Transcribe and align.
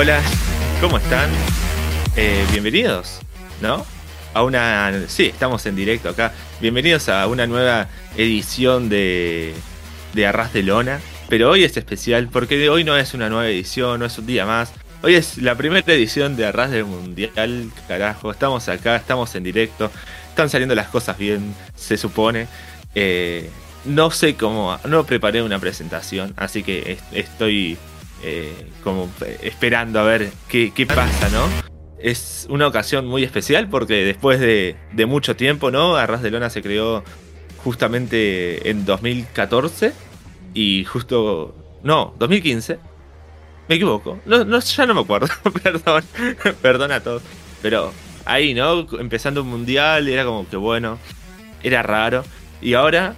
Hola, 0.00 0.22
¿cómo 0.80 0.96
están? 0.96 1.28
Eh, 2.16 2.42
bienvenidos, 2.52 3.20
¿no? 3.60 3.84
A 4.32 4.42
una. 4.44 4.94
Sí, 5.08 5.26
estamos 5.26 5.66
en 5.66 5.76
directo 5.76 6.08
acá. 6.08 6.32
Bienvenidos 6.58 7.10
a 7.10 7.26
una 7.26 7.46
nueva 7.46 7.86
edición 8.16 8.88
de, 8.88 9.52
de 10.14 10.26
Arras 10.26 10.54
de 10.54 10.62
Lona. 10.62 11.00
Pero 11.28 11.50
hoy 11.50 11.64
es 11.64 11.76
especial 11.76 12.30
porque 12.32 12.70
hoy 12.70 12.82
no 12.82 12.96
es 12.96 13.12
una 13.12 13.28
nueva 13.28 13.46
edición, 13.46 14.00
no 14.00 14.06
es 14.06 14.16
un 14.16 14.24
día 14.24 14.46
más. 14.46 14.72
Hoy 15.02 15.16
es 15.16 15.36
la 15.36 15.54
primera 15.54 15.92
edición 15.92 16.34
de 16.34 16.46
Arras 16.46 16.70
del 16.70 16.86
Mundial, 16.86 17.70
carajo. 17.86 18.30
Estamos 18.30 18.70
acá, 18.70 18.96
estamos 18.96 19.34
en 19.34 19.44
directo. 19.44 19.90
Están 20.30 20.48
saliendo 20.48 20.74
las 20.74 20.88
cosas 20.88 21.18
bien, 21.18 21.54
se 21.76 21.98
supone. 21.98 22.46
Eh, 22.94 23.50
no 23.84 24.10
sé 24.10 24.34
cómo, 24.34 24.78
no 24.84 25.04
preparé 25.04 25.42
una 25.42 25.58
presentación, 25.58 26.32
así 26.38 26.62
que 26.62 26.96
estoy 27.12 27.76
eh, 28.22 28.66
como 28.82 29.10
esperando 29.42 30.00
a 30.00 30.04
ver 30.04 30.30
qué, 30.48 30.86
pasa, 30.86 31.28
¿no? 31.30 31.46
Es 31.98 32.46
una 32.50 32.66
ocasión 32.66 33.06
muy 33.06 33.24
especial 33.24 33.68
porque 33.68 34.04
después 34.04 34.40
de, 34.40 34.76
mucho 35.06 35.36
tiempo, 35.36 35.70
¿no? 35.70 35.96
Arras 35.96 36.22
de 36.22 36.30
Lona 36.30 36.50
se 36.50 36.62
creó 36.62 37.04
justamente 37.58 38.70
en 38.70 38.84
2014 38.84 39.92
y 40.54 40.84
justo... 40.84 41.54
No, 41.82 42.14
2015. 42.18 42.78
Me 43.68 43.76
equivoco. 43.76 44.18
No, 44.26 44.58
ya 44.58 44.86
no 44.86 44.94
me 44.94 45.00
acuerdo. 45.00 45.28
Perdón. 45.62 46.04
Perdón 46.60 46.92
a 46.92 47.00
todos. 47.00 47.22
Pero 47.62 47.92
ahí, 48.24 48.52
¿no? 48.52 48.86
Empezando 48.98 49.42
un 49.42 49.48
mundial, 49.48 50.08
era 50.08 50.24
como 50.24 50.48
que 50.48 50.56
bueno. 50.56 50.98
Era 51.62 51.82
raro. 51.82 52.24
Y 52.60 52.74
ahora, 52.74 53.14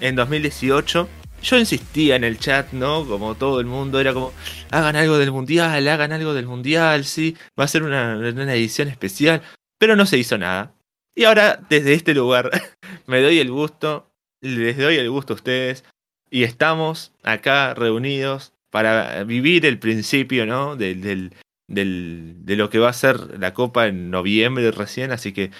en 0.00 0.16
2018, 0.16 1.08
yo 1.42 1.58
insistía 1.58 2.16
en 2.16 2.24
el 2.24 2.38
chat, 2.38 2.72
¿no? 2.72 3.06
Como 3.06 3.34
todo 3.34 3.60
el 3.60 3.66
mundo, 3.66 4.00
era 4.00 4.12
como, 4.12 4.32
hagan 4.70 4.96
algo 4.96 5.18
del 5.18 5.32
mundial, 5.32 5.86
hagan 5.88 6.12
algo 6.12 6.34
del 6.34 6.46
mundial, 6.46 7.04
sí, 7.04 7.36
va 7.58 7.64
a 7.64 7.68
ser 7.68 7.82
una, 7.82 8.14
edición 8.54 8.88
especial, 8.88 9.42
pero 9.78 9.96
no 9.96 10.06
se 10.06 10.18
hizo 10.18 10.38
nada. 10.38 10.74
Y 11.14 11.24
ahora, 11.24 11.60
desde 11.68 11.94
este 11.94 12.14
lugar, 12.14 12.50
me 13.06 13.20
doy 13.20 13.38
el 13.38 13.50
gusto, 13.50 14.10
les 14.40 14.76
doy 14.76 14.96
el 14.96 15.10
gusto 15.10 15.32
a 15.32 15.36
ustedes, 15.36 15.84
y 16.30 16.44
estamos 16.44 17.12
acá 17.22 17.74
reunidos 17.74 18.52
para 18.70 19.24
vivir 19.24 19.66
el 19.66 19.78
principio, 19.78 20.46
¿no? 20.46 20.76
Del, 20.76 21.32
de 21.66 22.56
lo 22.56 22.70
que 22.70 22.78
va 22.78 22.88
a 22.88 22.92
ser 22.92 23.38
la 23.38 23.54
Copa 23.54 23.86
en 23.86 24.10
noviembre 24.10 24.70
recién, 24.70 25.12
así 25.12 25.32
que 25.32 25.50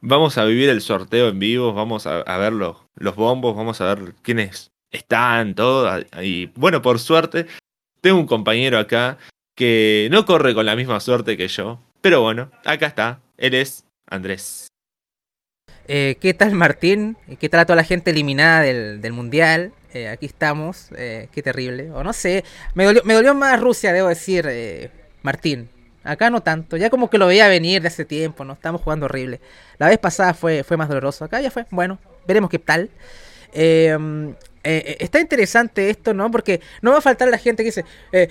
vamos 0.00 0.38
a 0.38 0.44
vivir 0.44 0.68
el 0.68 0.80
sorteo 0.80 1.28
en 1.28 1.38
vivo, 1.38 1.72
vamos 1.72 2.06
a, 2.06 2.22
ver 2.38 2.52
los, 2.52 2.76
los 2.96 3.16
bombos, 3.16 3.56
vamos 3.56 3.80
a 3.80 3.94
ver 3.94 4.14
quiénes 4.22 4.72
están, 4.90 5.54
todo. 5.54 6.00
Y 6.22 6.46
bueno, 6.56 6.82
por 6.82 6.98
suerte, 6.98 7.46
tengo 8.00 8.18
un 8.18 8.26
compañero 8.26 8.78
acá 8.78 9.18
que 9.54 10.08
no 10.10 10.24
corre 10.24 10.54
con 10.54 10.66
la 10.66 10.76
misma 10.76 11.00
suerte 11.00 11.36
que 11.36 11.48
yo. 11.48 11.80
Pero 12.00 12.22
bueno, 12.22 12.50
acá 12.64 12.86
está. 12.86 13.20
Él 13.36 13.54
es 13.54 13.84
Andrés. 14.06 14.68
Eh, 15.86 16.16
¿Qué 16.20 16.34
tal 16.34 16.52
Martín? 16.52 17.16
¿Qué 17.38 17.48
tal 17.48 17.60
a 17.60 17.66
toda 17.66 17.76
la 17.76 17.84
gente 17.84 18.10
eliminada 18.10 18.62
del, 18.62 19.12
Mundial? 19.12 19.72
Eh, 19.92 20.08
aquí 20.08 20.26
estamos. 20.26 20.88
Eh, 20.96 21.28
qué 21.32 21.42
terrible. 21.42 21.90
O 21.90 22.02
no 22.02 22.12
sé. 22.12 22.44
Me 22.74 22.84
dolió, 22.84 23.02
me 23.04 23.14
dolió 23.14 23.34
más 23.34 23.60
Rusia, 23.60 23.92
debo 23.92 24.08
decir, 24.08 24.90
Martín. 25.22 25.68
Acá 26.02 26.30
no 26.30 26.42
tanto. 26.42 26.78
Ya 26.78 26.88
como 26.88 27.10
que 27.10 27.18
lo 27.18 27.26
veía 27.26 27.48
venir 27.48 27.82
de 27.82 27.88
hace 27.88 28.06
tiempo, 28.06 28.44
¿no? 28.44 28.54
Estamos 28.54 28.80
jugando 28.80 29.06
horrible. 29.06 29.40
La 29.78 29.88
vez 29.88 29.98
pasada 29.98 30.32
fue, 30.32 30.64
fue 30.64 30.76
más 30.76 30.88
doloroso. 30.88 31.24
Acá 31.24 31.40
ya 31.40 31.50
fue. 31.50 31.66
Bueno, 31.70 31.98
veremos 32.26 32.48
qué 32.48 32.58
tal. 32.58 32.88
Eh, 34.62 34.82
eh, 34.86 34.96
está 35.00 35.20
interesante 35.20 35.88
esto, 35.88 36.12
¿no? 36.12 36.30
Porque 36.30 36.60
no 36.82 36.92
va 36.92 36.98
a 36.98 37.00
faltar 37.00 37.28
la 37.28 37.38
gente 37.38 37.62
que 37.62 37.68
dice, 37.68 37.84
eh, 38.12 38.28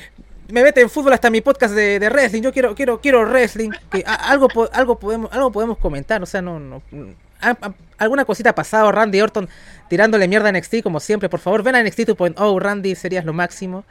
me 0.50 0.64
mete 0.64 0.82
en 0.82 0.90
fútbol 0.90 1.14
hasta 1.14 1.30
mi 1.30 1.42
podcast 1.42 1.74
de, 1.74 2.08
wrestling, 2.10 2.42
yo 2.42 2.54
quiero, 2.54 2.76
quiero, 2.76 3.02
quiero 3.02 3.22
wrestling, 3.26 3.72
algo, 4.06 4.48
algo 4.72 5.00
podemos, 5.00 5.32
algo 5.32 5.52
podemos 5.52 5.78
comentar, 5.78 6.22
o 6.22 6.26
sea, 6.26 6.42
no, 6.42 6.60
no, 6.60 6.82
alguna 7.98 8.26
cosita 8.26 8.52
ha 8.52 8.56
pasado, 8.56 8.92
Randy 8.92 9.22
Orton 9.22 9.48
tirándole 9.90 10.28
mierda 10.28 10.50
a 10.50 10.52
NXT 10.52 10.82
como 10.84 11.00
siempre, 11.00 11.30
por 11.30 11.40
favor, 11.40 11.64
ven 11.64 11.76
a 11.76 11.84
NXT 11.84 12.00
2.0, 12.00 12.60
Randy, 12.60 12.96
serías 12.96 13.26
lo 13.26 13.34
máximo. 13.34 13.86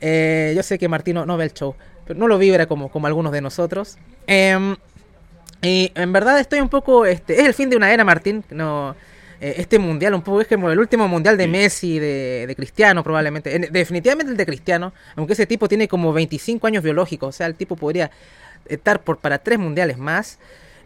yo 0.00 0.62
sé 0.62 0.78
que 0.78 0.88
Martino 0.88 1.26
no 1.26 1.36
ve 1.36 1.44
el 1.44 1.52
show, 1.54 1.74
pero 2.06 2.18
no 2.18 2.26
lo 2.26 2.38
vibra 2.38 2.66
como, 2.66 2.90
como 2.90 3.06
algunos 3.06 3.32
de 3.32 3.40
nosotros. 3.40 3.96
Em, 4.26 4.76
y 5.62 5.92
en 5.94 6.12
verdad 6.12 6.40
estoy 6.40 6.60
un 6.60 6.68
poco, 6.68 7.06
este, 7.06 7.40
es 7.40 7.46
el 7.46 7.54
fin 7.54 7.70
de 7.70 7.76
una 7.76 7.92
era, 7.92 8.04
Martín, 8.04 8.44
no 8.50 8.96
eh, 9.40 9.54
este 9.56 9.78
mundial 9.78 10.14
un 10.14 10.22
poco 10.22 10.42
es 10.42 10.48
como 10.48 10.70
el 10.70 10.78
último 10.78 11.08
mundial 11.08 11.36
de 11.36 11.48
Messi, 11.48 11.98
de, 11.98 12.44
de 12.46 12.56
Cristiano 12.56 13.02
probablemente. 13.02 13.58
definitivamente 13.70 14.30
el 14.30 14.36
de 14.36 14.46
Cristiano, 14.46 14.92
aunque 15.16 15.32
ese 15.32 15.46
tipo 15.46 15.68
tiene 15.68 15.88
como 15.88 16.12
25 16.12 16.66
años 16.66 16.84
biológicos, 16.84 17.28
o 17.28 17.32
sea, 17.32 17.46
el 17.46 17.54
tipo 17.54 17.74
podría 17.76 18.10
estar 18.66 19.02
por 19.02 19.18
para 19.18 19.38
tres 19.38 19.58
mundiales 19.58 19.98
más. 19.98 20.38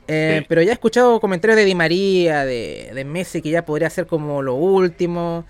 Eh, 0.06 0.44
pero 0.48 0.60
ya 0.60 0.70
he 0.70 0.74
escuchado 0.74 1.18
comentarios 1.18 1.56
de 1.56 1.64
Di 1.64 1.74
María, 1.74 2.44
de, 2.44 2.90
de, 2.94 3.04
Messi, 3.04 3.40
que 3.40 3.50
ya 3.50 3.64
podría 3.64 3.88
ser 3.88 4.06
como 4.06 4.42
lo 4.42 4.54
último. 4.54 5.46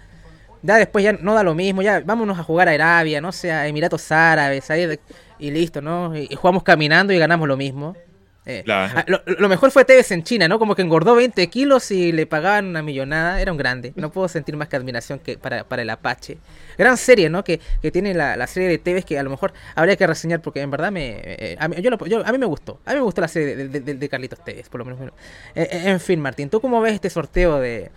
Ya 0.62 0.76
después 0.76 1.04
ya 1.04 1.12
no 1.12 1.34
da 1.34 1.42
lo 1.42 1.54
mismo, 1.54 1.82
ya 1.82 2.00
vámonos 2.00 2.38
a 2.38 2.42
jugar 2.44 2.68
a 2.68 2.72
Arabia, 2.72 3.20
no 3.20 3.32
sé, 3.32 3.52
a 3.52 3.66
Emiratos 3.66 4.10
Árabes, 4.12 4.70
ahí 4.70 4.98
y 5.38 5.50
listo, 5.50 5.82
¿no? 5.82 6.16
y 6.16 6.34
jugamos 6.36 6.62
caminando 6.62 7.12
y 7.12 7.18
ganamos 7.18 7.48
lo 7.48 7.56
mismo. 7.56 7.96
Eh, 8.46 8.62
ah, 8.68 9.06
lo, 9.06 9.48
mejor 9.48 9.70
fue 9.70 9.86
Tevez 9.86 10.10
en 10.10 10.22
China, 10.22 10.48
¿no? 10.48 10.58
Como 10.58 10.74
que 10.74 10.82
engordó 10.82 11.14
20 11.14 11.46
kilos 11.48 11.90
y 11.90 12.12
le 12.12 12.26
pagaban 12.26 12.66
una 12.66 12.82
millonada. 12.82 13.40
Era 13.40 13.52
un 13.52 13.58
grande. 13.58 13.92
No 13.96 14.10
puedo 14.10 14.28
sentir 14.28 14.56
más 14.56 14.68
que 14.68 14.76
admiración 14.76 15.18
que 15.18 15.38
para, 15.38 15.64
para 15.64 15.82
el 15.82 15.90
Apache. 15.90 16.38
Gran 16.76 16.96
serie, 16.96 17.30
¿no? 17.30 17.42
Que, 17.42 17.60
que 17.80 17.90
tiene 17.90 18.12
la, 18.12 18.46
serie 18.46 18.68
de 18.68 18.78
Tevez 18.78 19.04
que 19.04 19.18
a 19.18 19.22
lo 19.22 19.30
mejor 19.30 19.54
habría 19.74 19.96
que 19.96 20.06
reseñar 20.06 20.42
porque 20.42 20.60
en 20.60 20.70
verdad 20.70 20.92
me, 20.92 21.16
eh, 21.24 21.56
a, 21.58 21.68
mí, 21.68 21.76
yo, 21.80 21.90
a 22.24 22.32
mí 22.32 22.38
me 22.38 22.46
gustó. 22.46 22.80
A 22.84 22.90
mí 22.90 22.96
me 22.96 23.02
gustó 23.02 23.22
la 23.22 23.28
serie 23.28 23.56
de, 23.56 24.08
Carlitos 24.08 24.44
Tevez, 24.44 24.68
por 24.68 24.80
lo 24.80 24.84
menos. 24.84 25.14
Eh, 25.54 25.68
en 25.86 26.00
fin, 26.00 26.20
Martín, 26.20 26.50
¿tú 26.50 26.60
cómo 26.60 26.80
ves 26.82 26.94
este 26.94 27.08
sorteo 27.08 27.60
de, 27.60 27.90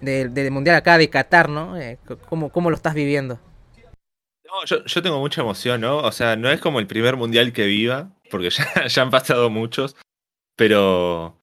del 0.00 0.50
Mundial 0.50 0.76
acá 0.76 0.98
de 0.98 1.08
Qatar, 1.08 1.48
¿no? 1.48 1.76
¿cómo, 2.28 2.50
¿Cómo 2.50 2.70
lo 2.70 2.76
estás 2.76 2.94
viviendo? 2.94 3.38
No, 4.52 4.66
yo, 4.66 4.84
yo 4.84 5.02
tengo 5.02 5.18
mucha 5.18 5.40
emoción, 5.40 5.80
¿no? 5.80 5.96
O 5.98 6.12
sea, 6.12 6.36
no 6.36 6.50
es 6.50 6.60
como 6.60 6.78
el 6.78 6.86
primer 6.86 7.16
Mundial 7.16 7.54
que 7.54 7.64
viva 7.66 8.12
porque 8.32 8.50
ya, 8.88 9.02
han 9.02 9.10
pasado 9.10 9.50
muchos, 9.50 9.94
pero 10.56 11.40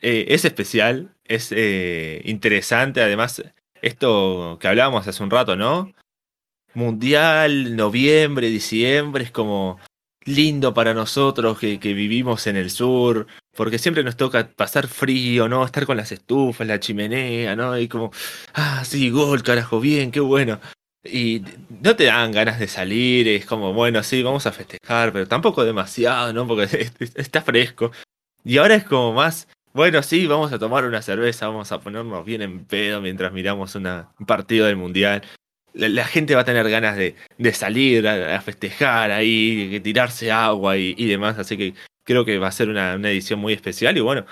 eh, 0.00 0.26
es 0.28 0.44
especial, 0.44 1.16
es 1.24 1.52
eh, 1.52 2.20
interesante, 2.24 3.00
además, 3.00 3.42
esto 3.80 4.58
que 4.60 4.68
hablábamos 4.68 5.08
hace 5.08 5.22
un 5.22 5.30
rato, 5.30 5.56
¿no? 5.56 5.94
Mundial, 6.74 7.76
noviembre, 7.76 8.48
diciembre, 8.48 9.24
es 9.24 9.30
como 9.30 9.78
lindo 10.24 10.72
para 10.74 10.94
nosotros 10.94 11.58
que, 11.58 11.80
que, 11.80 11.94
vivimos 11.94 12.46
en 12.46 12.56
el 12.56 12.70
sur, 12.70 13.26
porque 13.56 13.78
siempre 13.78 14.04
nos 14.04 14.16
toca 14.16 14.48
pasar 14.50 14.88
frío, 14.88 15.48
¿no? 15.48 15.64
Estar 15.64 15.86
con 15.86 15.96
las 15.96 16.12
estufas, 16.12 16.66
la 16.66 16.80
chimenea, 16.80 17.56
¿no? 17.56 17.78
Y 17.78 17.88
como, 17.88 18.12
ah, 18.54 18.84
sí, 18.84 19.10
gol, 19.10 19.42
carajo, 19.42 19.80
bien, 19.80 20.10
qué 20.12 20.20
bueno. 20.20 20.60
Y 21.04 21.42
no 21.82 21.96
te 21.96 22.04
dan 22.04 22.30
ganas 22.30 22.60
de 22.60 22.68
salir, 22.68 23.26
es 23.26 23.44
como, 23.44 23.72
bueno, 23.72 24.02
sí, 24.04 24.22
vamos 24.22 24.46
a 24.46 24.52
festejar, 24.52 25.12
pero 25.12 25.26
tampoco 25.26 25.64
demasiado, 25.64 26.32
¿no? 26.32 26.46
Porque 26.46 26.90
está 27.16 27.42
fresco. 27.42 27.90
Y 28.44 28.58
ahora 28.58 28.76
es 28.76 28.84
como 28.84 29.12
más, 29.12 29.48
bueno, 29.72 30.02
sí, 30.02 30.26
vamos 30.26 30.52
a 30.52 30.58
tomar 30.58 30.84
una 30.84 31.02
cerveza, 31.02 31.48
vamos 31.48 31.72
a 31.72 31.80
ponernos 31.80 32.24
bien 32.24 32.42
en 32.42 32.64
pedo 32.64 33.00
mientras 33.00 33.32
miramos 33.32 33.74
una, 33.74 34.12
un 34.18 34.26
partido 34.26 34.66
del 34.66 34.76
Mundial. 34.76 35.22
La, 35.74 36.04
gente 36.04 36.34
va 36.34 36.42
a 36.42 36.44
tener 36.44 36.68
ganas 36.70 36.96
de, 36.96 37.16
de 37.38 37.52
salir 37.54 38.06
a, 38.06 38.40
festejar 38.42 39.10
ahí, 39.10 39.68
de 39.70 39.80
tirarse 39.80 40.30
agua 40.30 40.76
y, 40.76 41.06
demás, 41.06 41.38
así 41.38 41.56
que 41.56 41.74
creo 42.04 42.24
que 42.26 42.38
va 42.38 42.48
a 42.48 42.52
ser 42.52 42.68
una, 42.68 42.94
edición 42.94 43.40
muy 43.40 43.54
especial 43.54 43.96
y 43.96 44.00
bueno, 44.00 44.26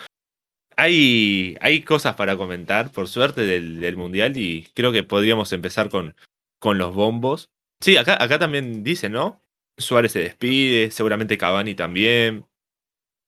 hay, 0.76 1.56
hay 1.60 1.82
cosas 1.82 2.14
para 2.14 2.36
comentar, 2.36 2.92
por 2.92 3.08
suerte, 3.08 3.42
del 3.42 3.96
Mundial 3.96 4.36
y 4.36 4.68
creo 4.74 4.92
que 4.92 5.02
podríamos 5.02 5.52
empezar 5.54 5.88
con, 5.88 6.14
con 6.60 6.78
los 6.78 6.94
bombos. 6.94 7.50
Sí, 7.80 7.96
acá, 7.96 8.22
acá 8.22 8.38
también 8.38 8.84
dice, 8.84 9.08
¿no? 9.08 9.42
Suárez 9.76 10.12
se 10.12 10.20
despide, 10.20 10.90
seguramente 10.92 11.38
Cavani 11.38 11.74
también. 11.74 12.46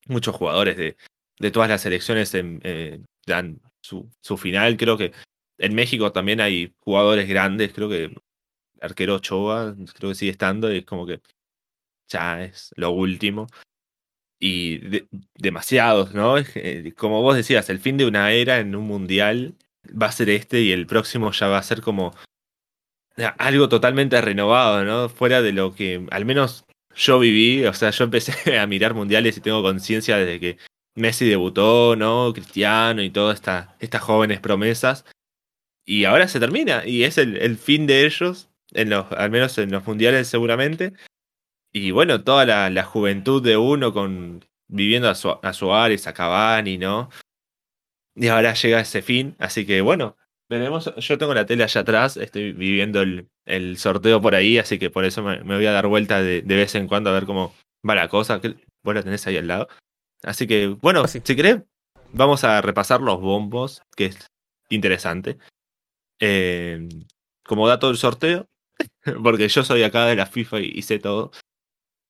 Muchos 0.06 0.36
jugadores 0.36 0.76
de, 0.76 0.96
de 1.38 1.50
todas 1.50 1.68
las 1.68 1.80
selecciones 1.82 2.32
eh, 2.34 3.00
dan 3.26 3.60
su, 3.80 4.08
su 4.20 4.36
final. 4.36 4.76
Creo 4.76 4.96
que 4.96 5.12
en 5.58 5.74
México 5.74 6.12
también 6.12 6.40
hay 6.40 6.74
jugadores 6.80 7.28
grandes, 7.28 7.72
creo 7.72 7.88
que 7.88 8.14
arquero 8.80 9.16
Ochoa, 9.16 9.74
creo 9.94 10.10
que 10.10 10.14
sigue 10.14 10.32
estando, 10.32 10.68
es 10.68 10.84
como 10.84 11.06
que 11.06 11.20
ya 12.08 12.44
es 12.44 12.72
lo 12.76 12.90
último. 12.90 13.46
Y 14.40 15.06
demasiados, 15.36 16.14
¿no? 16.14 16.36
Eh, 16.38 16.92
como 16.96 17.22
vos 17.22 17.36
decías, 17.36 17.70
el 17.70 17.78
fin 17.78 17.96
de 17.96 18.06
una 18.06 18.32
era 18.32 18.58
en 18.58 18.74
un 18.74 18.86
mundial 18.86 19.54
va 19.90 20.06
a 20.06 20.12
ser 20.12 20.30
este 20.30 20.60
y 20.60 20.72
el 20.72 20.86
próximo 20.86 21.30
ya 21.30 21.46
va 21.46 21.58
a 21.58 21.62
ser 21.62 21.80
como 21.80 22.12
algo 23.38 23.68
totalmente 23.68 24.20
renovado, 24.20 24.84
¿no? 24.84 25.08
Fuera 25.08 25.42
de 25.42 25.52
lo 25.52 25.74
que 25.74 26.06
al 26.10 26.24
menos 26.24 26.64
yo 26.94 27.18
viví, 27.18 27.64
o 27.64 27.74
sea, 27.74 27.90
yo 27.90 28.04
empecé 28.04 28.58
a 28.58 28.66
mirar 28.66 28.94
mundiales 28.94 29.36
y 29.36 29.40
tengo 29.40 29.62
conciencia 29.62 30.16
desde 30.16 30.40
que 30.40 30.58
Messi 30.94 31.28
debutó, 31.28 31.96
¿no? 31.96 32.32
Cristiano 32.34 33.02
y 33.02 33.10
todas 33.10 33.36
esta, 33.36 33.76
estas 33.80 34.02
jóvenes 34.02 34.40
promesas. 34.40 35.04
Y 35.84 36.04
ahora 36.04 36.28
se 36.28 36.38
termina, 36.40 36.86
y 36.86 37.04
es 37.04 37.18
el, 37.18 37.56
fin 37.58 37.86
de 37.86 38.06
ellos, 38.06 38.50
en 38.72 38.90
los, 38.90 39.10
al 39.12 39.30
menos 39.30 39.58
en 39.58 39.70
los 39.72 39.84
mundiales 39.86 40.28
seguramente. 40.28 40.92
Y 41.72 41.90
bueno, 41.90 42.22
toda 42.22 42.70
la, 42.70 42.84
juventud 42.84 43.42
de 43.42 43.56
uno 43.56 43.92
con 43.92 44.44
viviendo 44.68 45.08
a, 45.08 45.14
su, 45.14 45.30
a 45.42 45.52
Suárez, 45.52 46.06
a 46.06 46.14
Cavani, 46.14 46.78
¿no? 46.78 47.10
Y 48.14 48.28
ahora 48.28 48.54
llega 48.54 48.80
ese 48.80 49.02
fin, 49.02 49.34
así 49.38 49.66
que 49.66 49.80
bueno, 49.80 50.16
veremos. 50.52 50.94
Yo 50.96 51.18
tengo 51.18 51.34
la 51.34 51.46
tele 51.46 51.64
allá 51.64 51.80
atrás, 51.80 52.16
estoy 52.16 52.52
viviendo 52.52 53.02
el, 53.02 53.78
sorteo 53.78 54.20
por 54.20 54.34
ahí, 54.34 54.58
así 54.58 54.78
que 54.78 54.90
por 54.90 55.04
eso 55.04 55.22
me, 55.22 55.42
voy 55.42 55.66
a 55.66 55.72
dar 55.72 55.86
vuelta 55.86 56.22
de, 56.22 56.42
vez 56.42 56.74
en 56.74 56.86
cuando 56.86 57.10
a 57.10 57.14
ver 57.14 57.26
cómo 57.26 57.54
va 57.88 57.94
la 57.94 58.08
cosa. 58.08 58.40
Vos 58.84 58.94
la 58.94 59.02
tenés 59.02 59.26
ahí 59.26 59.36
al 59.36 59.48
lado. 59.48 59.68
Así 60.22 60.46
que, 60.46 60.68
bueno, 60.68 61.06
si 61.08 61.20
querés, 61.20 61.62
vamos 62.12 62.44
a 62.44 62.60
repasar 62.60 63.00
los 63.00 63.20
bombos, 63.20 63.82
que 63.96 64.06
es 64.06 64.26
interesante. 64.68 65.38
Eh, 66.20 66.88
como 67.44 67.66
dato 67.66 67.88
del 67.88 67.96
sorteo, 67.96 68.46
porque 69.22 69.48
yo 69.48 69.64
soy 69.64 69.82
acá 69.82 70.06
de 70.06 70.16
la 70.16 70.26
FIFA 70.26 70.60
y, 70.60 70.82
sé 70.82 70.98
todo. 70.98 71.32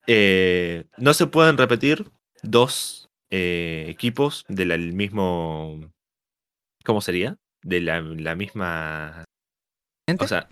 Eh, 0.06 0.84
no 0.98 1.14
se 1.14 1.26
pueden 1.26 1.56
repetir 1.56 2.10
dos 2.42 3.08
eh, 3.30 3.86
equipos 3.88 4.44
del 4.48 4.92
mismo. 4.92 5.80
¿Cómo 6.84 7.00
sería? 7.00 7.38
De 7.62 7.80
la, 7.80 8.34
misma. 8.34 9.24
O 10.18 10.26
sea. 10.26 10.48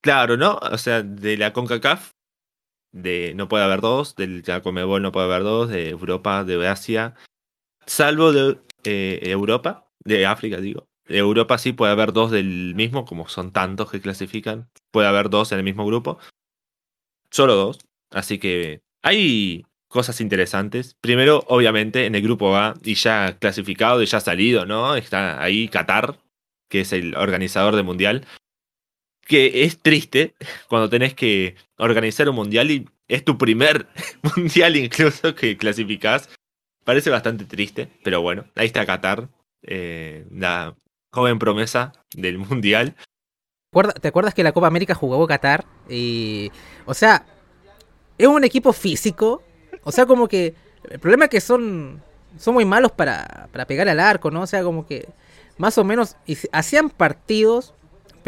Claro, 0.00 0.36
¿no? 0.36 0.58
O 0.62 0.78
sea, 0.78 1.02
de 1.02 1.36
la 1.36 1.52
CONCACAF 1.52 2.12
de 2.92 3.34
no 3.34 3.48
puede 3.48 3.64
haber 3.64 3.80
dos, 3.80 4.16
del 4.16 4.42
Comebol 4.62 5.02
no 5.02 5.12
puede 5.12 5.26
haber 5.26 5.42
dos, 5.42 5.68
de 5.68 5.90
Europa, 5.90 6.44
de 6.44 6.66
Asia, 6.66 7.14
salvo 7.86 8.32
de 8.32 8.58
eh, 8.84 9.20
Europa, 9.22 9.90
de 10.04 10.26
África 10.26 10.58
digo. 10.58 10.86
De 11.06 11.18
Europa 11.18 11.56
sí 11.58 11.72
puede 11.72 11.92
haber 11.92 12.12
dos 12.12 12.30
del 12.30 12.74
mismo, 12.74 13.04
como 13.04 13.28
son 13.28 13.52
tantos 13.52 13.90
que 13.90 14.00
clasifican, 14.00 14.68
puede 14.90 15.08
haber 15.08 15.30
dos 15.30 15.52
en 15.52 15.58
el 15.58 15.64
mismo 15.64 15.86
grupo. 15.86 16.18
Solo 17.30 17.54
dos. 17.54 17.78
Así 18.10 18.38
que 18.38 18.82
hay 19.02 19.64
cosas 19.88 20.20
interesantes. 20.20 20.96
Primero, 21.00 21.44
obviamente, 21.48 22.06
en 22.06 22.14
el 22.14 22.22
grupo 22.22 22.56
A, 22.56 22.74
y 22.84 22.94
ya 22.94 23.38
clasificado 23.38 24.02
y 24.02 24.06
ya 24.06 24.20
salido, 24.20 24.66
¿no? 24.66 24.94
Está 24.96 25.42
ahí 25.42 25.68
Qatar, 25.68 26.18
que 26.68 26.82
es 26.82 26.92
el 26.92 27.16
organizador 27.16 27.74
del 27.74 27.84
mundial 27.84 28.26
que 29.28 29.64
es 29.64 29.78
triste 29.78 30.34
cuando 30.68 30.88
tenés 30.88 31.14
que 31.14 31.54
organizar 31.76 32.28
un 32.28 32.34
mundial 32.34 32.70
y 32.72 32.88
es 33.06 33.24
tu 33.24 33.38
primer 33.38 33.86
mundial 34.36 34.74
incluso 34.74 35.36
que 35.36 35.56
clasificás. 35.56 36.28
Parece 36.84 37.10
bastante 37.10 37.44
triste, 37.44 37.88
pero 38.02 38.22
bueno, 38.22 38.46
ahí 38.56 38.66
está 38.66 38.86
Qatar, 38.86 39.28
eh, 39.62 40.26
la 40.30 40.74
joven 41.12 41.38
promesa 41.38 41.92
del 42.14 42.38
mundial. 42.38 42.96
¿Te 44.00 44.08
acuerdas 44.08 44.32
que 44.32 44.42
la 44.42 44.52
Copa 44.52 44.66
América 44.66 44.94
jugó 44.94 45.24
Qatar? 45.26 45.66
Y, 45.90 46.50
o 46.86 46.94
sea, 46.94 47.26
es 48.16 48.26
un 48.26 48.42
equipo 48.44 48.72
físico. 48.72 49.42
O 49.88 49.92
sea, 49.92 50.06
como 50.06 50.28
que 50.28 50.54
el 50.90 50.98
problema 50.98 51.24
es 51.24 51.30
que 51.30 51.40
son, 51.40 52.02
son 52.38 52.54
muy 52.54 52.64
malos 52.64 52.92
para, 52.92 53.48
para 53.52 53.66
pegar 53.66 53.88
al 53.88 54.00
arco, 54.00 54.30
¿no? 54.30 54.42
O 54.42 54.46
sea, 54.46 54.62
como 54.62 54.86
que 54.86 55.08
más 55.56 55.78
o 55.78 55.84
menos 55.84 56.16
hacían 56.52 56.90
partidos 56.90 57.74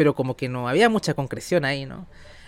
pero 0.01 0.15
como 0.15 0.35
que 0.35 0.49
no 0.49 0.67
había 0.67 0.89
mucha 0.89 1.13
concreción 1.13 1.63
ahí, 1.63 1.85
¿no? 1.85 2.07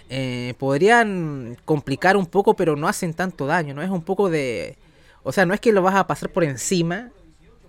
Eh, 0.09 0.55
podrían 0.57 1.55
complicar 1.65 2.17
un 2.17 2.25
poco, 2.25 2.55
pero 2.55 2.75
no 2.75 2.87
hacen 2.87 3.13
tanto 3.13 3.45
daño, 3.45 3.75
¿no? 3.75 3.83
Es 3.83 3.91
un 3.91 4.01
poco 4.01 4.27
de... 4.29 4.75
O 5.21 5.31
sea, 5.31 5.45
no 5.45 5.53
es 5.53 5.59
que 5.59 5.71
lo 5.71 5.83
vas 5.83 5.93
a 5.93 6.07
pasar 6.07 6.29
por 6.29 6.43
encima, 6.43 7.11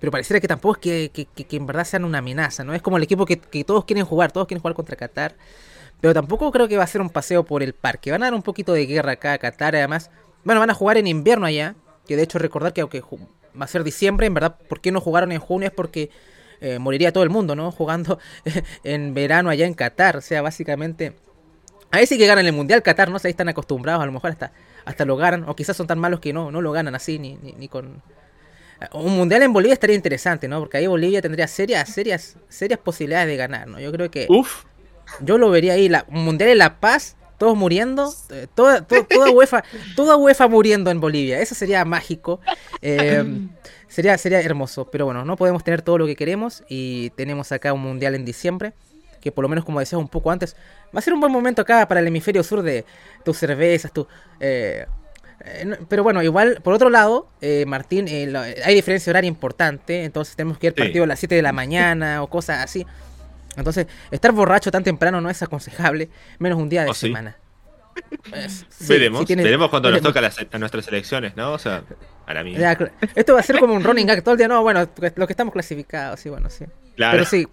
pero 0.01 0.11
pareciera 0.11 0.41
que 0.41 0.49
tampoco 0.49 0.79
es 0.83 1.11
que, 1.11 1.29
en 1.37 1.67
verdad 1.67 1.85
sean 1.85 2.07
una 2.07 2.19
amenaza, 2.19 2.65
¿no? 2.65 2.73
Es 2.73 2.81
como 2.81 2.97
el 2.97 3.03
equipo 3.03 3.27
que, 3.27 3.37
todos 3.65 3.85
quieren 3.85 4.07
jugar, 4.07 4.33
todos 4.33 4.47
quieren 4.47 4.63
jugar 4.63 4.75
contra 4.75 4.97
Qatar, 4.97 5.35
pero 6.01 6.15
tampoco 6.15 6.51
creo 6.51 6.67
que 6.67 6.79
va 6.79 6.85
a 6.85 6.87
ser 6.87 7.03
un 7.03 7.11
paseo 7.11 7.45
por 7.45 7.63
el 7.63 7.75
parque. 7.75 8.11
Van 8.11 8.23
a 8.23 8.27
dar 8.27 8.35
un 8.35 8.43
poquito 8.43 8.73
de 8.73 8.87
guerra 8.87 9.13
acá 9.13 9.35
a 9.35 9.39
Qatar, 9.39 9.77
además, 9.77 10.11
bueno, 10.45 10.61
van 10.61 10.71
a 10.71 10.75
jugar 10.75 10.97
en 10.99 11.07
invierno 11.07 11.47
allá, 11.47 11.75
que 12.07 12.17
de 12.17 12.23
hecho 12.23 12.39
recordar 12.39 12.73
que 12.73 12.83
aunque 12.83 13.01
va 13.01 13.65
a 13.65 13.69
ser 13.69 13.85
diciembre, 13.85 14.27
en 14.27 14.35
verdad, 14.35 14.57
¿por 14.69 14.81
qué 14.81 14.93
no 14.93 15.01
jugaron 15.01 15.33
en 15.33 15.41
junio? 15.41 15.69
Es 15.69 15.75
porque 15.75 16.11
eh, 16.61 16.79
moriría 16.79 17.13
todo 17.13 17.25
el 17.25 17.31
mundo, 17.31 17.55
¿no? 17.55 17.71
Jugando 17.73 18.19
en 18.85 19.15
verano 19.15 19.51
allá 19.51 19.67
en 19.67 19.75
Qatar. 19.75 20.17
O 20.17 20.21
sea, 20.21 20.43
básicamente... 20.43 21.15
Ahí 21.91 22.07
sí 22.07 22.19
que 22.19 22.27
ganan 22.27 22.45
el 22.45 22.53
Mundial 22.53 22.83
Qatar, 22.83 23.09
¿no? 23.09 23.21
sé, 23.21 23.29
ahí 23.29 23.31
están 23.31 23.49
acostumbrados, 23.49 24.03
a 24.03 24.07
lo 24.07 24.11
mejor 24.11 24.33
hasta, 24.33 24.51
hasta 24.85 25.05
lo 25.05 25.17
ganan. 25.17 25.49
O 25.49 25.55
quizás 25.55 25.77
son 25.77 25.87
tan 25.87 25.99
malos 26.01 26.19
que 26.19 26.33
no, 26.33 26.51
no 26.51 26.61
lo 26.61 26.73
ganan 26.73 26.97
así, 26.97 27.21
ni, 27.21 27.37
ni, 27.37 27.69
con... 27.69 28.03
Un 28.93 29.17
mundial 29.17 29.43
en 29.43 29.53
Bolivia 29.53 29.75
estaría 29.75 29.95
interesante, 29.95 30.49
¿no? 30.49 30.59
Porque 30.59 30.79
ahí 30.79 30.89
Bolivia 30.89 31.23
tendría 31.23 31.47
serias, 31.47 31.89
serias, 31.89 32.37
serias 32.49 32.81
posibilidades 32.81 33.29
de 33.29 33.37
ganar, 33.37 33.69
¿no? 33.69 33.79
Yo 33.79 33.93
creo 33.93 34.11
que. 34.11 34.27
Uf. 34.29 34.65
Yo 35.21 35.39
lo 35.39 35.49
vería 35.51 35.75
ahí. 35.75 35.89
La, 35.89 36.05
un 36.09 36.25
mundial 36.25 36.51
en 36.51 36.59
La 36.59 36.81
Paz, 36.81 37.17
todos 37.39 37.57
muriendo. 37.57 38.13
Eh, 38.31 38.47
toda, 38.55 38.83
toda, 38.83 39.31
UEFA, 39.31 39.65
toda 39.97 40.17
UEFA 40.17 40.49
muriendo 40.49 40.91
en 40.91 41.01
Bolivia. 41.01 41.41
Eso 41.41 41.55
sería 41.55 41.85
mágico. 41.85 42.41
Eh, 42.83 43.25
Sería, 43.95 44.19
sería 44.19 44.41
hermoso, 44.41 44.91
pero 44.91 45.05
bueno, 45.05 45.25
no 45.25 45.37
podemos 45.37 45.63
tener 45.63 45.81
todo 45.81 45.99
lo 45.99 46.07
que 46.07 46.17
queremos 46.17 46.65
y 46.69 47.11
tenemos 47.11 47.53
acá 47.53 47.73
un 47.73 47.81
mundial 47.81 48.17
en 48.17 48.25
diciembre, 48.25 48.73
que 49.21 49.31
por 49.31 49.45
lo 49.45 49.49
menos 49.49 49.65
como 49.65 49.79
decías 49.79 50.01
un 50.01 50.09
poco 50.09 50.33
antes, 50.33 50.57
va 50.87 50.99
a 50.99 51.01
ser 51.01 51.15
un 51.15 51.21
buen 51.21 51.31
momento 51.31 51.63
acá 51.63 51.87
para 51.87 52.01
el 52.01 52.09
hemisferio 52.09 52.43
sur 52.43 52.63
de 52.63 52.85
tus 53.25 53.39
cervezas, 53.39 53.93
tu... 53.93 54.09
Eh, 54.41 54.87
eh, 55.45 55.77
pero 55.89 56.03
bueno, 56.03 56.25
igual, 56.25 56.59
por 56.61 56.75
otro 56.75 56.91
lado, 56.91 57.29
eh, 57.41 57.67
Martín, 57.69 58.09
hay 58.09 58.75
diferencia 58.75 59.13
horaria 59.13 59.29
importante, 59.29 60.03
entonces 60.03 60.35
tenemos 60.35 60.59
que 60.59 60.67
ir 60.67 60.75
partido 60.75 61.05
a 61.05 61.07
las 61.07 61.21
7 61.21 61.33
de 61.33 61.43
la 61.43 61.53
mañana 61.53 62.21
o 62.21 62.27
cosas 62.27 62.65
así. 62.65 62.85
Entonces, 63.57 63.87
estar 64.11 64.33
borracho 64.33 64.71
tan 64.71 64.85
temprano 64.85 65.21
no 65.21 65.31
es 65.31 65.43
aconsejable, 65.43 66.09
menos 66.39 66.59
un 66.59 66.69
día 66.69 66.85
de 66.85 66.91
oh, 66.91 66.95
semana. 66.95 67.37
veremos, 68.89 69.27
veremos 69.27 69.71
cuando 69.71 69.91
nos 69.91 70.01
toca 70.01 70.21
a 70.21 70.59
nuestras 70.59 70.89
elecciones, 70.89 71.37
¿no? 71.37 71.53
O 71.53 71.59
sea, 71.59 71.85
a 72.27 72.35
la 72.35 72.45
mía. 72.45 72.77
esto 73.15 73.35
va 73.35 73.41
a 73.41 73.43
ser 73.43 73.59
como 73.59 73.75
un 73.75 73.85
running 73.85 74.07
gag 74.07 74.23
todo 74.23 74.33
el 74.33 74.39
día, 74.39 74.49
no, 74.49 74.63
bueno, 74.63 74.89
lo 75.17 75.27
que 75.27 75.33
estamos 75.33 75.53
clasificados, 75.53 76.21
sí, 76.21 76.29
bueno, 76.29 76.51
sí. 76.51 76.65
Claro. 76.97 77.13
Pero 77.13 77.25
sí, 77.25 77.49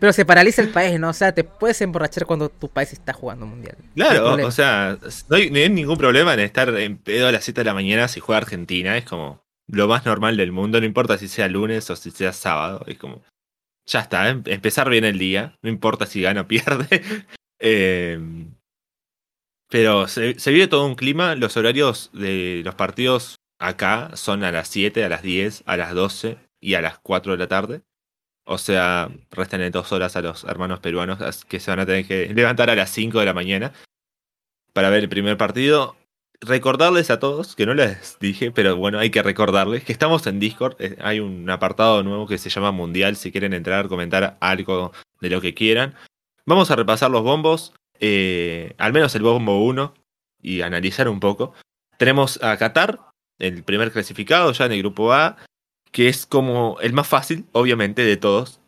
pero 0.00 0.12
se 0.12 0.26
paraliza 0.26 0.60
el 0.60 0.68
país, 0.68 1.00
¿no? 1.00 1.08
O 1.08 1.14
sea, 1.14 1.32
te 1.32 1.44
puedes 1.44 1.80
emborrachar 1.80 2.26
cuando 2.26 2.50
tu 2.50 2.68
país 2.68 2.92
está 2.92 3.14
jugando 3.14 3.46
mundial. 3.46 3.76
Claro, 3.94 4.34
o 4.46 4.50
sea, 4.50 4.98
no 5.30 5.36
hay, 5.36 5.50
ningún 5.70 5.96
problema 5.96 6.34
en 6.34 6.40
estar 6.40 6.68
en 6.78 6.98
pedo 6.98 7.28
a 7.28 7.32
las 7.32 7.44
7 7.44 7.62
de 7.62 7.64
la 7.64 7.74
mañana 7.74 8.08
si 8.08 8.20
juega 8.20 8.38
Argentina, 8.38 8.96
es 8.98 9.04
como 9.04 9.42
lo 9.66 9.88
más 9.88 10.04
normal 10.04 10.36
del 10.36 10.52
mundo, 10.52 10.78
no 10.78 10.86
importa 10.86 11.16
si 11.16 11.28
sea 11.28 11.48
lunes 11.48 11.88
o 11.88 11.96
si 11.96 12.10
sea 12.10 12.32
sábado, 12.34 12.84
es 12.86 12.98
como, 12.98 13.22
ya 13.86 14.00
está, 14.00 14.28
em, 14.28 14.42
empezar 14.46 14.88
bien 14.88 15.04
el 15.04 15.18
día, 15.18 15.58
no 15.62 15.70
importa 15.70 16.06
si 16.06 16.22
gana 16.22 16.42
o 16.42 16.48
pierde. 16.48 16.88
eh, 17.60 18.18
pero 19.72 20.06
se, 20.06 20.34
vive 20.50 20.68
todo 20.68 20.86
un 20.86 20.96
clima. 20.96 21.34
Los 21.34 21.56
horarios 21.56 22.10
de 22.12 22.60
los 22.62 22.74
partidos 22.74 23.36
acá 23.58 24.10
son 24.16 24.44
a 24.44 24.52
las 24.52 24.68
7, 24.68 25.02
a 25.02 25.08
las 25.08 25.22
10, 25.22 25.62
a 25.64 25.78
las 25.78 25.94
12 25.94 26.36
y 26.60 26.74
a 26.74 26.82
las 26.82 26.98
4 26.98 27.32
de 27.32 27.38
la 27.38 27.48
tarde. 27.48 27.82
O 28.44 28.58
sea, 28.58 29.08
restan 29.30 29.70
dos 29.70 29.92
horas 29.92 30.14
a 30.16 30.20
los 30.20 30.44
hermanos 30.44 30.80
peruanos 30.80 31.44
que 31.46 31.58
se 31.58 31.70
van 31.70 31.80
a 31.80 31.86
tener 31.86 32.06
que 32.06 32.34
levantar 32.34 32.68
a 32.68 32.74
las 32.74 32.90
5 32.90 33.20
de 33.20 33.24
la 33.24 33.32
mañana 33.32 33.72
para 34.74 34.90
ver 34.90 35.04
el 35.04 35.08
primer 35.08 35.38
partido. 35.38 35.96
Recordarles 36.44 37.08
a 37.10 37.20
todos, 37.20 37.54
que 37.54 37.66
no 37.66 37.74
les 37.74 38.18
dije, 38.18 38.50
pero 38.50 38.76
bueno, 38.76 38.98
hay 38.98 39.10
que 39.10 39.22
recordarles 39.22 39.84
que 39.84 39.92
estamos 39.92 40.26
en 40.26 40.40
Discord. 40.40 40.74
Eh, 40.80 40.96
hay 41.00 41.20
un 41.20 41.48
apartado 41.48 42.02
nuevo 42.02 42.26
que 42.26 42.36
se 42.36 42.50
llama 42.50 42.72
Mundial. 42.72 43.14
Si 43.14 43.30
quieren 43.30 43.52
entrar, 43.52 43.86
comentar 43.86 44.38
algo 44.40 44.90
de 45.20 45.30
lo 45.30 45.40
que 45.40 45.54
quieran. 45.54 45.94
Vamos 46.44 46.72
a 46.72 46.76
repasar 46.76 47.12
los 47.12 47.22
bombos. 47.22 47.74
Eh, 48.00 48.74
al 48.78 48.92
menos 48.92 49.14
el 49.14 49.22
bombo 49.22 49.64
1 49.64 49.94
y 50.42 50.62
analizar 50.62 51.08
un 51.08 51.20
poco. 51.20 51.54
Tenemos 51.96 52.42
a 52.42 52.56
Qatar, 52.56 52.98
el 53.38 53.62
primer 53.62 53.92
clasificado 53.92 54.50
ya 54.50 54.66
en 54.66 54.72
el 54.72 54.78
grupo 54.78 55.12
A, 55.12 55.36
que 55.92 56.08
es 56.08 56.26
como 56.26 56.76
el 56.80 56.92
más 56.92 57.06
fácil, 57.06 57.46
obviamente, 57.52 58.02
de 58.02 58.16
todos. 58.16 58.60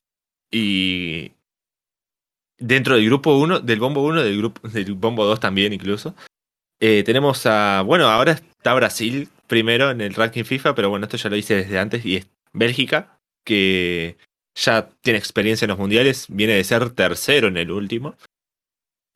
Y 0.49 1.33
dentro 2.57 2.95
del 2.95 3.07
grupo 3.07 3.37
1, 3.37 3.59
del 3.59 3.81
bombo 3.81 4.05
1, 4.05 4.23
del, 4.23 4.39
grupo, 4.39 4.69
del 4.69 4.95
bombo 4.95 5.25
2 5.25 5.41
también 5.41 5.73
incluso. 5.73 6.15
Eh, 6.81 7.03
tenemos 7.05 7.47
a, 7.47 7.83
bueno, 7.83 8.09
ahora 8.09 8.33
está 8.33 8.75
Brasil 8.75 9.29
primero 9.47 9.91
en 9.91 10.01
el 10.01 10.15
ranking 10.15 10.45
FIFA, 10.45 10.75
pero 10.75 10.91
bueno, 10.91 11.07
esto 11.07 11.17
ya 11.17 11.31
lo 11.31 11.37
hice 11.37 11.55
desde 11.55 11.79
antes, 11.79 12.05
y 12.05 12.17
es 12.17 12.29
Bélgica, 12.53 13.19
que 13.45 14.17
ya 14.55 14.89
tiene 15.03 15.19
experiencia 15.19 15.67
en 15.67 15.71
los 15.71 15.79
mundiales, 15.79 16.27
viene 16.29 16.55
de 16.55 16.65
ser 16.65 16.91
tercero 16.91 17.49
en 17.49 17.57
el 17.57 17.71
último. 17.71 18.17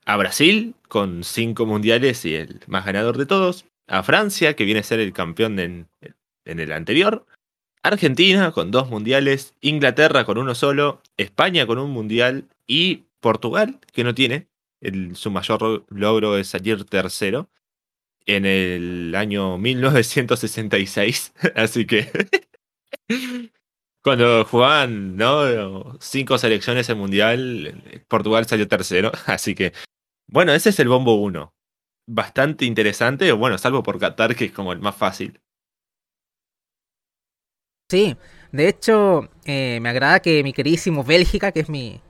A 0.05 0.17
Brasil 0.17 0.75
con 0.89 1.23
cinco 1.23 1.67
mundiales 1.67 2.25
y 2.25 2.35
el 2.35 2.61
más 2.67 2.85
ganador 2.85 3.19
de 3.19 3.27
todos, 3.27 3.65
a 3.87 4.03
Francia, 4.03 4.55
que 4.55 4.65
viene 4.65 4.81
a 4.81 4.85
ser 4.85 5.01
el 5.01 5.13
campeón 5.13 5.59
en, 5.59 5.89
el 6.45 6.73
anterior, 6.73 7.27
Argentina 7.83 8.53
con 8.53 8.71
dos 8.71 8.91
mundiales, 8.91 9.55
Inglaterra 9.61 10.25
con 10.25 10.39
uno 10.39 10.55
solo, 10.55 11.03
España 11.17 11.67
con 11.67 11.79
un 11.79 11.91
mundial. 11.91 12.49
Y 12.67 13.05
Portugal, 13.21 13.79
que 13.93 14.05
no 14.05 14.15
tiene, 14.15 14.47
su 15.15 15.31
mayor 15.31 15.85
logro 15.89 16.39
es 16.39 16.49
salir 16.49 16.85
tercero 16.85 17.51
en 18.27 18.45
el 18.45 19.15
año 19.15 19.57
1966, 19.59 21.33
así 21.55 21.87
que 21.87 22.11
cuando 24.03 24.45
jugaban 24.45 25.17
¿no? 25.17 25.97
cinco 26.01 26.39
selecciones 26.39 26.89
en 26.91 26.99
mundial, 26.99 28.05
Portugal 28.07 28.47
salió 28.47 28.69
tercero, 28.69 29.13
así 29.27 29.55
que 29.55 29.73
bueno, 30.31 30.53
ese 30.53 30.69
es 30.71 30.79
el 30.79 30.89
bombo 30.89 31.15
1. 31.15 31.55
bastante 32.07 32.67
interesante, 32.67 33.33
bueno, 33.33 33.57
salvo 33.57 33.83
por 33.83 33.99
Qatar, 33.99 34.37
que 34.37 34.47
es 34.47 34.53
como 34.53 34.73
el 34.73 34.81
más 34.81 34.97
fácil. 34.97 35.41
Sí, 37.91 38.15
de 38.53 38.69
hecho, 38.69 39.31
eh, 39.47 39.79
me 39.81 39.89
agrada 39.89 40.21
que 40.21 40.43
mi 40.43 40.53
queridísimo 40.53 41.03
Bélgica, 41.03 41.53
que 41.53 41.61
es 41.61 41.71
mi, 41.71 42.03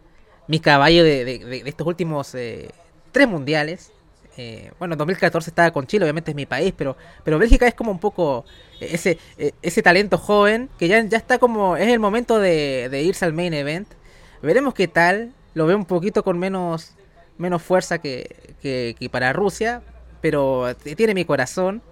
mi 0.48 0.60
caballo 0.60 1.04
de, 1.04 1.62
estos 1.66 1.86
últimos 1.86 2.34
eh, 2.34 2.70
tres 3.12 3.28
mundiales, 3.28 3.92
eh, 4.36 4.70
bueno, 4.78 4.96
2014 4.96 5.50
estaba 5.50 5.70
con 5.72 5.86
Chile, 5.86 6.04
obviamente 6.04 6.30
es 6.30 6.36
mi 6.36 6.46
país, 6.46 6.72
pero, 6.76 6.96
pero 7.24 7.38
Bélgica 7.38 7.66
es 7.66 7.74
como 7.74 7.90
un 7.90 7.98
poco 7.98 8.44
ese, 8.80 9.18
ese 9.62 9.82
talento 9.82 10.18
joven 10.18 10.68
que 10.78 10.88
ya, 10.88 11.02
ya 11.04 11.18
está 11.18 11.38
como, 11.38 11.76
es 11.76 11.88
el 11.88 11.98
momento 11.98 12.38
de, 12.38 12.88
de 12.90 13.02
irse 13.02 13.24
al 13.24 13.32
main 13.32 13.54
event. 13.54 13.88
Veremos 14.42 14.74
qué 14.74 14.86
tal, 14.86 15.32
lo 15.54 15.66
veo 15.66 15.76
un 15.76 15.84
poquito 15.84 16.22
con 16.22 16.38
menos, 16.38 16.94
menos 17.36 17.62
fuerza 17.62 17.98
que, 17.98 18.54
que, 18.62 19.08
para 19.10 19.32
Rusia, 19.32 19.82
pero 20.20 20.74
tiene 20.76 21.14
mi 21.14 21.24
corazón. 21.24 21.82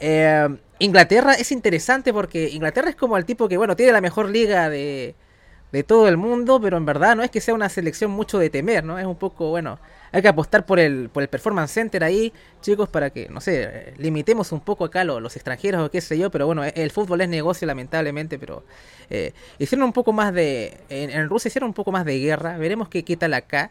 Eh, 0.00 0.48
Inglaterra 0.78 1.34
es 1.34 1.52
interesante 1.52 2.12
porque 2.12 2.48
Inglaterra 2.48 2.90
es 2.90 2.96
como 2.96 3.16
el 3.16 3.24
tipo 3.24 3.48
que, 3.48 3.56
bueno, 3.56 3.76
tiene 3.76 3.92
la 3.92 4.00
mejor 4.00 4.28
liga 4.28 4.68
de, 4.68 5.14
de 5.72 5.82
todo 5.82 6.06
el 6.06 6.18
mundo, 6.18 6.60
pero 6.60 6.76
en 6.76 6.84
verdad 6.84 7.16
no 7.16 7.22
es 7.22 7.30
que 7.30 7.40
sea 7.40 7.54
una 7.54 7.70
selección 7.70 8.10
mucho 8.10 8.38
de 8.38 8.50
temer, 8.50 8.84
¿no? 8.84 8.98
Es 8.98 9.06
un 9.06 9.16
poco, 9.16 9.48
bueno, 9.48 9.78
hay 10.12 10.20
que 10.20 10.28
apostar 10.28 10.66
por 10.66 10.78
el, 10.78 11.08
por 11.08 11.22
el 11.22 11.28
Performance 11.30 11.72
Center 11.72 12.04
ahí, 12.04 12.30
chicos, 12.60 12.90
para 12.90 13.08
que, 13.08 13.28
no 13.30 13.40
sé, 13.40 13.94
limitemos 13.96 14.52
un 14.52 14.60
poco 14.60 14.84
acá 14.84 15.02
los, 15.02 15.22
los 15.22 15.34
extranjeros 15.34 15.86
o 15.86 15.90
qué 15.90 16.02
sé 16.02 16.18
yo, 16.18 16.30
pero 16.30 16.46
bueno, 16.46 16.62
el 16.62 16.90
fútbol 16.90 17.22
es 17.22 17.28
negocio 17.30 17.66
lamentablemente, 17.66 18.38
pero 18.38 18.62
eh, 19.08 19.32
hicieron 19.58 19.86
un 19.86 19.94
poco 19.94 20.12
más 20.12 20.34
de, 20.34 20.76
en, 20.90 21.28
Rusia 21.28 21.48
hicieron 21.48 21.70
un 21.70 21.74
poco 21.74 21.90
más 21.90 22.04
de 22.04 22.18
guerra, 22.18 22.58
veremos 22.58 22.88
qué, 22.88 23.02
qué 23.02 23.16
tal 23.16 23.32
acá. 23.32 23.70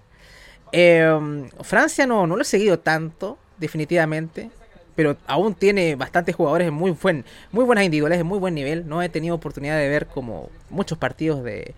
Em, 0.72 1.50
Francia 1.62 2.08
no, 2.08 2.26
no 2.26 2.36
lo 2.36 2.42
he 2.42 2.46
seguido 2.46 2.80
tanto, 2.80 3.38
definitivamente, 3.60 4.50
pero 4.96 5.18
aún 5.28 5.56
tiene 5.56 5.96
bastantes 5.96 6.36
jugadores 6.36 6.72
muy, 6.72 6.92
buen, 6.92 7.26
muy 7.52 7.66
buenas 7.66 7.86
individuales, 7.86 8.18
de 8.18 8.24
muy 8.24 8.40
buen 8.40 8.54
nivel. 8.54 8.88
No 8.88 9.02
he 9.02 9.10
tenido 9.10 9.36
oportunidad 9.36 9.78
de 9.78 9.88
ver 9.88 10.08
como 10.08 10.50
muchos 10.70 10.98
partidos 10.98 11.44
de, 11.44 11.74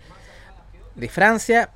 de 0.94 1.08
Francia. 1.08 1.70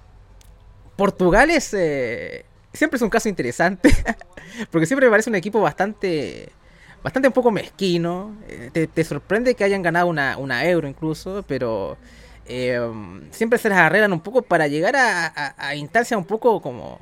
Portugal 0.97 1.51
es, 1.51 1.73
eh, 1.75 2.45
siempre 2.73 2.97
es 2.97 3.03
un 3.03 3.11
caso 3.11 3.29
interesante, 3.29 3.91
porque 4.71 4.87
siempre 4.87 5.07
me 5.07 5.11
parece 5.11 5.31
un 5.31 5.37
equipo 5.37 5.61
bastante, 5.61 6.51
bastante 7.03 7.29
un 7.29 7.35
poco 7.35 7.51
mezquino. 7.51 8.37
Eh, 8.49 8.89
te, 8.93 9.05
sorprende 9.05 9.55
que 9.55 9.65
hayan 9.65 9.83
ganado 9.83 10.09
una, 10.09 10.37
una 10.39 10.65
euro 10.65 10.89
incluso, 10.89 11.45
pero 11.47 11.97
eh, 12.47 12.81
siempre 13.31 13.59
se 13.59 13.69
les 13.69 13.79
arreglan 13.79 14.13
un 14.13 14.21
poco 14.21 14.43
para 14.43 14.67
llegar 14.67 14.97
a, 14.97 15.55
a, 15.57 15.75
instancias 15.77 16.19
un 16.19 16.25
poco 16.25 16.61
como 16.61 16.99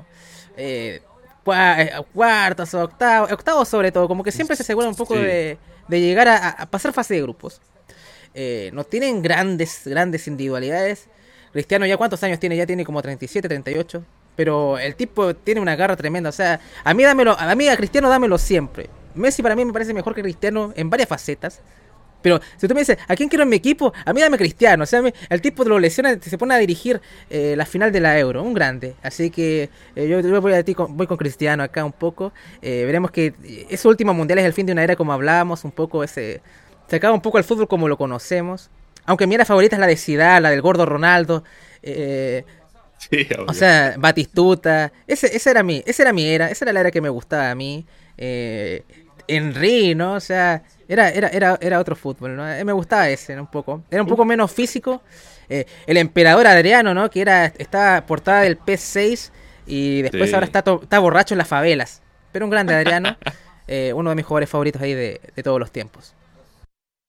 eh, 0.57 1.01
cuartos 2.13 2.73
o 2.73 2.83
octavos, 2.83 3.31
octavos 3.31 3.67
sobre 3.67 3.91
todo, 3.91 4.07
como 4.07 4.23
que 4.23 4.31
siempre 4.31 4.55
se 4.55 4.63
asegura 4.63 4.87
un 4.87 4.95
poco 4.95 5.15
de, 5.15 5.57
de, 5.87 6.01
llegar 6.01 6.27
a, 6.27 6.65
pasar 6.69 6.93
fase 6.93 7.15
de 7.15 7.21
grupos. 7.21 7.61
no 8.73 8.83
tienen 8.83 9.21
grandes, 9.21 9.81
grandes 9.85 10.27
individualidades. 10.27 11.07
Cristiano 11.51 11.85
ya 11.85 11.97
cuántos 11.97 12.21
años 12.23 12.39
tiene, 12.39 12.55
ya 12.55 12.65
tiene 12.65 12.85
como 12.85 13.01
37, 13.01 13.47
38. 13.47 14.03
Pero 14.35 14.77
el 14.77 14.95
tipo 14.95 15.35
tiene 15.35 15.59
una 15.59 15.75
garra 15.75 15.95
tremenda. 15.95 16.29
O 16.29 16.33
sea, 16.33 16.59
a 16.83 16.93
mí 16.93 17.03
dámelo, 17.03 17.35
a 17.37 17.55
mí 17.55 17.67
a 17.67 17.75
Cristiano 17.75 18.09
dámelo 18.09 18.37
siempre. 18.37 18.89
Messi 19.15 19.41
para 19.41 19.55
mí 19.55 19.65
me 19.65 19.73
parece 19.73 19.93
mejor 19.93 20.13
que 20.13 20.21
Cristiano 20.21 20.71
en 20.75 20.91
varias 20.91 21.09
facetas. 21.09 21.61
Pero 22.27 22.41
si 22.57 22.67
tú 22.67 22.73
me 22.73 22.81
dices, 22.81 22.97
¿a 23.07 23.15
quién 23.15 23.29
quiero 23.29 23.43
en 23.43 23.49
mi 23.49 23.55
equipo? 23.55 23.93
A 24.03 24.11
mí 24.11 24.19
dame 24.19 24.37
Cristiano. 24.37 24.83
O 24.83 24.85
sea, 24.85 25.01
el 25.29 25.41
tipo 25.41 25.63
lo 25.63 25.79
lesiona, 25.79 26.19
se 26.19 26.37
pone 26.37 26.53
a 26.53 26.57
dirigir 26.57 26.99
eh, 27.29 27.55
la 27.55 27.65
final 27.65 27.89
de 27.93 28.01
la 28.01 28.19
Euro. 28.19 28.43
Un 28.43 28.53
grande. 28.53 28.95
Así 29.01 29.29
que 29.29 29.69
eh, 29.95 30.07
yo, 30.09 30.41
voy, 30.41 30.53
a 30.53 30.63
ti 30.63 30.73
con, 30.73 30.97
voy 30.97 31.07
con 31.07 31.15
Cristiano 31.15 31.63
acá 31.63 31.85
un 31.85 31.93
poco. 31.93 32.33
Eh, 32.61 32.83
veremos 32.85 33.11
que 33.11 33.33
ese 33.69 33.87
último 33.87 34.13
mundial 34.13 34.39
es 34.39 34.45
el 34.45 34.51
fin 34.51 34.65
de 34.65 34.73
una 34.73 34.83
era 34.83 34.97
como 34.97 35.13
hablábamos. 35.13 35.63
Un 35.63 35.71
poco 35.71 36.03
ese... 36.03 36.41
Se 36.89 36.97
acaba 36.97 37.13
un 37.13 37.21
poco 37.21 37.37
el 37.37 37.45
fútbol 37.45 37.69
como 37.69 37.87
lo 37.87 37.97
conocemos. 37.97 38.69
Aunque 39.05 39.25
mi 39.25 39.35
era 39.35 39.45
favorita 39.45 39.77
es 39.77 39.79
la 39.79 39.87
de 39.87 39.95
Zidane, 39.95 40.41
la 40.41 40.49
del 40.49 40.61
gordo 40.61 40.85
Ronaldo. 40.85 41.45
Eh, 41.81 42.43
o 43.47 43.53
sea, 43.53 43.95
Batistuta. 43.97 44.91
Ese, 45.07 45.33
ese 45.33 45.49
era 45.49 45.63
mi, 45.63 45.81
esa 45.85 46.03
era 46.03 46.11
mi 46.11 46.27
era, 46.27 46.51
esa 46.51 46.65
era 46.65 46.73
la 46.73 46.81
era 46.81 46.91
que 46.91 46.99
me 46.99 47.07
gustaba 47.07 47.51
a 47.51 47.55
mí. 47.55 47.85
Eh, 48.17 48.83
Henry, 49.27 49.95
¿no? 49.95 50.13
O 50.13 50.19
sea, 50.19 50.63
era, 50.87 51.09
era, 51.09 51.27
era, 51.29 51.57
era 51.61 51.79
otro 51.79 51.95
fútbol, 51.95 52.35
¿no? 52.35 52.49
Eh, 52.49 52.63
me 52.63 52.73
gustaba 52.73 53.09
ese, 53.09 53.39
Un 53.39 53.47
poco. 53.47 53.83
Era 53.91 54.01
un 54.01 54.07
poco 54.07 54.25
menos 54.25 54.51
físico. 54.51 55.01
Eh, 55.49 55.65
el 55.85 55.97
emperador 55.97 56.47
Adriano, 56.47 56.93
¿no? 56.93 57.09
Que 57.09 57.21
era, 57.21 57.45
estaba 57.45 58.05
portada 58.05 58.41
del 58.41 58.59
P6 58.59 59.31
y 59.65 60.01
después 60.01 60.33
ahora 60.33 60.45
está, 60.45 60.63
está 60.81 60.99
borracho 60.99 61.33
en 61.33 61.39
las 61.39 61.47
favelas. 61.47 62.01
Pero 62.31 62.45
un 62.45 62.51
grande 62.51 62.73
Adriano. 62.73 63.17
Eh, 63.69 63.91
uno 63.93 64.11
de 64.11 64.15
mis 64.15 64.23
jugadores 64.23 64.49
favoritos 64.49 64.81
ahí 64.81 64.93
de, 64.93 65.19
de 65.35 65.43
todos 65.43 65.59
los 65.59 65.73
tiempos. 65.73 66.15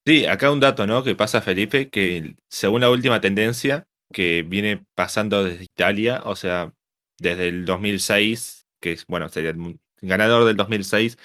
Sí, 0.04 0.26
acá 0.26 0.50
un 0.50 0.58
dato, 0.58 0.88
¿no? 0.88 1.04
Que 1.04 1.14
pasa 1.14 1.40
Felipe, 1.40 1.88
que 1.88 2.34
según 2.48 2.80
la 2.80 2.90
última 2.90 3.20
tendencia, 3.20 3.86
que 4.12 4.42
viene 4.42 4.84
pasando 4.96 5.44
desde 5.44 5.62
Italia, 5.62 6.20
o 6.24 6.34
sea, 6.34 6.72
desde 7.18 7.48
el 7.48 7.64
2006, 7.64 8.66
que 8.80 8.92
es, 8.92 9.06
bueno, 9.06 9.28
sería 9.28 9.50
el 9.50 9.78
ganador 10.00 10.46
del 10.46 10.56
2006. 10.56 11.18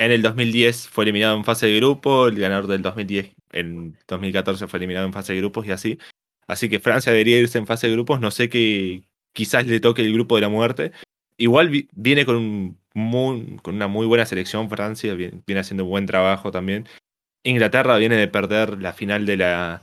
En 0.00 0.12
el 0.12 0.22
2010 0.22 0.88
fue 0.88 1.04
eliminado 1.04 1.36
en 1.36 1.44
fase 1.44 1.66
de 1.66 1.76
grupo, 1.76 2.28
el 2.28 2.40
ganador 2.40 2.68
del 2.68 2.80
2010 2.80 3.34
en 3.52 3.98
2014 4.08 4.66
fue 4.66 4.78
eliminado 4.78 5.04
en 5.04 5.12
fase 5.12 5.34
de 5.34 5.40
grupos 5.40 5.66
y 5.66 5.72
así. 5.72 5.98
Así 6.46 6.70
que 6.70 6.80
Francia 6.80 7.12
debería 7.12 7.38
irse 7.38 7.58
en 7.58 7.66
fase 7.66 7.86
de 7.86 7.92
grupos, 7.92 8.18
no 8.18 8.30
sé 8.30 8.48
que 8.48 9.02
quizás 9.34 9.66
le 9.66 9.78
toque 9.78 10.00
el 10.00 10.14
grupo 10.14 10.36
de 10.36 10.40
la 10.40 10.48
muerte. 10.48 10.92
Igual 11.36 11.86
viene 11.92 12.24
con, 12.24 12.78
con 12.94 13.74
una 13.74 13.88
muy 13.88 14.06
buena 14.06 14.24
selección 14.24 14.70
Francia, 14.70 15.12
viene, 15.12 15.60
haciendo 15.60 15.84
un 15.84 15.90
buen 15.90 16.06
trabajo 16.06 16.50
también. 16.50 16.88
Inglaterra 17.44 17.98
viene 17.98 18.16
de 18.16 18.28
perder 18.28 18.80
la 18.80 18.94
final 18.94 19.26
de 19.26 19.36
la, 19.36 19.82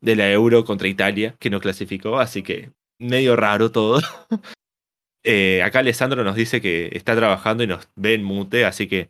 de 0.00 0.16
la 0.16 0.28
Euro 0.32 0.64
contra 0.64 0.88
Italia, 0.88 1.36
que 1.38 1.50
no 1.50 1.60
clasificó, 1.60 2.18
así 2.18 2.42
que 2.42 2.72
medio 2.98 3.36
raro 3.36 3.70
todo. 3.70 4.00
eh, 5.22 5.62
acá 5.62 5.78
Alessandro 5.78 6.24
nos 6.24 6.34
dice 6.34 6.60
que 6.60 6.90
está 6.94 7.14
trabajando 7.14 7.62
y 7.62 7.68
nos 7.68 7.88
ve 7.94 8.14
en 8.14 8.24
mute, 8.24 8.64
así 8.64 8.88
que 8.88 9.08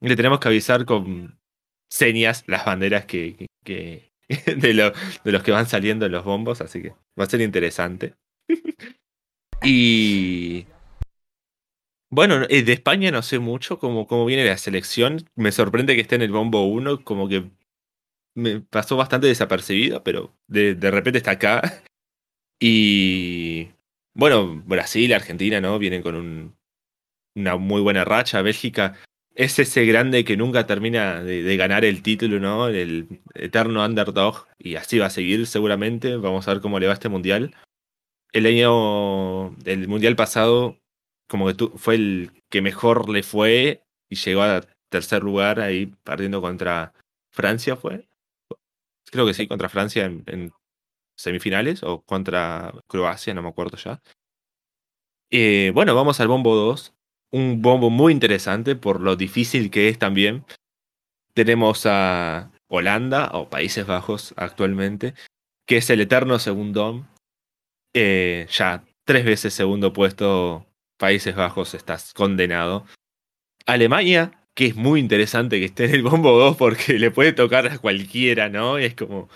le 0.00 0.16
tenemos 0.16 0.40
que 0.40 0.48
avisar 0.48 0.84
con 0.84 1.38
señas 1.90 2.44
las 2.46 2.64
banderas 2.64 3.06
que, 3.06 3.48
que, 3.64 4.12
de, 4.56 4.74
lo, 4.74 4.92
de, 5.24 5.32
los 5.32 5.42
que 5.42 5.52
van 5.52 5.66
saliendo 5.66 6.06
en 6.06 6.12
los 6.12 6.24
bombos, 6.24 6.60
así 6.60 6.82
que 6.82 6.94
va 7.18 7.24
a 7.24 7.30
ser 7.30 7.40
interesante. 7.40 8.14
y 9.62 10.66
bueno, 12.10 12.46
eh, 12.48 12.62
de 12.62 12.72
España 12.72 13.10
no 13.10 13.22
sé 13.22 13.38
mucho 13.38 13.78
cómo, 13.78 14.06
cómo 14.06 14.24
viene 14.24 14.44
la 14.44 14.56
selección. 14.56 15.28
Me 15.34 15.52
sorprende 15.52 15.94
que 15.94 16.00
esté 16.00 16.14
en 16.16 16.22
el 16.22 16.32
bombo 16.32 16.66
1, 16.66 17.04
como 17.04 17.28
que 17.28 17.50
me 18.34 18.60
pasó 18.60 18.96
bastante 18.96 19.26
desapercibido, 19.26 20.02
pero 20.04 20.34
de, 20.46 20.74
de 20.74 20.90
repente 20.90 21.18
está 21.18 21.32
acá. 21.32 21.62
Y 22.60 23.68
bueno, 24.14 24.60
Brasil, 24.66 25.14
Argentina, 25.14 25.60
¿no? 25.60 25.78
Vienen 25.78 26.02
con 26.02 26.16
un, 26.16 26.56
una 27.36 27.56
muy 27.56 27.80
buena 27.80 28.04
racha. 28.04 28.42
Bélgica 28.42 28.98
es 29.38 29.58
ese 29.60 29.86
grande 29.86 30.24
que 30.24 30.36
nunca 30.36 30.66
termina 30.66 31.22
de, 31.22 31.56
ganar 31.56 31.84
el 31.84 32.02
título, 32.02 32.40
¿no? 32.40 32.66
El 32.66 33.20
eterno 33.34 33.84
underdog. 33.84 34.48
Y 34.58 34.74
así 34.74 34.98
va 34.98 35.06
a 35.06 35.10
seguir 35.10 35.46
seguramente. 35.46 36.16
Vamos 36.16 36.48
a 36.48 36.54
ver 36.54 36.60
cómo 36.60 36.80
le 36.80 36.88
va 36.88 36.94
este 36.94 37.08
mundial. 37.08 37.54
El 38.32 38.46
año, 38.46 39.56
el 39.64 39.86
mundial 39.86 40.16
pasado, 40.16 40.76
como 41.28 41.46
que 41.46 41.68
fue 41.76 41.94
el 41.94 42.32
que 42.50 42.62
mejor 42.62 43.08
le 43.08 43.22
fue 43.22 43.84
y 44.10 44.16
llegó 44.16 44.42
a 44.42 44.62
tercer 44.90 45.22
lugar 45.22 45.60
ahí 45.60 45.86
perdiendo 46.02 46.40
contra 46.40 46.92
Francia, 47.30 47.76
fue 47.76 48.08
creo 49.10 49.24
que 49.24 49.34
sí, 49.34 49.46
contra 49.46 49.68
Francia 49.68 50.04
en, 50.04 50.52
semifinales 51.16 51.82
o 51.82 52.02
contra 52.02 52.72
Croacia, 52.88 53.34
no 53.34 53.42
me 53.42 53.48
acuerdo 53.48 53.76
ya. 53.76 54.00
Eh, 55.30 55.70
bueno, 55.74 55.94
vamos 55.94 56.20
al 56.20 56.28
bombo 56.28 56.54
2. 56.54 56.97
Un 57.30 57.60
bombo 57.60 57.90
muy 57.90 58.12
interesante 58.12 58.74
por 58.76 59.00
lo 59.00 59.16
difícil 59.16 59.70
que 59.70 59.88
es 59.88 59.98
también. 59.98 60.44
Tenemos 61.34 61.84
a 61.86 62.50
Holanda 62.68 63.30
o 63.32 63.50
Países 63.50 63.86
Bajos 63.86 64.34
actualmente, 64.36 65.14
que 65.66 65.76
es 65.78 65.90
el 65.90 66.00
eterno 66.00 66.38
segundo. 66.38 67.06
Eh, 67.94 68.46
ya 68.50 68.84
tres 69.04 69.24
veces 69.24 69.54
segundo 69.54 69.92
puesto, 69.92 70.66
Países 70.98 71.34
Bajos, 71.36 71.74
estás 71.74 72.14
condenado. 72.14 72.86
Alemania, 73.66 74.32
que 74.54 74.66
es 74.66 74.76
muy 74.76 74.98
interesante 74.98 75.58
que 75.58 75.66
esté 75.66 75.84
en 75.84 75.94
el 75.94 76.02
bombo 76.02 76.38
2 76.38 76.56
porque 76.56 76.98
le 76.98 77.10
puede 77.10 77.32
tocar 77.32 77.66
a 77.66 77.78
cualquiera, 77.78 78.48
¿no? 78.48 78.78
Es 78.78 78.94
como 78.94 79.28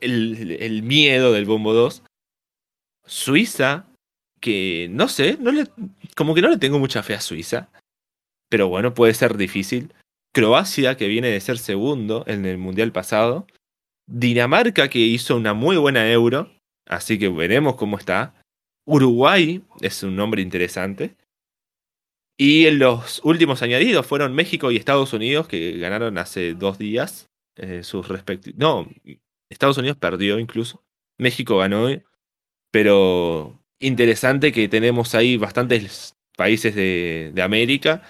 el, 0.00 0.52
el 0.60 0.82
miedo 0.82 1.32
del 1.32 1.46
bombo 1.46 1.72
2. 1.72 2.04
Suiza, 3.06 3.87
que 4.40 4.88
no 4.90 5.08
sé, 5.08 5.36
no 5.40 5.52
le, 5.52 5.66
como 6.16 6.34
que 6.34 6.42
no 6.42 6.48
le 6.48 6.58
tengo 6.58 6.78
mucha 6.78 7.02
fe 7.02 7.14
a 7.14 7.20
Suiza, 7.20 7.70
pero 8.48 8.68
bueno, 8.68 8.94
puede 8.94 9.14
ser 9.14 9.36
difícil. 9.36 9.92
Croacia, 10.32 10.96
que 10.96 11.08
viene 11.08 11.28
de 11.28 11.40
ser 11.40 11.58
segundo 11.58 12.24
en 12.26 12.46
el 12.46 12.58
Mundial 12.58 12.92
pasado. 12.92 13.46
Dinamarca, 14.06 14.88
que 14.88 14.98
hizo 15.00 15.36
una 15.36 15.54
muy 15.54 15.76
buena 15.76 16.10
euro, 16.10 16.50
así 16.86 17.18
que 17.18 17.28
veremos 17.28 17.76
cómo 17.76 17.98
está. 17.98 18.34
Uruguay 18.86 19.62
es 19.80 20.02
un 20.02 20.16
nombre 20.16 20.40
interesante. 20.42 21.16
Y 22.38 22.66
en 22.66 22.78
los 22.78 23.20
últimos 23.24 23.62
añadidos 23.62 24.06
fueron 24.06 24.34
México 24.34 24.70
y 24.70 24.76
Estados 24.76 25.12
Unidos, 25.12 25.48
que 25.48 25.76
ganaron 25.78 26.18
hace 26.18 26.54
dos 26.54 26.78
días 26.78 27.28
eh, 27.56 27.82
sus 27.82 28.08
respectivos. 28.08 28.58
No, 28.58 28.88
Estados 29.50 29.76
Unidos 29.78 29.98
perdió 29.98 30.38
incluso. 30.38 30.82
México 31.18 31.58
ganó. 31.58 31.88
Pero 32.70 33.57
interesante 33.80 34.52
que 34.52 34.68
tenemos 34.68 35.14
ahí 35.14 35.36
bastantes 35.36 36.14
países 36.36 36.74
de, 36.74 37.32
América. 37.42 38.02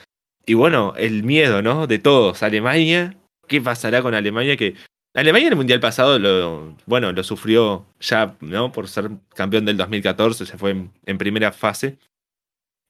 Y 0.47 0.55
bueno, 0.55 0.95
el 0.97 1.23
miedo, 1.23 1.63
¿no? 1.63 1.87
De 1.87 1.99
todos. 1.99 2.43
Alemania. 2.43 3.17
¿Qué 3.47 3.61
pasará 3.61 4.03
con 4.03 4.15
Alemania? 4.15 4.57
Que 4.57 4.75
Alemania 5.15 5.49
en 5.49 5.53
el 5.55 5.57
Mundial 5.57 5.81
pasado 5.81 6.19
lo, 6.19 6.77
bueno, 6.87 7.13
lo 7.13 7.25
sufrió 7.25 7.87
ya, 8.01 8.37
¿no? 8.41 8.73
Por 8.73 8.89
ser 8.89 9.11
campeón 9.35 9.65
del 9.65 9.77
2014, 9.77 10.47
se 10.47 10.59
fue 10.59 10.77
en 11.07 11.19
primera 11.19 11.53
fase 11.53 11.99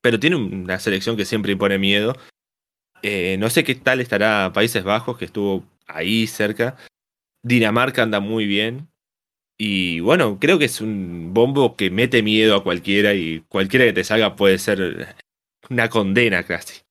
pero 0.00 0.20
tiene 0.20 0.36
una 0.36 0.78
selección 0.78 1.16
que 1.16 1.24
siempre 1.24 1.52
impone 1.52 1.78
miedo. 1.78 2.16
Eh, 3.02 3.36
no 3.38 3.50
sé 3.50 3.64
qué 3.64 3.74
tal 3.74 4.00
estará 4.00 4.52
Países 4.52 4.84
Bajos, 4.84 5.18
que 5.18 5.24
estuvo 5.24 5.64
ahí 5.86 6.26
cerca. 6.26 6.76
Dinamarca 7.42 8.02
anda 8.02 8.20
muy 8.20 8.46
bien. 8.46 8.88
Y 9.60 9.98
bueno, 9.98 10.38
creo 10.40 10.56
que 10.60 10.66
es 10.66 10.80
un 10.80 11.34
bombo 11.34 11.74
que 11.74 11.90
mete 11.90 12.22
miedo 12.22 12.54
a 12.54 12.62
cualquiera 12.62 13.14
y 13.14 13.40
cualquiera 13.48 13.84
que 13.86 13.92
te 13.92 14.04
salga 14.04 14.36
puede 14.36 14.56
ser 14.58 15.16
una 15.68 15.88
condena 15.90 16.44
casi. 16.44 16.82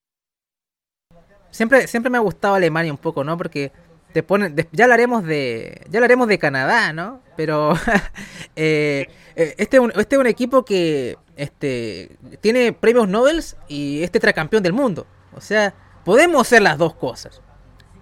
Siempre, 1.49 1.87
siempre 1.87 2.09
me 2.09 2.17
ha 2.17 2.21
gustado 2.21 2.55
Alemania 2.55 2.91
un 2.91 2.97
poco, 2.97 3.23
¿no? 3.23 3.37
Porque 3.37 3.71
te 4.11 4.21
ponen, 4.21 4.53
ya 4.73 4.83
hablaremos 4.83 5.23
de, 5.23 5.81
ya 5.89 5.99
hablaremos 5.99 6.27
de 6.27 6.37
Canadá, 6.39 6.91
¿no? 6.91 7.21
Pero 7.37 7.73
eh, 8.57 9.07
eh, 9.37 9.55
este, 9.57 9.77
este 9.95 10.15
es 10.15 10.19
un 10.19 10.27
equipo 10.27 10.65
que 10.65 11.17
este, 11.37 12.17
tiene 12.41 12.73
premios 12.73 13.07
Nobel 13.07 13.41
y 13.69 14.03
es 14.03 14.11
tetracampeón 14.11 14.61
del 14.61 14.73
mundo. 14.73 15.07
O 15.33 15.39
sea, 15.39 15.73
podemos 16.03 16.41
hacer 16.41 16.61
las 16.61 16.77
dos 16.77 16.95
cosas. 16.95 17.41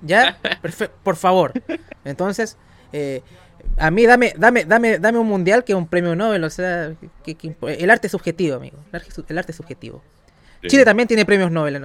¿Ya? 0.01 0.39
por 1.03 1.15
favor. 1.15 1.53
Entonces, 2.03 2.57
eh, 2.97 3.21
a 3.77 3.91
mí 3.91 4.05
dame, 4.05 4.33
dame, 4.37 4.65
dame, 4.65 4.99
dame 4.99 5.19
un 5.19 5.27
mundial 5.27 5.63
que 5.63 5.75
un 5.75 5.87
premio 5.87 6.15
Nobel. 6.15 6.43
O 6.43 6.49
sea, 6.49 6.93
el 7.25 7.89
arte 7.89 8.07
es 8.07 8.11
subjetivo, 8.11 8.55
amigo. 8.55 8.77
El 9.27 9.37
arte, 9.37 9.51
es 9.51 9.55
subjetivo. 9.55 10.01
Chile 10.67 10.83
también 10.85 11.07
tiene 11.07 11.25
premios 11.25 11.51
Nobel, 11.51 11.81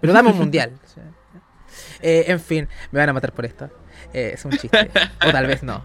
pero 0.00 0.12
dame 0.12 0.30
un 0.30 0.38
mundial. 0.38 0.72
Eh, 2.02 2.24
en 2.28 2.40
fin, 2.40 2.68
me 2.90 2.98
van 2.98 3.08
a 3.08 3.12
matar 3.12 3.32
por 3.32 3.44
esto. 3.44 3.70
Eh, 4.12 4.32
es 4.34 4.44
un 4.44 4.52
chiste. 4.52 4.90
o 5.26 5.32
tal 5.32 5.46
vez 5.46 5.62
no. 5.62 5.84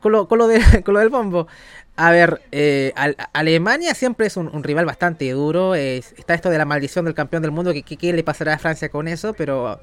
con, 0.00 0.12
lo, 0.12 0.28
con, 0.28 0.38
lo 0.38 0.48
con 0.84 0.94
lo 0.94 1.00
del 1.00 1.08
bombo. 1.08 1.48
A 1.96 2.12
ver, 2.12 2.42
eh, 2.52 2.92
Alemania 3.32 3.92
siempre 3.92 4.28
es 4.28 4.36
un, 4.36 4.62
rival 4.62 4.86
bastante 4.86 5.28
duro. 5.32 5.74
está 5.74 6.34
esto 6.34 6.48
de 6.48 6.58
la 6.58 6.64
maldición 6.64 7.04
del 7.04 7.14
campeón 7.14 7.42
del 7.42 7.50
mundo. 7.50 7.72
¿Qué, 7.72 8.12
le 8.12 8.22
pasará 8.22 8.54
a 8.54 8.58
Francia 8.58 8.88
con 8.88 9.08
eso? 9.08 9.32
Pero 9.32 9.80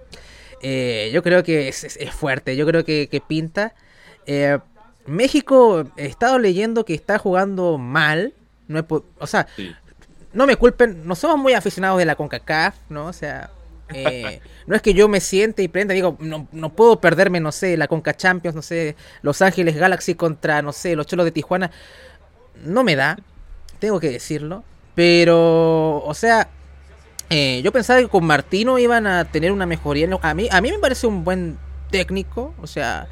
eh, 0.62 1.10
yo 1.14 1.24
creo 1.24 1.44
que 1.44 1.68
es, 1.68 1.98
fuerte. 2.12 2.56
Yo 2.56 2.66
creo 2.66 2.84
que, 2.84 3.22
pinta. 3.28 3.74
Eh, 4.26 4.58
México, 5.06 5.86
he 5.98 6.06
estado 6.06 6.40
leyendo 6.40 6.86
que 6.86 6.94
está 6.94 7.18
jugando 7.18 7.78
mal. 7.78 8.34
No 8.68 8.86
o 9.20 9.28
sea, 9.28 9.48
no 10.34 10.48
me 10.48 10.56
culpen. 10.56 11.06
No 11.06 11.16
somos 11.16 11.38
muy 11.38 11.54
aficionados 11.54 12.00
de 12.00 12.06
la 12.06 12.16
CONCACAF, 12.16 12.76
¿no? 12.90 13.08
O 13.08 13.14
sea, 13.14 13.52
no 14.68 14.76
es 14.76 14.82
que 14.82 14.94
yo 14.94 15.08
me 15.08 15.20
siente 15.20 15.64
y 15.64 15.68
prenda, 15.68 15.94
digo, 15.94 16.18
no, 16.20 16.48
no, 16.52 16.70
puedo 16.70 17.00
perderme, 17.00 17.40
no 17.40 17.52
sé, 17.52 17.78
la 17.78 17.88
Conca 17.88 18.16
Champions, 18.16 18.56
no 18.56 18.62
sé, 18.62 18.96
Los 19.22 19.42
Ángeles 19.42 19.76
Galaxy 19.76 20.16
contra, 20.16 20.62
no 20.62 20.74
sé, 20.74 20.96
los 20.96 21.06
Cholos 21.06 21.26
de 21.26 21.32
Tijuana 21.32 21.72
no 22.64 22.84
me 22.84 22.96
da, 22.96 23.20
tengo 23.80 24.00
que 24.00 24.10
decirlo. 24.10 24.64
Pero, 24.96 26.04
o 26.06 26.14
sea, 26.14 26.50
eh, 27.30 27.62
yo 27.64 27.72
pensaba 27.72 28.00
que 28.02 28.08
con 28.08 28.26
Martino 28.26 28.78
iban 28.80 29.08
a 29.08 29.26
tener 29.26 29.52
una 29.52 29.66
mejoría. 29.66 30.08
A 30.22 30.34
mí, 30.34 30.48
a 30.52 30.62
mí 30.62 30.72
me 30.72 30.80
parece 30.80 31.08
un 31.08 31.24
buen 31.24 31.58
técnico, 31.90 32.54
o 32.62 32.68
sea, 32.68 33.08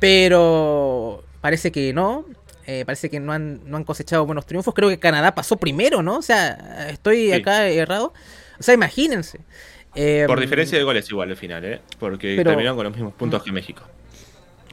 pero 0.00 1.24
parece 1.40 1.72
que 1.72 1.92
no. 1.92 2.24
Eh, 2.66 2.84
parece 2.86 3.10
que 3.10 3.18
no 3.18 3.32
han, 3.32 3.60
no 3.68 3.76
han 3.76 3.84
cosechado 3.84 4.24
buenos 4.24 4.46
triunfos. 4.46 4.72
Creo 4.74 4.88
que 4.88 4.98
Canadá 4.98 5.34
pasó 5.34 5.56
primero, 5.56 6.02
¿no? 6.02 6.18
O 6.18 6.22
sea, 6.22 6.88
estoy 6.90 7.32
acá 7.32 7.68
errado. 7.68 8.12
O 8.58 8.62
sea, 8.62 8.74
imagínense. 8.74 9.38
Por 9.92 10.00
em, 10.00 10.40
diferencia 10.40 10.78
de 10.78 10.84
goles 10.84 11.10
igual 11.10 11.30
al 11.30 11.36
final, 11.36 11.64
¿eh? 11.64 11.80
Porque 11.98 12.36
terminaron 12.36 12.76
con 12.76 12.84
los 12.84 12.94
mismos 12.94 13.14
puntos 13.14 13.42
que 13.42 13.50
México. 13.50 13.82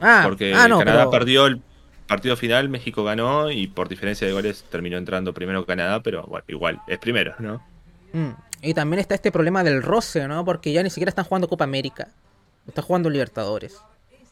Ah, 0.00 0.22
porque 0.24 0.54
ah, 0.54 0.68
Canadá 0.68 1.10
perdió 1.10 1.46
el 1.46 1.60
partido 2.10 2.36
final 2.36 2.68
México 2.68 3.04
ganó 3.04 3.52
y 3.52 3.68
por 3.68 3.88
diferencia 3.88 4.26
de 4.26 4.32
goles 4.32 4.64
terminó 4.68 4.96
entrando 4.96 5.32
primero 5.32 5.64
Canadá, 5.64 6.02
pero 6.02 6.24
bueno, 6.24 6.44
igual, 6.48 6.80
es 6.88 6.98
primero, 6.98 7.36
¿no? 7.38 7.62
Mm, 8.12 8.30
y 8.62 8.74
también 8.74 9.00
está 9.00 9.14
este 9.14 9.32
problema 9.32 9.64
del 9.64 9.82
roce, 9.82 10.26
¿no? 10.28 10.44
Porque 10.44 10.72
ya 10.72 10.82
ni 10.82 10.90
siquiera 10.90 11.08
están 11.08 11.24
jugando 11.24 11.48
Copa 11.48 11.64
América, 11.64 12.08
están 12.66 12.84
jugando 12.84 13.10
Libertadores, 13.10 13.78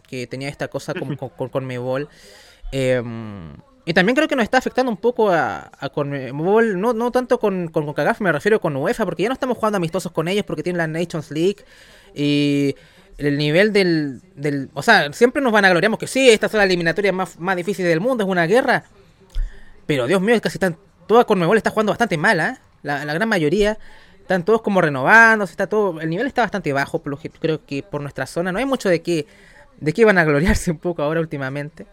que 0.06 0.26
tenía 0.26 0.48
esta 0.48 0.68
cosa 0.68 0.94
con, 0.94 1.16
con, 1.16 1.48
con 1.48 1.66
Mebol. 1.66 2.08
Em, 2.72 3.54
y 3.88 3.94
también 3.94 4.14
creo 4.14 4.28
que 4.28 4.36
nos 4.36 4.42
está 4.42 4.58
afectando 4.58 4.90
un 4.92 4.98
poco 4.98 5.30
a, 5.30 5.70
a 5.78 5.88
Conmebol, 5.88 6.78
no, 6.78 6.92
no 6.92 7.10
tanto 7.10 7.40
con, 7.40 7.68
con, 7.68 7.90
con 7.90 8.06
me 8.20 8.32
refiero 8.32 8.60
con 8.60 8.76
UEFA, 8.76 9.06
porque 9.06 9.22
ya 9.22 9.30
no 9.30 9.32
estamos 9.32 9.56
jugando 9.56 9.78
amistosos 9.78 10.12
con 10.12 10.28
ellos 10.28 10.44
porque 10.44 10.62
tienen 10.62 10.76
la 10.76 10.86
Nations 10.86 11.30
League 11.30 11.64
y 12.14 12.76
el 13.16 13.38
nivel 13.38 13.72
del, 13.72 14.20
del... 14.34 14.68
O 14.74 14.82
sea, 14.82 15.10
siempre 15.14 15.40
nos 15.40 15.52
van 15.52 15.64
a 15.64 15.70
gloriamos 15.70 15.98
que 15.98 16.06
sí, 16.06 16.28
esta 16.28 16.46
es 16.48 16.52
la 16.52 16.64
eliminatoria 16.64 17.12
más, 17.12 17.38
más 17.38 17.56
difícil 17.56 17.86
del 17.86 18.00
mundo, 18.00 18.24
es 18.24 18.30
una 18.30 18.46
guerra. 18.46 18.84
Pero 19.86 20.06
Dios 20.06 20.20
mío, 20.20 20.38
casi 20.42 20.56
están... 20.56 20.76
Toda 21.06 21.24
Conmebol 21.24 21.56
está 21.56 21.70
jugando 21.70 21.92
bastante 21.92 22.18
mal, 22.18 22.38
¿eh? 22.40 22.58
la, 22.82 23.04
la, 23.06 23.14
gran 23.14 23.28
mayoría. 23.28 23.78
Están 24.28 24.44
todos 24.44 24.60
como 24.60 24.82
renovándose, 24.82 25.52
está 25.52 25.68
todo... 25.68 26.02
El 26.02 26.10
nivel 26.10 26.26
está 26.26 26.42
bastante 26.42 26.70
bajo, 26.74 26.98
por 26.98 27.12
lo 27.12 27.18
que 27.18 27.30
creo 27.30 27.64
que 27.64 27.82
por 27.82 28.02
nuestra 28.02 28.26
zona. 28.26 28.52
No 28.52 28.58
hay 28.58 28.66
mucho 28.66 28.90
de 28.90 29.00
qué, 29.00 29.26
de 29.80 29.94
qué 29.94 30.04
van 30.04 30.18
a 30.18 30.24
gloriarse 30.24 30.70
un 30.70 30.76
poco 30.76 31.02
ahora 31.02 31.20
últimamente. 31.20 31.86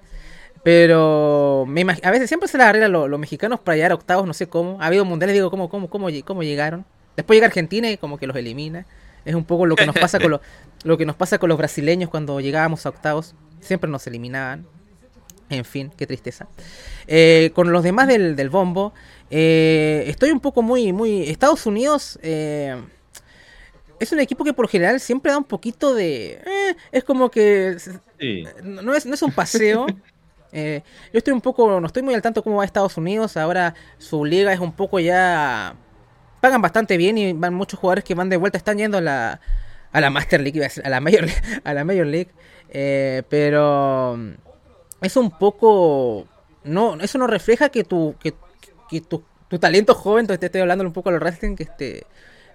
Pero 0.62 1.64
me 1.66 1.86
a 2.04 2.12
veces 2.12 2.28
siempre 2.28 2.50
se 2.50 2.58
les 2.58 2.68
arregla 2.68 2.90
los 2.90 3.20
mexicanos 3.20 3.62
para 3.62 3.78
llegar 3.78 3.94
a 3.94 3.96
octavos, 3.96 4.28
no 4.28 4.34
sé 4.34 4.50
cómo. 4.50 4.82
Ha 4.82 4.88
habido 4.88 5.06
mundiales, 5.06 5.34
digo, 5.34 5.50
¿cómo, 5.50 5.70
cómo, 5.70 5.90
cómo, 5.90 6.10
cómo 6.26 6.44
llegaron? 6.44 6.84
Después 7.16 7.38
llega 7.38 7.48
Argentina 7.48 7.90
y 7.90 7.96
como 7.96 8.18
que 8.18 8.28
los 8.28 8.36
elimina. 8.36 8.86
Es 9.24 9.34
un 9.34 9.46
poco 9.46 9.66
lo 9.66 9.78
que 9.78 9.86
nos 9.86 9.96
pasa 9.96 10.20
con 10.20 10.32
los, 10.32 10.42
lo 10.84 10.98
que 10.98 11.06
nos 11.06 11.16
pasa 11.16 11.38
con 11.38 11.48
los 11.48 11.58
brasileños 11.58 12.10
cuando 12.10 12.42
llegábamos 12.42 12.86
a 12.86 12.90
octavos. 12.90 13.34
Siempre 13.62 13.90
nos 13.90 14.08
eliminaban. 14.08 14.66
En 15.50 15.64
fin, 15.64 15.90
qué 15.96 16.06
tristeza. 16.06 16.50
Eh, 17.08 17.52
con 17.56 17.72
los 17.72 17.82
demás 17.82 18.10
del, 18.10 18.36
del 18.36 18.50
bombo, 18.50 18.94
eh, 19.30 20.04
estoy 20.08 20.32
un 20.32 20.40
poco 20.40 20.62
muy, 20.62 20.94
muy. 20.94 21.30
Estados 21.30 21.66
Unidos 21.66 22.20
eh, 22.22 22.82
es 24.00 24.12
un 24.12 24.20
equipo 24.20 24.44
que 24.44 24.54
por 24.54 24.68
general 24.68 25.00
siempre 25.00 25.32
da 25.32 25.38
un 25.38 25.44
poquito 25.44 25.94
de. 25.94 26.42
es 26.92 27.04
como 27.04 27.30
que. 27.30 27.78
No, 28.64 28.94
es, 28.94 29.06
no 29.06 29.14
es 29.14 29.22
un 29.22 29.32
paseo. 29.32 29.88
yo 30.52 30.82
estoy 31.14 31.34
un 31.34 31.42
poco. 31.42 31.80
No 31.80 31.88
estoy 31.88 32.04
muy 32.04 32.14
al 32.14 32.22
tanto 32.22 32.44
cómo 32.44 32.58
va 32.58 32.66
Estados 32.66 32.98
Unidos. 32.98 33.38
Ahora 33.38 33.74
su 33.98 34.26
liga 34.26 34.54
es 34.54 34.60
un 34.60 34.74
poco 34.74 35.00
ya 35.00 35.76
pagan 36.46 36.62
bastante 36.62 36.96
bien 36.98 37.18
y 37.18 37.34
van 37.34 37.56
muchos 37.56 37.80
jugadores 37.80 38.04
que 38.04 38.14
van 38.14 38.30
de 38.30 38.38
vuelta, 38.38 38.60
están 38.60 38.78
yendo 38.78 39.00
a 39.00 39.02
la, 39.02 39.42
a 39.92 40.00
la 40.00 40.12
Master 40.12 40.40
League, 40.42 40.64
a 40.64 40.90
la 40.90 41.00
Major, 41.00 41.26
a 41.64 41.74
la 41.74 41.84
Major 41.84 42.06
League, 42.06 42.30
eh, 42.70 43.24
pero 43.30 44.16
es 45.02 45.18
un 45.18 45.32
poco, 45.32 46.28
no, 46.64 47.00
eso 47.02 47.18
no 47.18 47.26
refleja 47.26 47.70
que 47.70 47.84
tu, 47.84 48.14
que, 48.20 48.36
tu, 49.02 49.24
talento 49.60 49.94
joven, 49.94 50.28
te 50.28 50.34
estoy 50.34 50.62
hablando 50.62 50.84
un 50.84 50.94
poco 50.94 51.10
a 51.10 51.12
los 51.14 51.22
wrestling, 51.22 51.56
que 51.56 51.64
este, 51.64 52.06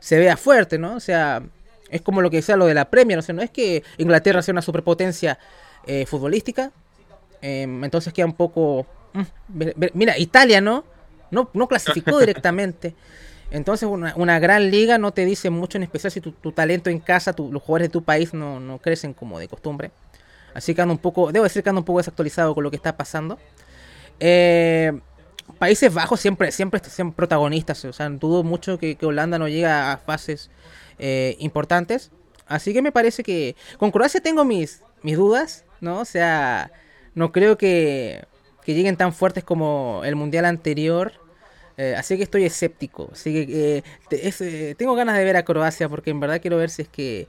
se 0.01 0.19
vea 0.19 0.37
fuerte, 0.37 0.79
¿no? 0.79 0.95
O 0.97 1.01
sea, 1.01 1.43
es 1.90 2.03
como 2.03 2.21
lo 2.21 2.31
que 2.31 2.43
sea 2.43 2.57
lo 2.57 2.66
de 2.66 2.75
la 2.75 2.90
Premier, 2.90 3.19
o 3.19 3.23
sea, 3.23 3.35
no 3.35 3.43
es 3.43 3.51
que 3.51 3.83
Inglaterra 3.99 4.43
sea 4.43 4.53
una 4.53 4.62
superpotencia 4.62 5.38
eh, 5.87 6.07
futbolística, 6.07 6.73
em, 7.40 7.85
entonces 7.85 8.12
queda 8.12 8.27
un 8.27 8.35
poco... 8.35 8.87
Mm, 9.12 9.64
mira, 9.95 10.19
Italia, 10.19 10.61
¿no? 10.61 10.85
No, 11.31 11.51
no 11.55 11.69
clasificó 11.69 12.19
directamente. 12.21 12.95
Entonces 13.51 13.88
una, 13.88 14.38
gran 14.38 14.71
liga 14.71 14.99
no 14.99 15.12
te 15.12 15.25
dice 15.25 15.51
mucho, 15.51 15.77
en 15.77 15.83
especial 15.83 16.12
si 16.12 16.21
tu, 16.21 16.53
talento 16.53 16.88
en 16.88 17.01
casa, 17.01 17.35
los 17.37 17.62
jugadores 17.62 17.88
de 17.88 17.93
tu 17.93 18.05
país 18.05 18.33
no, 18.33 18.79
crecen 18.81 19.12
como 19.12 19.38
de 19.38 19.49
costumbre. 19.49 19.90
Así 20.55 20.75
que 20.75 20.83
ando 20.83 20.95
un 20.95 20.99
poco, 20.99 21.33
debo 21.33 21.45
decir 21.45 21.62
que 21.62 21.69
ando 21.69 21.81
un 21.81 21.85
poco 21.85 21.99
desactualizado 21.99 22.55
con 22.55 22.64
lo 22.64 22.71
que 22.71 22.77
está 22.77 22.97
pasando. 22.97 23.38
Eh, 24.21 24.93
Países 25.59 25.93
Bajos 25.93 26.21
siempre, 26.21 26.53
siempre 26.53 26.81
son 26.89 27.13
protagonistas. 27.13 27.85
O 27.85 27.93
sea, 27.93 28.09
dudo 28.09 28.43
mucho 28.43 28.79
que, 28.79 28.97
Holanda 29.03 29.39
no 29.39 29.49
llegue 29.49 29.67
a 29.67 30.01
fases 30.05 30.51
eh, 30.99 31.37
importantes. 31.39 32.11
Así 32.47 32.73
que 32.73 32.83
me 32.83 32.93
parece 32.93 33.23
que 33.23 33.57
con 33.79 33.91
Croacia 33.91 34.21
tengo 34.21 34.45
mis, 34.45 34.83
mis 35.03 35.17
dudas, 35.17 35.65
¿no? 35.81 36.01
O 36.01 36.05
sea, 36.05 36.73
no 37.15 37.33
creo 37.33 37.57
que, 37.57 38.25
que 38.65 38.75
lleguen 38.75 38.97
tan 38.97 39.13
fuertes 39.13 39.45
como 39.45 40.03
el 40.05 40.17
mundial 40.17 40.45
anterior. 40.45 41.13
Eh, 41.77 41.95
así 41.97 42.19
que 42.19 42.25
estoy 42.25 42.45
escéptico. 42.45 43.09
Así 43.13 43.33
que 43.33 43.79
eh, 43.79 43.83
eh, 44.11 44.75
tengo 44.77 44.95
ganas 44.95 45.17
de 45.17 45.25
ver 45.25 45.37
a 45.37 45.45
Croacia 45.45 45.89
porque 45.89 46.11
en 46.11 46.21
verdad 46.21 46.41
quiero 46.41 46.59
ver 46.59 46.69
si 46.69 46.83
es 46.83 46.89
que 46.89 47.27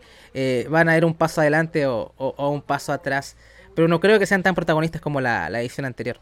van 0.70 0.90
a 0.90 0.98
ir 0.98 1.06
un 1.06 1.14
paso 1.14 1.40
adelante 1.40 1.86
o, 1.88 2.14
un 2.18 2.62
paso 2.62 2.92
atrás. 2.92 3.38
Pero 3.76 3.88
no 3.88 4.02
creo 4.02 4.20
que 4.20 4.26
sean 4.26 4.44
tan 4.44 4.54
protagonistas 4.54 5.02
como 5.02 5.22
la, 5.22 5.48
edición 5.62 5.86
anterior. 5.86 6.20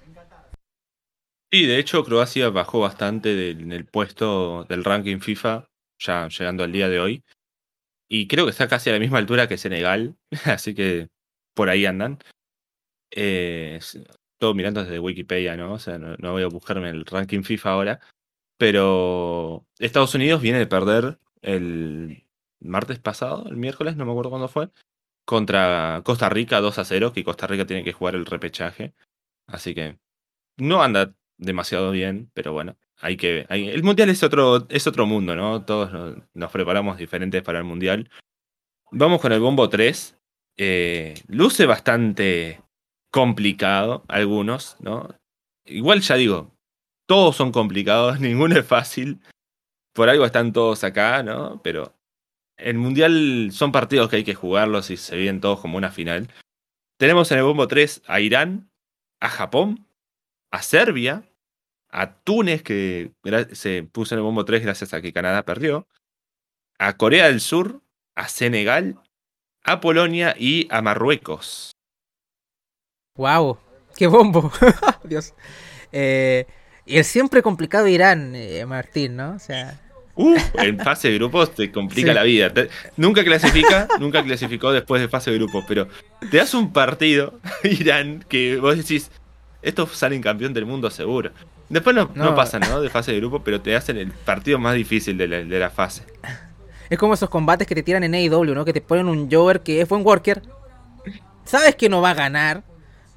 Sí, 1.52 1.66
de 1.66 1.80
hecho 1.80 2.04
Croacia 2.04 2.50
bajó 2.50 2.80
bastante 2.80 3.52
en 3.52 3.72
el 3.72 3.86
puesto 3.86 4.66
del 4.66 4.84
ranking 4.84 5.20
FIFA, 5.20 5.68
ya 5.98 6.28
llegando 6.28 6.64
al 6.64 6.72
día 6.72 6.90
de 6.90 7.00
hoy. 7.00 7.24
Y 8.08 8.28
creo 8.28 8.46
que 8.46 8.52
está 8.52 8.68
casi 8.68 8.90
a 8.90 8.94
la 8.94 9.00
misma 9.00 9.18
altura 9.20 9.48
que 9.48 9.58
Senegal, 9.58 10.16
así 10.46 10.76
que 10.76 11.10
por 11.56 11.70
ahí 11.70 11.86
andan. 11.86 12.20
Eh, 13.12 13.80
todo 14.40 14.54
mirando 14.54 14.84
desde 14.84 15.00
Wikipedia, 15.00 15.58
¿no? 15.58 15.74
O 15.74 15.80
sea, 15.80 15.98
no, 15.98 16.16
no, 16.18 16.34
voy 16.34 16.44
a 16.44 16.48
buscarme 16.48 16.90
el 16.90 17.06
ranking 17.06 17.44
FIFA 17.44 17.72
ahora. 17.72 18.00
Pero 18.58 19.66
Estados 19.80 20.14
Unidos 20.16 20.42
viene 20.42 20.60
de 20.60 20.68
perder 20.68 21.20
el 21.42 22.28
martes 22.60 23.00
pasado, 23.00 23.48
el 23.50 23.58
miércoles, 23.58 23.96
no 23.96 24.06
me 24.06 24.12
acuerdo 24.12 24.30
cuándo 24.30 24.48
fue, 24.50 24.70
contra 25.26 26.02
Costa 26.06 26.30
Rica 26.30 26.62
2 26.62 26.78
a 26.80 26.86
0, 26.86 27.14
que 27.14 27.24
Costa 27.24 27.48
Rica 27.48 27.66
tiene 27.66 27.84
que 27.84 27.94
jugar 27.94 28.16
el 28.16 28.26
repechaje. 28.26 28.94
Así 29.48 29.74
que 29.76 30.00
no 30.58 30.84
anda 30.84 31.16
demasiado 31.40 31.92
bien, 31.92 32.30
pero 32.34 32.54
bueno, 32.54 32.78
hay 33.00 33.18
que 33.18 33.46
el 33.50 33.84
mundial 33.84 34.10
es 34.10 34.22
otro 34.24 34.68
es 34.70 34.86
otro 34.86 35.08
mundo, 35.08 35.36
¿no? 35.36 35.64
Todos 35.66 35.92
nos, 36.34 36.52
preparamos 36.52 36.98
diferentes 36.98 37.42
para 37.42 37.60
el 37.60 37.66
mundial. 37.66 38.10
Vamos 38.92 39.22
con 39.22 39.32
el 39.32 39.40
bombo 39.40 39.70
3. 39.70 40.18
Eh, 40.58 41.16
luce 41.28 41.66
bastante 41.66 42.62
complicado 43.12 44.04
algunos, 44.08 44.76
¿no? 44.82 45.10
Igual 45.66 46.02
ya 46.02 46.16
digo, 46.16 46.52
todos 47.08 47.36
son 47.36 47.52
complicados, 47.52 48.20
ninguno 48.22 48.60
es 48.60 48.66
fácil. 48.66 49.20
Por 49.94 50.10
algo 50.10 50.26
están 50.26 50.54
todos 50.54 50.84
acá, 50.84 51.24
¿no? 51.24 51.62
Pero 51.64 51.96
el 52.58 52.78
mundial 52.78 53.50
son 53.54 53.72
partidos 53.72 54.10
que 54.10 54.18
hay 54.18 54.24
que 54.24 54.36
jugarlos 54.36 54.90
y 54.92 54.98
se 54.98 55.16
vienen 55.16 55.42
todos 55.42 55.62
como 55.62 55.78
una 55.78 55.92
final. 55.92 56.28
Tenemos 56.98 57.32
en 57.32 57.38
el 57.38 57.46
bombo 57.46 57.68
3 57.68 58.04
a 58.08 58.20
Irán, 58.20 58.70
a 59.22 59.30
Japón, 59.30 59.88
a 60.52 60.62
Serbia, 60.62 61.29
a 61.90 62.14
Túnez, 62.14 62.64
que 62.64 63.12
se 63.54 63.84
puso 63.84 64.16
en 64.16 64.20
el 64.20 64.24
bombo 64.24 64.46
3 64.46 64.64
gracias 64.64 64.94
a 64.94 65.02
que 65.02 65.14
Canadá 65.14 65.44
perdió, 65.44 65.88
a 66.78 66.98
Corea 66.98 67.28
del 67.28 67.42
Sur, 67.42 67.82
a 68.16 68.28
Senegal, 68.28 69.00
a 69.64 69.82
Polonia 69.82 70.36
y 70.38 70.68
a 70.72 70.82
Marruecos. 70.82 71.72
¡Wow! 73.16 73.58
¡Qué 73.98 74.08
bombo! 74.08 74.52
Dios. 75.04 75.34
Eh, 75.92 76.46
y 76.86 76.98
el 76.98 77.04
siempre 77.04 77.42
complicado 77.42 77.88
Irán, 77.88 78.34
eh, 78.36 78.66
Martín, 78.66 79.16
¿no? 79.18 79.34
O 79.34 79.40
sea. 79.40 79.80
Uh, 80.16 80.36
en 80.56 80.78
fase 80.80 81.10
de 81.10 81.16
grupos 81.16 81.54
te 81.56 81.72
complica 81.72 82.14
la 82.16 82.24
vida. 82.24 82.52
nunca 82.98 83.24
clasifica, 83.24 83.88
nunca 84.00 84.24
clasificó 84.24 84.72
después 84.72 85.02
de 85.02 85.08
fase 85.08 85.32
de 85.32 85.38
grupos, 85.38 85.64
pero 85.68 85.88
te 86.30 86.38
das 86.38 86.54
un 86.54 86.74
partido, 86.74 87.40
Irán, 87.64 88.26
que 88.28 88.58
vos 88.58 88.76
decís, 88.76 89.12
estos 89.62 89.92
salen 89.92 90.22
campeón 90.22 90.54
del 90.54 90.66
mundo 90.66 90.90
seguro. 90.90 91.32
Después 91.70 91.96
no, 91.96 92.10
no. 92.16 92.36
pasan, 92.36 92.62
¿no? 92.62 92.82
De 92.82 92.90
fase 92.90 93.12
de 93.12 93.20
grupo, 93.20 93.44
pero 93.44 93.62
te 93.62 93.76
hacen 93.76 93.98
el 93.98 94.12
partido 94.12 94.58
más 94.58 94.76
difícil 94.76 95.18
de 95.18 95.28
la, 95.28 95.70
fase. 95.70 96.04
Es 96.90 96.98
como 96.98 97.14
esos 97.14 97.30
combates 97.30 97.68
que 97.68 97.76
te 97.76 97.84
tiran 97.84 98.04
en 98.04 98.16
AEW, 98.16 98.56
¿no? 98.56 98.66
Que 98.66 98.74
te 98.74 98.82
ponen 98.82 99.08
un 99.08 99.30
Jover 99.32 99.62
que 99.62 99.80
es 99.80 99.88
buen 99.88 100.06
worker. 100.06 100.42
Sabes 101.46 101.76
que 101.76 101.88
no 101.88 102.02
va 102.02 102.12
a 102.12 102.16
ganar, 102.16 102.64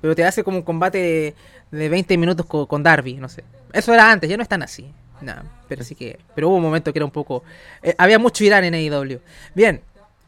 pero 0.01 0.15
te 0.15 0.25
hace 0.25 0.45
como 0.45 0.59
un 0.59 0.63
combate 0.63 1.35
de, 1.71 1.89
20 1.89 2.19
minutos 2.19 2.45
con, 2.47 2.83
Darby, 2.83 3.15
no 3.15 3.31
sé. 3.31 3.45
Eso 3.73 3.95
era 3.95 4.11
antes, 4.13 4.29
ya 4.29 4.37
no 4.37 4.43
están 4.43 4.63
así. 4.63 4.93
No, 5.23 5.35
pero 5.69 5.85
sí 5.85 5.95
que. 5.95 6.19
Pero 6.35 6.49
hubo 6.49 6.57
un 6.57 6.63
momento 6.63 6.93
que 6.93 6.99
era 6.99 7.07
un 7.07 7.13
poco. 7.13 7.45
Eh, 7.83 7.95
había 7.97 8.19
mucho 8.19 8.45
Irán 8.45 8.65
en 8.65 8.75
AEW. 8.75 9.21
Bien, 9.55 9.81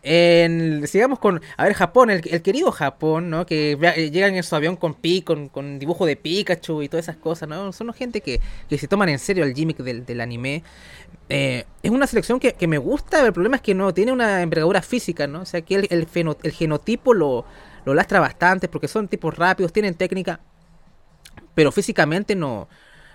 en, 0.06 0.86
sigamos 0.86 1.18
con, 1.18 1.40
a 1.56 1.64
ver, 1.64 1.72
Japón, 1.72 2.10
el, 2.10 2.20
querido 2.20 2.70
Japón, 2.70 3.30
¿no? 3.30 3.46
Que 3.46 3.72
eh, 3.72 4.10
llegan 4.10 4.34
en 4.34 4.42
su 4.42 4.54
avión 4.54 4.76
con 4.76 4.92
pi, 4.92 5.22
con, 5.22 5.48
con, 5.48 5.78
dibujo 5.78 6.04
de 6.04 6.14
Pikachu 6.14 6.82
y 6.82 6.90
todas 6.90 7.06
esas 7.06 7.16
cosas, 7.16 7.48
¿no? 7.48 7.72
Son 7.72 7.90
gente 7.94 8.20
que, 8.20 8.38
que 8.68 8.76
se 8.76 8.86
toman 8.86 9.08
en 9.08 9.18
serio 9.18 9.44
el 9.44 9.54
gimmick 9.54 9.78
del, 9.78 10.04
del 10.04 10.20
anime. 10.20 10.62
Eh, 11.30 11.64
es 11.82 11.90
una 11.90 12.06
selección 12.06 12.38
que, 12.38 12.52
que, 12.52 12.66
me 12.66 12.76
gusta, 12.76 13.24
el 13.24 13.32
problema 13.32 13.56
es 13.56 13.62
que 13.62 13.74
no 13.74 13.94
tiene 13.94 14.12
una 14.12 14.42
envergadura 14.42 14.82
física, 14.82 15.26
¿no? 15.26 15.40
O 15.40 15.46
sea, 15.46 15.62
que 15.62 15.76
el, 15.76 15.88
el, 15.88 16.06
el 16.42 16.52
genotipo 16.52 17.14
lo, 17.14 17.46
lo 17.86 17.94
lastra 17.94 18.20
bastante 18.20 18.68
porque 18.68 18.88
son 18.88 19.08
tipos 19.08 19.34
rápidos, 19.34 19.72
tienen 19.72 19.94
técnica, 19.94 20.38
pero 21.54 21.72
físicamente 21.72 22.36
no. 22.36 22.68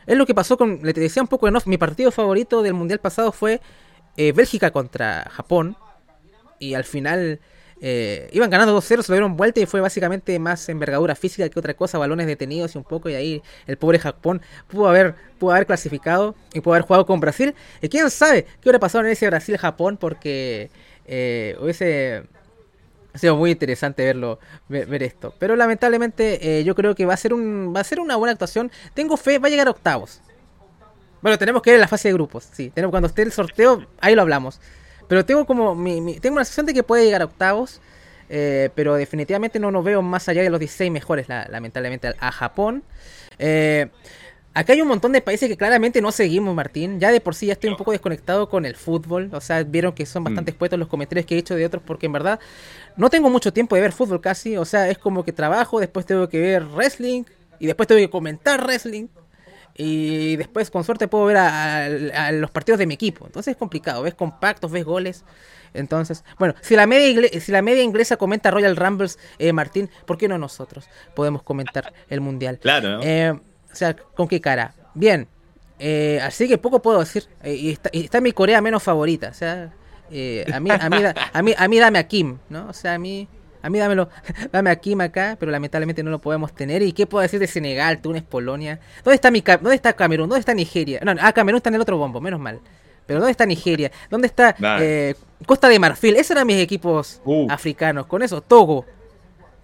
Es 0.08 0.17
lo 0.17 0.25
que 0.25 0.34
pasó 0.34 0.58
con, 0.58 0.80
le 0.82 0.93
decía 0.93 1.21
un 1.21 1.28
poco 1.28 1.45
de 1.45 1.56
mi 1.67 1.78
partido 1.78 2.10
favorito 2.10 2.63
del 2.63 2.73
mundial 2.73 2.97
pasado 2.99 3.32
fue 3.32 3.62
eh, 4.17 4.32
Bélgica 4.32 4.71
contra 4.71 5.30
Japón 5.30 5.78
y 6.60 6.74
al 6.74 6.84
final 6.84 7.39
eh, 7.82 8.30
iban 8.34 8.50
ganando 8.50 8.78
2-0, 8.78 8.82
se 8.82 8.95
lo 8.95 9.15
dieron 9.15 9.38
vuelta 9.38 9.62
y 9.62 9.65
fue 9.65 9.80
básicamente 9.80 10.38
más 10.38 10.67
envergadura 10.67 11.15
física 11.15 11.48
que 11.48 11.60
otra 11.60 11.74
cosa, 11.74 11.98
balones 11.98 12.28
detenidos 12.28 12.76
y 12.76 12.78
un 12.78 12.84
poco, 12.84 13.10
y 13.10 13.15
ahí 13.15 13.41
el 13.67 13.78
pobre 13.78 14.00
Japón 14.00 14.41
pudo 14.67 14.89
haber, 14.89 15.15
pudo 15.38 15.52
haber 15.52 15.65
clasificado 15.65 16.36
y 16.54 16.60
pudo 16.60 16.74
haber 16.74 16.86
jugado 16.86 17.06
con 17.06 17.19
Brasil. 17.19 17.56
Y 17.82 17.89
quién 17.89 18.10
sabe 18.10 18.43
qué 18.43 18.69
hubiera 18.69 18.80
pasado 18.80 19.06
en 19.06 19.12
ese 19.12 19.28
Brasil-Japón 19.28 19.98
porque 19.98 20.69
eh, 21.06 21.56
hubiese 21.62 22.24
sido 23.15 23.38
muy 23.38 23.52
interesante 23.52 24.04
verlo, 24.04 24.39
ver, 24.67 25.02
esto. 25.04 25.34
Pero 25.39 25.56
lamentablemente 25.56 26.60
eh, 26.60 26.63
yo 26.63 26.76
creo 26.76 26.95
que 26.95 27.06
va 27.06 27.13
a 27.13 27.17
ser 27.17 27.34
un, 27.34 27.74
va 27.76 27.80
a 27.80 27.84
ser 27.84 28.00
una 28.00 28.17
buena 28.17 28.34
actuación. 28.34 28.72
Tengo 28.93 29.15
fe, 29.15 29.39
va 29.39 29.48
a 29.48 29.52
llegar 29.52 29.67
a 29.67 29.72
octavos. 29.72 30.22
Bueno, 31.22 31.38
tenemos 31.38 31.62
que 31.62 31.72
ir 31.72 31.76
en 31.76 31.82
la 31.82 31.88
fase 31.88 32.10
de 32.10 32.13
grupos, 32.13 32.48
sí. 32.52 32.69
Tenemos, 32.69 32.91
cuando 32.91 33.08
esté 33.08 33.24
el 33.24 33.32
sorteo, 33.32 33.86
ahí 34.00 34.15
lo 34.15 34.22
hablamos. 34.22 34.60
Pero 35.10 35.26
tengo 35.26 35.45
como 35.45 35.76
mi, 35.76 36.19
tengo 36.19 36.36
una 36.36 36.45
sensación 36.45 36.67
de 36.67 36.74
que 36.74 36.84
puede 36.84 37.04
llegar 37.04 37.22
a 37.22 37.26
octavos. 37.26 37.82
Eh, 38.30 38.69
pero 38.76 38.93
definitivamente 38.93 39.60
no 39.60 39.72
nos 39.72 39.84
veo 39.84 40.04
más 40.04 40.30
allá 40.30 40.43
de 40.43 40.52
los 40.52 40.60
16 40.60 40.91
mejores, 40.91 41.28
lamentablemente, 41.28 42.13
a 42.19 42.32
Japón. 42.32 42.84
Eh, 43.39 43.88
acá 44.54 44.74
hay 44.74 44.82
un 44.82 44.88
montón 44.88 45.12
de 45.13 45.22
países 45.22 45.50
que 45.50 45.58
claramente 45.58 46.00
no 46.00 46.12
seguimos, 46.12 46.54
Martín. 46.54 47.00
Ya 47.00 47.12
de 47.12 47.22
por 47.22 47.34
sí 47.34 47.48
ya 47.48 47.54
estoy 47.54 47.72
un 47.72 47.78
poco 47.78 47.91
desconectado 47.91 48.48
con 48.48 48.65
el 48.65 48.76
fútbol. 48.76 49.32
O 49.34 49.41
sea, 49.41 49.63
vieron 49.63 49.93
que 49.93 50.06
son 50.06 50.24
bastante 50.24 50.52
expuestos 50.52 50.78
mm. 50.78 50.82
los 50.82 50.88
comentarios 50.88 51.26
que 51.26 51.36
he 51.36 51.38
hecho 51.39 51.56
de 51.56 51.65
otros, 51.65 51.82
porque 51.84 52.06
en 52.06 52.13
verdad 52.13 52.39
no 52.98 53.10
tengo 53.10 53.32
mucho 53.32 53.52
tiempo 53.52 53.76
de 53.76 53.82
ver 53.82 53.93
fútbol 53.93 54.22
casi. 54.22 54.58
O 54.58 54.65
sea, 54.65 54.89
es 54.89 55.00
como 55.00 55.24
que 55.24 55.34
trabajo, 55.34 55.80
después 55.80 56.06
tengo 56.06 56.30
que 56.30 56.39
ver 56.39 56.65
wrestling 56.65 57.24
y 57.60 57.65
después 57.65 57.88
tengo 57.88 58.00
que 58.00 58.12
comentar 58.12 58.63
wrestling. 58.63 59.08
Y 59.81 60.35
después, 60.35 60.69
con 60.69 60.83
suerte, 60.83 61.07
puedo 61.07 61.23
ver 61.23 61.37
a, 61.37 62.31
los 62.33 62.51
partidos 62.51 62.79
de 62.79 62.85
mi 62.85 62.95
equipo. 62.95 63.25
Entonces 63.25 63.53
es 63.53 63.57
complicado. 63.57 64.03
Ves 64.03 64.13
compactos, 64.13 64.69
ves 64.69 64.83
goles. 64.83 65.23
Entonces, 65.73 66.25
bueno, 66.37 66.53
si 66.59 66.75
la 66.75 66.85
media, 66.85 67.29
si 67.39 67.53
la 67.53 67.61
media 67.61 67.81
inglesa 67.81 68.17
comenta 68.17 68.51
Royal 68.51 68.75
Rumbles, 68.75 69.17
eh, 69.37 69.53
Martín, 69.53 69.89
¿por 70.05 70.17
qué 70.17 70.27
no 70.27 70.37
nosotros 70.37 70.89
podemos 71.15 71.43
comentar 71.43 71.93
el 72.09 72.19
mundial? 72.19 72.59
Claro. 72.59 72.99
Eh, 73.01 73.31
o 73.31 73.75
sea, 73.75 73.95
¿con 73.95 74.27
qué 74.27 74.41
cara? 74.41 74.73
Bien. 74.95 75.29
Eh, 75.79 76.19
así 76.21 76.49
que 76.49 76.57
poco 76.57 76.81
puedo 76.81 76.99
decir. 76.99 77.27
y, 77.45 77.69
está, 77.93 78.19
mi 78.19 78.33
Corea 78.33 78.59
menos 78.59 78.83
favorita. 78.83 79.29
O 79.29 79.33
sea, 79.33 79.71
a, 80.11 80.59
mí, 80.59 80.71
a, 80.71 80.89
mí, 80.89 80.97
a, 81.31 81.41
mí, 81.41 81.53
a 81.57 81.67
mí 81.69 81.79
dame 81.79 81.99
a 81.99 82.03
Kim, 82.05 82.37
¿no? 82.49 82.67
O 82.67 82.73
sea, 82.73 82.95
a 82.95 82.99
mí 82.99 83.29
a 83.62 83.69
mí 83.69 83.80
dámelo, 83.80 84.10
dame 84.52 84.69
aquí, 84.69 84.95
acá, 85.00 85.38
pero 85.39 85.52
lamentablemente 85.52 86.04
no 86.04 86.12
lo 86.12 86.19
podemos 86.19 86.54
tener. 86.54 86.82
¿Y 86.82 86.93
qué 86.93 87.06
puedo 87.06 87.22
decir 87.22 87.39
de 87.39 87.48
Senegal, 87.48 88.02
Túnez, 88.02 88.24
Polonia? 88.24 88.80
¿Dónde 89.04 89.15
está 89.15 89.32
mi 89.32 89.41
dónde 89.41 89.76
está 89.76 89.93
Camerún? 89.93 90.30
¿Dónde 90.30 90.39
está 90.39 90.54
Nigeria? 90.54 91.00
No, 91.04 91.13
ah, 91.19 91.34
Camerún 91.34 91.58
está 91.58 91.69
en 91.69 91.76
el 91.76 91.82
otro 91.82 91.98
bombo, 91.98 92.22
menos 92.22 92.39
mal. 92.39 92.60
Pero 93.06 93.19
¿dónde 93.19 93.32
está 93.32 93.45
Nigeria? 93.45 93.91
¿Dónde 94.10 94.28
está 94.28 94.56
eh, 94.80 95.15
Costa 95.45 95.67
de 95.67 95.80
Marfil? 95.80 96.15
Esos 96.15 96.32
eran 96.32 96.45
mis 96.45 96.58
equipos 96.58 97.22
uh. 97.26 97.48
africanos. 97.50 98.06
Con 98.06 98.22
eso, 98.22 98.41
Togo. 98.41 98.86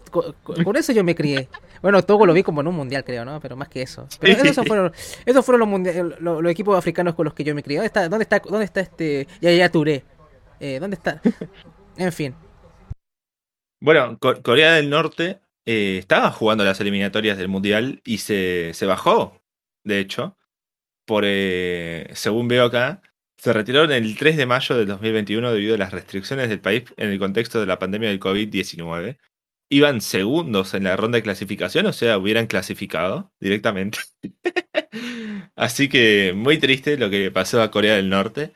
Con, 0.10 0.76
eso 0.76 0.94
yo 0.94 1.04
me 1.04 1.14
crié. 1.14 1.48
Bueno, 1.82 2.02
Togo 2.02 2.26
lo 2.26 2.34
vi 2.34 2.42
como 2.42 2.62
en 2.62 2.68
un 2.68 2.76
mundial, 2.76 3.04
creo, 3.04 3.24
¿no? 3.24 3.40
Pero 3.40 3.56
más 3.56 3.68
que 3.68 3.84
eso. 3.84 4.08
Pero 4.20 4.42
esos 4.44 4.66
fueron, 4.66 4.92
esos 5.26 5.46
fueron 5.46 5.70
los, 5.70 6.42
los, 6.42 6.52
equipos 6.52 6.76
africanos 6.76 7.14
con 7.14 7.26
los 7.26 7.36
que 7.36 7.44
yo 7.44 7.54
me 7.54 7.62
crié. 7.62 7.78
¿Dónde 7.78 7.88
está, 7.88 8.10
dónde 8.10 8.24
está, 8.24 8.40
dónde 8.40 8.66
está 8.66 8.80
este 8.80 9.28
Yaya 9.42 9.70
Touré? 9.70 10.04
Eh, 10.60 10.80
¿Dónde 10.80 10.96
está? 10.96 11.22
En 11.98 12.12
fin. 12.12 12.36
Bueno, 13.82 14.18
Corea 14.20 14.74
del 14.74 14.90
Norte 14.90 15.40
eh, 15.66 15.98
estaba 16.00 16.32
jugando 16.32 16.64
las 16.64 16.80
eliminatorias 16.80 17.38
del 17.38 17.48
Mundial 17.48 18.02
y 18.06 18.20
se, 18.20 18.74
se 18.74 18.86
bajó, 18.86 19.42
de 19.84 20.00
hecho, 20.00 20.38
por, 21.06 21.24
eh, 21.26 22.10
según 22.14 22.48
veo 22.48 22.66
acá, 22.66 23.02
se 23.38 23.54
retiraron 23.54 23.92
el 23.92 24.18
3 24.18 24.38
de 24.38 24.46
mayo 24.46 24.76
del 24.76 24.88
2021 24.88 25.52
debido 25.52 25.76
a 25.76 25.78
las 25.78 25.92
restricciones 25.92 26.50
del 26.50 26.62
país 26.62 26.84
en 26.98 27.10
el 27.10 27.20
contexto 27.20 27.60
de 27.60 27.66
la 27.68 27.80
pandemia 27.80 28.10
del 28.10 28.20
COVID-19. 28.20 29.18
Iban 29.70 30.02
segundos 30.02 30.74
en 30.74 30.84
la 30.84 30.96
ronda 30.96 31.18
de 31.18 31.24
clasificación, 31.24 31.86
o 31.86 31.94
sea, 31.94 32.18
hubieran 32.18 32.48
clasificado 32.48 33.32
directamente. 33.40 34.00
Así 35.56 35.90
que 35.90 36.34
muy 36.36 36.58
triste 36.60 36.98
lo 36.98 37.10
que 37.10 37.32
pasó 37.32 37.62
a 37.62 37.72
Corea 37.72 37.96
del 37.96 38.10
Norte. 38.10 38.54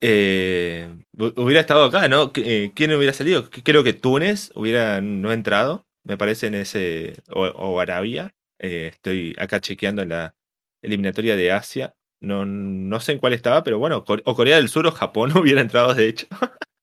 Eh, 0.00 0.88
hubiera 1.16 1.60
estado 1.60 1.84
acá, 1.84 2.08
¿no? 2.08 2.32
Eh, 2.36 2.72
¿Quién 2.74 2.92
hubiera 2.94 3.12
salido? 3.12 3.48
Creo 3.50 3.84
que 3.84 3.92
Túnez 3.92 4.50
hubiera 4.54 5.00
no 5.00 5.32
entrado, 5.32 5.86
me 6.04 6.16
parece, 6.16 6.48
en 6.48 6.54
ese. 6.54 7.22
O, 7.30 7.80
Arabia. 7.80 8.34
Eh, 8.58 8.90
estoy 8.92 9.34
acá 9.38 9.60
chequeando 9.60 10.04
la 10.04 10.34
eliminatoria 10.82 11.36
de 11.36 11.52
Asia. 11.52 11.94
No, 12.20 12.46
no 12.46 13.00
sé 13.00 13.12
en 13.12 13.18
cuál 13.18 13.32
estaba, 13.34 13.62
pero 13.64 13.78
bueno, 13.78 14.04
o 14.06 14.34
Corea 14.34 14.56
del 14.56 14.68
Sur 14.68 14.86
o 14.86 14.92
Japón 14.92 15.32
hubiera 15.38 15.60
entrado, 15.60 15.94
de 15.94 16.08
hecho. 16.08 16.26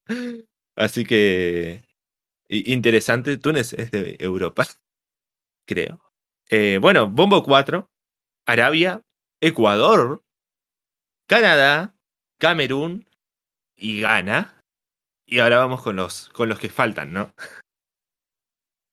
Así 0.75 1.05
que. 1.05 1.83
Interesante. 2.49 3.37
Túnez 3.37 3.73
es 3.73 3.91
de 3.91 4.17
Europa, 4.19 4.67
creo. 5.67 6.01
bueno, 6.81 7.07
Bombo 7.09 7.43
4. 7.43 7.87
Arabia, 8.45 9.01
Ecuador, 9.39 10.23
Canadá, 11.27 11.95
Camerún 12.39 13.05
y 13.81 13.99
Ghana. 13.99 14.53
Y 15.25 15.39
ahora 15.39 15.57
vamos 15.57 15.81
con 15.81 15.95
los, 15.95 16.29
con 16.29 16.47
los 16.47 16.59
que 16.59 16.69
faltan, 16.69 17.11
¿no? 17.11 17.33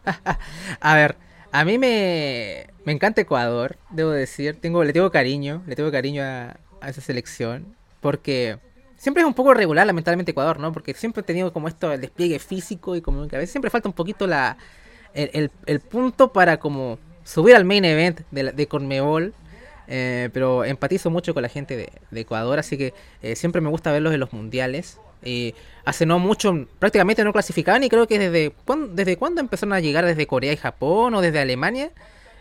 a 0.80 0.94
ver, 0.94 1.16
a 1.52 1.64
mí 1.64 1.78
me, 1.78 2.66
me 2.84 2.92
encanta 2.92 3.20
Ecuador, 3.20 3.76
debo 3.90 4.10
decir. 4.10 4.60
Tengo, 4.60 4.82
le 4.82 4.92
tengo 4.92 5.10
cariño, 5.10 5.62
le 5.66 5.76
tengo 5.76 5.92
cariño 5.92 6.22
a, 6.22 6.56
a 6.80 6.88
esa 6.88 7.00
selección. 7.00 7.76
Porque 8.00 8.58
siempre 8.96 9.22
es 9.22 9.26
un 9.26 9.34
poco 9.34 9.54
regular, 9.54 9.86
lamentablemente, 9.86 10.30
Ecuador, 10.30 10.58
¿no? 10.58 10.72
Porque 10.72 10.94
siempre 10.94 11.20
he 11.20 11.24
tenido 11.24 11.52
como 11.52 11.68
esto, 11.68 11.92
el 11.92 12.00
despliegue 12.00 12.38
físico 12.38 12.96
y 12.96 13.00
como 13.00 13.28
que 13.28 13.36
a 13.36 13.38
veces 13.38 13.52
siempre 13.52 13.70
falta 13.70 13.88
un 13.88 13.94
poquito 13.94 14.26
la 14.26 14.56
el, 15.14 15.50
el, 15.66 15.80
punto 15.80 16.32
para 16.32 16.60
como 16.60 16.98
subir 17.24 17.56
al 17.56 17.64
main 17.64 17.84
event 17.84 18.20
de, 18.30 18.52
de 18.52 18.68
Conmebol. 18.68 19.34
Eh, 19.90 20.28
pero 20.34 20.64
empatizo 20.64 21.08
mucho 21.10 21.32
con 21.32 21.42
la 21.42 21.48
gente 21.48 21.76
de, 21.76 22.20
Ecuador, 22.20 22.58
así 22.58 22.76
que 22.76 22.92
eh, 23.22 23.34
siempre 23.36 23.60
me 23.60 23.70
gusta 23.70 23.90
verlos 23.90 24.12
en 24.12 24.20
los 24.20 24.32
mundiales. 24.32 24.98
Y 25.24 25.54
hace 25.84 26.06
no 26.06 26.18
mucho, 26.18 26.66
prácticamente 26.78 27.24
no 27.24 27.32
clasificaban 27.32 27.82
y 27.82 27.88
creo 27.88 28.06
que 28.06 28.18
desde, 28.18 28.50
¿cuándo, 28.64 28.94
desde 28.94 29.16
cuándo 29.16 29.40
empezaron 29.40 29.72
a 29.72 29.80
llegar, 29.80 30.04
desde 30.04 30.26
Corea 30.26 30.52
y 30.52 30.56
Japón 30.56 31.14
o 31.14 31.20
desde 31.20 31.40
Alemania, 31.40 31.90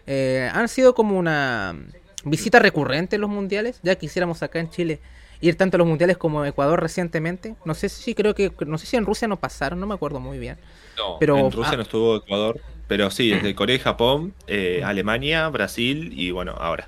eh, 0.05 0.49
han 0.53 0.67
sido 0.67 0.93
como 0.93 1.17
una 1.17 1.75
visita 2.23 2.59
recurrente 2.59 3.15
en 3.15 3.21
los 3.21 3.29
mundiales. 3.29 3.79
Ya 3.81 3.95
quisiéramos 3.95 4.43
acá 4.43 4.59
en 4.59 4.69
Chile 4.69 4.99
ir 5.41 5.55
tanto 5.55 5.77
a 5.77 5.79
los 5.79 5.87
mundiales 5.87 6.17
como 6.17 6.45
Ecuador 6.45 6.81
recientemente. 6.81 7.55
No 7.65 7.73
sé 7.73 7.89
si 7.89 8.13
creo 8.13 8.35
que 8.35 8.51
no 8.65 8.77
sé 8.77 8.85
si 8.85 8.95
en 8.97 9.05
Rusia 9.05 9.27
no 9.27 9.39
pasaron, 9.39 9.79
no 9.79 9.87
me 9.87 9.95
acuerdo 9.95 10.19
muy 10.19 10.37
bien. 10.37 10.57
No, 10.97 11.17
pero, 11.19 11.37
en 11.37 11.51
Rusia 11.51 11.73
ah, 11.73 11.77
no 11.77 11.83
estuvo 11.83 12.17
Ecuador, 12.17 12.59
pero 12.87 13.09
sí, 13.09 13.29
desde 13.29 13.55
Corea 13.55 13.75
y 13.75 13.79
Japón, 13.79 14.33
eh, 14.47 14.81
Alemania, 14.83 15.47
Brasil 15.49 16.11
y 16.15 16.31
bueno, 16.31 16.55
ahora. 16.57 16.87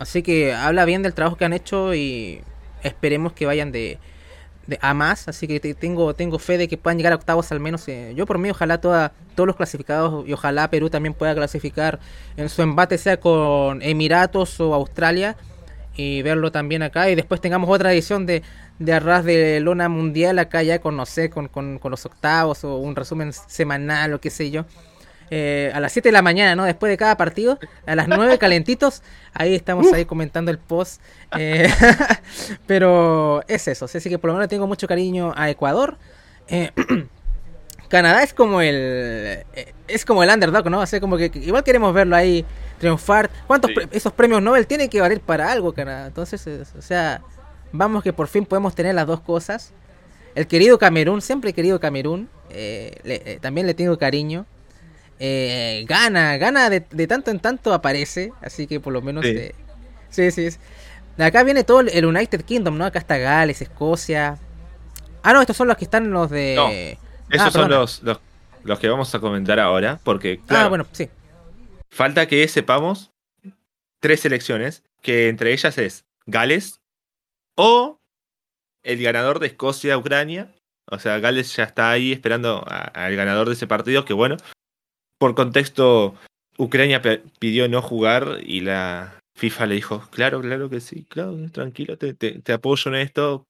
Así 0.00 0.22
que 0.22 0.54
habla 0.54 0.86
bien 0.86 1.02
del 1.02 1.12
trabajo 1.12 1.36
que 1.36 1.44
han 1.44 1.52
hecho 1.52 1.94
y 1.94 2.40
esperemos 2.82 3.34
que 3.34 3.44
vayan 3.44 3.70
de, 3.70 3.98
a 4.80 4.94
más. 4.94 5.28
Así 5.28 5.46
que 5.46 5.60
tengo, 5.74 6.14
tengo 6.14 6.38
fe 6.38 6.56
de 6.56 6.68
que 6.68 6.78
puedan 6.78 6.96
llegar 6.96 7.12
a 7.12 7.16
octavos 7.16 7.52
al 7.52 7.60
menos. 7.60 7.86
Eh, 7.86 8.14
yo 8.16 8.24
por 8.24 8.38
mí, 8.38 8.50
ojalá 8.50 8.80
toda, 8.80 9.12
todos 9.34 9.46
los 9.46 9.56
clasificados 9.56 10.26
y 10.26 10.32
ojalá 10.32 10.70
Perú 10.70 10.88
también 10.88 11.12
pueda 11.12 11.34
clasificar 11.34 12.00
en 12.38 12.48
su 12.48 12.62
embate, 12.62 12.96
sea 12.96 13.20
con 13.20 13.82
Emiratos 13.82 14.58
o 14.58 14.72
Australia 14.72 15.36
y 15.96 16.22
verlo 16.22 16.50
también 16.50 16.82
acá 16.82 17.10
y 17.10 17.14
después 17.14 17.42
tengamos 17.42 17.68
otra 17.68 17.92
edición 17.92 18.24
de, 18.24 18.42
de 18.78 18.92
Arras 18.94 19.22
de 19.24 19.60
Lona 19.60 19.90
Mundial 19.90 20.38
acá 20.38 20.62
ya 20.62 20.78
con, 20.78 20.96
no 20.96 21.04
sé, 21.04 21.28
con, 21.28 21.48
con, 21.48 21.78
los 21.82 22.06
octavos 22.06 22.64
o 22.64 22.76
un 22.76 22.96
resumen 22.96 23.34
semanal 23.34 24.14
o 24.14 24.20
qué 24.20 24.30
sé 24.30 24.50
yo. 24.50 24.64
Eh, 25.30 25.70
a 25.72 25.80
las 25.80 25.92
7 25.92 26.08
de 26.08 26.12
la 26.12 26.22
mañana, 26.22 26.56
¿no? 26.56 26.64
Después 26.64 26.90
de 26.90 26.96
cada 26.96 27.16
partido, 27.16 27.58
a 27.86 27.94
las 27.94 28.08
9 28.08 28.38
calentitos, 28.38 29.02
ahí 29.32 29.54
estamos 29.54 29.92
ahí 29.92 30.04
comentando 30.04 30.50
el 30.50 30.58
post. 30.58 31.00
Eh, 31.38 31.68
pero 32.66 33.42
es 33.46 33.68
eso, 33.68 33.84
así 33.84 34.08
que 34.08 34.18
por 34.18 34.28
lo 34.28 34.34
menos 34.34 34.48
tengo 34.48 34.66
mucho 34.66 34.88
cariño 34.88 35.32
a 35.36 35.48
Ecuador. 35.48 35.98
Eh, 36.48 36.70
Canadá 37.88 38.22
es 38.22 38.34
como 38.34 38.60
el 38.60 39.44
es 39.88 40.04
como 40.04 40.22
el 40.22 40.30
underdog, 40.30 40.70
¿no? 40.70 40.80
O 40.80 41.00
como 41.00 41.16
que 41.16 41.30
igual 41.34 41.64
queremos 41.64 41.92
verlo 41.92 42.16
ahí 42.16 42.44
triunfar. 42.78 43.30
¿Cuántos 43.46 43.70
esos 43.90 44.12
premios 44.12 44.42
Nobel 44.42 44.66
tienen 44.66 44.88
que 44.88 45.00
valer 45.00 45.20
para 45.20 45.50
algo, 45.50 45.72
Canadá? 45.72 46.06
Entonces, 46.06 46.46
o 46.76 46.82
sea, 46.82 47.20
vamos 47.72 48.02
que 48.02 48.12
por 48.12 48.28
fin 48.28 48.46
podemos 48.46 48.74
tener 48.74 48.94
las 48.94 49.06
dos 49.06 49.20
cosas. 49.20 49.72
El 50.34 50.46
querido 50.46 50.78
Camerún, 50.78 51.20
siempre 51.20 51.50
he 51.50 51.52
querido 51.52 51.80
Camerún, 51.80 52.28
eh, 52.50 53.00
eh, 53.04 53.38
también 53.40 53.66
le 53.66 53.74
tengo 53.74 53.98
cariño. 53.98 54.46
Eh, 55.22 55.84
gana, 55.86 56.38
gana 56.38 56.70
de, 56.70 56.80
tanto 57.06 57.30
en 57.30 57.40
tanto 57.40 57.74
aparece, 57.74 58.32
así 58.40 58.66
que 58.66 58.80
por 58.80 58.94
lo 58.94 59.02
menos... 59.02 59.24
Sí, 59.26 59.50
sí, 60.08 60.50
sí. 60.50 60.58
De 61.18 61.24
acá 61.24 61.42
viene 61.42 61.62
todo 61.62 61.80
el 61.80 62.06
United 62.06 62.42
Kingdom, 62.42 62.78
¿no? 62.78 62.86
Acá 62.86 62.98
está 62.98 63.18
Gales, 63.18 63.60
Escocia. 63.60 64.38
Ah, 65.22 65.34
no, 65.34 65.42
estos 65.42 65.58
son 65.58 65.68
los 65.68 65.76
que 65.76 65.84
están 65.84 66.10
los 66.10 66.30
de... 66.30 66.54
No, 66.56 66.70
esos 67.36 67.48
ah, 67.48 67.50
son 67.50 67.70
los, 67.70 68.02
los, 68.02 68.18
los, 68.64 68.78
que 68.78 68.88
vamos 68.88 69.14
a 69.14 69.20
comentar 69.20 69.60
ahora, 69.60 70.00
porque... 70.02 70.40
ah, 70.48 70.68
bueno, 70.68 70.86
sí. 70.92 71.10
Falta 71.90 72.26
que 72.26 72.48
sepamos 72.48 73.10
tres 74.00 74.20
selecciones, 74.20 74.82
que 75.02 75.28
entre 75.28 75.52
ellas 75.52 75.76
es 75.76 76.06
Gales 76.24 76.80
o 77.56 78.00
el 78.82 79.02
ganador 79.02 79.38
de 79.38 79.48
Escocia-Ucrania. 79.48 80.54
O 80.86 80.98
sea, 80.98 81.18
Gales 81.18 81.54
ya 81.54 81.64
está 81.64 81.90
ahí 81.90 82.10
esperando 82.10 82.64
al 82.66 83.14
ganador 83.16 83.48
de 83.48 83.54
ese 83.54 83.66
partido, 83.66 84.06
que 84.06 84.14
bueno, 84.14 84.38
por 85.20 85.34
contexto, 85.34 86.14
Ucrania 86.56 87.02
pidió 87.38 87.68
no 87.68 87.82
jugar 87.82 88.38
y 88.42 88.62
la 88.62 89.20
FIFA 89.36 89.66
le 89.66 89.74
dijo, 89.74 90.08
claro, 90.10 90.40
claro 90.40 90.70
que 90.70 90.80
sí, 90.80 91.04
claro, 91.08 91.36
tranquilo, 91.52 91.98
te, 91.98 92.14
te, 92.14 92.52
apoyo 92.52 92.90
en 92.90 92.96
esto. 92.96 93.44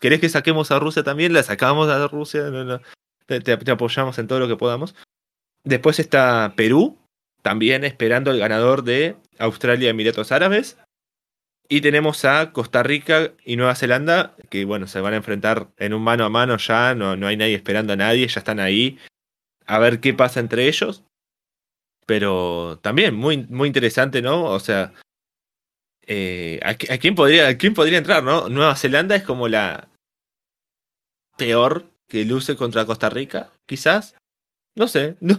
¿Querés 0.00 0.20
que 0.20 0.30
saquemos 0.30 0.70
a 0.70 0.78
Rusia 0.78 1.02
también? 1.02 1.34
La 1.34 1.42
sacamos 1.42 1.90
a 1.90 2.08
Rusia, 2.08 2.50
te 3.26 3.70
apoyamos 3.70 4.18
en 4.18 4.28
todo 4.28 4.40
lo 4.40 4.48
que 4.48 4.56
podamos. 4.56 4.94
Después 5.62 5.98
está 5.98 6.54
Perú, 6.56 6.96
también 7.42 7.84
esperando 7.84 8.30
el 8.30 8.38
ganador 8.38 8.82
de 8.82 9.16
Australia 9.38 9.88
y 9.88 9.90
Emiratos 9.90 10.32
Árabes. 10.32 10.78
Y 11.68 11.82
tenemos 11.82 12.24
a 12.24 12.50
Costa 12.52 12.82
Rica 12.82 13.32
y 13.44 13.56
Nueva 13.56 13.74
Zelanda, 13.74 14.36
que 14.48 14.64
bueno, 14.64 14.86
se 14.86 15.02
van 15.02 15.12
a 15.12 15.18
enfrentar 15.18 15.68
en 15.76 15.92
un 15.92 16.02
mano 16.02 16.24
a 16.24 16.30
mano 16.30 16.56
ya, 16.56 16.94
no, 16.94 17.14
no 17.14 17.26
hay 17.26 17.36
nadie 17.36 17.54
esperando 17.54 17.92
a 17.92 17.96
nadie, 17.96 18.26
ya 18.26 18.40
están 18.40 18.58
ahí. 18.58 18.98
A 19.66 19.78
ver 19.78 20.00
qué 20.00 20.14
pasa 20.14 20.40
entre 20.40 20.66
ellos. 20.66 21.04
Pero 22.10 22.80
también 22.82 23.14
muy, 23.14 23.46
muy 23.46 23.68
interesante, 23.68 24.20
¿no? 24.20 24.46
O 24.46 24.58
sea, 24.58 24.92
eh, 26.04 26.58
¿a, 26.64 26.74
quién 26.74 27.14
podría, 27.14 27.46
¿a 27.46 27.56
quién 27.56 27.72
podría 27.72 27.98
entrar, 27.98 28.24
no? 28.24 28.48
Nueva 28.48 28.74
Zelanda 28.74 29.14
es 29.14 29.22
como 29.22 29.46
la 29.46 29.88
peor 31.36 31.84
que 32.08 32.24
luce 32.24 32.56
contra 32.56 32.84
Costa 32.84 33.10
Rica, 33.10 33.52
quizás. 33.64 34.16
No 34.74 34.88
sé, 34.88 35.18
no, 35.20 35.38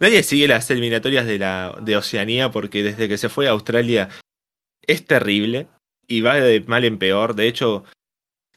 nadie 0.00 0.22
sigue 0.22 0.46
las 0.48 0.70
eliminatorias 0.70 1.24
de, 1.24 1.38
la, 1.38 1.78
de 1.80 1.96
Oceanía 1.96 2.50
porque 2.50 2.82
desde 2.82 3.08
que 3.08 3.16
se 3.16 3.30
fue 3.30 3.48
a 3.48 3.52
Australia 3.52 4.10
es 4.86 5.06
terrible 5.06 5.66
y 6.06 6.20
va 6.20 6.34
de 6.34 6.60
mal 6.60 6.84
en 6.84 6.98
peor. 6.98 7.34
De 7.34 7.48
hecho, 7.48 7.84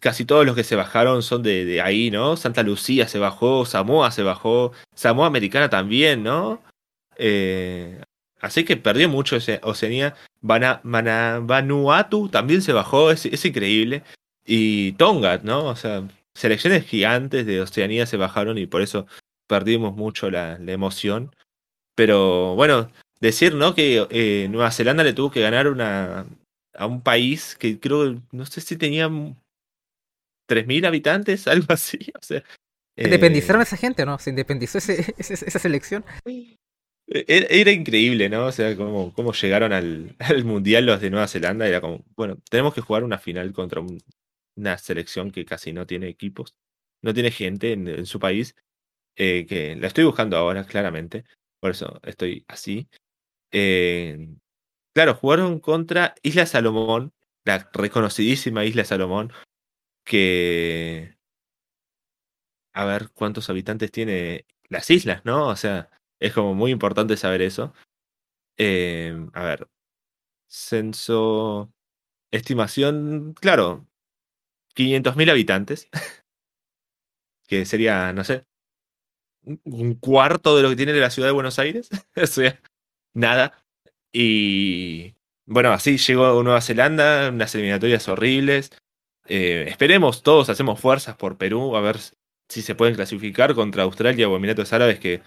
casi 0.02 0.26
todos 0.26 0.46
los 0.46 0.58
que 0.58 0.66
se 0.66 0.76
bajaron 0.76 1.24
son 1.24 1.42
de, 1.42 1.64
de 1.64 1.80
ahí, 1.80 2.12
¿no? 2.12 2.36
Santa 2.36 2.64
Lucía 2.64 3.08
se 3.08 3.18
bajó, 3.18 3.66
Samoa 3.66 4.12
se 4.12 4.24
bajó, 4.24 4.74
Samoa 4.94 5.28
Americana 5.28 5.70
también, 5.70 6.22
¿no? 6.22 6.62
Eh, 7.18 8.02
así 8.42 8.64
que 8.66 8.78
perdió 8.78 9.10
mucho 9.10 9.36
ese 9.36 9.60
Oceanía. 9.64 10.16
Vanuatu 10.42 12.30
también 12.30 12.62
se 12.62 12.74
bajó, 12.74 13.12
es, 13.12 13.26
es 13.26 13.46
increíble. 13.46 14.04
Y 14.46 14.94
Tonga, 14.94 15.40
¿no? 15.44 15.66
O 15.66 15.76
sea, 15.76 16.08
selecciones 16.36 16.86
gigantes 16.86 17.46
de 17.46 17.62
Oceanía 17.62 18.06
se 18.06 18.18
bajaron 18.18 18.58
y 18.58 18.68
por 18.68 18.82
eso 18.82 19.08
perdimos 19.48 19.96
mucho 19.96 20.30
la, 20.30 20.58
emoción. 20.68 21.36
Pero 21.96 22.56
bueno, 22.56 22.92
decir, 23.20 23.56
¿no? 23.56 23.74
Que 23.74 24.06
eh, 24.10 24.48
Nueva 24.50 24.72
Zelanda 24.72 25.04
le 25.04 25.14
tuvo 25.14 25.32
que 25.32 25.42
ganar 25.42 25.68
una, 25.68 26.26
a 26.74 26.86
un 26.86 27.02
país 27.02 27.56
que 27.56 27.80
creo, 27.80 28.22
no 28.32 28.46
sé 28.46 28.62
si 28.62 28.78
tenía 28.78 29.08
3.000 29.08 30.86
habitantes, 30.86 31.48
algo 31.48 31.68
así. 31.70 32.12
O 32.20 32.24
sea, 32.24 32.44
¿Se 32.98 33.04
independizaron 33.04 33.62
eh, 33.62 33.64
esa 33.64 33.78
gente 33.78 34.04
o 34.04 34.06
no? 34.06 34.20
¿Se 34.20 34.30
independizó 34.30 34.78
esa 35.18 35.60
selección? 35.60 36.06
E, 37.08 37.26
era, 37.50 37.72
increíble, 37.72 38.30
¿no? 38.30 38.48
O 38.48 38.52
sea, 38.52 38.76
cómo, 38.76 39.14
cómo 39.14 39.34
llegaron 39.34 39.74
al, 39.74 40.16
al, 40.20 40.44
Mundial 40.46 40.86
los 40.86 41.02
de 41.02 41.10
Nueva 41.10 41.28
Zelanda. 41.28 41.68
Era 41.68 41.82
como, 41.82 42.04
bueno, 42.16 42.38
tenemos 42.50 42.74
que 42.74 42.82
jugar 42.82 43.04
una 43.04 43.20
final 43.20 43.54
contra 43.54 43.82
una 44.56 44.78
selección 44.78 45.32
que 45.32 45.46
casi 45.46 45.74
no 45.74 45.86
tiene 45.86 46.08
equipos, 46.08 46.56
no 47.02 47.14
tiene 47.14 47.32
gente 47.32 47.74
en 47.74 48.06
su 48.06 48.20
país. 48.20 48.56
Eh, 49.18 49.46
que 49.48 49.76
la 49.78 49.88
estoy 49.88 50.04
buscando 50.04 50.38
ahora, 50.38 50.66
claramente, 50.66 51.26
por 51.60 51.72
eso 51.72 52.00
estoy 52.04 52.46
así. 52.48 52.90
Eh, 53.52 54.36
claro, 54.94 55.16
jugaron 55.16 55.60
contra 55.60 56.16
Isla 56.24 56.46
Salomón, 56.46 57.14
la 57.46 57.70
reconocidísima 57.74 58.66
Isla 58.66 58.86
Salomón, 58.86 59.32
que... 60.06 61.16
A 62.74 62.86
ver 62.86 63.10
cuántos 63.14 63.50
habitantes 63.50 63.92
tiene 63.92 64.46
las 64.68 64.90
islas, 64.90 65.24
¿no? 65.24 65.48
O 65.48 65.56
sea, 65.56 65.90
es 66.20 66.34
como 66.34 66.54
muy 66.56 66.72
importante 66.72 67.18
saber 67.18 67.42
eso. 67.42 67.74
Eh, 68.58 69.28
a 69.34 69.44
ver, 69.44 69.68
censo, 70.48 71.72
estimación, 72.32 73.34
claro, 73.40 73.88
500.000 74.76 75.32
habitantes, 75.32 75.90
que 77.48 77.66
sería, 77.66 78.14
no 78.14 78.24
sé, 78.24 78.46
un 79.64 79.96
cuarto 79.96 80.58
de 80.58 80.64
lo 80.64 80.70
que 80.70 80.76
tiene 80.76 80.94
la 80.94 81.10
ciudad 81.10 81.30
de 81.30 81.34
Buenos 81.34 81.60
Aires. 81.60 81.90
o 82.16 82.28
sea, 82.28 82.60
nada. 83.14 83.64
Y 84.12 85.16
bueno, 85.46 85.72
así 85.72 85.98
llegó 85.98 86.42
Nueva 86.44 86.62
Zelanda, 86.62 87.30
unas 87.30 87.54
eliminatorias 87.56 88.08
horribles. 88.08 88.72
Eh, 89.28 89.66
esperemos, 89.68 90.24
todos 90.24 90.50
hacemos 90.50 90.80
fuerzas 90.80 91.16
por 91.18 91.38
Perú, 91.38 91.76
a 91.76 91.82
ver 91.82 91.98
si 92.48 92.62
se 92.62 92.76
pueden 92.76 92.96
clasificar 92.96 93.56
contra 93.56 93.84
Australia 93.84 94.30
o 94.30 94.36
Emiratos 94.36 94.72
Árabes, 94.74 95.00
que 95.00 95.22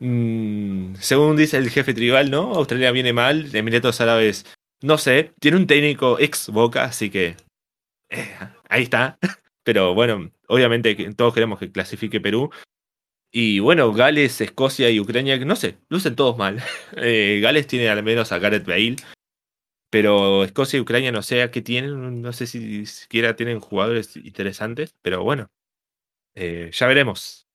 mm, 0.00 0.96
según 0.96 1.36
dice 1.36 1.56
el 1.56 1.70
jefe 1.70 1.94
tribal, 1.94 2.30
¿no? 2.30 2.52
Australia 2.54 2.90
viene 2.90 3.12
mal, 3.12 3.54
Emiratos 3.54 4.00
Árabes 4.00 4.44
no 4.82 4.98
sé, 4.98 5.32
tiene 5.40 5.56
un 5.58 5.66
técnico 5.66 6.18
ex 6.18 6.48
Boca, 6.48 6.84
así 6.84 7.10
que 7.10 7.36
eh, 8.08 8.36
ahí 8.68 8.84
está. 8.84 9.18
Pero 9.62 9.94
bueno, 9.94 10.30
obviamente 10.48 10.94
todos 11.14 11.34
queremos 11.34 11.58
que 11.58 11.70
clasifique 11.70 12.20
Perú. 12.20 12.50
Y 13.32 13.60
bueno, 13.60 13.92
Gales, 13.92 14.40
Escocia 14.40 14.90
y 14.90 14.98
Ucrania, 14.98 15.38
no 15.38 15.54
sé, 15.56 15.78
lucen 15.88 16.16
todos 16.16 16.36
mal. 16.36 16.62
Eh, 16.96 17.40
Gales 17.42 17.66
tiene 17.66 17.88
al 17.88 18.02
menos 18.02 18.32
a 18.32 18.38
Gareth 18.38 18.66
Bale, 18.66 18.96
pero 19.90 20.44
Escocia 20.44 20.78
y 20.78 20.80
Ucrania 20.80 21.12
no 21.12 21.22
sé 21.22 21.42
a 21.42 21.50
qué 21.50 21.62
tienen, 21.62 22.22
no 22.22 22.32
sé 22.32 22.46
si 22.46 22.86
siquiera 22.86 23.36
tienen 23.36 23.60
jugadores 23.60 24.16
interesantes, 24.16 24.94
pero 25.02 25.22
bueno, 25.22 25.50
eh, 26.34 26.70
ya 26.72 26.86
veremos. 26.86 27.46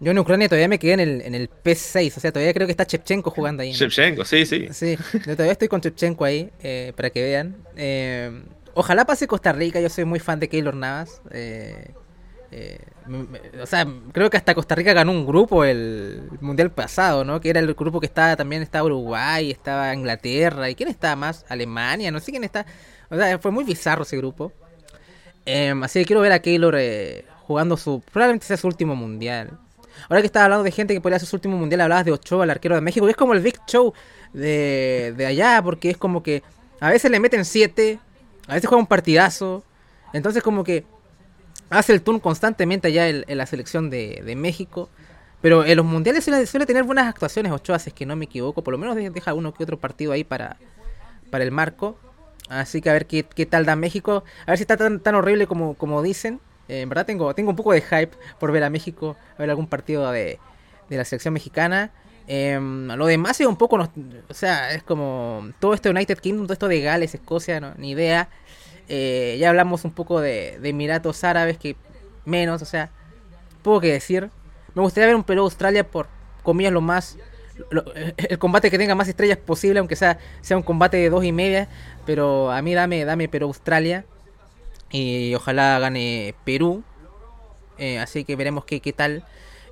Yo 0.00 0.10
en 0.10 0.18
Ucrania 0.18 0.48
todavía 0.48 0.68
me 0.68 0.78
quedé 0.78 0.92
en 0.94 1.00
el, 1.00 1.22
en 1.22 1.34
el 1.34 1.48
P6, 1.48 2.16
o 2.16 2.20
sea, 2.20 2.32
todavía 2.32 2.52
creo 2.52 2.66
que 2.66 2.72
está 2.72 2.86
Chepchenko 2.86 3.30
jugando 3.30 3.62
ahí. 3.62 3.72
Chepchenko, 3.72 4.24
sí, 4.24 4.44
sí. 4.44 4.68
Sí, 4.72 4.96
yo 5.26 5.34
todavía 5.34 5.52
estoy 5.52 5.68
con 5.68 5.80
Chepchenko 5.80 6.24
ahí, 6.24 6.50
eh, 6.62 6.92
para 6.96 7.10
que 7.10 7.22
vean. 7.22 7.56
ojalá 8.74 9.04
pase 9.06 9.26
Costa 9.26 9.52
Rica, 9.52 9.80
yo 9.80 9.88
soy 9.88 10.04
muy 10.04 10.18
fan 10.18 10.40
de 10.40 10.48
Keylor 10.48 10.74
Navas. 10.74 11.22
Eh, 11.30 11.92
eh, 12.56 12.78
o 13.60 13.66
sea, 13.66 13.84
creo 14.12 14.30
que 14.30 14.36
hasta 14.36 14.54
Costa 14.54 14.76
Rica 14.76 14.92
ganó 14.92 15.10
un 15.10 15.26
grupo 15.26 15.64
el 15.64 16.22
mundial 16.40 16.70
pasado, 16.70 17.24
¿no? 17.24 17.40
Que 17.40 17.50
era 17.50 17.58
el 17.58 17.74
grupo 17.74 17.98
que 17.98 18.06
estaba 18.06 18.36
también 18.36 18.62
estaba 18.62 18.84
Uruguay, 18.84 19.50
estaba 19.50 19.92
Inglaterra, 19.92 20.70
¿y 20.70 20.76
quién 20.76 20.88
estaba 20.88 21.16
más? 21.16 21.44
Alemania, 21.48 22.12
no 22.12 22.20
sé 22.20 22.30
quién 22.30 22.44
está. 22.44 22.64
O 23.10 23.16
sea, 23.16 23.40
fue 23.40 23.50
muy 23.50 23.64
bizarro 23.64 24.04
ese 24.04 24.16
grupo. 24.16 24.52
Em, 25.44 25.82
así 25.82 25.98
que 25.98 26.06
quiero 26.06 26.20
ver 26.20 26.30
a 26.30 26.38
Keylor 26.38 26.76
eh, 26.78 27.24
jugando 27.42 27.76
su. 27.76 28.00
Probablemente 28.12 28.46
sea 28.46 28.56
su 28.56 28.68
último 28.68 28.94
mundial. 28.94 29.58
Ahora 30.08 30.20
que 30.20 30.26
estaba 30.26 30.44
hablando 30.44 30.64
de 30.64 30.70
gente 30.70 30.94
que 30.94 31.00
podría 31.00 31.18
ser 31.18 31.28
su 31.28 31.36
último 31.36 31.56
mundial, 31.56 31.80
hablabas 31.80 32.04
de 32.04 32.12
Ochoa, 32.12 32.44
el 32.44 32.50
arquero 32.50 32.74
de 32.74 32.80
México, 32.80 33.08
es 33.08 33.16
como 33.16 33.34
el 33.34 33.40
Big 33.40 33.58
Show 33.66 33.92
de, 34.32 35.14
de 35.16 35.26
allá, 35.26 35.60
porque 35.62 35.90
es 35.90 35.96
como 35.96 36.22
que 36.22 36.42
a 36.80 36.90
veces 36.90 37.10
le 37.10 37.20
meten 37.20 37.44
7, 37.44 37.98
a 38.46 38.54
veces 38.54 38.68
juega 38.68 38.80
un 38.80 38.86
partidazo. 38.86 39.64
Entonces, 40.12 40.42
como 40.42 40.64
que 40.64 40.84
hace 41.70 41.92
el 41.92 42.02
turn 42.02 42.20
constantemente 42.20 42.88
allá 42.88 43.08
en, 43.08 43.24
la 43.26 43.46
selección 43.46 43.90
de, 43.90 44.34
México. 44.36 44.88
Pero 45.40 45.64
en 45.64 45.76
los 45.76 45.84
mundiales 45.84 46.24
suele, 46.24 46.66
tener 46.66 46.84
buenas 46.84 47.06
actuaciones 47.06 47.52
Ochoa, 47.52 47.78
si 47.78 47.90
es 47.90 47.94
que 47.94 48.06
no 48.06 48.16
me 48.16 48.24
equivoco. 48.24 48.62
Por 48.62 48.72
lo 48.72 48.78
menos 48.78 48.96
deja 48.96 49.34
uno 49.34 49.52
que 49.52 49.62
otro 49.62 49.78
partido 49.78 50.12
ahí 50.12 50.24
para, 50.24 50.56
para 51.30 51.44
el 51.44 51.50
marco. 51.50 51.98
Así 52.48 52.80
que 52.80 52.90
a 52.90 52.92
ver 52.92 53.06
qué, 53.06 53.46
tal 53.46 53.64
da 53.66 53.76
México. 53.76 54.24
A 54.46 54.52
ver 54.52 54.58
si 54.58 54.62
está 54.62 54.76
tan, 54.76 55.00
tan 55.00 55.14
horrible 55.14 55.46
como, 55.46 55.74
como 55.74 56.02
dicen. 56.02 56.40
Eh, 56.68 56.80
en 56.80 56.88
verdad 56.88 57.06
tengo, 57.06 57.34
tengo 57.34 57.50
un 57.50 57.56
poco 57.56 57.72
de 57.72 57.80
hype 57.80 58.12
por 58.38 58.52
ver 58.52 58.64
a 58.64 58.70
México, 58.70 59.16
a 59.36 59.38
ver 59.38 59.50
algún 59.50 59.66
partido 59.66 60.10
de, 60.10 60.38
la 60.88 61.04
selección 61.04 61.34
mexicana. 61.34 61.92
Em, 62.26 62.88
lo 62.88 63.06
demás 63.06 63.40
es 63.40 63.46
un 63.46 63.56
poco, 63.56 63.76
o 63.76 64.34
sea, 64.34 64.72
es 64.72 64.82
como 64.82 65.50
todo 65.60 65.74
esto 65.74 65.88
de 65.88 65.94
United 65.94 66.18
Kingdom, 66.18 66.46
todo 66.46 66.54
esto 66.54 66.68
de 66.68 66.80
Gales, 66.80 67.14
Escocia, 67.14 67.60
no, 67.60 67.74
ni 67.76 67.90
idea. 67.90 68.28
Eh, 68.88 69.36
ya 69.38 69.50
hablamos 69.50 69.84
un 69.84 69.92
poco 69.92 70.20
de, 70.20 70.58
Emiratos 70.62 71.24
Árabes, 71.24 71.58
que 71.58 71.76
menos, 72.24 72.62
o 72.62 72.66
sea, 72.66 72.90
poco 73.62 73.80
que 73.80 73.92
decir. 73.92 74.30
Me 74.74 74.82
gustaría 74.82 75.06
ver 75.06 75.16
un 75.16 75.24
Perú-Australia 75.24 75.88
por 75.88 76.08
comillas 76.42 76.72
lo 76.72 76.80
más. 76.80 77.18
el 78.16 78.38
combate 78.38 78.70
que 78.70 78.78
tenga 78.78 78.94
más 78.94 79.08
estrellas 79.08 79.38
posible, 79.38 79.78
aunque 79.78 79.96
sea, 79.96 80.18
sea 80.40 80.56
un 80.56 80.62
combate 80.62 80.96
de 80.96 81.10
dos 81.10 81.24
y 81.24 81.32
media. 81.32 81.68
Pero 82.06 82.50
a 82.50 82.62
mí 82.62 82.74
dame, 82.74 83.04
dame 83.04 83.28
Perú-Australia. 83.28 84.04
Y 84.94 85.34
ojalá 85.34 85.80
gane 85.80 86.36
Perú. 86.44 86.84
Eh, 87.78 87.98
así 87.98 88.22
que 88.22 88.36
veremos 88.36 88.64
qué, 88.64 88.78
qué 88.78 88.92
tal. 88.92 89.24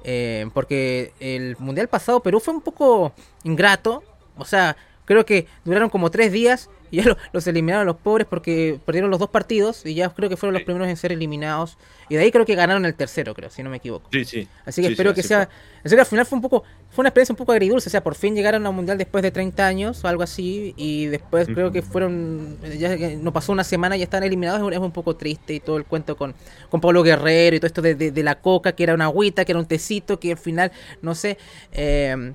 Eh, 0.02 0.50
porque 0.52 1.12
el 1.20 1.56
mundial 1.60 1.86
pasado 1.86 2.18
Perú 2.18 2.40
fue 2.40 2.52
un 2.52 2.60
poco 2.60 3.12
ingrato. 3.44 4.02
O 4.36 4.44
sea, 4.44 4.76
creo 5.04 5.24
que 5.24 5.46
duraron 5.64 5.90
como 5.90 6.10
tres 6.10 6.32
días 6.32 6.70
y 6.92 6.98
ya 6.98 7.16
los 7.32 7.46
eliminaron 7.46 7.86
los 7.86 7.96
pobres 7.96 8.26
porque 8.28 8.78
perdieron 8.84 9.10
los 9.10 9.18
dos 9.18 9.30
partidos 9.30 9.86
y 9.86 9.94
ya 9.94 10.10
creo 10.10 10.28
que 10.28 10.36
fueron 10.36 10.52
los 10.52 10.62
primeros 10.62 10.88
en 10.88 10.96
ser 10.98 11.10
eliminados. 11.10 11.78
Y 12.10 12.16
de 12.16 12.22
ahí 12.22 12.30
creo 12.30 12.44
que 12.44 12.54
ganaron 12.54 12.84
el 12.84 12.94
tercero, 12.94 13.32
creo, 13.32 13.48
si 13.48 13.62
no 13.62 13.70
me 13.70 13.78
equivoco. 13.78 14.10
Sí, 14.12 14.26
sí. 14.26 14.46
Así 14.66 14.82
que 14.82 14.88
espero 14.88 15.14
que 15.14 15.22
sea... 15.22 15.48
Así 15.82 15.94
que 15.94 16.00
al 16.02 16.06
final 16.06 16.26
fue 16.26 16.36
un 16.36 16.42
poco... 16.42 16.64
Fue 16.90 17.02
una 17.02 17.08
experiencia 17.08 17.32
un 17.32 17.38
poco 17.38 17.52
agridulce. 17.52 17.88
O 17.88 17.90
sea, 17.90 18.02
por 18.02 18.14
fin 18.14 18.34
llegaron 18.34 18.66
a 18.66 18.68
un 18.68 18.76
mundial 18.76 18.98
después 18.98 19.22
de 19.22 19.30
30 19.30 19.66
años 19.66 20.04
o 20.04 20.08
algo 20.08 20.22
así. 20.22 20.74
Y 20.76 21.06
después 21.06 21.46
creo 21.46 21.72
que 21.72 21.80
fueron... 21.80 22.58
Ya 22.78 22.94
no 23.16 23.32
pasó 23.32 23.52
una 23.52 23.64
semana 23.64 23.96
y 23.96 24.00
ya 24.00 24.04
están 24.04 24.22
eliminados. 24.22 24.70
Es 24.70 24.78
un 24.78 24.92
poco 24.92 25.16
triste 25.16 25.54
y 25.54 25.60
todo 25.60 25.78
el 25.78 25.86
cuento 25.86 26.18
con, 26.18 26.34
con 26.68 26.82
Pablo 26.82 27.02
Guerrero 27.02 27.56
y 27.56 27.60
todo 27.60 27.68
esto 27.68 27.80
de, 27.80 27.94
de, 27.94 28.22
la 28.22 28.34
coca, 28.34 28.72
que 28.72 28.82
era 28.82 28.92
una 28.92 29.06
agüita, 29.06 29.46
que 29.46 29.52
era 29.52 29.58
un 29.58 29.66
tecito, 29.66 30.20
que 30.20 30.32
al 30.32 30.38
final, 30.38 30.70
no 31.00 31.14
sé... 31.14 31.38
Eh, 31.72 32.34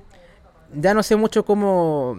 ya 0.74 0.92
no 0.94 1.02
sé 1.02 1.16
mucho 1.16 1.44
cómo 1.44 2.18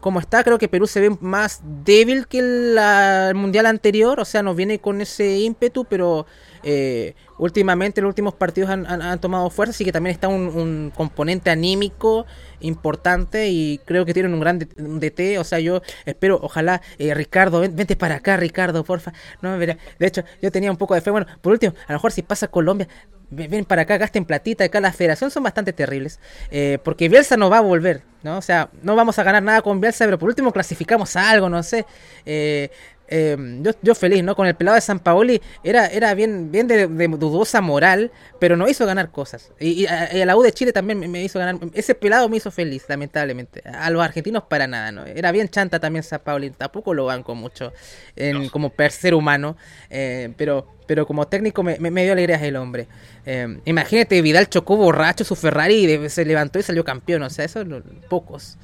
como 0.00 0.20
está, 0.20 0.44
creo 0.44 0.58
que 0.58 0.68
Perú 0.68 0.86
se 0.86 1.00
ve 1.00 1.16
más 1.20 1.60
débil 1.84 2.26
que 2.26 2.38
el, 2.38 3.34
mundial 3.34 3.66
anterior, 3.66 4.20
o 4.20 4.24
sea, 4.24 4.42
no 4.42 4.54
viene 4.54 4.78
con 4.78 5.00
ese 5.00 5.38
ímpetu, 5.38 5.84
pero 5.84 6.26
eh, 6.70 7.14
últimamente 7.38 8.00
en 8.00 8.04
los 8.04 8.10
últimos 8.10 8.34
partidos 8.34 8.68
han, 8.68 9.20
tomado 9.20 9.48
fuerza, 9.48 9.70
así 9.70 9.86
que 9.86 9.92
también 9.92 10.12
está 10.12 10.28
un, 10.28 10.92
componente 10.94 11.48
anímico 11.48 12.26
importante 12.60 13.48
y 13.48 13.80
creo 13.86 14.04
que 14.04 14.12
tienen 14.12 14.34
un 14.34 14.40
gran 14.40 14.58
DT, 14.58 15.38
o 15.38 15.44
sea, 15.44 15.60
yo 15.60 15.80
espero, 16.04 16.38
ojalá, 16.42 16.82
eh, 16.98 17.14
Ricardo, 17.14 17.60
vente 17.60 17.96
para 17.96 18.16
acá, 18.16 18.36
Ricardo, 18.36 18.84
porfa, 18.84 19.14
no 19.40 19.56
me 19.56 19.66
De 19.66 19.78
hecho, 20.00 20.24
yo 20.42 20.52
tenía 20.52 20.70
un 20.70 20.76
poco 20.76 20.94
de 20.94 21.00
fe, 21.00 21.10
bueno, 21.10 21.26
por 21.40 21.52
último, 21.52 21.72
a 21.86 21.92
lo 21.92 21.98
mejor 21.98 22.12
si 22.12 22.20
pasa 22.20 22.48
Colombia, 22.48 22.86
ven 23.30 23.64
para 23.64 23.82
acá, 23.82 23.96
gasten 23.96 24.26
platita, 24.26 24.64
acá 24.64 24.80
la 24.80 24.92
federación 24.92 25.30
son 25.30 25.42
bastante 25.44 25.72
terribles, 25.72 26.20
eh, 26.50 26.78
porque 26.84 27.08
Bielsa 27.08 27.38
no 27.38 27.48
va 27.48 27.58
a 27.58 27.62
volver, 27.62 28.02
¿no? 28.22 28.36
O 28.36 28.42
sea, 28.42 28.68
no 28.82 28.94
vamos 28.94 29.18
a 29.18 29.22
ganar 29.22 29.42
nada 29.42 29.62
con 29.62 29.80
Bielsa, 29.80 30.04
pero 30.04 30.18
por 30.18 30.28
último 30.28 30.52
clasificamos 30.52 31.16
a 31.16 31.30
algo, 31.30 31.48
no 31.48 31.62
sé. 31.62 31.86
Eh, 32.26 32.70
Em, 33.10 33.62
yo, 33.62 33.72
yo, 33.82 33.94
feliz, 33.94 34.22
¿no? 34.22 34.36
Con 34.36 34.46
el 34.46 34.54
pelado 34.54 34.74
de 34.74 34.80
San 34.82 35.00
Paoli 35.00 35.40
era, 35.64 35.86
era 35.86 36.12
bien, 36.14 36.52
bien 36.52 36.68
de, 36.68 36.86
dudosa 36.86 37.60
moral, 37.60 38.12
pero 38.38 38.56
no 38.56 38.68
hizo 38.68 38.84
ganar 38.84 39.10
cosas. 39.10 39.50
Y, 39.58 39.86
a, 39.86 40.12
la 40.26 40.36
U 40.36 40.42
de 40.42 40.52
Chile 40.52 40.72
también 40.72 40.98
me, 41.10 41.22
hizo 41.22 41.38
ganar. 41.38 41.56
Ese 41.72 41.94
pelado 41.94 42.28
me 42.28 42.36
hizo 42.36 42.50
feliz, 42.50 42.84
lamentablemente. 42.88 43.62
A 43.66 43.88
los 43.90 44.02
argentinos 44.02 44.44
para 44.44 44.66
nada, 44.66 44.92
¿no? 44.92 45.06
Era 45.06 45.32
bien 45.32 45.48
chanta 45.48 45.80
también 45.80 46.02
San 46.02 46.20
Paoli, 46.20 46.50
tampoco 46.50 46.92
lo 46.92 47.06
banco 47.06 47.34
mucho 47.34 47.72
en, 48.14 48.48
como 48.50 48.72
ser 48.90 49.14
humano, 49.14 49.56
eh, 49.88 50.32
pero, 50.36 50.66
pero 50.86 51.06
como 51.06 51.26
técnico 51.26 51.62
me, 51.62 51.78
me, 51.78 52.02
dio 52.02 52.12
alegrías 52.12 52.42
el 52.42 52.56
hombre. 52.56 52.88
Em, 53.24 53.60
imagínate, 53.64 54.20
Vidal 54.20 54.48
chocó 54.50 54.76
borracho 54.76 55.24
su 55.24 55.34
Ferrari 55.34 55.90
y 55.90 56.08
se 56.10 56.24
levantó 56.24 56.58
y 56.58 56.62
salió 56.62 56.84
campeón, 56.84 57.22
o 57.22 57.30
sea, 57.30 57.46
eso 57.46 57.64
pocos. 58.08 58.58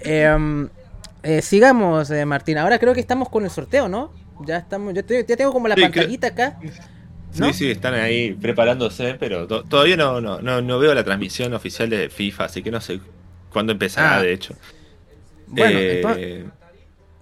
Eh, 0.00 0.68
eh, 1.22 1.42
sigamos, 1.42 2.10
eh, 2.10 2.24
Martín. 2.24 2.58
Ahora 2.58 2.78
creo 2.78 2.94
que 2.94 3.00
estamos 3.00 3.28
con 3.28 3.44
el 3.44 3.50
sorteo, 3.50 3.88
¿no? 3.88 4.12
Ya 4.46 4.58
estamos, 4.58 4.94
yo 4.94 5.02
ya 5.02 5.36
tengo 5.36 5.52
como 5.52 5.68
la 5.68 5.76
pantallita 5.76 6.28
acá. 6.28 6.58
Sí, 7.32 7.52
sí, 7.52 7.70
están 7.70 7.94
ahí 7.94 8.32
preparándose, 8.32 9.14
pero 9.14 9.46
todavía 9.46 9.96
no, 9.96 10.20
no, 10.20 10.40
no, 10.40 10.78
veo 10.78 10.94
la 10.94 11.04
transmisión 11.04 11.52
oficial 11.54 11.90
de 11.90 12.08
FIFA, 12.08 12.44
así 12.44 12.62
que 12.62 12.70
no 12.70 12.80
sé 12.80 13.00
cuándo 13.50 13.72
empezará, 13.72 14.16
ah. 14.16 14.22
de 14.22 14.32
hecho. 14.32 14.54
Bueno, 15.46 15.78
eh, 15.78 16.46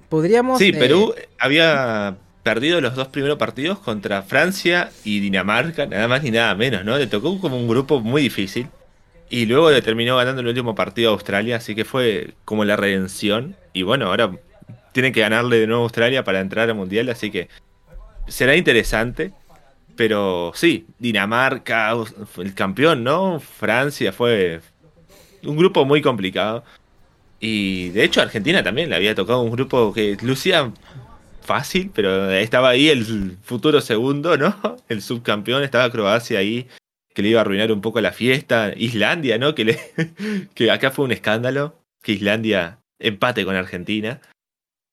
podríamos. 0.08 0.58
Sí, 0.58 0.72
Perú 0.72 1.14
había 1.38 2.16
perdido 2.42 2.80
los 2.80 2.94
dos 2.94 3.08
primeros 3.08 3.38
partidos 3.38 3.78
contra 3.78 4.22
Francia 4.22 4.90
y 5.04 5.20
Dinamarca, 5.20 5.86
nada 5.86 6.06
más 6.06 6.22
ni 6.22 6.30
nada 6.30 6.54
menos, 6.54 6.84
¿no? 6.84 6.96
Le 6.96 7.06
tocó 7.06 7.40
como 7.40 7.56
un 7.56 7.66
grupo 7.66 8.00
muy 8.00 8.22
difícil. 8.22 8.68
Y 9.34 9.46
luego 9.46 9.72
terminó 9.82 10.16
ganando 10.16 10.42
el 10.42 10.46
último 10.46 10.76
partido 10.76 11.10
a 11.10 11.14
Australia, 11.14 11.56
así 11.56 11.74
que 11.74 11.84
fue 11.84 12.34
como 12.44 12.64
la 12.64 12.76
redención. 12.76 13.56
Y 13.72 13.82
bueno, 13.82 14.06
ahora 14.06 14.30
tienen 14.92 15.12
que 15.12 15.22
ganarle 15.22 15.58
de 15.58 15.66
nuevo 15.66 15.82
a 15.82 15.86
Australia 15.86 16.22
para 16.22 16.38
entrar 16.38 16.70
al 16.70 16.76
Mundial, 16.76 17.08
así 17.08 17.32
que 17.32 17.48
será 18.28 18.54
interesante. 18.54 19.32
Pero 19.96 20.52
sí, 20.54 20.86
Dinamarca, 21.00 21.96
el 22.36 22.54
campeón, 22.54 23.02
¿no? 23.02 23.40
Francia 23.40 24.12
fue 24.12 24.60
un 25.42 25.56
grupo 25.56 25.84
muy 25.84 26.00
complicado. 26.00 26.62
Y 27.40 27.88
de 27.88 28.04
hecho 28.04 28.22
Argentina 28.22 28.62
también 28.62 28.88
le 28.88 28.94
había 28.94 29.16
tocado 29.16 29.40
un 29.40 29.50
grupo 29.50 29.92
que 29.92 30.16
lucía 30.22 30.70
fácil, 31.42 31.90
pero 31.92 32.30
estaba 32.30 32.68
ahí 32.68 32.88
el 32.88 33.36
futuro 33.42 33.80
segundo, 33.80 34.36
¿no? 34.36 34.76
El 34.88 35.02
subcampeón, 35.02 35.64
estaba 35.64 35.90
Croacia 35.90 36.38
ahí 36.38 36.68
que 37.14 37.22
le 37.22 37.30
iba 37.30 37.40
a 37.40 37.42
arruinar 37.42 37.72
un 37.72 37.80
poco 37.80 38.00
la 38.00 38.12
fiesta. 38.12 38.74
Islandia, 38.76 39.38
¿no? 39.38 39.54
Que, 39.54 39.64
le, 39.64 39.78
que 40.54 40.70
acá 40.70 40.90
fue 40.90 41.04
un 41.04 41.12
escándalo, 41.12 41.80
que 42.02 42.12
Islandia 42.12 42.80
empate 42.98 43.44
con 43.44 43.56
Argentina. 43.56 44.20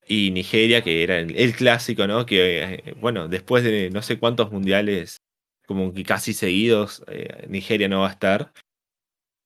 Y 0.08 0.32
Nigeria, 0.32 0.82
que 0.84 1.04
era 1.04 1.20
el, 1.20 1.56
clásico, 1.56 2.06
¿no? 2.08 2.26
Que, 2.26 2.64
eh, 2.64 2.96
bueno, 3.00 3.28
después 3.28 3.64
de 3.64 3.90
no 3.92 4.02
sé 4.02 4.20
cuántos 4.20 4.52
mundiales, 4.52 5.18
como 5.66 5.94
que 5.94 6.04
casi 6.04 6.34
seguidos, 6.34 7.04
eh, 7.08 7.46
Nigeria 7.50 7.88
no 7.88 8.02
va 8.02 8.10
a 8.10 8.12
estar. 8.12 8.52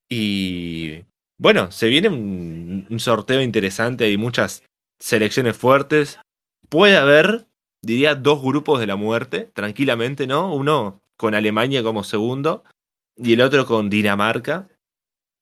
Y 0.10 1.04
bueno, 1.38 1.72
se 1.72 1.88
viene 1.88 2.10
un, 2.10 2.88
un 2.90 3.00
sorteo 3.00 3.42
interesante, 3.42 4.06
hay 4.06 4.18
muchas 4.18 4.64
selecciones 5.00 5.56
fuertes. 5.56 6.20
Puede 6.70 6.98
haber, 6.98 7.48
diría, 7.82 8.16
dos 8.16 8.42
grupos 8.42 8.80
de 8.80 8.88
la 8.88 8.96
muerte, 8.96 9.52
tranquilamente, 9.54 10.26
¿no? 10.26 10.54
Uno 10.54 11.02
con 11.18 11.36
Alemania 11.36 11.84
como 11.84 12.04
segundo 12.04 12.64
y 13.18 13.34
el 13.34 13.42
otro 13.42 13.66
con 13.66 13.90
Dinamarca, 13.90 14.68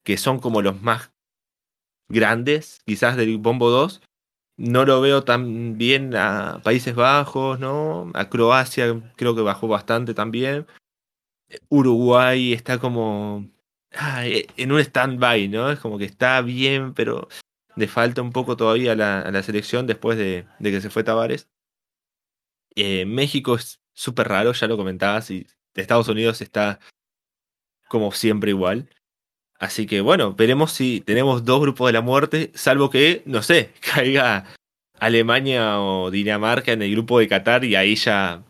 que 0.03 0.17
son 0.17 0.39
como 0.39 0.61
los 0.61 0.81
más 0.81 1.11
grandes, 2.09 2.81
quizás 2.85 3.17
del 3.17 3.37
Bombo 3.37 3.69
2. 3.69 4.01
no 4.57 4.85
lo 4.85 5.01
veo 5.01 5.23
tan 5.23 5.77
bien 5.77 6.15
a 6.15 6.61
Países 6.63 6.95
Bajos, 6.95 7.59
¿no? 7.59 8.11
A 8.13 8.29
Croacia 8.29 9.13
creo 9.15 9.35
que 9.35 9.41
bajó 9.41 9.67
bastante 9.67 10.13
también. 10.13 10.67
Uruguay 11.69 12.53
está 12.53 12.79
como 12.79 13.49
en 14.57 14.71
un 14.71 14.79
stand-by, 14.79 15.47
¿no? 15.49 15.71
Es 15.71 15.79
como 15.79 15.97
que 15.97 16.05
está 16.05 16.41
bien, 16.41 16.93
pero 16.93 17.27
le 17.75 17.87
falta 17.87 18.21
un 18.21 18.31
poco 18.31 18.57
todavía 18.57 18.93
a 18.93 18.95
la, 18.95 19.43
selección 19.43 19.87
después 19.87 20.17
de, 20.17 20.45
que 20.61 20.81
se 20.81 20.89
fue 20.89 21.03
Tavares. 21.03 21.49
Eh, 22.75 23.05
México 23.05 23.55
es 23.55 23.79
súper 23.93 24.27
raro, 24.27 24.53
ya 24.53 24.67
lo 24.67 24.77
comentabas, 24.77 25.29
Estados 25.81 26.07
Unidos 26.07 26.41
está 26.41 26.79
como 27.87 28.11
siempre 28.11 28.51
igual. 28.51 28.89
Así 29.59 29.85
que 29.85 30.01
bueno, 30.01 30.33
veremos 30.33 30.71
si 30.73 31.01
tenemos 31.01 31.45
dos 31.45 31.61
grupos 31.61 31.87
de 31.87 31.93
la 31.93 32.01
muerte, 32.01 32.51
salvo 32.55 32.89
que, 32.89 33.23
no 33.25 33.41
sé, 33.43 33.71
caiga 33.93 34.45
Alemania 34.99 35.79
o 35.79 36.11
Dinamarca 36.11 36.71
en 36.73 36.81
el 36.81 36.91
grupo 36.91 37.19
de 37.19 37.27
Qatar 37.27 37.63
y 37.65 37.75
ahí 37.75 37.95
ya 37.95 38.43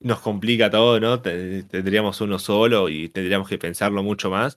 nos 0.00 0.20
complica 0.20 0.70
todo, 0.70 1.00
¿no? 1.00 1.20
Tendríamos 1.20 2.20
uno 2.20 2.38
solo 2.38 2.88
y 2.88 3.08
tendríamos 3.08 3.48
que 3.48 3.58
pensarlo 3.58 4.02
mucho 4.02 4.30
más. 4.30 4.56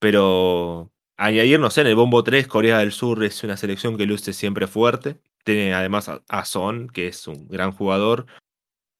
Pero 0.00 0.90
añadir, 1.16 1.60
no 1.60 1.70
sé, 1.70 1.82
en 1.82 1.88
el 1.88 1.96
Bombo 1.96 2.22
3, 2.24 2.46
Corea 2.46 2.78
del 2.78 2.92
Sur 2.92 3.24
es 3.24 3.42
una 3.44 3.56
selección 3.56 3.96
que 3.96 4.06
luce 4.06 4.32
siempre 4.32 4.66
fuerte. 4.66 5.16
Tiene 5.44 5.74
además 5.74 6.10
a 6.28 6.44
Son, 6.44 6.88
que 6.88 7.08
es 7.08 7.26
un 7.26 7.48
gran 7.48 7.72
jugador. 7.72 8.26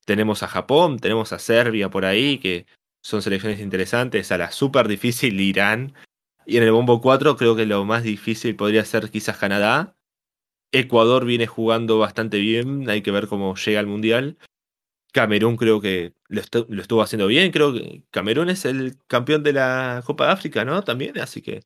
Tenemos 0.09 0.43
a 0.43 0.49
Japón, 0.49 0.99
tenemos 1.01 1.35
a 1.35 1.39
Serbia 1.39 1.91
por 1.91 2.07
ahí, 2.07 2.39
que 2.39 2.65
son 3.03 3.21
selecciones 3.21 3.61
interesantes. 3.61 4.33
A 4.33 4.39
la 4.39 4.51
súper 4.53 4.89
difícil 4.89 5.39
Irán. 5.39 5.93
Y 6.47 6.57
en 6.57 6.63
el 6.63 6.73
Bombo 6.73 7.03
4 7.03 7.37
creo 7.37 7.55
que 7.55 7.67
lo 7.67 7.85
más 7.85 8.05
difícil 8.05 8.57
podría 8.57 8.87
ser 8.87 9.11
quizás 9.11 9.37
Canadá. 9.37 9.99
Ecuador 10.73 11.27
viene 11.27 11.47
jugando 11.47 11.99
bastante 11.99 12.39
bien, 12.39 12.89
hay 12.89 13.03
que 13.03 13.11
ver 13.11 13.29
cómo 13.29 13.55
llega 13.55 13.81
al 13.81 13.87
Mundial. 13.87 14.39
Camerún 15.13 15.59
creo 15.59 15.83
que 15.83 16.15
lo, 16.29 16.41
estuvo 16.41 17.03
haciendo 17.03 17.27
bien. 17.27 17.53
Creo 17.53 17.75
que 17.75 18.03
Camerún 18.11 18.49
es 18.49 18.65
el 18.65 18.97
campeón 19.09 19.43
de 19.43 19.53
la 19.53 20.03
Copa 20.07 20.25
de 20.25 20.33
África, 20.33 20.65
¿no? 20.65 20.83
También, 20.85 21.19
así 21.21 21.43
que 21.43 21.65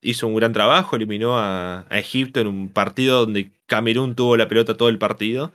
hizo 0.00 0.28
un 0.28 0.36
gran 0.36 0.52
trabajo, 0.52 0.94
eliminó 0.94 1.40
a, 1.40 1.86
Egipto 1.90 2.38
en 2.38 2.46
un 2.46 2.68
partido 2.68 3.22
donde 3.22 3.50
Camerún 3.66 4.14
tuvo 4.14 4.36
la 4.36 4.46
pelota 4.46 4.76
todo 4.76 4.90
el 4.90 4.98
partido. 4.98 5.52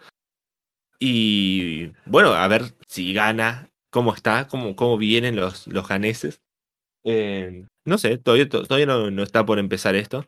Y 1.00 1.94
bueno, 2.06 2.34
a 2.34 2.48
ver 2.50 2.74
si 2.88 3.14
gana, 3.14 3.70
cómo 3.90 4.14
está, 4.14 4.48
cómo, 4.48 4.76
cómo 4.76 4.98
vienen 4.98 5.36
los, 5.36 5.66
los 5.68 5.88
ganeses. 5.88 6.42
Eh, 7.06 7.66
no 7.86 7.98
sé, 7.98 8.18
todavía, 8.18 8.50
todavía 8.50 8.86
no, 8.86 9.10
no, 9.10 9.24
está 9.24 9.46
por 9.46 9.60
empezar 9.60 9.96
esto. 9.96 10.28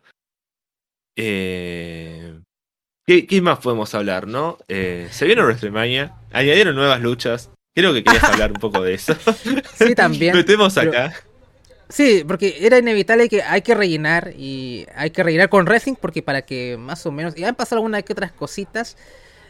Eh, 1.16 2.40
¿Qué, 3.06 3.42
más 3.42 3.58
podemos 3.58 3.94
hablar, 3.94 4.26
no? 4.26 4.58
Eh, 4.68 5.08
se 5.10 5.26
vieron 5.26 5.44
WrestleMania, 5.46 6.14
añadieron 6.32 6.74
nuevas 6.74 7.02
luchas. 7.02 7.50
Creo 7.74 7.92
que 7.92 8.04
querías 8.04 8.24
hablar 8.24 8.52
un 8.52 8.60
poco 8.60 8.82
de 8.82 8.94
eso. 8.94 9.14
Sí, 9.74 9.94
también. 9.94 10.34
Metemos 10.34 10.78
acá. 10.78 11.12
sí, 11.88 12.24
porque 12.26 12.58
era 12.60 12.78
inevitable 12.78 13.28
que 13.28 13.42
hay 13.42 13.62
que 13.62 13.74
rellenar 13.74 14.32
y 14.36 14.86
hay 14.94 15.10
que 15.10 15.22
rellenar 15.22 15.48
con 15.48 15.66
wrestling 15.66 15.96
porque 15.96 16.22
para 16.22 16.42
que 16.42 16.76
más 16.78 17.04
o 17.04 17.12
menos... 17.12 17.36
Y 17.36 17.44
han 17.44 17.54
pasado 17.54 17.78
algunas 17.78 18.02
que 18.04 18.12
otras 18.12 18.32
cositas 18.32 18.96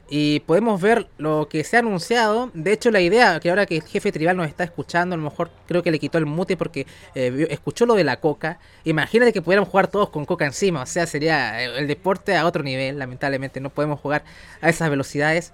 y 0.09 0.41
podemos 0.41 0.81
ver 0.81 1.09
lo 1.17 1.49
que 1.49 1.65
se 1.65 1.77
ha 1.77 1.81
anunciado. 1.81 2.51
De 2.55 2.73
hecho, 2.73 2.91
la 2.91 3.01
idea, 3.01 3.41
que 3.41 3.49
ahora 3.49 3.67
que 3.67 3.77
el 3.77 3.83
jefe 3.83 4.13
tribal 4.13 4.37
nos 4.37 4.47
está 4.47 4.65
escuchando, 4.65 5.15
a 5.15 5.17
lo 5.17 5.25
mejor 5.25 5.51
creo 5.67 5.83
que 5.83 5.91
le 5.91 5.99
quitó 5.99 6.19
el 6.19 6.27
mute 6.27 6.57
porque 6.57 6.87
eh, 7.15 7.47
escuchó 7.51 7.87
lo 7.87 7.95
de 7.95 8.05
la 8.05 8.21
coca. 8.21 8.59
Imagínate 8.85 9.33
que 9.33 9.41
pudiéramos 9.41 9.71
jugar 9.71 9.89
todos 9.89 10.11
con 10.11 10.25
coca 10.25 10.45
encima. 10.45 10.83
O 10.83 10.87
sea, 10.87 11.07
sería 11.07 11.63
el, 11.63 11.87
deporte 11.87 12.37
a 12.37 12.47
otro 12.47 12.63
nivel. 12.63 12.99
Lamentablemente 12.99 13.61
no 13.61 13.71
podemos 13.71 14.01
jugar 14.01 14.25
a 14.61 14.69
esas 14.69 14.91
velocidades. 14.91 15.53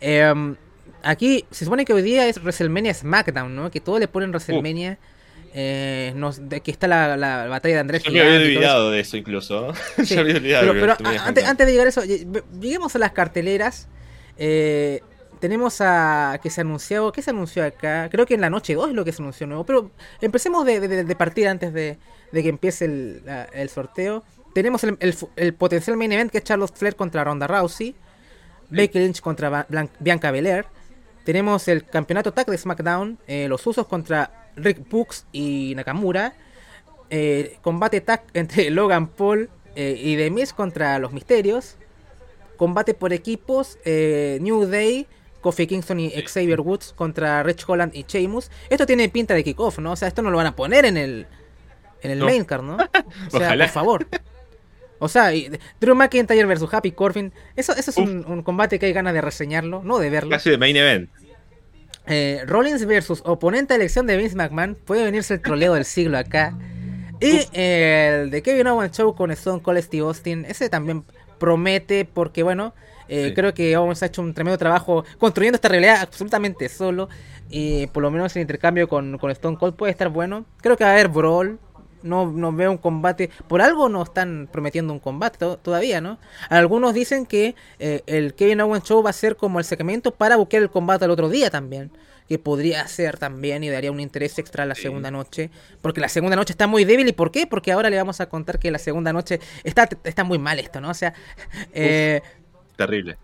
Em, 0.00 0.56
aquí 1.02 1.44
se 1.50 1.64
supone 1.64 1.84
que 1.84 1.92
hoy 1.92 2.02
día 2.02 2.26
es 2.26 2.42
WrestleMania 2.42 2.94
SmackDown, 2.94 3.54
¿no? 3.54 3.70
Que 3.70 3.80
todo 3.80 3.98
le 3.98 4.08
ponen 4.08 4.30
WrestleMania. 4.30 4.98
Eh, 5.52 6.14
de 6.42 6.60
que 6.60 6.70
está 6.70 6.86
la, 6.86 7.46
batalla 7.48 7.74
de 7.74 7.80
Andrés. 7.80 8.02
Yo 8.04 8.12
me 8.12 8.20
había 8.20 8.38
olvidado 8.38 8.90
de 8.90 9.00
eso 9.00 9.16
incluso. 9.16 9.72
había 9.98 10.36
olvidado 10.36 10.72
pero, 10.72 10.96
antes, 11.24 11.44
antes, 11.44 11.66
de 11.66 11.72
llegar 11.72 11.86
a 11.86 11.90
eso, 11.90 12.02
lleguemos 12.04 12.94
a 12.94 12.98
las 12.98 13.12
carteleras. 13.12 13.88
Eh, 14.36 15.02
tenemos 15.40 15.80
a 15.80 16.38
que 16.42 16.50
se 16.50 16.60
anunció, 16.60 17.12
¿qué 17.12 17.22
se 17.22 17.30
anunció 17.30 17.64
acá? 17.64 18.08
Creo 18.10 18.26
que 18.26 18.34
en 18.34 18.42
la 18.42 18.50
noche 18.50 18.74
2 18.74 18.90
es 18.90 18.94
lo 18.94 19.04
que 19.04 19.12
se 19.12 19.22
anunció 19.22 19.46
nuevo, 19.46 19.64
pero 19.64 19.90
empecemos 20.20 20.66
de, 20.66 20.80
de, 20.80 21.16
partir 21.16 21.48
antes 21.48 21.72
de, 21.72 21.98
que 22.30 22.48
empiece 22.48 22.84
el, 22.84 23.70
sorteo. 23.70 24.22
Tenemos 24.54 24.84
el, 24.84 25.54
potencial 25.54 25.96
main 25.96 26.12
event 26.12 26.30
que 26.30 26.38
es 26.38 26.44
Charlotte 26.44 26.76
Flair 26.76 26.94
contra 26.94 27.24
Ronda 27.24 27.46
Rousey, 27.46 27.94
Becky 28.68 28.98
Lynch 28.98 29.20
contra 29.20 29.66
Bianca 29.98 30.30
Belair. 30.30 30.66
Tenemos 31.24 31.68
el 31.68 31.86
campeonato 31.86 32.32
tag 32.32 32.46
de 32.46 32.58
SmackDown, 32.58 33.18
eh, 33.26 33.46
los 33.48 33.66
usos 33.66 33.86
contra 33.86 34.39
Rick 34.56 34.88
Books 34.88 35.26
y 35.32 35.74
Nakamura. 35.76 36.34
Eh, 37.10 37.58
combate 37.62 38.00
tag 38.00 38.22
entre 38.34 38.70
Logan 38.70 39.08
Paul 39.08 39.50
y 39.76 40.16
The 40.16 40.30
Miz 40.30 40.52
contra 40.52 40.98
los 40.98 41.12
Misterios 41.12 41.76
combate 42.60 42.92
por 42.92 43.14
equipos, 43.14 43.78
eh, 43.86 44.36
New 44.42 44.66
Day, 44.66 45.06
Kofi 45.40 45.66
Kingston 45.66 45.98
y 45.98 46.10
Xavier 46.10 46.60
Woods 46.60 46.92
contra 46.94 47.42
Rich 47.42 47.64
Holland 47.66 47.94
y 47.94 48.04
Sheamus. 48.06 48.50
Esto 48.68 48.84
tiene 48.84 49.08
pinta 49.08 49.32
de 49.32 49.42
kickoff, 49.42 49.78
¿no? 49.78 49.92
O 49.92 49.96
sea, 49.96 50.08
esto 50.08 50.20
no 50.20 50.30
lo 50.30 50.36
van 50.36 50.48
a 50.48 50.54
poner 50.54 50.84
en 50.84 50.98
el, 50.98 51.26
en 52.02 52.10
el 52.10 52.18
main 52.18 52.44
card, 52.44 52.62
¿no? 52.62 52.76
O 53.32 53.38
sea, 53.38 53.56
por 53.56 53.68
favor. 53.68 54.06
O 54.98 55.08
sea, 55.08 55.30
Drew 55.80 55.94
McIntyre 55.94 56.44
versus 56.44 56.68
Happy 56.74 56.92
Corbin. 56.92 57.32
Eso, 57.56 57.74
eso 57.74 57.92
es 57.92 57.96
un, 57.96 58.42
combate 58.42 58.78
que 58.78 58.84
hay 58.84 58.92
ganas 58.92 59.14
de 59.14 59.22
reseñarlo, 59.22 59.82
no 59.82 59.98
de 59.98 60.10
verlo. 60.10 60.28
Casi 60.28 60.50
de 60.50 60.58
main 60.58 60.76
event. 60.76 61.08
Eh, 62.10 62.42
Rollins 62.44 62.84
versus 62.86 63.22
oponente 63.24 63.74
de 63.74 63.76
elección 63.76 64.06
de 64.06 64.16
Vince 64.16 64.34
McMahon. 64.34 64.74
Puede 64.74 65.04
venirse 65.04 65.34
el 65.34 65.40
troleo 65.40 65.74
del 65.74 65.84
siglo 65.84 66.18
acá. 66.18 66.58
Y 67.20 67.46
el 67.52 68.30
de 68.30 68.42
Kevin 68.42 68.66
Owens 68.66 68.96
Show 68.96 69.14
con 69.14 69.30
Stone 69.30 69.62
Cold 69.62 69.80
Steve 69.80 70.02
Austin. 70.04 70.44
Ese 70.44 70.68
también 70.68 71.04
promete 71.38 72.04
porque, 72.04 72.42
bueno, 72.42 72.74
eh, 73.08 73.32
creo 73.34 73.54
que 73.54 73.76
Owens 73.76 74.02
ha 74.02 74.06
hecho 74.06 74.22
un 74.22 74.34
tremendo 74.34 74.58
trabajo 74.58 75.04
construyendo 75.18 75.56
esta 75.56 75.68
realidad 75.68 76.00
absolutamente 76.00 76.68
solo. 76.68 77.08
Y 77.48 77.86
por 77.88 78.02
lo 78.02 78.10
menos 78.10 78.34
el 78.34 78.42
intercambio 78.42 78.88
con, 78.88 79.16
con 79.18 79.30
Stone 79.30 79.56
Cold 79.56 79.76
puede 79.76 79.92
estar 79.92 80.08
bueno. 80.08 80.46
Creo 80.62 80.76
que 80.76 80.84
va 80.84 80.90
a 80.90 80.94
haber 80.94 81.08
Brawl. 81.08 81.60
No, 82.02 82.30
no 82.30 82.52
veo 82.52 82.70
un 82.70 82.78
combate. 82.78 83.30
Por 83.48 83.62
algo 83.62 83.88
no 83.88 84.02
están 84.02 84.48
prometiendo 84.50 84.92
un 84.92 85.00
combate 85.00 85.38
todavía, 85.62 86.00
¿no? 86.00 86.18
Algunos 86.48 86.94
dicen 86.94 87.26
que 87.26 87.54
eh, 87.78 88.02
el 88.06 88.34
Kevin 88.34 88.60
Owens 88.60 88.84
Show 88.84 89.02
va 89.02 89.10
a 89.10 89.14
ser 89.14 89.36
como 89.36 89.58
el 89.58 89.64
segmento 89.64 90.12
para 90.12 90.36
buscar 90.36 90.62
el 90.62 90.70
combate 90.70 91.04
al 91.04 91.10
otro 91.10 91.28
día 91.28 91.50
también 91.50 91.90
que 92.30 92.38
podría 92.38 92.86
ser 92.86 93.18
también 93.18 93.64
y 93.64 93.70
daría 93.70 93.90
un 93.90 93.98
interés 93.98 94.38
extra 94.38 94.62
a 94.62 94.66
la 94.66 94.76
segunda 94.76 95.10
noche. 95.10 95.50
Porque 95.82 96.00
la 96.00 96.08
segunda 96.08 96.36
noche 96.36 96.52
está 96.52 96.68
muy 96.68 96.84
débil. 96.84 97.08
¿Y 97.08 97.12
por 97.12 97.32
qué? 97.32 97.44
Porque 97.48 97.72
ahora 97.72 97.90
le 97.90 97.96
vamos 97.96 98.20
a 98.20 98.28
contar 98.28 98.60
que 98.60 98.70
la 98.70 98.78
segunda 98.78 99.12
noche 99.12 99.40
está, 99.64 99.88
está 100.04 100.22
muy 100.22 100.38
mal 100.38 100.60
esto, 100.60 100.80
¿no? 100.80 100.90
O 100.90 100.94
sea... 100.94 101.12
Eh, 101.72 102.22
terrible. 102.76 103.18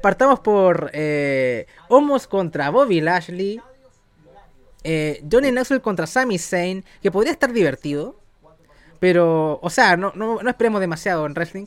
partamos 0.00 0.38
por 0.38 0.92
eh, 0.94 1.66
Homos 1.88 2.28
contra 2.28 2.70
Bobby 2.70 3.00
Lashley. 3.00 3.60
Eh, 4.84 5.22
Johnny 5.30 5.50
Knoxville 5.50 5.82
contra 5.82 6.06
Sami 6.06 6.38
Zayn. 6.38 6.84
Que 7.02 7.10
podría 7.10 7.32
estar 7.32 7.52
divertido. 7.52 8.20
Pero, 8.98 9.58
o 9.62 9.70
sea, 9.70 9.96
no, 9.96 10.12
no, 10.14 10.40
esperemos 10.40 10.80
demasiado 10.80 11.24
en 11.24 11.32
wrestling. 11.32 11.66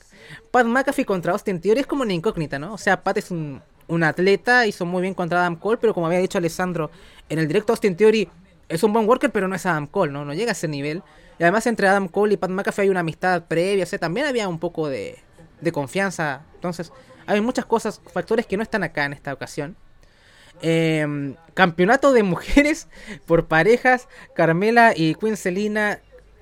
Pat 0.51 0.67
McAfee 0.67 1.05
contra 1.05 1.31
Austin 1.31 1.59
Theory 1.59 1.79
es 1.79 1.87
como 1.87 2.03
una 2.03 2.13
incógnita, 2.13 2.59
¿no? 2.59 2.73
O 2.73 2.77
sea, 2.77 3.01
Pat 3.01 3.17
es 3.17 3.31
un 3.31 3.59
un 3.87 4.03
atleta, 4.03 4.65
hizo 4.65 4.85
muy 4.85 5.01
bien 5.01 5.13
contra 5.13 5.39
Adam 5.41 5.55
Cole, 5.55 5.77
pero 5.77 5.93
como 5.93 6.07
había 6.07 6.19
dicho 6.19 6.37
Alessandro 6.37 6.91
en 7.29 7.39
el 7.39 7.47
directo, 7.47 7.73
Austin 7.73 7.95
Theory 7.95 8.29
es 8.69 8.83
un 8.83 8.93
buen 8.93 9.07
worker, 9.07 9.31
pero 9.31 9.47
no 9.47 9.55
es 9.55 9.65
Adam 9.65 9.87
Cole, 9.87 10.11
¿no? 10.11 10.25
No 10.25 10.33
llega 10.33 10.51
a 10.51 10.53
ese 10.53 10.67
nivel. 10.67 11.03
Y 11.39 11.43
además 11.43 11.65
entre 11.67 11.87
Adam 11.87 12.07
Cole 12.07 12.33
y 12.35 12.37
Pat 12.37 12.49
McAfee 12.49 12.83
hay 12.83 12.89
una 12.89 13.01
amistad 13.01 13.43
previa, 13.45 13.83
o 13.83 13.87
sea, 13.87 13.99
también 13.99 14.27
había 14.27 14.47
un 14.47 14.59
poco 14.59 14.87
de, 14.87 15.19
de 15.61 15.71
confianza. 15.71 16.41
Entonces, 16.55 16.91
hay 17.25 17.41
muchas 17.41 17.65
cosas, 17.65 18.01
factores 18.11 18.45
que 18.45 18.57
no 18.57 18.63
están 18.63 18.83
acá 18.83 19.05
en 19.05 19.13
esta 19.13 19.33
ocasión. 19.33 19.75
Em, 20.65 21.35
campeonato 21.53 22.13
de 22.13 22.23
mujeres 22.23 22.87
por 23.27 23.47
parejas, 23.47 24.07
Carmela 24.33 24.93
y 24.95 25.13
Queen 25.15 25.35
Selina 25.35 25.99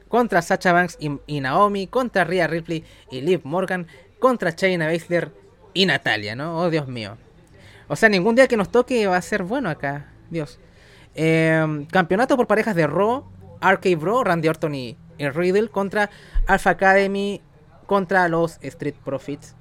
contra 0.09 0.43
Sacha 0.43 0.71
Banks 0.71 0.99
y, 0.99 1.39
Naomi, 1.41 1.87
contra 1.87 2.23
Rhea 2.23 2.45
Ripley 2.45 2.83
y 3.09 3.21
Liv 3.21 3.41
Morgan, 3.43 3.87
contra 4.19 4.51
Shayna 4.51 4.85
Baszler 4.85 5.31
y 5.73 5.87
Natalia, 5.87 6.35
¿no? 6.35 6.59
Oh, 6.59 6.69
Dios 6.69 6.87
mío. 6.87 7.17
O 7.87 7.95
sea, 7.95 8.09
ningún 8.09 8.35
día 8.35 8.47
que 8.47 8.57
nos 8.57 8.69
toque 8.69 9.07
va 9.07 9.17
a 9.17 9.21
ser 9.23 9.41
bueno 9.41 9.69
acá. 9.69 10.11
Dios. 10.29 10.59
Em, 11.15 11.85
campeonato 11.85 12.37
por 12.37 12.45
parejas 12.45 12.75
de 12.75 12.85
Raw, 12.85 13.25
RK 13.59 13.95
Bro, 13.97 14.23
Randy 14.23 14.47
Orton 14.47 14.75
y, 14.75 14.97
Riddle 15.17 15.69
contra 15.69 16.09
Alpha 16.47 16.71
Academy 16.71 17.41
contra 17.87 18.27
los 18.27 18.59
Street 18.61 18.95
Profits. 19.03 19.55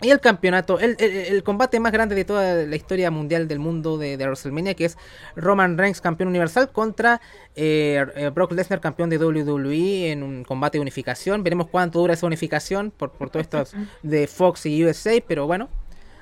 Y 0.00 0.10
el 0.10 0.20
campeonato, 0.20 0.78
el, 0.78 0.96
el, 1.00 1.10
el, 1.10 1.42
combate 1.42 1.80
más 1.80 1.90
grande 1.90 2.14
de 2.14 2.24
toda 2.24 2.54
la 2.54 2.76
historia 2.76 3.10
mundial 3.10 3.48
del 3.48 3.58
mundo 3.58 3.98
de, 3.98 4.16
de 4.16 4.24
WrestleMania, 4.26 4.74
que 4.74 4.84
es 4.84 4.96
Roman 5.34 5.76
Reigns 5.76 6.00
campeón 6.00 6.28
universal 6.28 6.70
contra 6.70 7.20
eh, 7.56 8.06
eh, 8.14 8.30
Brock 8.32 8.52
Lesnar 8.52 8.80
campeón 8.80 9.10
de 9.10 9.18
WWE 9.18 10.12
en 10.12 10.22
un 10.22 10.44
combate 10.44 10.78
de 10.78 10.82
unificación. 10.82 11.42
Veremos 11.42 11.66
cuánto 11.68 11.98
dura 11.98 12.14
esa 12.14 12.26
unificación 12.26 12.92
por, 12.92 13.10
por 13.10 13.30
todo 13.30 13.42
esto 13.42 13.64
de 14.04 14.28
Fox 14.28 14.66
y 14.66 14.84
USA, 14.84 15.20
pero 15.26 15.48
bueno, 15.48 15.68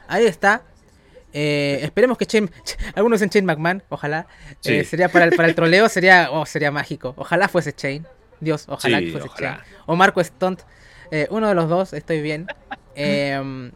ahí 0.09 0.25
está. 0.25 0.63
Eh, 1.35 1.81
esperemos 1.83 2.17
que 2.17 2.25
Shane, 2.25 2.49
algunos 2.95 3.21
en 3.21 3.29
Shane 3.29 3.47
McMahon, 3.47 3.83
ojalá. 3.91 4.27
Sí. 4.61 4.73
Eh, 4.73 4.85
sería 4.85 5.11
para 5.11 5.27
el, 5.27 5.37
para 5.37 5.49
el 5.49 5.55
troleo, 5.55 5.91
sería, 5.91 6.31
oh, 6.33 6.47
sería 6.47 6.71
mágico. 6.71 7.13
Ojalá 7.19 7.47
fuese 7.49 7.75
Shane. 7.77 8.05
Dios, 8.41 8.65
ojalá 8.69 9.01
Sí, 9.01 9.05
que 9.05 9.13
fuese 9.13 9.29
ojalá. 9.29 9.51
Shane. 9.57 9.63
O 9.85 9.97
Marco 9.97 10.25
Stunt. 10.25 10.63
Uno 11.31 11.49
de 11.49 11.55
los 11.55 11.69
dos, 11.69 11.93
estoy 11.93 12.21
bien. 12.23 12.47
Eh, 12.97 13.71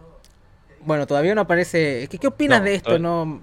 bueno, 0.80 1.06
todavía 1.06 1.34
no 1.34 1.42
aparece. 1.42 2.08
¿Qué, 2.10 2.18
qué 2.18 2.26
opinas 2.26 2.60
No, 2.60 2.64
de 2.64 2.74
esto? 2.74 2.98
No, 2.98 3.40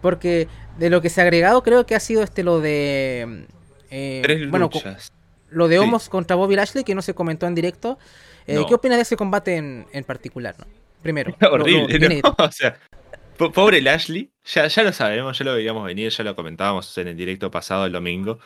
porque 0.00 0.48
de 0.78 0.90
lo 0.90 1.00
que 1.00 1.10
se 1.10 1.20
ha 1.20 1.24
agregado, 1.24 1.62
creo 1.62 1.86
que 1.86 1.94
ha 1.94 2.00
sido 2.00 2.22
este 2.22 2.42
lo 2.42 2.60
de. 2.60 3.46
eh, 3.90 4.20
Tres 4.22 4.50
bueno, 4.50 4.70
luchas. 4.72 5.12
lo 5.50 5.68
de 5.68 5.76
Sí. 5.78 5.82
Homos 5.82 6.08
contra 6.08 6.36
Bobby 6.36 6.56
Lashley, 6.56 6.84
que 6.84 6.94
no 6.94 7.02
se 7.02 7.14
comentó 7.14 7.46
en 7.46 7.54
directo. 7.54 7.98
Eh, 8.46 8.54
No. 8.54 8.66
¿Qué 8.66 8.74
opinas 8.74 8.98
de 8.98 9.02
ese 9.02 9.16
combate 9.16 9.56
en, 9.56 9.86
en 9.92 10.04
particular? 10.04 10.54
No? 10.58 10.66
Primero. 11.02 11.34
pobre 13.54 13.80
Lashley, 13.80 14.30
ya, 14.44 14.66
ya 14.66 14.82
lo 14.82 14.92
sabemos, 14.92 15.38
ya 15.38 15.44
lo 15.44 15.54
veíamos 15.54 15.84
venir, 15.84 16.10
ya 16.10 16.24
lo 16.24 16.34
comentábamos 16.34 16.96
en 16.98 17.08
el 17.08 17.16
directo 17.16 17.50
pasado 17.50 17.86
el 17.86 17.92
domingo, 17.92 18.38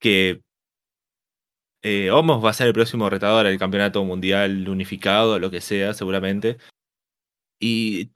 que 0.00 0.40
eh, 1.84 2.10
Omos 2.10 2.42
va 2.42 2.50
a 2.50 2.54
ser 2.54 2.66
el 2.68 2.72
próximo 2.72 3.10
retador 3.10 3.46
al 3.46 3.58
campeonato 3.58 4.02
mundial 4.04 4.68
unificado, 4.68 5.38
lo 5.38 5.50
que 5.50 5.60
sea, 5.60 5.92
seguramente. 5.92 6.56
Y 7.60 8.10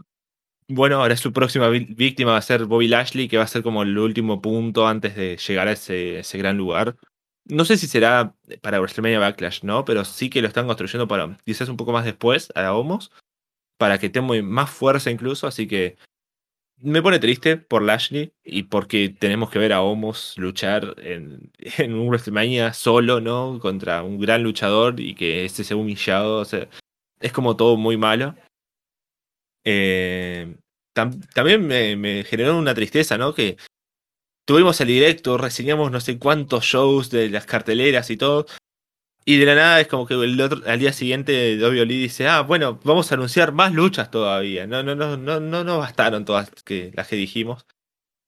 bueno, 0.68 0.96
ahora 1.00 1.16
su 1.16 1.32
próxima 1.32 1.68
víctima 1.68 2.32
va 2.32 2.38
a 2.38 2.42
ser 2.42 2.64
Bobby 2.64 2.88
Lashley, 2.88 3.28
que 3.28 3.36
va 3.36 3.44
a 3.44 3.46
ser 3.48 3.62
como 3.62 3.82
el 3.82 3.98
último 3.98 4.40
punto 4.42 4.88
antes 4.88 5.16
de 5.16 5.36
llegar 5.36 5.68
a 5.68 5.72
ese, 5.72 6.20
ese 6.20 6.38
gran 6.38 6.56
lugar. 6.56 6.96
No 7.44 7.64
sé 7.66 7.76
si 7.76 7.86
será 7.86 8.34
para 8.62 8.80
WrestleMania 8.80 9.18
Backlash, 9.18 9.62
¿no? 9.62 9.84
Pero 9.84 10.04
sí 10.04 10.30
que 10.30 10.42
lo 10.42 10.48
están 10.48 10.66
construyendo 10.66 11.06
para 11.08 11.38
quizás 11.44 11.68
un 11.68 11.76
poco 11.76 11.92
más 11.92 12.04
después 12.06 12.50
a 12.54 12.74
Omos 12.74 13.10
para 13.78 13.98
que 13.98 14.10
tenga 14.10 14.42
más 14.42 14.70
fuerza 14.70 15.10
incluso, 15.10 15.46
así 15.46 15.68
que 15.68 15.96
me 16.80 17.02
pone 17.02 17.18
triste 17.18 17.56
por 17.56 17.82
Lashley 17.82 18.32
y 18.44 18.64
porque 18.64 19.08
tenemos 19.08 19.50
que 19.50 19.58
ver 19.58 19.72
a 19.72 19.82
Omos 19.82 20.34
luchar 20.36 20.94
en, 20.98 21.50
en 21.78 21.94
un 21.94 22.08
WrestleMania 22.08 22.72
solo, 22.72 23.20
¿no? 23.20 23.58
Contra 23.60 24.02
un 24.02 24.18
gran 24.20 24.42
luchador 24.42 25.00
y 25.00 25.14
que 25.14 25.44
este 25.44 25.64
sea 25.64 25.76
humillado, 25.76 26.38
o 26.40 26.44
sea, 26.44 26.68
es 27.20 27.32
como 27.32 27.56
todo 27.56 27.76
muy 27.76 27.96
malo. 27.96 28.34
Eh, 29.64 30.56
tam- 30.94 31.20
también 31.34 31.66
me, 31.66 31.96
me 31.96 32.24
generó 32.24 32.56
una 32.58 32.74
tristeza, 32.74 33.18
¿no? 33.18 33.34
Que 33.34 33.56
tuvimos 34.46 34.80
el 34.80 34.88
directo, 34.88 35.38
reseñamos 35.38 35.90
no 35.90 36.00
sé 36.00 36.18
cuántos 36.18 36.64
shows 36.64 37.10
de 37.10 37.28
las 37.30 37.46
carteleras 37.46 38.10
y 38.10 38.16
todo, 38.16 38.46
y 39.24 39.36
de 39.38 39.44
la 39.44 39.54
nada 39.54 39.80
es 39.80 39.88
como 39.88 40.06
que 40.06 40.14
el 40.14 40.40
otro, 40.40 40.62
al 40.66 40.78
día 40.78 40.92
siguiente 40.92 41.58
WWE 41.60 41.84
dice, 41.84 42.26
ah, 42.26 42.40
bueno, 42.40 42.80
vamos 42.84 43.10
a 43.10 43.14
anunciar 43.14 43.52
más 43.52 43.74
luchas 43.74 44.10
todavía. 44.10 44.66
No, 44.66 44.82
no, 44.82 44.94
no, 44.94 45.16
no, 45.16 45.38
no, 45.38 45.64
no 45.64 45.78
bastaron 45.78 46.24
todas 46.24 46.50
que, 46.64 46.92
las 46.94 47.08
que 47.08 47.16
dijimos. 47.16 47.66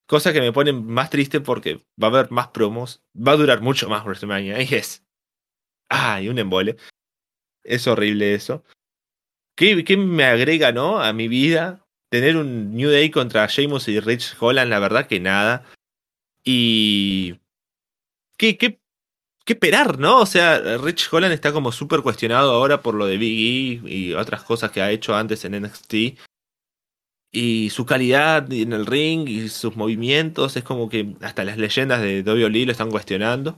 Cosa 0.05 0.33
que 0.33 0.41
me 0.41 0.51
pone 0.51 0.73
más 0.73 1.09
triste 1.09 1.39
porque 1.39 1.77
va 2.01 2.07
a 2.07 2.11
haber 2.11 2.31
más 2.31 2.49
promos, 2.49 3.01
va 3.15 3.31
a 3.31 3.37
durar 3.37 3.61
mucho 3.61 3.89
más 3.89 4.03
WrestleMania. 4.03 4.61
Y 4.61 4.75
es. 4.75 5.03
Ah, 5.89 6.21
y 6.21 6.29
un 6.29 6.37
embole. 6.37 6.77
Es 7.63 7.87
horrible 7.87 8.33
eso. 8.33 8.63
¿Qué, 9.55 9.83
qué 9.83 9.97
me 9.97 10.25
agrega, 10.25 10.71
no? 10.71 10.99
A 10.99 11.13
mi 11.13 11.27
vida. 11.27 11.85
Tener 12.09 12.35
un 12.35 12.75
New 12.75 12.89
Day 12.89 13.09
contra 13.09 13.47
Sheamus 13.47 13.87
y 13.87 13.99
Rich 13.99 14.35
Holland, 14.39 14.69
la 14.69 14.79
verdad 14.79 15.07
que 15.07 15.19
nada. 15.19 15.65
Y. 16.43 17.39
¿Qué, 18.37 18.57
qué 18.57 18.80
qué 19.45 19.53
esperar, 19.53 19.99
¿no? 19.99 20.19
O 20.19 20.25
sea, 20.25 20.77
Rich 20.77 21.09
Holland 21.11 21.33
está 21.33 21.51
como 21.51 21.71
súper 21.71 22.01
cuestionado 22.01 22.51
ahora 22.51 22.81
por 22.81 22.95
lo 22.95 23.05
de 23.05 23.17
Big 23.17 23.81
E 23.85 23.89
y 23.89 24.13
otras 24.13 24.43
cosas 24.43 24.71
que 24.71 24.81
ha 24.81 24.91
hecho 24.91 25.15
antes 25.15 25.45
en 25.45 25.61
NXT. 25.61 25.93
Y 27.33 27.69
su 27.69 27.85
calidad 27.85 28.51
en 28.51 28.73
el 28.73 28.85
ring 28.85 29.27
y 29.29 29.47
sus 29.49 29.75
movimientos 29.77 30.57
es 30.57 30.63
como 30.63 30.89
que 30.89 31.15
hasta 31.21 31.45
las 31.45 31.57
leyendas 31.57 32.01
de 32.01 32.23
WWE 32.23 32.65
lo 32.65 32.71
están 32.73 32.91
cuestionando. 32.91 33.57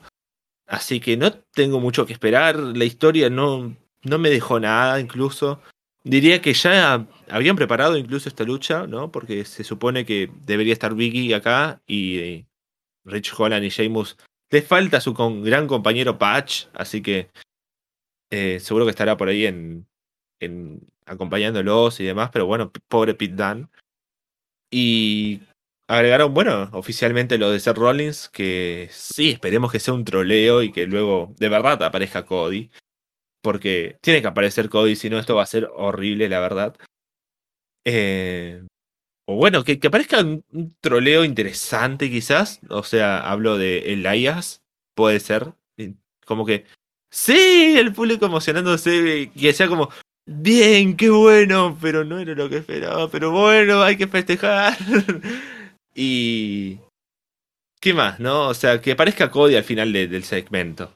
Así 0.67 0.99
que 0.99 1.17
no 1.17 1.33
tengo 1.33 1.79
mucho 1.79 2.05
que 2.05 2.13
esperar. 2.13 2.57
La 2.57 2.85
historia 2.85 3.29
no, 3.29 3.75
no 4.03 4.17
me 4.19 4.29
dejó 4.29 4.59
nada 4.59 4.99
incluso. 4.99 5.59
Diría 6.03 6.41
que 6.41 6.53
ya 6.53 7.07
habían 7.29 7.55
preparado 7.55 7.97
incluso 7.97 8.29
esta 8.29 8.43
lucha, 8.43 8.85
¿no? 8.87 9.11
Porque 9.11 9.45
se 9.45 9.63
supone 9.63 10.05
que 10.05 10.29
debería 10.45 10.73
estar 10.73 10.93
Big 10.93 11.31
E 11.31 11.35
acá 11.35 11.81
y 11.87 12.17
eh, 12.19 12.47
Rich 13.05 13.33
Holland 13.37 13.65
y 13.65 13.69
Sheamus 13.69 14.17
le 14.53 14.61
falta 14.61 15.01
su 15.01 15.15
gran 15.15 15.65
compañero 15.65 16.19
Patch, 16.19 16.67
así 16.73 17.01
que 17.01 17.31
eh, 18.29 18.59
seguro 18.59 18.85
que 18.85 18.91
estará 18.91 19.17
por 19.17 19.27
ahí 19.27 19.47
en, 19.47 19.87
acompañándolos 21.07 21.99
y 21.99 22.03
demás, 22.03 22.29
pero 22.31 22.45
bueno, 22.45 22.71
pobre 22.87 23.15
Pete 23.15 23.33
Dunne. 23.33 23.67
Y 24.71 25.41
agregaron, 25.87 26.35
bueno, 26.35 26.69
oficialmente 26.73 27.39
lo 27.39 27.49
de 27.49 27.59
Seth 27.59 27.77
Rollins, 27.77 28.29
que 28.29 28.89
sí, 28.91 29.31
esperemos 29.31 29.71
que 29.71 29.79
sea 29.79 29.95
un 29.95 30.05
troleo 30.05 30.61
y 30.61 30.71
que 30.71 30.85
luego 30.85 31.33
de 31.39 31.49
verdad 31.49 31.81
aparezca 31.81 32.23
Cody. 32.27 32.69
Porque 33.41 33.97
tiene 34.01 34.21
que 34.21 34.27
aparecer 34.27 34.69
Cody, 34.69 34.95
si 34.95 35.09
no 35.09 35.17
esto 35.17 35.35
va 35.35 35.43
a 35.43 35.47
ser 35.47 35.67
horrible, 35.73 36.29
la 36.29 36.39
verdad. 36.39 36.77
Eh, 37.85 38.63
o 39.25 39.35
bueno, 39.35 39.63
que, 39.63 39.79
que 39.79 39.87
aparezca 39.87 40.21
un, 40.21 40.75
troleo 40.81 41.23
interesante 41.23 42.09
quizás. 42.09 42.59
O 42.69 42.83
sea, 42.83 43.19
hablo 43.19 43.57
de 43.57 43.93
Elias, 43.93 44.61
puede 44.95 45.19
ser. 45.19 45.53
Como 46.25 46.45
que, 46.45 46.65
sí, 47.11 47.75
el 47.77 47.93
público 47.93 48.25
emocionándose, 48.25 49.31
que 49.37 49.53
sea 49.53 49.67
como, 49.67 49.89
bien, 50.25 50.95
qué 50.95 51.09
bueno, 51.09 51.77
pero 51.81 52.03
no 52.03 52.19
era 52.19 52.33
lo 52.33 52.49
que 52.49 52.57
esperaba, 52.57 53.09
pero 53.09 53.31
bueno, 53.31 53.81
hay 53.81 53.97
que 53.97 54.07
festejar. 54.07 54.77
y... 55.95 56.79
¿Qué 57.81 57.93
más, 57.93 58.21
no? 58.21 58.47
O 58.47 58.53
sea, 58.53 58.79
que 58.79 58.93
aparezca 58.93 59.29
Cody 59.29 59.57
al 59.57 59.65
final 59.65 59.91
de- 59.91 60.07
del 60.07 60.23
segmento. 60.23 60.93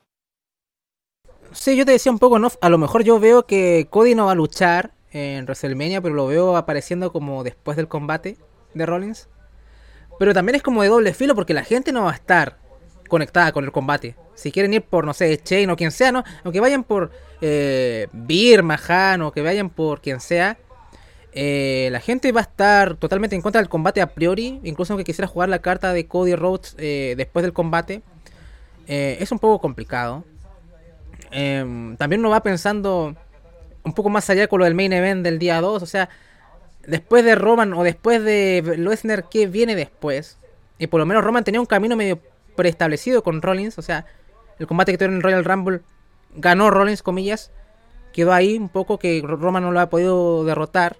Sí, 1.51 1.75
yo 1.75 1.85
te 1.85 1.91
decía 1.91 2.11
un 2.11 2.19
poco, 2.19 2.39
¿no? 2.39 2.49
A 2.61 2.69
lo 2.69 2.77
mejor 2.77 3.03
yo 3.03 3.19
veo 3.19 3.45
que 3.45 3.87
Cody 3.89 4.15
no 4.15 4.27
va 4.27 4.31
a 4.31 4.35
luchar 4.35 4.93
en 5.17 5.45
WrestleMania, 5.45 6.01
pero 6.01 6.13
lo 6.13 6.27
veo 6.27 6.57
apareciendo 6.57 7.11
como 7.11 7.43
después 7.43 7.77
del 7.77 7.87
combate 7.87 8.37
de 8.73 8.85
Rollins. 8.85 9.27
Pero 10.19 10.33
también 10.33 10.55
es 10.55 10.63
como 10.63 10.81
de 10.83 10.89
doble 10.89 11.13
filo 11.13 11.35
porque 11.35 11.53
la 11.53 11.63
gente 11.63 11.91
no 11.91 12.03
va 12.03 12.11
a 12.11 12.15
estar 12.15 12.57
conectada 13.07 13.51
con 13.51 13.63
el 13.63 13.71
combate. 13.71 14.15
Si 14.35 14.51
quieren 14.51 14.73
ir 14.73 14.83
por, 14.83 15.05
no 15.05 15.13
sé, 15.13 15.37
Chain 15.41 15.69
o 15.69 15.75
quien 15.75 15.91
sea, 15.91 16.11
¿no? 16.11 16.23
Aunque 16.43 16.59
vayan 16.59 16.83
por 16.83 17.11
eh, 17.41 18.07
Mahan 18.63 19.21
o 19.21 19.31
que 19.31 19.41
vayan 19.41 19.69
por 19.69 20.01
quien 20.01 20.19
sea, 20.19 20.57
eh, 21.33 21.89
la 21.91 21.99
gente 21.99 22.31
va 22.31 22.41
a 22.41 22.43
estar 22.43 22.95
totalmente 22.95 23.35
en 23.35 23.41
contra 23.41 23.61
del 23.61 23.69
combate 23.69 24.01
a 24.01 24.13
priori. 24.13 24.59
Incluso 24.63 24.93
aunque 24.93 25.03
quisiera 25.03 25.27
jugar 25.27 25.49
la 25.49 25.59
carta 25.59 25.93
de 25.93 26.07
Cody 26.07 26.35
Rhodes 26.35 26.75
eh, 26.77 27.15
después 27.17 27.43
del 27.43 27.53
combate. 27.53 28.01
Eh, 28.87 29.17
es 29.19 29.31
un 29.31 29.39
poco 29.39 29.59
complicado. 29.59 30.23
Eh, 31.31 31.95
también 31.97 32.21
uno 32.21 32.29
va 32.29 32.41
pensando 32.41 33.15
un 33.87 33.93
poco 33.93 34.09
más 34.09 34.29
allá 34.29 34.47
con 34.47 34.59
lo 34.59 34.65
del 34.65 34.75
main 34.75 34.93
event 34.93 35.23
del 35.23 35.39
día 35.39 35.59
2. 35.61 35.81
O 35.81 35.85
sea, 35.85 36.09
después 36.85 37.23
de 37.25 37.35
Roman 37.35 37.73
o 37.73 37.83
después 37.83 38.23
de 38.23 38.75
Lesnar, 38.77 39.29
¿qué 39.29 39.47
viene 39.47 39.75
después? 39.75 40.37
Y 40.77 40.87
por 40.87 40.99
lo 40.99 41.05
menos 41.05 41.23
Roman 41.23 41.43
tenía 41.43 41.59
un 41.59 41.65
camino 41.65 41.95
medio 41.95 42.19
preestablecido 42.55 43.23
con 43.23 43.41
Rollins. 43.41 43.77
O 43.77 43.81
sea, 43.81 44.05
el 44.59 44.67
combate 44.67 44.91
que 44.91 44.97
tuvieron 44.97 45.15
en 45.15 45.21
Royal 45.23 45.45
Rumble 45.45 45.81
ganó 46.35 46.69
Rollins, 46.69 47.01
comillas. 47.01 47.51
Quedó 48.13 48.33
ahí 48.33 48.57
un 48.57 48.69
poco 48.69 48.99
que 48.99 49.21
Roman 49.23 49.63
no 49.63 49.71
lo 49.71 49.79
ha 49.79 49.89
podido 49.89 50.43
derrotar. 50.43 50.97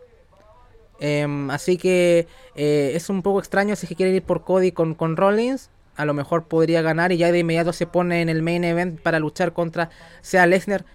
Em, 0.99 1.51
así 1.51 1.77
que 1.77 2.27
eh, 2.55 2.91
es 2.95 3.09
un 3.09 3.21
poco 3.21 3.39
extraño 3.39 3.75
si 3.75 3.85
es 3.85 3.89
que 3.89 3.95
quieren 3.95 4.15
ir 4.15 4.23
por 4.23 4.43
Cody 4.43 4.71
con, 4.71 4.95
con 4.95 5.17
Rollins. 5.17 5.69
A 5.95 6.05
lo 6.05 6.13
mejor 6.13 6.45
podría 6.45 6.81
ganar 6.81 7.11
y 7.11 7.17
ya 7.17 7.31
de 7.31 7.39
inmediato 7.39 7.73
se 7.73 7.87
pone 7.87 8.21
en 8.21 8.29
el 8.29 8.43
main 8.43 8.63
event 8.63 9.01
para 9.01 9.19
luchar 9.19 9.53
contra 9.53 9.89
sea 10.21 10.45
Lesnar, 10.45 10.85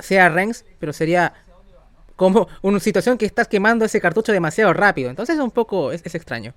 sea 0.00 0.28
Reigns. 0.28 0.64
Pero 0.78 0.92
sería 0.92 1.32
como 2.16 2.48
una 2.62 2.80
situación 2.80 3.18
que 3.18 3.26
estás 3.26 3.48
quemando 3.48 3.84
ese 3.84 4.00
cartucho 4.00 4.32
demasiado 4.32 4.72
rápido. 4.72 5.10
Entonces 5.10 5.36
es 5.36 5.42
un 5.42 5.50
poco, 5.50 5.92
es, 5.92 6.02
es 6.04 6.14
extraño. 6.14 6.54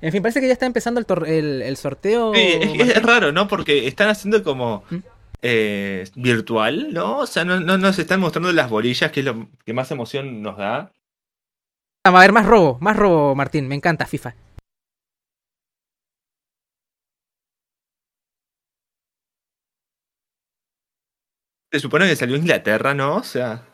En 0.00 0.10
fin, 0.10 0.20
parece 0.22 0.40
que 0.40 0.46
ya 0.48 0.52
está 0.54 0.66
empezando 0.66 0.98
el, 0.98 1.06
tor- 1.06 1.28
el, 1.28 1.62
el 1.62 1.76
sorteo. 1.76 2.34
Sí, 2.34 2.40
es, 2.80 3.02
raro, 3.02 3.30
¿no? 3.30 3.46
Porque 3.46 3.86
están 3.86 4.08
haciendo 4.08 4.42
como 4.42 4.82
¿Mm? 4.90 4.96
eh, 5.42 6.08
virtual, 6.16 6.92
¿no? 6.92 7.18
O 7.18 7.26
sea, 7.26 7.44
no, 7.44 7.60
no 7.60 7.78
nos 7.78 7.98
están 7.98 8.18
mostrando 8.20 8.52
las 8.52 8.68
bolillas, 8.68 9.12
que 9.12 9.20
es 9.20 9.26
lo 9.26 9.48
que 9.64 9.72
más 9.72 9.90
emoción 9.92 10.42
nos 10.42 10.56
da. 10.56 10.90
Ah, 12.04 12.10
Va 12.10 12.18
a 12.18 12.22
haber 12.22 12.32
más 12.32 12.46
robo, 12.46 12.78
más 12.80 12.96
robo, 12.96 13.34
Martín. 13.36 13.68
Me 13.68 13.76
encanta 13.76 14.06
FIFA. 14.06 14.34
Se 21.72 21.80
supone 21.80 22.06
que 22.06 22.16
salió 22.16 22.36
Inglaterra, 22.36 22.92
¿no? 22.94 23.16
O 23.16 23.22
sea, 23.22 23.64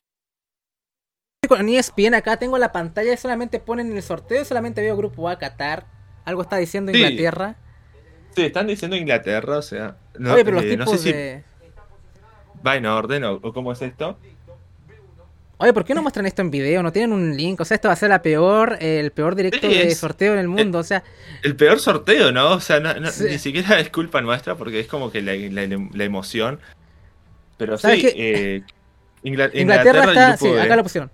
con 1.49 1.68
ESPN 1.68 2.14
acá 2.14 2.36
tengo 2.36 2.59
la 2.59 2.72
pantalla, 2.72 3.16
solamente 3.16 3.59
ponen 3.59 3.96
el 3.96 4.03
sorteo, 4.03 4.44
solamente 4.44 4.80
veo 4.82 4.96
grupo 4.96 5.28
A 5.28 5.38
Qatar. 5.38 5.86
Algo 6.24 6.42
está 6.42 6.57
diciendo 6.59 6.92
Sí. 6.92 6.99
Inglaterra. 7.03 7.57
Sí, 8.36 8.42
están 8.44 8.66
diciendo 8.66 8.96
Inglaterra, 8.96 9.59
o 9.59 9.62
sea. 9.62 9.96
No, 10.18 10.34
Oye, 10.34 10.44
pero 10.44 10.57
los 10.59 10.64
eh, 10.64 10.76
no 10.76 10.84
tipos 10.84 11.01
sé 11.01 11.07
si 11.09 11.12
de. 11.12 11.44
va 12.64 12.76
en 12.76 12.86
orden 12.86 13.24
o, 13.24 13.32
o 13.42 13.53
cómo 13.53 13.72
es 13.72 13.82
esto. 13.82 14.18
Oye, 15.61 15.72
¿por 15.72 15.84
qué 15.84 15.92
no 15.94 16.03
muestran 16.03 16.26
esto 16.26 16.42
en 16.42 16.53
video? 16.53 16.84
No 16.84 16.92
tienen 16.92 17.12
un 17.12 17.36
link. 17.36 17.61
O 17.61 17.64
sea, 17.64 17.74
esto 17.74 17.88
va 17.88 17.94
a 17.94 17.96
ser 17.96 18.11
la 18.11 18.22
peor, 18.22 18.76
el 18.80 19.11
peor 19.11 19.34
directo 19.34 19.68
Sí, 19.68 19.76
de 19.76 19.92
sorteo 19.92 20.34
en 20.34 20.38
el 20.38 20.46
mundo. 20.49 20.78
O 20.78 20.84
sea, 20.84 21.03
El 21.42 21.57
peor 21.57 21.80
sorteo, 21.80 22.30
¿no? 22.30 22.53
O 22.53 22.61
sea, 22.61 22.78
no- 22.78 22.94
no- 22.94 23.11
Sí. 23.11 23.24
ni 23.24 23.38
siquiera 23.38 23.80
es 23.80 23.90
culpa 23.90 24.20
nuestra 24.20 24.55
porque 24.55 24.78
es 24.78 24.86
como 24.86 25.11
que 25.11 25.20
la, 25.20 25.32
la- 25.34 25.88
la 25.92 26.05
emoción. 26.05 26.61
Pero 27.59 27.76
sí, 27.76 27.86
eh, 28.14 28.62
Ingla- 29.22 29.50
Inglaterra, 29.52 30.04
está. 30.04 30.36
Sí, 30.38 30.48
acá 30.56 30.76
lo 30.76 30.82
pusieron. 30.84 31.11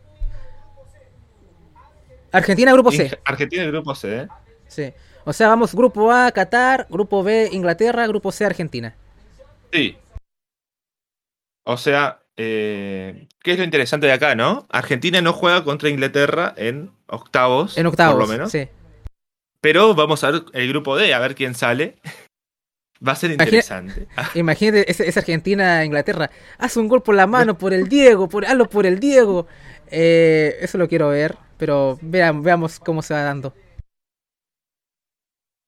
Argentina, 2.32 2.72
grupo 2.72 2.90
C. 2.92 3.06
Ing- 3.08 3.18
Argentina 3.24 3.64
grupo 3.64 3.94
C, 3.94 4.16
¿eh? 4.22 4.28
Sí. 4.68 4.92
O 5.24 5.32
sea, 5.32 5.48
vamos 5.48 5.74
grupo 5.74 6.10
A, 6.12 6.30
Qatar, 6.32 6.86
grupo 6.90 7.22
B, 7.22 7.48
Inglaterra, 7.52 8.06
grupo 8.06 8.30
C, 8.32 8.44
Argentina. 8.44 8.94
Sí. 9.72 9.96
O 11.64 11.76
sea, 11.76 12.20
eh, 12.36 13.26
¿qué 13.42 13.52
es 13.52 13.58
lo 13.58 13.64
interesante 13.64 14.06
de 14.06 14.12
acá, 14.12 14.34
no? 14.34 14.66
Argentina 14.68 15.22
no 15.22 15.32
juega 15.32 15.64
contra 15.64 15.88
Inglaterra 15.88 16.52
en 16.56 16.90
octavos, 17.06 17.78
En 17.78 17.86
octavos. 17.86 18.14
por 18.16 18.22
lo 18.24 18.28
menos. 18.28 18.50
Sí. 18.50 18.68
Pero 19.60 19.94
vamos 19.94 20.22
a 20.24 20.30
ver 20.30 20.42
el 20.52 20.68
grupo 20.68 20.96
D, 20.96 21.14
a 21.14 21.18
ver 21.20 21.34
quién 21.34 21.54
sale. 21.54 21.96
Va 23.06 23.12
a 23.12 23.16
ser 23.16 23.32
Imagina- 23.32 23.44
interesante. 23.44 24.06
Imagínate, 24.38 24.90
esa, 24.90 25.04
esa 25.04 25.20
Argentina-Inglaterra. 25.20 26.30
Haz 26.58 26.76
un 26.76 26.88
gol 26.88 27.02
por 27.02 27.14
la 27.14 27.26
mano, 27.26 27.58
por 27.58 27.74
el 27.74 27.88
Diego, 27.88 28.28
por, 28.28 28.46
hazlo 28.46 28.68
por 28.68 28.86
el 28.86 28.98
Diego. 28.98 29.46
Eh, 29.90 30.56
eso 30.60 30.78
lo 30.78 30.88
quiero 30.88 31.08
ver, 31.10 31.36
pero 31.58 31.98
vean, 32.00 32.42
veamos 32.42 32.78
cómo 32.80 33.02
se 33.02 33.12
va 33.14 33.22
dando. 33.22 33.54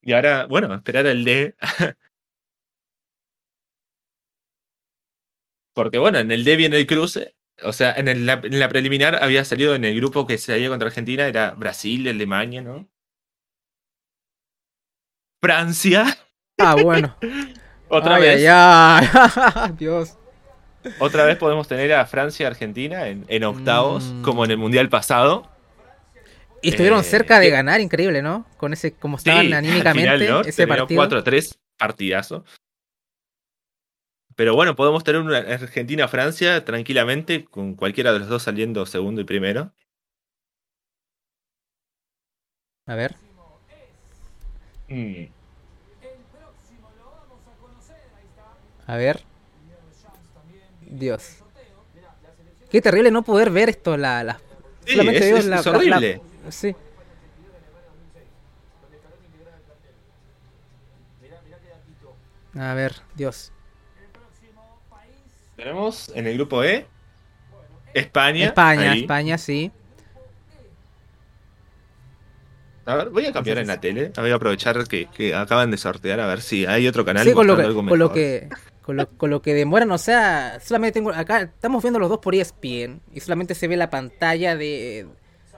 Y 0.03 0.13
ahora, 0.15 0.47
bueno, 0.47 0.73
esperar 0.75 1.07
el 1.07 1.25
D. 1.25 1.55
Porque 5.75 5.99
bueno, 5.99 6.19
en 6.19 6.31
el 6.31 6.45
D 6.45 6.57
viene 6.57 6.77
el 6.79 6.87
cruce. 6.87 7.35
O 7.63 7.73
sea, 7.73 7.93
en, 7.95 8.09
el- 8.09 8.29
en 8.29 8.59
la 8.61 8.69
preliminar 8.69 9.23
había 9.23 9.45
salido 9.45 9.75
en 9.75 9.85
el 9.85 9.97
grupo 9.97 10.27
que 10.27 10.39
se 10.39 10.53
había 10.55 10.69
contra 10.69 10.89
Argentina, 10.89 11.27
era 11.27 11.53
Brasil, 11.53 12.07
Alemania, 12.09 12.63
¿no? 12.63 12.89
Francia, 15.43 16.05
Ah, 16.59 16.75
bueno. 16.83 17.15
otra 17.89 18.17
Ay, 18.17 18.23
vez. 18.23 18.47
ay, 18.49 19.09
ay. 19.55 19.73
Dios. 19.79 20.17
Otra 21.01 21.25
vez 21.25 21.37
podemos 21.37 21.67
tener 21.69 21.93
a 21.93 22.07
Francia 22.07 22.47
Argentina 22.47 23.09
en, 23.09 23.25
en 23.29 23.45
octavos, 23.45 24.05
Mm. 24.05 24.23
como 24.23 24.45
en 24.45 24.53
el 24.53 24.57
Mundial 24.59 24.89
pasado. 24.89 25.51
Y 26.63 26.71
estuvieron 26.71 27.01
Eh, 27.01 27.05
cerca 27.05 27.39
de 27.39 27.47
¿qué? 27.47 27.53
ganar, 27.53 27.81
increíble, 27.81 28.23
¿no? 28.23 28.47
Con 28.57 28.73
ese, 28.73 28.93
como 28.93 29.17
estaban 29.19 29.47
Sí, 29.47 29.53
anímicamente, 29.53 30.09
al 30.09 30.19
final, 30.21 30.35
¿no? 30.35 30.41
ese 30.43 30.53
Terminó 30.67 30.79
partido. 30.87 31.01
4-3, 31.25 31.59
partidazo. 31.77 32.45
Pero 34.37 34.55
bueno, 34.55 34.77
podemos 34.77 35.03
tener 35.05 35.21
una 35.21 35.39
Argentina-Francia 35.39 36.65
tranquilamente, 36.65 37.45
con 37.45 37.75
cualquiera 37.75 38.13
de 38.13 38.21
los 38.21 38.29
dos 38.29 38.43
saliendo 38.43 38.85
segundo 38.87 39.21
y 39.21 39.25
primero. 39.25 39.73
A 42.87 42.95
ver. 42.95 43.17
Mm. 44.89 45.25
A 48.87 48.97
ver. 48.97 49.23
Dios. 50.89 51.37
Qué 52.71 52.81
terrible 52.81 53.11
no 53.11 53.23
poder 53.23 53.51
ver 53.51 53.69
esto. 53.69 53.97
La, 53.97 54.23
la- 54.25 54.41
Sí, 54.85 54.93
solamente 54.93 55.19
es- 55.19 55.25
veo 55.27 55.37
es- 55.39 55.47
la- 55.47 55.57
es 55.59 55.67
la- 55.67 55.73
la- 55.73 55.79
horrible. 55.79 56.21
sí. 56.51 56.75
A 62.59 62.75
ver, 62.75 62.97
Dios. 63.15 63.53
Tenemos 65.57 66.11
en 66.15 66.27
el 66.27 66.35
grupo 66.35 66.63
E 66.65 66.87
España. 67.95 68.47
España, 68.47 68.93
ahí. 68.93 69.01
España, 69.01 69.39
sí. 69.39 69.71
A 72.85 72.95
ver, 72.95 73.11
voy 73.11 73.27
a 73.27 73.33
cambiar 73.33 73.59
en 73.59 73.67
la 73.67 73.81
tele. 73.81 74.13
Voy 74.17 74.31
a 74.31 74.35
aprovechar 74.37 74.87
que, 74.87 75.07
que 75.07 75.35
acaban 75.35 75.71
de 75.71 75.77
sortear 75.77 76.21
a 76.21 76.27
ver 76.27 76.41
si 76.41 76.67
hay 76.67 76.87
otro 76.87 77.05
canal 77.05 77.25
Sí, 77.27 77.33
con 77.33 77.47
lo, 77.47 77.57
con 77.75 78.13
que 78.13 78.49
con 78.87 78.97
lo, 78.97 79.09
con 79.09 79.29
lo 79.31 79.43
que 79.43 79.53
demoran, 79.53 79.91
o 79.91 79.99
sea, 79.99 80.59
solamente 80.65 80.95
tengo 80.95 81.11
acá 81.11 81.43
estamos 81.43 81.83
viendo 81.83 81.99
los 81.99 82.09
dos 82.09 82.21
por 82.21 82.35
ESPN 82.35 83.01
y 83.13 83.21
solamente 83.21 83.55
se 83.57 83.67
ve 83.69 83.77
la 83.77 83.91
pantalla 83.91 84.57
de, 84.57 85.07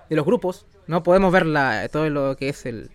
de 0.09 0.17
los 0.17 0.25
grupos, 0.25 0.67
no 0.87 1.03
podemos 1.03 1.31
ver 1.33 1.45
la, 1.47 1.89
todo 1.93 2.09
lo 2.09 2.37
que 2.37 2.49
es 2.49 2.65
el 2.67 2.91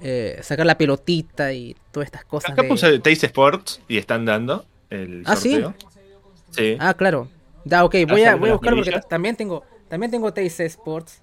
eh, 0.00 0.38
sacar 0.42 0.66
la 0.66 0.76
pelotita 0.76 1.52
y 1.54 1.74
todas 1.90 2.06
estas 2.06 2.24
cosas. 2.26 2.50
Acá 2.52 2.62
de- 2.62 2.68
puse 2.68 2.98
Taste 2.98 3.26
Sports 3.26 3.80
y 3.88 3.96
están 3.96 4.26
dando 4.26 4.66
el 4.90 5.22
Ah, 5.24 5.34
¿sí? 5.36 5.52
sorteo. 5.52 5.74
Sí. 6.50 6.76
Ah, 6.78 6.92
claro. 6.94 7.28
Da, 7.64 7.82
ok, 7.84 7.94
voy 8.08 8.22
a, 8.24 8.36
voy 8.36 8.50
a 8.50 8.52
buscar 8.52 8.74
porque 8.74 9.00
también 9.08 9.34
tengo 9.36 9.64
también 9.88 10.10
tengo 10.10 10.32
TIC 10.32 10.60
Sports. 10.60 11.22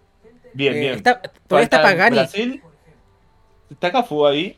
bien, 0.54 0.74
Eh, 0.74 0.80
bien. 0.80 0.94
está- 0.96 1.22
todavía 1.48 1.66
está 1.66 1.82
Pagani. 1.84 2.16
Brasil. 2.18 2.62
Está 3.70 3.92
Cafú 3.92 4.26
ahí. 4.26 4.58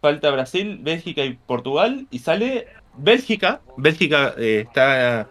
Falta 0.00 0.30
Brasil, 0.30 0.78
Bélgica 0.82 1.24
y 1.24 1.32
Portugal. 1.34 2.06
Y 2.10 2.18
sale 2.18 2.66
Bélgica. 2.96 3.60
Bélgica 3.76 4.34
eh, 4.38 4.64
está 4.66 5.28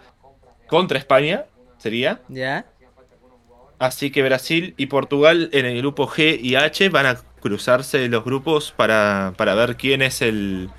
contra 0.68 0.98
España, 0.98 1.46
sería. 1.78 2.22
Ya. 2.30 2.66
Así 3.80 4.12
que 4.12 4.24
Brasil 4.24 4.74
y 4.78 4.86
Portugal 4.86 5.50
en 5.52 5.66
el 5.66 5.78
grupo 5.80 6.08
G 6.08 6.40
y 6.42 6.56
H 6.56 6.90
van 6.90 7.06
a 7.06 7.16
cruzarse 7.42 8.08
los 8.08 8.24
grupos 8.24 8.72
para, 8.76 9.34
para 9.38 9.56
ver 9.56 9.76
quién 9.76 10.02
es 10.02 10.22
el... 10.22 10.70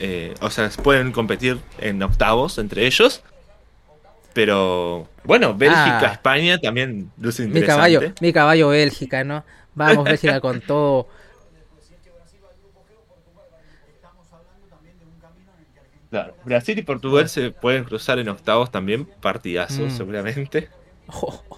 eh, 0.00 0.34
o 0.40 0.50
sea, 0.50 0.68
pueden 0.82 1.12
competir 1.12 1.58
en 1.78 2.02
octavos 2.02 2.58
entre 2.58 2.86
ellos. 2.86 3.22
Pero 4.32 5.08
bueno, 5.24 5.54
Bélgica, 5.54 6.00
Ah. 6.00 6.12
España 6.12 6.58
también 6.58 7.10
luce 7.18 7.42
Mi 7.42 7.48
interesante. 7.48 7.76
caballo, 7.76 8.00
mi 8.20 8.32
caballo 8.32 8.68
Bélgica, 8.70 9.24
¿no? 9.24 9.44
Vamos 9.74 10.04
Bélgica 10.08 10.40
con 10.40 10.60
todo. 10.62 11.08
Claro, 16.12 16.36
Brasil 16.44 16.78
y 16.78 16.82
Portugal 16.82 17.26
se 17.28 17.50
pueden 17.52 17.84
cruzar 17.84 18.18
en 18.18 18.28
octavos 18.28 18.70
también, 18.70 19.06
partidazo 19.22 19.86
Mm. 19.86 19.90
seguramente. 19.90 20.68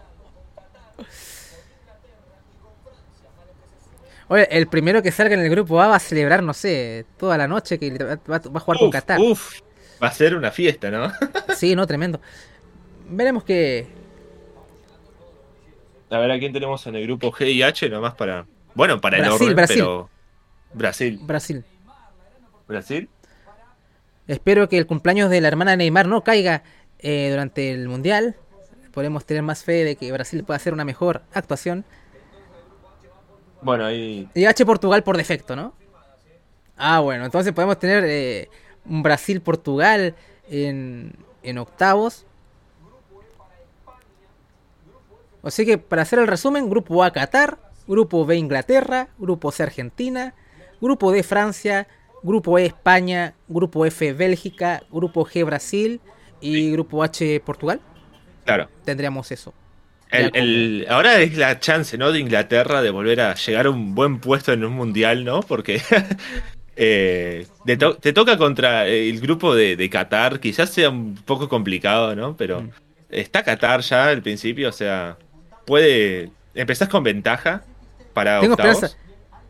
Oye, 4.29 4.49
el 4.57 4.67
primero 4.69 5.03
que 5.03 5.13
salga 5.13 5.35
en 5.35 5.41
el 5.41 5.51
grupo 5.51 5.81
A 5.83 5.89
va 5.89 5.97
a 5.97 6.01
celebrar, 6.01 6.43
no 6.43 6.55
sé, 6.55 7.05
toda 7.19 7.37
la 7.37 7.47
noche 7.47 7.79
que 7.79 7.91
va, 7.99 8.19
va- 8.31 8.37
a 8.37 8.61
jugar 8.61 8.79
con 8.79 8.91
Qatar. 8.91 9.21
uf, 9.21 9.61
va 10.03 10.09
a 10.09 10.13
ser 10.13 10.35
una 10.35 10.51
fiesta, 10.51 10.91
¿no? 10.91 11.13
Sí, 11.55 11.77
no, 11.77 11.87
tremendo. 11.87 12.21
Veremos 13.09 13.45
que. 13.45 13.87
A 16.11 16.19
ver 16.19 16.31
a 16.31 16.39
quién 16.39 16.53
tenemos 16.53 16.87
en 16.87 16.95
el 16.95 17.03
grupo 17.03 17.31
G 17.33 17.53
y 17.53 17.63
H, 17.63 17.89
nomás 17.91 18.15
para. 18.15 18.47
Bueno, 18.75 19.01
para 19.01 19.19
el 19.19 19.29
orden, 19.29 19.55
Brasil. 19.55 19.77
pero. 19.79 20.09
Brasil. 20.73 21.19
Brasil. 21.23 21.65
Brasil. 22.67 23.09
Espero 24.27 24.69
que 24.69 24.79
el 24.79 24.87
cumpleaños 24.87 25.31
de 25.31 25.41
la 25.41 25.49
hermana 25.49 25.73
de 25.73 25.77
Neymar 25.79 26.09
no 26.09 26.25
caiga 26.25 26.63
eh, 26.99 27.29
durante 27.31 27.71
el 27.71 27.89
mundial. 27.89 28.37
Podemos 28.93 29.25
tener 29.25 29.43
más 29.43 29.65
fe 29.65 29.85
de 29.85 29.97
que 29.97 30.11
Brasil 30.13 30.45
pueda 30.45 30.57
hacer 30.57 30.73
una 30.73 30.85
mejor 30.85 31.23
actuación. 31.33 31.85
Bueno, 33.61 33.87
ahí. 33.87 34.29
Y 34.35 34.45
H 34.45 34.65
Portugal 34.65 35.03
por 35.03 35.17
defecto, 35.17 35.57
¿no? 35.57 35.75
Ah, 36.77 37.01
bueno, 37.01 37.25
entonces 37.25 37.53
podemos 37.53 37.79
tener 37.79 38.05
eh, 38.07 38.49
un 38.85 39.03
Brasil-Portugal 39.03 40.15
en, 40.49 41.13
en 41.43 41.59
octavos. 41.59 42.27
Así 45.43 45.67
que 45.67 45.79
para 45.79 46.03
hacer 46.03 46.19
el 46.19 46.27
resumen, 46.27 46.71
grupo 46.71 47.05
A 47.05 47.13
Qatar, 47.13 47.59
grupo 47.87 48.25
B 48.25 48.37
Inglaterra, 48.37 49.09
grupo 49.19 49.53
C 49.53 49.63
Argentina, 49.63 50.35
grupo 50.81 51.13
D 51.13 51.23
Francia, 51.23 51.87
grupo 52.25 52.59
E 52.59 52.65
España, 52.67 53.35
grupo 53.47 53.87
F 53.87 54.13
Bélgica, 54.15 54.83
grupo 54.91 55.25
G 55.25 55.45
Brasil 55.45 56.01
y 56.41 56.73
grupo 56.73 57.03
H 57.05 57.41
Portugal. 57.45 57.81
Claro. 58.45 58.69
Tendríamos 58.85 59.31
eso. 59.31 59.55
El- 60.11 60.31
el- 60.35 60.87
ahora 60.91 61.21
es 61.21 61.37
la 61.37 61.61
chance, 61.61 61.97
¿no? 61.99 62.11
De 62.13 62.19
Inglaterra 62.21 62.83
de 62.83 62.91
volver 62.91 63.21
a 63.21 63.35
llegar 63.35 63.67
a 63.67 63.71
un 63.71 63.95
buen 63.95 64.19
puesto 64.21 64.53
en 64.53 64.65
un 64.65 64.73
mundial, 64.73 65.25
¿no? 65.25 65.41
Porque 65.43 65.81
eh, 66.77 67.47
te, 67.65 67.77
to- 67.77 67.97
te 67.97 68.13
toca 68.13 68.37
contra 68.37 68.87
el 68.87 69.21
grupo 69.21 69.55
de, 69.55 69.77
de 69.77 69.91
Qatar, 69.91 70.41
quizás 70.41 70.71
sea 70.71 70.91
un 70.91 71.15
poco 71.17 71.49
complicado, 71.49 72.15
¿no? 72.17 72.37
Pero 72.37 72.63
Mm. 72.63 72.71
está 73.11 73.43
Qatar 73.43 73.81
ya 73.83 74.09
al 74.09 74.23
principio, 74.23 74.69
o 74.69 74.73
sea, 74.73 75.17
puede. 75.67 76.31
Empezás 76.55 76.89
con 76.89 77.03
ventaja 77.03 77.65
para 78.13 78.41
Tengo 78.41 78.55
octavos. 78.55 78.83
esperanza. 78.85 79.04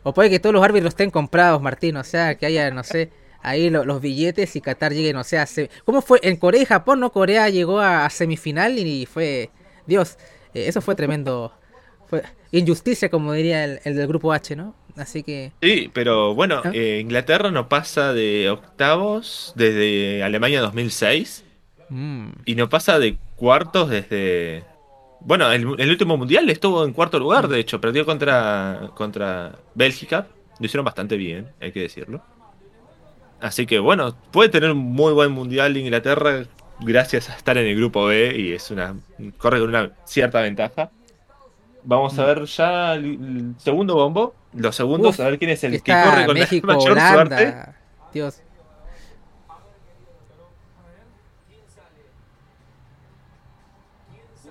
O 0.07 0.13
puede 0.13 0.29
que 0.29 0.39
todos 0.39 0.53
los 0.53 0.63
árbitros 0.63 0.89
estén 0.93 1.09
comprados, 1.09 1.61
Martín. 1.61 1.97
O 1.97 2.03
sea, 2.03 2.35
que 2.35 2.45
haya, 2.45 2.69
no 2.71 2.83
sé, 2.83 3.09
ahí 3.41 3.69
lo- 3.69 3.83
los 3.85 3.99
billetes 4.01 4.55
y 4.55 4.61
Qatar 4.61 4.93
llegue, 4.93 5.11
no 5.13 5.23
sé, 5.23 5.37
a 5.39 5.45
se- 5.45 5.69
¿Cómo 5.83 6.01
fue? 6.01 6.19
En 6.23 6.35
Corea 6.37 6.61
y 6.61 6.65
Japón, 6.65 6.99
¿no? 6.99 7.11
Corea 7.11 7.49
llegó 7.49 7.79
a, 7.79 8.05
a 8.05 8.09
semifinal 8.09 8.77
y 8.79 9.05
fue... 9.05 9.49
Dios, 9.87 10.17
Eh, 10.53 10.67
eso 10.67 10.79
fue 10.81 10.95
tremendo. 10.95 11.51
Fue 12.07 12.23
injusticia, 12.51 13.09
como 13.09 13.33
diría 13.33 13.65
el, 13.65 13.79
el 13.83 13.95
del 13.97 14.07
grupo 14.07 14.31
H, 14.31 14.55
¿no? 14.55 14.73
Así 14.95 15.21
que. 15.23 15.51
Sí, 15.61 15.89
pero 15.93 16.33
bueno, 16.33 16.61
¿Ah? 16.63 16.71
eh, 16.73 16.99
Inglaterra 17.01 17.51
no 17.51 17.67
pasa 17.67 18.13
de 18.13 18.49
octavos 18.49 19.51
desde 19.57 20.23
Alemania 20.23 20.61
2006 20.61 21.43
mm, 21.89 22.27
y 22.45 22.55
no 22.55 22.69
pasa 22.69 22.99
de 22.99 23.17
cuartos 23.35 23.89
desde... 23.89 24.63
Bueno, 25.25 25.51
el, 25.51 25.67
el 25.79 25.89
último 25.89 26.17
mundial 26.17 26.47
estuvo 26.49 26.85
en 26.85 26.93
cuarto 26.93 27.17
lugar, 27.17 27.47
de 27.47 27.59
hecho, 27.59 27.81
perdió 27.81 28.05
contra, 28.05 28.91
contra 28.93 29.53
Bélgica. 29.73 30.27
Lo 30.59 30.65
hicieron 30.67 30.85
bastante 30.85 31.17
bien, 31.17 31.51
hay 31.59 31.71
que 31.71 31.81
decirlo. 31.81 32.21
Así 33.41 33.65
que 33.65 33.79
bueno, 33.79 34.15
puede 34.31 34.49
tener 34.49 34.71
un 34.71 34.77
muy 34.77 35.13
buen 35.13 35.31
mundial 35.31 35.75
Inglaterra 35.75 36.45
gracias 36.79 37.29
a 37.29 37.35
estar 37.35 37.57
en 37.57 37.67
el 37.67 37.75
grupo 37.75 38.05
B 38.05 38.35
y 38.37 38.53
es 38.53 38.71
una 38.71 38.95
corre 39.37 39.59
con 39.59 39.69
una 39.69 39.91
cierta 40.05 40.41
ventaja. 40.41 40.89
Vamos 41.83 42.17
a 42.17 42.25
ver 42.25 42.45
ya 42.45 42.93
el, 42.93 43.53
segundo 43.57 43.95
bombo, 43.95 44.33
los 44.53 44.75
segundos, 44.75 45.15
Uf, 45.15 45.19
a 45.19 45.29
ver 45.29 45.37
quién 45.37 45.51
es 45.51 45.63
el 45.63 45.81
que 45.83 45.91
corre 45.91 46.25
con 46.25 46.35
México, 46.35 46.67
la 46.67 46.73
mayor 46.77 46.91
Holanda. 46.93 47.13
suerte. 47.13 47.55
Dios. 48.13 48.41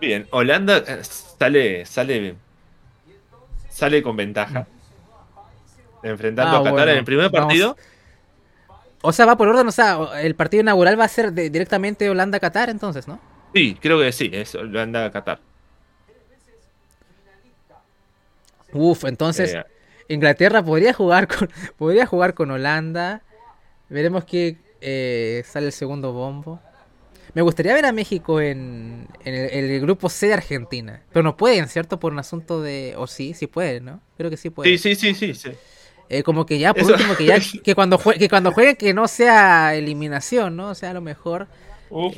Bien, 0.05 0.26
Holanda 0.30 0.78
eh, 0.78 1.02
sale, 1.02 1.84
sale, 1.86 2.36
sale 3.68 4.02
con 4.02 4.16
ventaja. 4.16 4.66
Enfrentando 6.02 6.57
Ah, 6.57 6.61
a 6.61 6.62
Qatar 6.62 6.72
bueno, 6.72 6.92
en 6.92 6.98
el 6.98 7.05
primer 7.05 7.30
vamos. 7.30 7.46
partido. 7.46 7.76
O 9.02 9.12
sea, 9.12 9.26
va 9.26 9.36
por 9.36 9.48
orden, 9.48 9.66
o 9.68 9.72
sea, 9.72 9.98
el 10.22 10.34
partido 10.34 10.62
inaugural 10.62 10.98
va 10.98 11.05
a 11.05 11.09
ser 11.09 11.32
de- 11.32 11.50
directamente 11.50 12.09
Holanda-Qatar, 12.09 12.70
entonces, 12.70 13.07
¿no? 13.07 13.20
Sí, 13.55 13.78
creo 13.80 13.98
que 14.00 14.12
sí, 14.12 14.30
es 14.32 14.55
Holanda-Qatar. 14.55 15.40
Uf, 18.72 19.05
entonces 19.05 19.55
Eh, 19.55 19.64
Inglaterra 20.09 20.62
podría 20.62 20.92
jugar 20.92 21.28
con 21.28 21.48
podría 21.78 22.07
jugar 22.07 22.34
con 22.34 22.50
Holanda. 22.50 23.22
Veremos 23.88 24.24
que 24.24 24.59
eh, 24.80 25.42
sale 25.46 25.66
el 25.66 25.72
segundo 25.72 26.12
bombo. 26.12 26.61
Me 27.35 27.43
gustaría 27.43 27.74
ver 27.74 27.85
a 27.87 27.93
México 27.93 28.41
en, 28.41 29.09
en 29.24 29.35
el, 29.35 29.80
grupo 29.80 30.09
C 30.09 30.28
de 30.28 30.35
Argentina. 30.35 31.03
Pero 31.12 31.22
no 31.24 31.37
pueden, 31.37 31.68
¿cierto? 31.68 31.99
Por 31.99 32.12
un 32.12 32.18
asunto 32.20 32.62
de... 32.62 32.95
O 32.97 33.07
sí, 33.09 33.35
sí 33.35 33.47
pueden, 33.49 33.85
¿no? 33.87 34.01
Creo 34.16 34.30
que 34.30 34.37
sí 34.37 34.51
pueden. 34.51 34.78
sí, 34.78 34.95
sí, 34.95 35.14
sí, 35.14 35.14
sí, 35.14 35.35
sí. 35.35 35.51
Eh, 36.09 36.22
como 36.22 36.47
que 36.47 36.59
ya, 36.59 36.72
por 36.72 36.82
Eso- 36.82 36.93
último, 36.93 37.16
que 37.16 37.24
ya 37.24 37.39
que 37.64 37.74
cuando, 37.74 37.99
jue- 37.99 38.18
que 38.18 38.28
cuando 38.28 38.53
jueguen 38.53 38.76
que 38.76 38.95
no 38.95 39.09
sea 39.09 39.74
eliminación, 39.74 40.55
¿no? 40.57 40.68
O 40.70 40.74
sea, 40.74 40.91
a 40.91 40.95
lo 40.95 41.01
mejor... 41.01 41.49
Uf, 41.91 42.14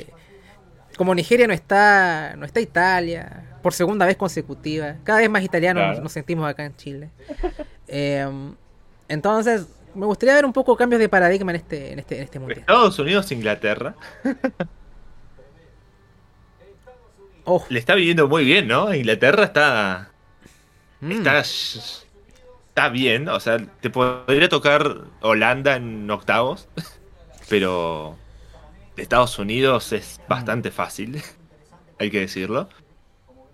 Como 0.97 1.15
Nigeria 1.15 1.47
no 1.47 1.53
está, 1.53 2.35
no 2.37 2.45
está 2.45 2.59
Italia, 2.59 3.57
por 3.63 3.73
segunda 3.73 4.05
vez 4.05 4.17
consecutiva. 4.17 4.97
Cada 5.03 5.19
vez 5.19 5.29
más 5.29 5.43
italianos 5.43 5.81
Claro. 5.81 5.93
nos, 5.95 6.03
nos 6.03 6.11
sentimos 6.11 6.47
acá 6.49 6.63
en 6.65 6.75
Chile. 6.75 7.09
Eh, 7.87 8.27
entonces, 9.07 9.65
me 9.95 10.05
gustaría 10.05 10.35
ver 10.35 10.45
un 10.45 10.53
poco 10.53 10.75
cambios 10.75 10.99
de 10.99 11.09
paradigma 11.09 11.51
en 11.51 11.55
este, 11.55 11.93
en 11.93 11.99
este, 11.99 12.17
en 12.17 12.23
este 12.23 12.39
mundial. 12.39 12.59
Estados 12.59 12.99
Unidos, 12.99 13.31
Inglaterra. 13.31 13.95
Oh, 17.49 17.65
Le 17.69 17.79
está 17.79 17.95
viviendo 17.95 18.27
muy 18.27 18.43
bien, 18.43 18.67
¿no? 18.67 18.93
Inglaterra 18.93 19.45
está. 19.45 20.11
mm, 20.99 21.11
Está. 21.11 21.39
Está 21.39 22.89
bien. 22.89 23.29
O 23.29 23.39
sea, 23.39 23.57
te 23.79 23.89
podría 23.89 24.49
tocar 24.49 24.97
Holanda 25.21 25.75
en 25.77 26.09
octavos. 26.11 26.67
Pero. 27.49 28.17
Estados 28.97 29.39
Unidos 29.39 29.93
es 29.93 30.19
bastante 30.27 30.71
fácil. 30.71 31.21
Hay 31.99 32.11
que 32.11 32.19
decirlo. 32.19 32.67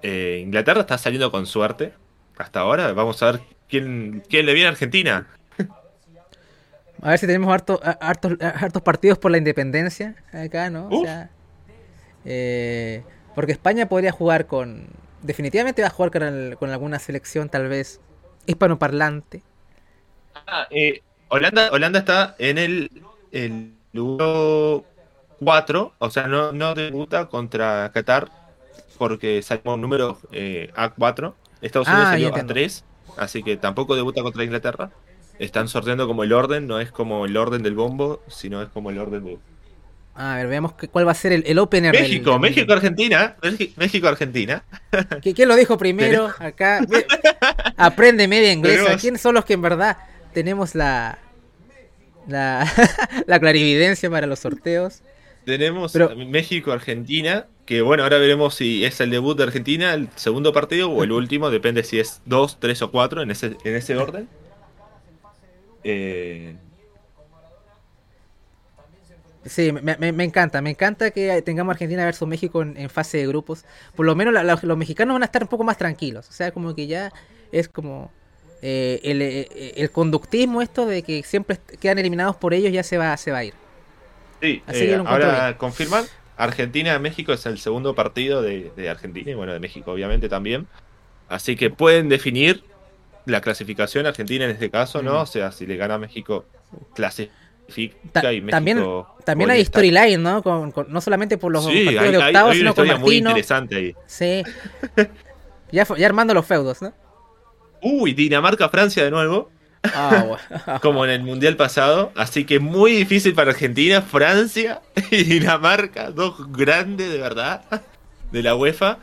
Eh, 0.01 0.39
Inglaterra 0.43 0.81
está 0.81 0.97
saliendo 0.97 1.31
con 1.31 1.45
suerte. 1.45 1.93
Hasta 2.37 2.61
ahora. 2.61 2.93
Vamos 2.93 3.21
a 3.21 3.31
ver 3.33 3.41
quién, 3.69 4.23
quién 4.27 4.45
le 4.47 4.53
viene 4.53 4.67
a 4.67 4.71
Argentina. 4.71 5.27
A 7.01 7.09
ver 7.09 7.19
si 7.19 7.27
tenemos 7.27 7.53
harto- 7.53 7.81
hartos, 7.99 8.33
hartos 8.41 8.81
partidos 8.81 9.17
por 9.19 9.29
la 9.29 9.37
independencia 9.37 10.15
acá, 10.31 10.69
¿no? 10.69 10.87
O 10.89 11.03
sea, 11.03 11.29
eh, 12.23 13.03
porque 13.33 13.51
España 13.53 13.87
podría 13.89 14.11
jugar 14.11 14.47
con... 14.47 14.87
Definitivamente 15.21 15.81
va 15.81 15.87
a 15.89 15.91
jugar 15.91 16.11
con, 16.11 16.23
el- 16.23 16.57
con 16.57 16.69
alguna 16.71 16.99
selección 16.99 17.49
tal 17.49 17.67
vez 17.69 18.01
hispanoparlante. 18.45 19.43
Ah, 20.35 20.67
eh, 20.71 21.01
Holanda, 21.29 21.69
Holanda 21.71 21.99
está 21.99 22.35
en 22.39 22.57
el, 22.57 22.91
el 23.31 23.75
lugar 23.93 24.83
4, 25.39 25.95
o 25.99 26.09
sea, 26.09 26.27
no, 26.27 26.51
no 26.51 26.73
debuta 26.75 27.27
contra 27.29 27.91
Qatar 27.93 28.31
porque 28.97 29.41
salió 29.41 29.73
un 29.75 29.81
número 29.81 30.19
eh, 30.31 30.71
A4. 30.75 31.37
Estados 31.61 31.91
Unidos 31.91 32.09
Ah, 32.09 32.09
salió 32.09 32.29
entiendo. 32.29 32.53
A3, 32.53 32.85
así 33.15 33.43
que 33.43 33.57
tampoco 33.57 33.95
debuta 33.95 34.23
contra 34.23 34.43
Inglaterra. 34.43 34.91
Están 35.39 35.67
sorteando 35.67 36.07
como 36.07 36.23
el 36.23 36.33
orden, 36.33 36.67
no 36.67 36.79
es 36.79 36.91
como 36.91 37.25
el 37.25 37.37
orden 37.37 37.63
del 37.63 37.75
bombo, 37.75 38.23
sino 38.27 38.61
es 38.61 38.69
como 38.69 38.91
el 38.91 38.99
orden 38.99 39.23
de 39.25 39.39
A 40.15 40.35
ver, 40.37 40.47
veamos 40.47 40.73
qué- 40.73 40.87
cuál 40.87 41.07
va 41.07 41.11
a 41.11 41.15
ser 41.15 41.31
el, 41.33 41.43
el 41.47 41.57
opener 41.57 41.91
del- 41.93 42.03
México, 42.03 42.31
del- 42.33 42.39
México, 42.41 42.73
Argentina, 42.73 43.35
México, 43.77 44.07
Argentina. 44.07 44.63
¿Qui- 44.91 45.33
¿Quién 45.35 45.47
lo 45.49 45.55
dijo 45.55 45.77
primero? 45.77 46.31
Acá. 46.39 46.85
Aprende 47.77 48.27
media 48.27 48.51
inglesa. 48.51 48.83
Tenemos- 48.83 49.01
¿Quiénes 49.01 49.21
son 49.21 49.33
los 49.35 49.45
que 49.45 49.53
en 49.53 49.61
verdad 49.63 49.97
tenemos 50.33 50.75
la. 50.75 51.17
La, 52.27 52.65
la 53.27 53.39
clarividencia 53.39 54.09
para 54.09 54.27
los 54.27 54.39
sorteos? 54.39 55.01
Tenemos 55.45 55.91
Pero- 55.91 56.15
México, 56.15 56.71
Argentina, 56.71 57.47
que 57.65 57.81
bueno, 57.81 58.03
ahora 58.03 58.17
veremos 58.17 58.55
si 58.55 58.85
es 58.85 59.01
el 59.01 59.09
debut 59.09 59.35
de 59.37 59.43
Argentina, 59.43 59.93
el 59.93 60.07
segundo 60.15 60.53
partido 60.53 60.89
o 60.89 61.03
el 61.03 61.11
último, 61.11 61.49
depende 61.49 61.83
si 61.83 61.99
es 61.99 62.21
dos, 62.25 62.59
tres 62.61 62.81
o 62.81 62.91
cuatro 62.91 63.21
en 63.23 63.31
ese, 63.31 63.57
en 63.65 63.75
ese 63.75 63.97
orden. 63.97 64.29
Eh, 65.83 66.55
Sí, 69.45 69.71
me, 69.73 69.97
me- 69.97 70.11
me 70.13 70.23
encanta. 70.23 70.61
Me 70.61 70.69
encanta 70.71 71.11
que 71.11 71.41
tengamos 71.41 71.73
Argentina 71.73 72.05
versus 72.05 72.27
México 72.27 72.61
en, 72.61 72.77
en 72.77 72.89
fase 72.89 73.17
de 73.17 73.27
grupos. 73.27 73.65
Por 73.95 74.05
lo 74.05 74.15
menos 74.15 74.33
la- 74.33 74.43
la- 74.43 74.59
los 74.61 74.77
mexicanos 74.77 75.15
van 75.15 75.23
a 75.23 75.25
estar 75.25 75.41
un 75.43 75.49
poco 75.49 75.63
más 75.65 75.77
tranquilos. 75.77 76.29
O 76.29 76.33
sea, 76.33 76.51
como 76.53 76.73
que 76.75 76.87
ya 76.87 77.11
es 77.51 77.67
como. 77.69 78.11
eh, 78.61 79.01
el, 79.03 79.21
eh, 79.21 79.73
el 79.75 79.91
conductismo, 79.91 80.61
esto 80.61 80.85
de 80.85 81.03
que 81.03 81.23
siempre 81.23 81.59
quedan 81.81 81.99
eliminados 81.99 82.37
por 82.37 82.53
ellos, 82.53 82.71
ya 82.71 82.83
se 82.83 82.97
va, 82.97 83.15
se 83.17 83.31
va 83.31 83.39
a 83.39 83.43
ir. 83.45 83.55
sí, 84.41 84.63
Así 84.65 84.87
eh, 84.87 85.01
ahora 85.03 85.57
confirman, 85.57 86.09
Argentina-México 86.35 87.33
es 87.33 87.45
el 87.45 87.59
segundo 87.59 87.95
partido 87.95 88.41
de, 88.41 88.71
de 88.75 88.89
Argentina 88.89 89.31
y 89.31 89.33
bueno, 89.35 89.53
de 89.53 89.59
México 89.59 89.91
obviamente 89.91 90.29
también. 90.29 90.69
Así 91.27 91.55
que 91.57 91.71
pueden 91.71 92.09
definir 92.09 92.69
la 93.25 93.41
clasificación 93.41 94.05
Argentina 94.07 94.45
en 94.45 94.51
este 94.51 94.71
caso, 94.71 95.03
¿no? 95.03 95.19
Mm. 95.19 95.21
O 95.21 95.27
sea, 95.27 95.51
si 95.51 95.67
le 95.67 95.77
gana 95.77 95.95
a 95.95 95.99
México, 95.99 96.49
clasifica 96.93 97.35
Ta- 98.11 98.31
y 98.33 98.41
México... 98.41 98.51
también 98.51 98.83
también 99.25 99.51
hay 99.51 99.63
storyline, 99.65 100.21
¿no? 100.21 100.43
Con, 100.43 100.71
con- 100.71 100.91
no 100.91 100.99
solamente 101.01 101.37
por 101.37 101.51
los 101.51 101.65
Sí, 101.65 101.85
partidos 101.85 102.03
hay, 102.03 102.11
de 102.11 102.17
hay- 102.17 102.27
octavos, 102.27 102.51
hay 102.53 102.61
una 102.61 102.71
sino 102.71 102.75
con 102.75 102.85
historia 102.85 102.97
muy 102.97 103.21
Martino. 103.21 103.29
interesante 103.31 103.75
ahí. 103.75 103.95
Sí. 104.05 104.43
ya, 105.71 105.87
ya 105.97 106.05
armando 106.05 106.33
los 106.33 106.45
feudos, 106.45 106.81
¿no? 106.81 106.93
Uy, 107.81 108.13
Dinamarca-Francia 108.13 109.03
de 109.03 109.11
nuevo, 109.11 109.51
Ah, 109.93 110.23
bueno. 110.25 110.79
como 110.81 111.03
en 111.03 111.11
el 111.11 111.23
Mundial 111.23 111.55
pasado. 111.57 112.11
Así 112.15 112.45
que 112.45 112.59
muy 112.59 112.91
difícil 112.93 113.33
para 113.33 113.51
Argentina, 113.51 114.01
Francia 114.01 114.81
y 115.11 115.23
Dinamarca, 115.23 116.11
dos 116.11 116.35
grandes 116.53 117.11
de 117.11 117.17
verdad 117.17 117.63
de 118.31 118.43
la 118.43 118.55
UEFA. 118.55 118.99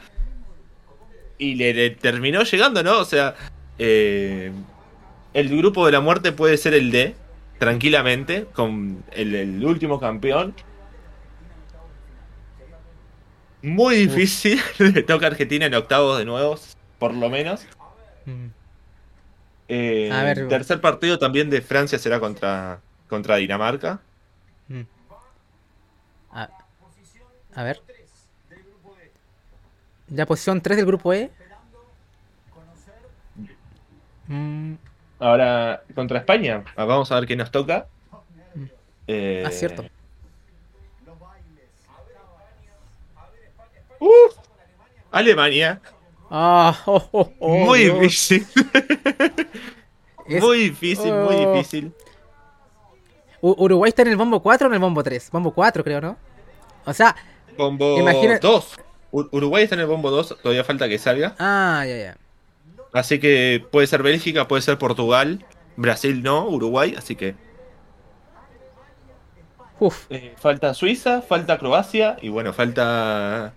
Y 1.39 1.55
le, 1.55 1.73
le 1.75 1.91
terminó 1.91 2.43
llegando, 2.43 2.83
¿no? 2.83 2.99
O 2.99 3.05
sea, 3.05 3.35
eh, 3.79 4.53
el 5.33 5.49
grupo 5.57 5.87
de 5.87 5.93
la 5.93 6.01
muerte 6.01 6.33
puede 6.33 6.57
ser 6.59 6.75
el 6.75 6.91
D, 6.91 7.15
tranquilamente, 7.61 8.47
con 8.55 9.05
el, 9.13 9.35
el 9.35 9.65
último 9.67 10.01
campeón. 10.01 10.55
Muy 13.63 13.97
difícil, 14.07 14.59
le 14.79 15.03
toca 15.03 15.27
a 15.27 15.29
Argentina 15.29 15.67
en 15.67 15.75
octavos 15.75 16.19
de 16.19 16.25
nuevo, 16.25 16.59
por 16.99 17.13
lo 17.13 17.29
menos. 17.29 17.67
Mm. 18.25 18.47
Eh, 19.69 20.11
A 20.11 20.23
ver. 20.23 20.39
el 20.39 20.49
tercer 20.49 20.81
partido 20.81 21.19
también 21.19 21.51
de 21.51 21.61
Francia 21.61 21.99
será 21.99 22.19
contra, 22.19 22.81
contra 23.09 23.37
Dinamarca. 23.37 24.01
Mm. 24.69 24.81
A, 26.33 26.49
a 27.57 27.63
ver. 27.63 27.83
Ya 30.09 30.25
posición 30.25 30.63
3 30.63 30.79
del 30.79 30.87
grupo 30.87 31.13
E. 31.13 31.31
Mm, 34.29 34.77
Ahora 35.21 35.83
contra 35.95 36.19
España. 36.19 36.65
Vamos 36.77 37.13
a 37.13 37.15
ver 37.17 37.27
qué 37.29 37.37
nos 37.37 37.51
toca. 37.51 37.87
Eh, 39.07 39.45
Ah, 39.47 39.51
cierto. 39.51 39.85
uf, 43.99 44.35
Alemania. 45.11 45.81
Ah, 46.31 46.77
oh, 46.87 47.09
oh, 47.13 47.33
oh, 47.41 47.57
muy 47.67 47.85
difícil. 47.91 48.47
Es- 50.27 50.41
muy 50.41 50.59
difícil, 50.71 51.13
muy 51.13 51.35
oh. 51.35 51.53
difícil. 51.55 51.93
U- 53.41 53.57
Uruguay 53.65 53.89
está 53.89 54.03
en 54.03 54.09
el 54.09 54.17
bombo 54.17 54.41
4 54.41 54.69
o 54.69 54.71
en 54.71 54.75
el 54.75 54.79
bombo 54.81 55.03
3. 55.03 55.29
Bombo 55.33 55.51
4, 55.53 55.83
creo, 55.83 56.01
¿no? 56.01 56.17
O 56.85 56.93
sea, 56.95 57.17
Combo 57.57 57.99
Imagina- 57.99 58.39
2. 58.39 58.77
Uruguay 59.11 59.65
está 59.65 59.75
en 59.75 59.81
el 59.81 59.87
bombo 59.89 60.09
2, 60.11 60.37
todavía 60.41 60.63
falta 60.63 60.89
que 60.89 60.99
salga. 60.99 61.35
Ah, 61.41 61.85
ya, 61.85 61.97
ya. 61.97 62.17
Así 62.93 63.21
que 63.21 63.65
puede 63.71 63.87
ser 63.87 64.03
Bélgica, 64.03 64.49
puede 64.49 64.63
ser 64.63 64.79
Portugal, 64.79 65.45
Brasil 65.77 66.23
no, 66.23 66.49
Uruguay, 66.49 66.95
así 66.97 67.15
que. 67.17 67.35
Uf. 69.79 70.07
Eh, 70.11 70.35
falta 70.37 70.75
Suiza, 70.75 71.23
falta 71.23 71.59
Croacia 71.59 72.17
y 72.21 72.29
bueno, 72.29 72.53
falta 72.53 73.55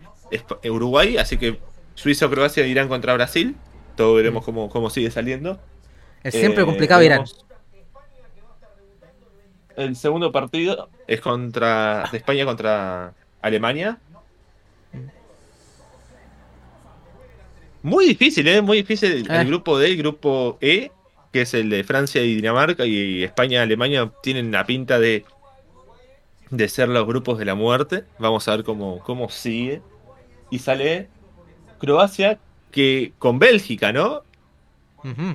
Uruguay, 0.64 1.18
así 1.18 1.38
que 1.38 1.60
Suiza 1.96 2.28
o 2.28 2.30
Croacia 2.30 2.66
irán 2.66 2.88
contra 2.88 3.14
Brasil. 3.14 3.56
Todo 3.96 4.16
veremos 4.16 4.44
mm. 4.44 4.46
cómo, 4.46 4.70
cómo 4.70 4.90
sigue 4.90 5.12
saliendo. 5.12 5.60
Es 6.24 6.34
siempre 6.34 6.64
eh, 6.64 6.66
complicado 6.66 7.04
Irán. 7.04 7.26
El 9.76 9.96
segundo 9.96 10.32
partido 10.32 10.90
es 11.08 11.20
contra 11.20 12.08
de 12.12 12.18
España 12.18 12.46
contra 12.46 13.14
Alemania. 13.42 14.00
Muy 17.84 18.08
difícil, 18.08 18.48
¿eh? 18.48 18.62
Muy 18.62 18.78
difícil 18.78 19.12
el, 19.12 19.32
ah. 19.32 19.44
grupo 19.44 19.78
D, 19.78 19.88
el 19.88 19.98
grupo 19.98 20.58
E, 20.62 20.92
que 21.32 21.42
es 21.42 21.54
el 21.54 21.70
de 21.70 21.84
Francia 21.84 22.24
y 22.24 22.36
Dinamarca, 22.36 22.86
y 22.86 23.24
España 23.24 23.60
y 23.60 23.62
Alemania 23.62 24.12
tienen 24.24 24.52
la 24.52 24.66
pinta 24.66 25.00
de, 25.00 25.26
de 26.50 26.70
ser 26.70 26.90
los 26.90 27.06
grupos 27.06 27.38
de 27.38 27.46
la 27.46 27.56
muerte. 27.56 28.06
Vamos 28.20 28.48
a 28.48 28.56
ver 28.56 28.64
cómo, 28.64 29.00
cómo 29.00 29.30
sigue. 29.30 29.82
Y 30.50 30.60
sale 30.60 31.10
Croacia, 31.78 32.40
que 32.72 33.14
con 33.20 33.38
Bélgica, 33.38 33.92
¿no? 33.92 34.24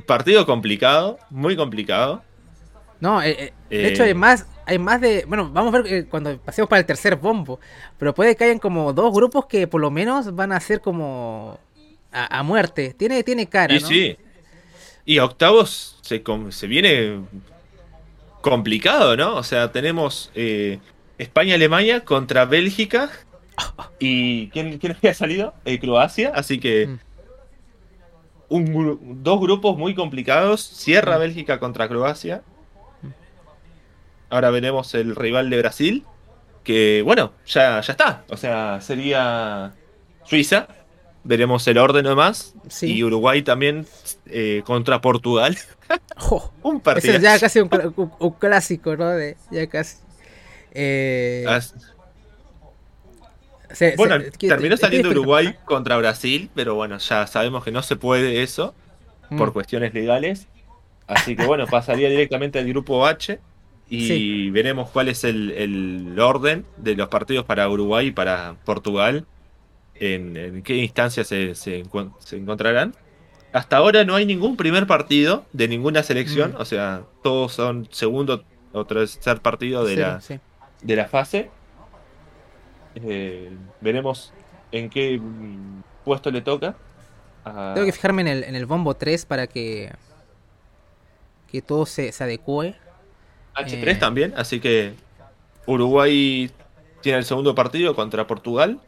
Partido 0.06 0.46
complicado, 0.46 1.18
muy 1.28 1.54
complicado. 1.54 2.22
No, 3.00 3.22
eh, 3.22 3.52
eh, 3.70 3.78
de 3.78 3.88
hecho 3.88 4.02
hay 4.02 4.10
eh, 4.10 4.14
más, 4.14 4.46
hay 4.66 4.78
más 4.78 5.00
de, 5.00 5.24
bueno, 5.28 5.50
vamos 5.52 5.74
a 5.74 5.82
ver 5.82 6.08
cuando 6.08 6.36
pasemos 6.38 6.68
para 6.68 6.80
el 6.80 6.86
tercer 6.86 7.16
bombo, 7.16 7.60
pero 7.98 8.14
puede 8.14 8.34
que 8.34 8.44
hayan 8.44 8.58
como 8.58 8.92
dos 8.92 9.12
grupos 9.12 9.46
que 9.46 9.66
por 9.66 9.80
lo 9.80 9.90
menos 9.90 10.34
van 10.34 10.52
a 10.52 10.60
ser 10.60 10.80
como 10.80 11.60
a, 12.26 12.42
muerte. 12.42 12.94
Tiene, 12.96 13.22
tiene 13.22 13.46
cara, 13.48 13.74
y 13.74 13.80
Sí, 13.80 14.16
y 15.04 15.18
octavos 15.18 15.98
se, 16.02 16.22
se 16.50 16.66
viene 16.66 17.20
complicado, 18.40 19.16
¿no? 19.16 19.36
O 19.36 19.42
sea, 19.42 19.72
tenemos 19.72 20.30
España-Alemania 21.18 22.04
contra 22.04 22.44
Bélgica 22.44 23.10
y 23.98 24.48
¿quién, 24.48 24.78
quién 24.78 24.96
había 24.96 25.14
salido? 25.14 25.54
Croacia, 25.80 26.32
así 26.34 26.58
que... 26.58 26.86
Mm 26.86 26.98
dos 28.48 29.40
grupos 29.40 29.76
muy 29.76 29.94
complicados. 29.94 30.60
Cierra 30.62 31.16
mm. 31.16 31.20
Bélgica 31.20 31.58
contra 31.58 31.88
Croacia. 31.88 32.42
Ahora 34.30 34.50
veremos 34.50 34.94
el 34.94 35.16
rival 35.16 35.50
de 35.50 35.58
Brasil. 35.58 36.04
Que 36.64 37.02
bueno, 37.04 37.32
ya, 37.46 37.80
ya 37.80 37.92
está. 37.92 38.24
O 38.28 38.36
sea, 38.36 38.80
sería 38.80 39.72
Suiza. 40.24 40.68
Veremos 41.24 41.66
el 41.66 41.78
orden 41.78 42.04
nomás. 42.04 42.54
Y 42.80 43.02
Uruguay 43.02 43.42
también 43.42 43.86
eh, 44.26 44.62
contra 44.64 45.00
Portugal. 45.00 45.58
un 46.62 46.80
partido. 46.80 47.14
Es 47.14 47.22
ya 47.22 47.38
casi 47.38 47.60
un, 47.60 47.70
clásico, 48.38 48.96
¿no? 48.96 49.10
De, 49.10 49.36
ya 49.50 49.66
casi. 49.66 49.96
Eh, 50.72 51.44
bueno, 53.96 54.16
terminó 54.38 54.76
saliendo 54.76 55.10
Uruguay 55.10 55.54
contra 55.64 55.96
Brasil, 55.96 56.50
pero 56.54 56.74
bueno, 56.74 56.98
ya 56.98 57.26
sabemos 57.26 57.64
que 57.64 57.70
no 57.70 57.82
se 57.82 57.96
puede 57.96 58.42
eso 58.42 58.74
por 59.36 59.50
mm. 59.50 59.52
cuestiones 59.52 59.94
legales. 59.94 60.46
Así 61.06 61.36
que 61.36 61.46
bueno, 61.46 61.66
pasaría 61.66 62.08
directamente 62.08 62.58
al 62.58 62.68
grupo 62.68 63.06
H 63.06 63.40
y 63.90 64.50
veremos 64.50 64.90
cuál 64.90 65.08
es 65.08 65.24
el, 65.24 66.16
orden 66.18 66.64
de 66.76 66.94
los 66.94 67.08
partidos 67.08 67.44
para 67.44 67.68
Uruguay 67.68 68.08
y 68.08 68.12
para 68.12 68.56
Portugal, 68.64 69.26
en, 70.00 70.62
qué 70.62 70.76
instancias 70.76 71.26
se, 71.28 71.54
se, 71.54 71.84
encontrarán. 72.32 72.94
Hasta 73.52 73.78
ahora 73.78 74.04
no 74.04 74.14
hay 74.14 74.26
ningún 74.26 74.56
primer 74.56 74.86
partido 74.86 75.44
de 75.52 75.68
ninguna 75.68 76.02
selección, 76.02 76.52
mm. 76.52 76.60
o 76.60 76.64
sea, 76.64 77.02
todos 77.22 77.52
son 77.52 77.88
segundo 77.90 78.44
o 78.72 78.84
tercer 78.84 79.40
partido 79.40 79.84
de, 79.84 79.96
la, 79.96 80.20
de 80.82 80.96
la 80.96 81.06
fase. 81.06 81.50
Eh, 82.94 83.50
veremos 83.80 84.32
en 84.72 84.90
qué 84.90 85.20
puesto 86.04 86.30
le 86.30 86.42
toca. 86.42 86.76
Tengo 87.44 87.86
que 87.86 87.92
fijarme 87.92 88.22
en 88.22 88.28
el, 88.28 88.44
en 88.44 88.54
el 88.54 88.66
bombo 88.66 88.94
3 88.94 89.24
para 89.24 89.46
que, 89.46 89.90
que 91.50 91.62
todo 91.62 91.86
se, 91.86 92.12
se 92.12 92.24
adecue. 92.24 92.74
H3 93.54 93.88
eh, 93.88 93.94
también, 93.94 94.34
así 94.36 94.60
que 94.60 94.92
Uruguay 95.66 96.50
tiene 97.00 97.18
el 97.18 97.24
segundo 97.24 97.54
partido 97.54 97.94
contra 97.94 98.26
Portugal. 98.26 98.80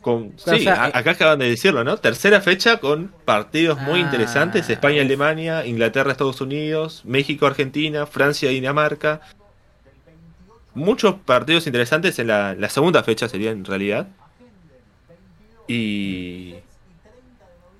Con, 0.00 0.32
sí, 0.36 0.66
eh, 0.66 0.70
acá 0.70 1.10
acaban 1.10 1.40
de 1.40 1.48
decirlo, 1.48 1.82
¿no? 1.82 1.96
Tercera 1.96 2.40
fecha 2.40 2.78
con 2.78 3.12
partidos 3.24 3.80
muy 3.80 4.00
interesantes: 4.00 4.68
ah, 4.68 4.72
España, 4.72 5.02
Alemania, 5.02 5.66
Inglaterra, 5.66 6.12
Estados 6.12 6.40
Unidos, 6.40 7.02
México, 7.04 7.46
Argentina, 7.46 8.06
Francia, 8.06 8.48
Dinamarca, 8.50 9.20
muchos 10.78 11.16
partidos 11.16 11.66
interesantes 11.66 12.18
en 12.18 12.28
la, 12.28 12.68
segunda 12.68 13.02
fecha 13.02 13.28
sería 13.28 13.50
en 13.50 13.64
realidad. 13.64 14.08
Y 15.66 16.54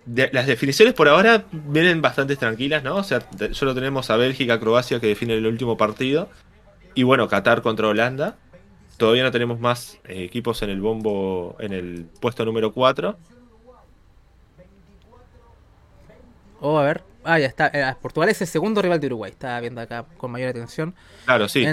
las 0.07 0.47
definiciones 0.47 0.95
por 0.95 1.09
ahora 1.09 1.45
vienen 1.53 2.03
bastante 2.03 2.37
tranquilas, 2.37 2.83
¿no? 2.83 2.97
O 2.97 3.05
sea, 3.05 3.23
solo 3.53 3.75
tenemos 3.75 4.11
a 4.11 4.17
Bélgica, 4.17 4.61
Croacia 4.61 5.01
que 5.01 5.07
define 5.07 5.35
el 5.35 5.47
último 5.47 5.77
partido. 5.77 6.29
Y 6.95 7.05
bueno, 7.05 7.29
Qatar 7.29 7.63
contra 7.63 7.89
Holanda. 7.89 8.37
Todavía 8.99 9.23
no 9.23 9.31
tenemos 9.31 9.61
más 9.61 9.99
eh, 10.05 10.25
equipos 10.25 10.61
en 10.63 10.71
el 10.71 10.81
bombo, 10.81 11.57
en 11.61 11.73
el 11.73 12.07
puesto 12.21 12.45
número 12.45 12.73
4. 12.73 13.17
Oh, 16.61 16.79
a 16.79 16.83
ver. 16.83 17.03
Ah, 17.23 17.39
ya 17.39 17.47
está. 17.47 17.71
Eh, 17.73 17.95
Portugal 18.03 18.29
es 18.29 18.41
el 18.41 18.49
segundo 18.49 18.83
rival 18.83 18.99
de 18.99 19.07
Uruguay. 19.07 19.31
Estaba 19.31 19.61
viendo 19.61 19.81
acá 19.81 20.05
con 20.17 20.33
mayor 20.33 20.51
atención. 20.51 20.95
Claro, 21.25 21.49
sí. 21.49 21.65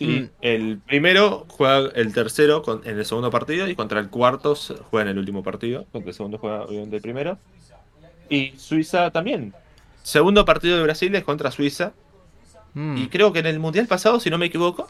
Mm. 0.00 0.28
el 0.42 0.78
primero 0.78 1.44
juega 1.48 1.90
el 1.96 2.12
tercero 2.12 2.62
en 2.84 2.98
el 2.98 3.04
segundo 3.04 3.32
partido 3.32 3.66
y 3.66 3.74
contra 3.74 3.98
el 3.98 4.10
cuarto 4.10 4.54
juega 4.90 5.02
en 5.02 5.08
el 5.08 5.18
último 5.18 5.42
partido. 5.42 5.86
Contra 5.90 6.10
el 6.10 6.14
segundo 6.14 6.36
juega 6.36 6.64
obviamente 6.64 6.96
el 6.96 7.02
primero. 7.02 7.38
Y 8.28 8.52
Suiza 8.58 9.10
también. 9.10 9.54
Segundo 10.02 10.44
partido 10.44 10.76
de 10.76 10.82
Brasil 10.82 11.14
es 11.14 11.24
contra 11.24 11.50
Suiza. 11.50 11.94
Mm. 12.74 12.98
Y 12.98 13.08
creo 13.08 13.32
que 13.32 13.38
en 13.38 13.46
el 13.46 13.58
mundial 13.58 13.86
pasado, 13.86 14.20
si 14.20 14.28
no 14.28 14.36
me 14.36 14.46
equivoco, 14.46 14.86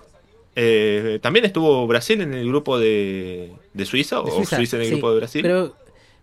eh, 0.60 1.20
también 1.22 1.44
estuvo 1.44 1.86
Brasil 1.86 2.20
en 2.20 2.34
el 2.34 2.48
grupo 2.48 2.80
de, 2.80 3.52
Suiza 3.84 4.18
o 4.20 4.44
Suiza 4.44 4.76
en 4.76 4.82
el 4.82 4.90
grupo 4.90 5.12
de 5.12 5.16
Brasil. 5.16 5.40
Creo, 5.40 5.76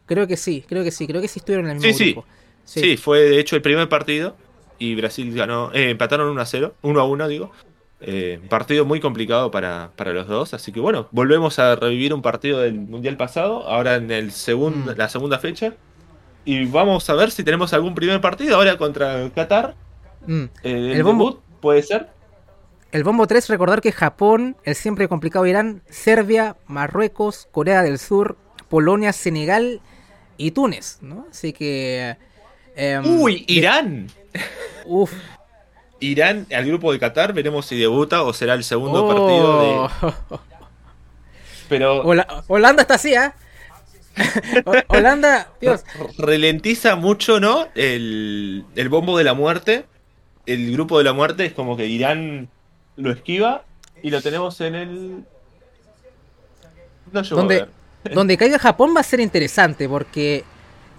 creo 0.05 0.27
que 0.27 0.35
sí, 0.35 0.65
creo 0.67 0.83
que 0.83 0.91
sí, 0.91 1.07
creo 1.07 1.21
que 1.21 1.29
sí 1.29 1.39
estuvieron 1.39 1.67
en 1.67 1.77
el 1.77 1.81
mismo 1.81 2.05
grupo. 2.05 2.25
Sí. 2.65 2.81
sí, 2.81 2.97
fue 2.97 3.21
de 3.21 3.39
hecho 3.39 3.55
el 3.55 3.61
primer 3.61 3.87
partido 3.87 4.35
y 4.77 4.95
Brasil 4.95 5.33
ganó, 5.33 5.71
eh, 5.73 5.91
empataron 5.91 6.27
1 6.27 6.41
a 6.41 6.45
0, 6.45 6.75
1 6.81 6.99
a 6.99 7.05
1 7.05 7.27
digo. 7.29 7.51
Eh, 8.01 8.41
partido 8.49 8.83
muy 8.83 8.99
complicado 8.99 9.51
para, 9.51 9.89
los 9.97 10.27
dos, 10.27 10.53
así 10.53 10.73
que 10.73 10.81
bueno, 10.81 11.07
volvemos 11.11 11.57
a 11.57 11.77
revivir 11.77 12.13
un 12.13 12.21
partido 12.21 12.59
del 12.59 12.73
Mundial 12.73 13.15
pasado, 13.15 13.65
ahora 13.69 13.95
en 13.95 14.11
el 14.11 14.33
segundo 14.33 14.91
mm. 14.91 14.97
la 14.97 15.07
segunda 15.07 15.39
fecha, 15.39 15.75
y 16.43 16.65
vamos 16.65 17.09
a 17.09 17.13
ver 17.13 17.31
si 17.31 17.45
tenemos 17.45 17.71
algún 17.71 17.95
primer 17.95 18.19
partido 18.19 18.57
ahora 18.57 18.77
contra 18.77 19.29
Qatar. 19.33 19.75
Mm. 20.27 20.43
Eh, 20.63 20.91
el, 20.93 21.03
bombo 21.03 21.41
puede 21.61 21.81
ser. 21.83 22.09
El 22.95 23.03
bombo 23.03 23.27
3, 23.27 23.49
recordar 23.49 23.81
que 23.81 23.91
Japón, 23.91 24.55
el 24.63 24.73
siempre 24.73 25.09
complicado 25.09 25.45
Irán, 25.45 25.81
Serbia, 25.89 26.55
Marruecos, 26.65 27.49
Corea 27.51 27.83
del 27.83 27.99
Sur, 27.99 28.37
Polonia, 28.69 29.11
Senegal 29.11 29.81
y 30.37 30.51
Túnez, 30.51 30.99
¿no? 31.01 31.27
Así 31.29 31.51
que... 31.51 32.15
Em, 32.73 33.03
Uy, 33.19 33.43
Irán. 33.49 34.07
Uf, 34.85 35.11
Irán 35.99 36.47
al 36.55 36.65
grupo 36.67 36.93
de 36.93 36.99
Qatar, 36.99 37.33
veremos 37.33 37.65
si 37.65 37.77
debuta 37.77 38.23
o 38.23 38.31
será 38.31 38.53
el 38.53 38.63
segundo 38.63 39.05
partido 39.05 39.61
de. 39.61 39.67
Oh. 39.67 40.39
Pero. 41.67 42.01
Holanda 42.47 42.83
está 42.83 42.93
así, 42.93 43.13
¿eh? 43.13 43.33
Holanda, 44.87 45.49
Dios. 45.59 45.83
Relentiza 46.17 46.95
mucho, 46.95 47.41
¿no? 47.41 47.67
El, 47.75 48.63
el 48.77 48.87
bombo 48.87 49.17
de 49.17 49.25
la 49.25 49.33
muerte. 49.33 49.85
El 50.45 50.71
grupo 50.71 50.97
de 50.97 51.03
la 51.03 51.11
muerte 51.11 51.45
es 51.45 51.51
como 51.51 51.75
que 51.75 51.87
Irán 51.87 52.49
lo 52.95 53.11
esquiva 53.11 53.63
y 54.01 54.09
lo 54.09 54.21
tenemos 54.21 54.59
en 54.61 54.75
el. 54.75 55.25
No 57.11 57.21
donde, 57.21 57.67
donde 58.13 58.37
caiga 58.37 58.59
Japón 58.59 58.93
va 58.95 59.01
a 59.01 59.03
ser 59.03 59.19
interesante 59.19 59.87
porque 59.87 60.43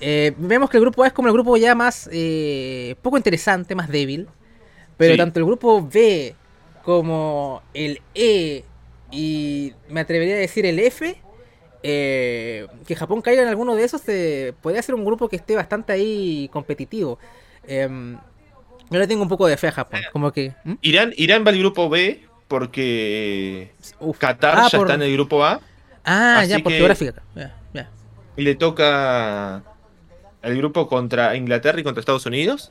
eh, 0.01 0.35
vemos 0.37 0.71
que 0.71 0.77
el 0.77 0.83
grupo 0.83 1.03
A 1.03 1.09
es 1.09 1.13
como 1.13 1.29
el 1.29 1.35
grupo 1.35 1.57
ya 1.57 1.75
más 1.75 2.09
eh, 2.13 2.97
poco 3.03 3.17
interesante, 3.17 3.75
más 3.75 3.89
débil. 3.89 4.29
Pero 4.97 5.17
tanto 5.17 5.41
el 5.41 5.45
grupo 5.45 5.87
B 5.87 6.35
como 6.83 7.63
el 7.75 8.01
E 8.15 8.65
y 9.11 9.73
me 9.89 10.01
atrevería 10.01 10.37
a 10.37 10.39
decir 10.39 10.65
el 10.65 10.79
F, 10.79 11.21
eh, 11.83 12.67
que 12.87 12.97
Japón 12.97 13.21
caiga 13.21 13.43
en 13.43 13.49
alguno 13.49 13.75
de 13.75 13.85
esos, 13.85 14.03
eh, 14.09 14.55
podría 14.63 14.83
ser 14.83 14.95
un 14.95 15.05
grupo 15.05 15.29
que 15.29 15.37
esté 15.37 15.55
bastante 15.55 15.93
ahí 15.93 16.49
competitivo. 16.53 17.19
Yo 18.91 18.99
le 18.99 19.07
tengo 19.07 19.23
un 19.23 19.29
poco 19.29 19.47
de 19.47 19.57
fe 19.57 19.69
a 19.69 19.73
Japón. 19.73 20.01
Como 20.13 20.33
que, 20.33 20.55
Irán, 20.81 21.13
Irán 21.17 21.45
va 21.45 21.51
al 21.51 21.59
grupo 21.59 21.89
B 21.89 22.25
porque 22.49 23.73
Qatar 24.19 24.59
ah, 24.59 24.69
ya 24.71 24.79
está 24.79 24.95
en 24.95 25.03
el 25.03 25.13
grupo 25.13 25.45
A. 25.45 25.61
Ah, 26.05 26.45
ya, 26.45 26.61
por 26.61 26.73
geográfica. 26.73 27.23
Ya, 27.35 27.57
ya. 27.75 27.91
Y 28.37 28.43
le 28.43 28.55
toca 28.55 29.63
el 30.43 30.57
grupo 30.57 30.89
contra 30.89 31.35
Inglaterra 31.37 31.81
y 31.81 31.83
contra 31.83 32.01
Estados 32.01 32.27
Unidos. 32.27 32.71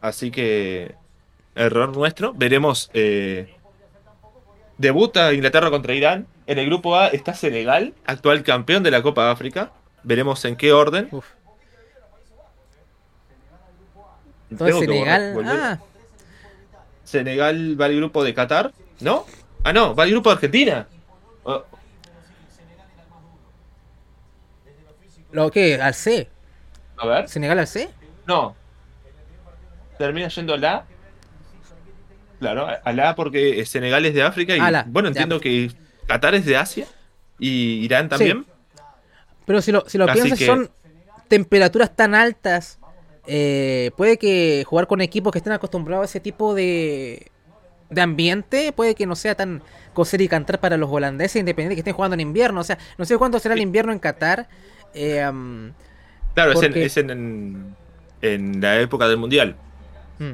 Así 0.00 0.30
que 0.30 0.94
error 1.54 1.94
nuestro. 1.94 2.32
Veremos. 2.32 2.90
eh, 2.94 3.54
debuta 4.78 5.34
Inglaterra 5.34 5.70
contra 5.70 5.94
Irán. 5.94 6.26
En 6.46 6.58
el 6.58 6.66
grupo 6.66 6.96
A 6.96 7.08
está 7.08 7.34
Senegal, 7.34 7.94
actual 8.06 8.42
campeón 8.42 8.82
de 8.82 8.90
la 8.90 9.02
Copa 9.02 9.26
de 9.26 9.32
África. 9.32 9.72
Veremos 10.02 10.42
en 10.46 10.56
qué 10.56 10.72
orden. 10.72 11.08
Uf. 11.12 11.26
Entonces 14.50 14.78
Senegal. 14.78 15.44
Ah, 15.46 15.78
Senegal 17.04 17.80
va 17.80 17.86
al 17.86 17.96
grupo 17.96 18.24
de 18.24 18.34
Qatar, 18.34 18.72
¿no? 19.00 19.26
Ah, 19.64 19.72
no, 19.72 19.94
va 19.94 20.04
al 20.04 20.10
grupo 20.10 20.30
de 20.30 20.34
Argentina. 20.34 20.86
Oh, 21.44 21.64
¿lo 25.32 25.50
qué? 25.50 25.80
¿Al 25.80 25.94
C? 25.94 26.28
a 26.96 27.06
ver. 27.06 27.28
¿Senegal 27.28 27.58
al 27.58 27.66
C? 27.66 27.88
No. 28.26 28.54
Termina 29.98 30.28
yendo 30.28 30.54
a 30.54 30.58
la. 30.58 30.84
Claro, 32.38 32.66
a 32.82 32.92
la 32.92 33.14
porque 33.14 33.64
Senegal 33.66 34.04
es 34.06 34.14
de 34.14 34.22
África 34.22 34.56
y 34.56 34.60
A 34.60 34.84
bueno, 34.86 35.08
entiendo 35.08 35.40
que 35.40 35.70
Qatar 36.06 36.34
es 36.34 36.46
de 36.46 36.56
Asia 36.56 36.86
y 37.38 37.84
Irán 37.84 38.08
también. 38.08 38.46
Pero 39.46 39.60
si 39.60 39.72
lo, 39.72 39.84
si 39.86 39.98
lo 39.98 40.06
piensas, 40.06 40.38
que- 40.38 40.46
son 40.46 40.70
temperaturas 41.28 41.94
tan 41.94 42.14
altas. 42.14 42.79
Eh, 43.26 43.90
puede 43.96 44.16
que 44.18 44.64
jugar 44.66 44.86
con 44.86 45.00
equipos 45.00 45.32
que 45.32 45.38
estén 45.38 45.52
acostumbrados 45.52 46.02
a 46.02 46.06
ese 46.06 46.20
tipo 46.20 46.54
de, 46.54 47.26
de 47.90 48.00
ambiente, 48.00 48.72
puede 48.72 48.94
que 48.94 49.06
no 49.06 49.16
sea 49.16 49.34
tan 49.34 49.62
coser 49.92 50.20
y 50.20 50.28
cantar 50.28 50.60
para 50.60 50.76
los 50.76 50.90
holandeses, 50.90 51.36
independiente 51.40 51.74
que 51.76 51.80
estén 51.80 51.94
jugando 51.94 52.14
en 52.14 52.20
invierno. 52.20 52.60
O 52.60 52.64
sea, 52.64 52.78
no 52.98 53.04
sé 53.04 53.16
cuándo 53.18 53.38
será 53.38 53.54
el 53.54 53.60
invierno 53.60 53.92
en 53.92 53.98
Qatar. 53.98 54.48
eh, 54.94 55.30
Claro, 56.34 56.52
es, 56.52 56.62
en, 56.62 56.72
Porque- 56.72 56.84
es 56.84 56.96
en, 56.96 57.10
en- 57.10 57.76
en 58.22 58.60
la 58.60 58.80
época 58.80 59.08
del 59.08 59.16
Mundial. 59.16 59.56
mm. 60.18 60.32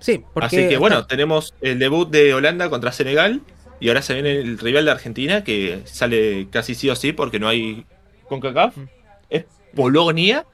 Sí, 0.00 0.24
porque. 0.32 0.46
Así 0.46 0.68
que 0.68 0.76
bueno, 0.76 1.06
tenemos 1.06 1.54
el 1.60 1.78
debut 1.80 2.08
de 2.08 2.32
Holanda 2.32 2.70
contra 2.70 2.92
Senegal 2.92 3.40
y 3.80 3.88
ahora 3.88 4.00
se 4.02 4.14
viene 4.14 4.32
el 4.38 4.56
rival 4.58 4.84
de 4.84 4.90
Argentina 4.92 5.42
que 5.42 5.80
sale 5.86 6.46
casi 6.52 6.74
sí 6.76 6.88
o 6.88 6.94
sí 6.94 7.12
porque 7.12 7.40
no 7.40 7.48
hay 7.48 7.84
CONCACAF. 8.28 8.76
Mm. 8.76 8.82
Es 9.30 9.44
Polonia. 9.74 10.44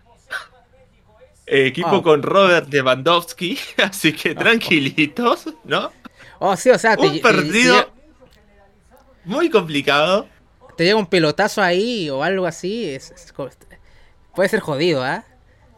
Eh, 1.46 1.66
Equipo 1.66 1.96
Ah. 1.96 2.02
con 2.02 2.22
Robert 2.22 2.72
Lewandowski, 2.72 3.58
así 3.82 4.12
que 4.12 4.34
tranquilitos, 4.34 5.46
¿no? 5.64 5.90
Oh, 6.38 6.56
sí, 6.56 6.70
o 6.70 6.78
sea, 6.78 6.96
Un 6.98 7.12
te- 7.12 7.20
partido 7.20 7.84
te- 7.84 7.90
muy 9.24 9.50
complicado. 9.50 10.26
te 10.76 10.84
llega 10.84 10.96
un 10.98 11.06
pelotazo 11.06 11.62
ahí 11.62 12.08
o 12.10 12.22
algo 12.22 12.46
así. 12.46 12.88
es- 12.90 13.12
puede 14.34 14.48
ser 14.48 14.60
jodido, 14.60 15.02
¿ah? 15.04 15.24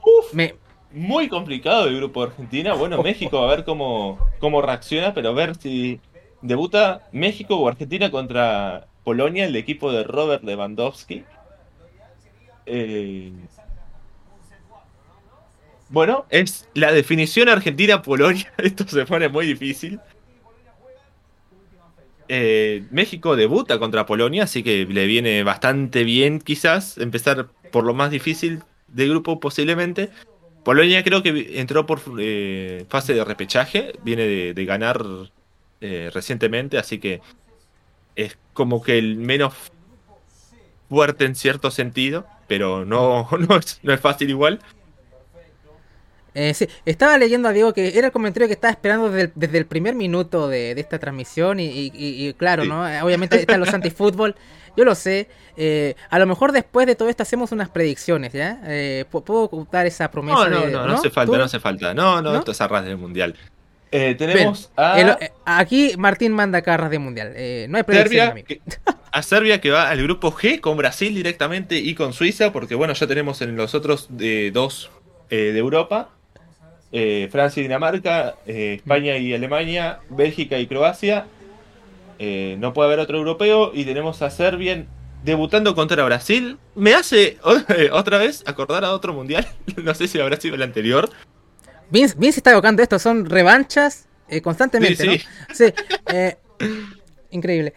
Uf, 0.03 0.33
Me, 0.33 0.55
muy 0.93 1.29
complicado 1.29 1.87
el 1.89 1.97
grupo 1.97 2.25
de 2.25 2.31
Argentina. 2.31 2.75
Bueno, 2.75 3.03
México 3.03 3.39
a 3.39 3.47
ver 3.49 3.65
cómo, 3.65 4.19
cómo 4.39 4.63
reacciona, 4.63 5.13
pero 5.15 5.31
a 5.31 5.33
ver 5.33 5.57
si 5.57 6.01
debuta 6.43 7.09
México 7.13 7.57
o 7.57 7.69
Argentina 7.69 8.11
contra 8.11 8.87
Polonia, 9.05 9.45
el 9.47 9.57
equipo 9.57 9.91
de 9.93 10.05
Robert 10.05 10.43
Lewandowski. 10.45 11.25
Eh, 12.67 13.33
Bueno, 15.89 16.27
es 16.31 16.69
la 16.75 16.93
definición 16.93 17.49
Argentina-Polonia. 17.49 18.53
Esto 18.59 18.87
se 18.89 19.07
pone 19.07 19.29
muy 19.29 19.47
difícil. 19.47 20.01
Eh, 22.29 22.85
México 22.91 23.37
debuta 23.37 23.79
contra 23.79 24.05
Polonia, 24.05 24.45
así 24.45 24.63
que 24.63 24.85
le 24.85 25.07
viene 25.07 25.45
bastante 25.45 26.03
bien 26.03 26.41
quizás 26.41 26.99
empezar 26.99 27.47
por 27.71 27.85
lo 27.85 27.95
más 27.95 28.11
difícil 28.11 28.63
del 28.89 29.11
grupo 29.11 29.39
posiblemente. 29.39 30.11
Polonia 30.65 31.05
creo 31.05 31.23
que 31.23 31.61
entró 31.61 31.87
por 31.87 32.01
eh, 32.19 32.85
fase 32.89 33.15
de 33.15 33.25
repechaje, 33.25 33.93
viene 34.03 34.53
de, 34.53 34.65
ganar 34.65 35.05
eh, 35.81 36.11
recientemente, 36.13 36.79
así 36.79 36.99
que 36.99 37.21
es 38.17 38.37
como 38.53 38.83
que 38.83 38.99
el 38.99 39.17
menos 39.17 39.55
fuerte 40.89 41.25
en 41.25 41.37
cierto 41.37 41.71
sentido, 41.71 42.27
pero 42.49 42.85
no, 42.85 43.29
no, 43.49 43.57
es, 43.57 43.79
no 43.85 43.93
es 43.93 44.01
fácil 44.01 44.31
igual. 44.31 44.61
Eh, 46.39 46.53
sí, 46.53 46.69
estaba 46.85 47.17
leyendo 47.17 47.49
a 47.49 47.53
Diego 47.53 47.73
que 47.73 47.97
era 47.97 48.09
el 48.09 48.13
comentario 48.13 48.47
que 48.47 48.53
estaba 48.53 48.71
esperando 48.71 49.09
desde 49.11 49.23
el, 49.23 49.33
desde 49.35 49.57
el 49.57 49.65
primer 49.65 49.95
minuto 49.95 50.49
de, 50.49 50.75
de 50.75 50.81
esta 50.83 50.99
transmisión 50.99 51.59
y, 51.61 51.65
y- 51.67 51.93
y- 51.95 52.29
y 52.29 52.35
claro, 52.35 52.65
Sí. 52.65 52.69
¿no? 52.69 52.83
Obviamente 53.03 53.41
están 53.41 53.59
los 53.59 53.73
antifútbol, 53.73 54.37
yo 54.77 54.85
lo 54.85 54.95
sé. 54.95 55.29
eh, 55.57 55.95
a 56.11 56.19
lo 56.19 56.27
mejor 56.27 56.53
después 56.53 56.87
de 56.87 56.95
todo 56.95 57.09
esto 57.09 57.23
hacemos 57.23 57.53
unas 57.53 57.71
predicciones, 57.71 58.35
¿ya? 58.35 58.61
Eh, 58.67 59.07
¿pu- 59.11 59.25
¿Puedo 59.25 59.45
ocultar 59.45 59.87
esa 59.87 60.11
promesa? 60.11 60.37
No, 60.37 60.49
no, 60.51 60.67
de- 60.67 60.73
no, 60.73 60.87
no 60.87 60.95
hace 60.95 61.09
falta, 61.09 61.33
¿Tú? 61.33 61.39
no 61.39 61.45
hace 61.45 61.59
falta. 61.61 61.95
No, 61.95 62.21
no, 62.21 62.33
¿No? 62.33 62.39
esto 62.41 62.53
es 62.53 62.61
arras 62.61 62.85
del 62.85 62.99
mundial. 62.99 63.35
Eh, 63.91 64.09
Ven, 64.09 64.17
tenemos 64.19 64.71
a 64.77 65.01
el- 65.01 65.09
eh, 65.21 65.33
aquí 65.47 65.95
Martín 65.97 66.33
manda 66.33 66.61
carras 66.61 66.91
de 66.91 66.99
mundial. 66.99 67.33
eh, 67.35 67.67
no 67.71 67.79
hay 67.79 67.85
predicciones, 67.85 68.11
Serbia, 68.11 68.33
amigo. 68.33 68.47
que- 68.47 68.61
a 69.11 69.23
Serbia 69.23 69.61
que 69.63 69.71
va 69.71 69.89
al 69.89 70.03
grupo 70.03 70.31
G 70.33 70.61
con 70.61 70.77
Brasil 70.77 71.15
directamente 71.15 71.77
y 71.79 71.95
con 71.95 72.13
Suiza, 72.13 72.53
porque 72.53 72.75
bueno, 72.75 72.93
ya 72.93 73.07
tenemos 73.07 73.41
en 73.41 73.57
los 73.57 73.75
otros 73.75 74.09
eh, 74.21 74.51
dos 74.53 74.91
eh, 75.31 75.53
de 75.53 75.59
Europa, 75.59 76.11
eh, 76.93 77.29
Francia 77.31 77.61
y 77.61 77.65
Dinamarca, 77.65 78.37
eh, 78.47 78.75
España 78.77 79.17
y 79.19 79.35
Alemania, 79.35 80.01
Bélgica 80.11 80.59
y 80.59 80.67
Croacia. 80.67 81.27
Eh, 82.19 82.57
no 82.59 82.73
puede 82.73 82.89
haber 82.89 83.01
otro 83.01 83.19
europeo 83.19 83.73
y 83.75 83.85
tenemos 83.85 84.23
a 84.23 84.31
Serbia 84.31 84.87
debutando 85.25 85.75
contra 85.75 86.05
Brasil. 86.05 86.59
Me 86.75 86.95
hace 86.95 87.39
otra 87.93 88.19
vez 88.19 88.43
acordar 88.47 88.85
a 88.85 88.93
otro 88.93 89.13
mundial, 89.13 89.47
no 89.83 89.95
sé 89.95 90.09
si 90.09 90.19
habrá 90.21 90.41
sido 90.41 90.55
el 90.55 90.63
anterior. 90.63 91.11
Vince, 91.91 92.15
Vince 92.19 92.41
está 92.41 92.53
evocando 92.53 92.83
esto, 92.83 92.99
son 92.99 93.27
revanchas 93.27 94.09
constantemente, 94.43 94.97
Sí, 94.97 95.07
¿no? 95.07 95.13
sí. 95.55 95.65
Sí, 95.67 95.73
eh, 96.13 96.37
increíble. 97.31 97.75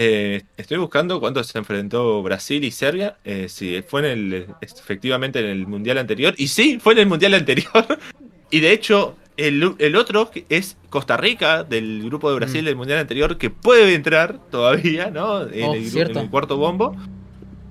Eh, 0.00 0.42
estoy 0.56 0.76
buscando 0.78 1.18
cuándo 1.18 1.42
se 1.42 1.58
enfrentó 1.58 2.22
Brasil 2.22 2.62
y 2.62 2.70
Serbia. 2.70 3.16
Eh, 3.24 3.48
sí, 3.48 3.82
fue 3.86 4.00
en 4.00 4.06
el, 4.06 4.46
efectivamente 4.60 5.40
en 5.40 5.46
el 5.46 5.66
mundial 5.66 5.98
anterior. 5.98 6.34
Y 6.36 6.48
sí, 6.48 6.78
fue 6.80 6.92
en 6.92 7.00
el 7.00 7.06
mundial 7.06 7.34
anterior. 7.34 7.98
y 8.50 8.60
de 8.60 8.72
hecho, 8.72 9.16
el, 9.36 9.74
el 9.78 9.96
otro 9.96 10.30
es 10.48 10.76
Costa 10.88 11.16
Rica, 11.16 11.64
del 11.64 12.02
grupo 12.04 12.30
de 12.30 12.36
Brasil 12.36 12.62
Mm. 12.62 12.66
del 12.66 12.76
mundial 12.76 12.98
anterior, 13.00 13.38
que 13.38 13.50
puede 13.50 13.94
entrar 13.94 14.38
todavía, 14.50 15.10
¿no? 15.10 15.42
En, 15.48 15.64
Oh, 15.64 15.74
el, 15.74 15.96
en 15.96 16.16
el 16.16 16.30
cuarto 16.30 16.56
bombo. 16.56 16.94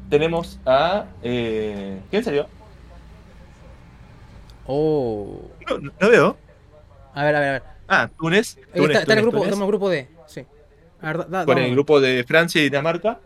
Tenemos 0.09 0.59
a. 0.65 1.05
Eh, 1.23 1.99
¿Quién 2.09 2.23
salió? 2.25 2.47
Oh. 4.65 5.49
No, 5.69 5.77
no 5.99 6.09
veo. 6.09 6.37
A 7.13 7.23
ver, 7.23 7.35
a 7.35 7.39
ver, 7.39 7.49
a 7.49 7.51
ver. 7.53 7.63
Ah, 7.87 8.09
Túnez. 8.19 8.57
Túnez, 8.73 8.89
está, 8.97 8.99
está 8.99 9.13
en 9.13 9.19
el 9.19 9.23
Túnez, 9.23 9.23
grupo, 9.23 9.37
Túnez. 9.37 9.47
estamos 9.47 9.57
en 9.57 9.63
el 9.63 9.67
grupo 9.67 9.89
D. 9.89 10.07
Ver, 11.01 11.29
da- 11.29 11.45
con 11.45 11.57
el 11.57 11.71
grupo 11.71 11.99
de 12.01 12.23
Francia 12.23 12.61
y 12.61 12.65
Dinamarca. 12.65 13.19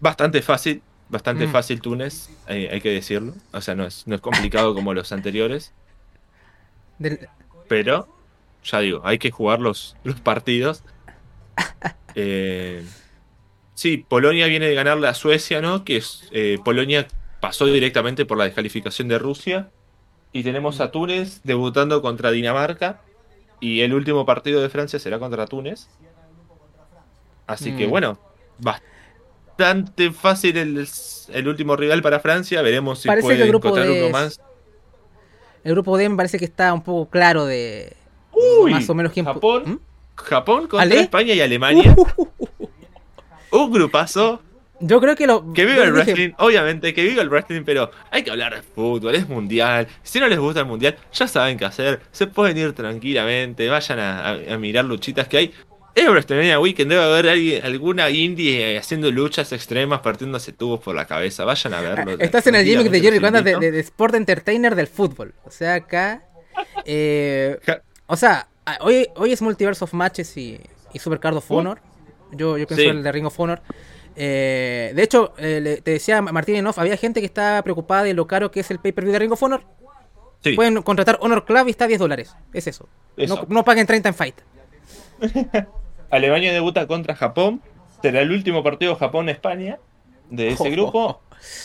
Bastante 0.00 0.42
fácil, 0.42 0.82
bastante 1.08 1.46
Mm. 1.46 1.50
fácil 1.52 1.80
Túnez, 1.80 2.28
eh, 2.46 2.68
hay 2.72 2.80
que 2.80 2.90
decirlo. 2.90 3.34
O 3.52 3.60
sea, 3.60 3.74
no 3.74 3.84
es, 3.86 4.06
no 4.06 4.14
es 4.14 4.20
complicado 4.20 4.74
como 4.74 4.94
los 4.94 5.10
anteriores, 5.12 5.72
del- 6.98 7.28
pero 7.68 8.08
ya 8.64 8.80
digo, 8.80 9.00
hay 9.04 9.18
que 9.18 9.30
jugar 9.30 9.60
los, 9.60 9.96
los 10.04 10.20
partidos. 10.20 10.82
Eh, 12.20 12.84
sí, 13.74 13.98
Polonia 14.08 14.46
viene 14.48 14.66
de 14.66 14.74
ganarle 14.74 15.06
a 15.06 15.14
Suecia, 15.14 15.60
¿no? 15.60 15.84
Que 15.84 15.98
es, 15.98 16.22
eh, 16.32 16.58
Polonia 16.64 17.06
pasó 17.40 17.66
directamente 17.66 18.24
por 18.24 18.38
la 18.38 18.44
descalificación 18.44 19.06
de 19.06 19.18
Rusia. 19.20 19.70
Y 20.32 20.42
tenemos 20.42 20.80
a 20.80 20.90
Túnez 20.90 21.42
debutando 21.44 22.02
contra 22.02 22.32
Dinamarca. 22.32 23.02
Y 23.60 23.82
el 23.82 23.94
último 23.94 24.26
partido 24.26 24.60
de 24.62 24.68
Francia 24.68 24.98
será 24.98 25.20
contra 25.20 25.46
Túnez. 25.46 25.88
Así 27.48 27.72
que 27.72 27.86
Mm. 27.88 27.90
bueno, 27.90 28.18
bastante 28.58 30.12
fácil 30.12 30.56
el, 30.56 30.86
el 31.32 31.48
último 31.48 31.74
rival 31.74 32.00
para 32.02 32.20
Francia. 32.20 32.62
Veremos 32.62 33.00
si 33.00 33.08
Parece 33.08 33.24
puede 33.24 33.36
que 33.38 33.42
el 33.42 33.48
grupo 33.48 33.68
encontrar 33.68 33.88
D 33.88 34.00
uno 34.02 34.10
más. 34.10 34.40
El 35.64 35.72
grupo 35.72 35.96
D 35.98 36.08
me 36.08 36.16
parece 36.16 36.38
que 36.38 36.44
está 36.44 36.72
un 36.72 36.82
poco 36.82 37.10
claro 37.10 37.44
de 37.46 37.96
Uy, 38.32 38.70
más 38.72 38.88
o 38.88 38.94
menos 38.94 39.12
quién. 39.12 39.26
Japón. 39.26 39.62
¿Mm? 39.66 39.78
Japón 40.14 40.60
contra 40.68 40.82
¿Ale? 40.82 41.00
España 41.00 41.34
y 41.34 41.40
Alemania. 41.40 41.94
Uh, 42.16 42.26
Un 43.50 43.72
grupazo. 43.72 44.42
Yo 44.80 45.00
creo 45.00 45.16
que 45.16 45.26
lo. 45.26 45.52
Que 45.52 45.64
viva 45.64 45.82
el 45.84 45.90
dije- 45.92 46.04
wrestling, 46.04 46.30
obviamente, 46.38 46.94
que 46.94 47.02
viva 47.02 47.20
el 47.22 47.28
wrestling, 47.30 47.62
pero 47.64 47.90
hay 48.12 48.22
que 48.22 48.30
hablar 48.30 48.54
de 48.54 48.62
fútbol, 48.62 49.14
es 49.16 49.28
mundial. 49.28 49.88
Si 50.04 50.20
no 50.20 50.28
les 50.28 50.38
gusta 50.38 50.60
el 50.60 50.66
mundial, 50.66 50.96
ya 51.12 51.26
saben 51.26 51.58
qué 51.58 51.64
hacer. 51.64 52.00
Se 52.12 52.28
pueden 52.28 52.56
ir 52.58 52.72
tranquilamente, 52.74 53.68
vayan 53.68 53.98
a, 53.98 54.20
a- 54.28 54.54
a 54.54 54.58
mirar 54.58 54.84
luchitas 54.84 55.26
que 55.26 55.36
hay. 55.38 55.54
Es 55.98 56.08
WrestleMania 56.08 56.60
Weekend, 56.60 56.90
debe 56.90 57.02
haber 57.02 57.28
alguien- 57.28 57.64
alguna 57.64 58.08
indie 58.10 58.74
eh, 58.74 58.78
haciendo 58.78 59.10
luchas 59.10 59.52
extremas, 59.52 60.00
partiéndose 60.00 60.52
tubos 60.52 60.80
por 60.80 60.94
la 60.94 61.06
cabeza. 61.06 61.44
Vayan 61.44 61.74
a 61.74 61.80
verlo. 61.80 62.12
Ah, 62.12 62.16
Estás 62.24 62.46
en 62.46 62.54
el 62.54 62.64
gimmick 62.64 62.90
de 62.90 63.00
Jerry 63.00 63.18
Cuando 63.20 63.38
Wanda 63.38 63.50
de, 63.58 63.66
de- 63.66 63.72
de 63.72 63.80
Sport 63.80 64.14
Entertainer 64.14 64.74
del 64.74 64.86
fútbol. 64.86 65.34
O 65.44 65.50
sea, 65.50 65.74
acá. 65.74 66.22
eh, 66.84 67.58
o 68.06 68.16
sea, 68.16 68.48
ah, 68.66 68.78
hoy, 68.82 69.08
hoy 69.16 69.32
es 69.32 69.42
Multiverse 69.42 69.82
of 69.84 69.92
Matches 69.92 70.36
y, 70.36 70.60
y 70.92 70.98
Supercard 70.98 71.36
of 71.36 71.50
Uh. 71.50 71.56
Honor. 71.56 71.80
Yo, 72.32 72.58
yo 72.58 72.66
pienso 72.66 72.82
Sí. 72.82 72.88
el 72.88 73.02
de 73.02 73.10
Ring 73.12 73.26
of 73.26 73.40
Honor. 73.40 73.60
Eh, 74.14 74.92
de 74.94 75.02
hecho, 75.02 75.32
eh, 75.38 75.60
le- 75.60 75.80
te 75.80 75.92
decía 75.92 76.20
Martín 76.22 76.56
en 76.56 76.66
off, 76.66 76.78
había 76.78 76.96
gente 76.96 77.20
que 77.20 77.26
estaba 77.26 77.62
preocupada 77.62 78.02
de 78.04 78.14
lo 78.14 78.26
caro 78.26 78.50
que 78.50 78.60
es 78.60 78.70
el 78.70 78.78
pay-per-view 78.78 79.12
de 79.12 79.18
Ring 79.18 79.32
of 79.32 79.42
Honor. 79.42 79.62
Sí. 80.44 80.52
Pueden 80.54 80.80
contratar 80.82 81.18
Honor 81.22 81.44
Club 81.44 81.66
y 81.66 81.70
está 81.70 81.86
a 81.86 81.88
10 81.88 81.98
dólares. 81.98 82.34
Es 82.52 82.66
eso. 82.68 82.88
Eso. 83.16 83.34
No, 83.36 83.46
no 83.48 83.64
paguen 83.64 83.86
30 83.86 84.08
en 84.10 84.14
Fight. 84.14 84.36
Alemania 86.10 86.52
debuta 86.52 86.86
contra 86.86 87.14
Japón. 87.14 87.60
Será 88.02 88.20
el 88.20 88.30
último 88.30 88.62
partido 88.62 88.96
Japón-España 88.96 89.78
de 90.30 90.48
ese 90.48 90.70
grupo. 90.70 91.20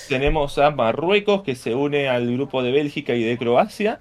Tenemos 0.08 0.58
a 0.58 0.72
Marruecos 0.72 1.44
que 1.44 1.56
se 1.56 1.76
une 1.76 2.08
al 2.10 2.32
grupo 2.32 2.64
de 2.64 2.72
Bélgica 2.72 3.16
y 3.16 3.24
de 3.24 3.38
Croacia. 3.38 4.00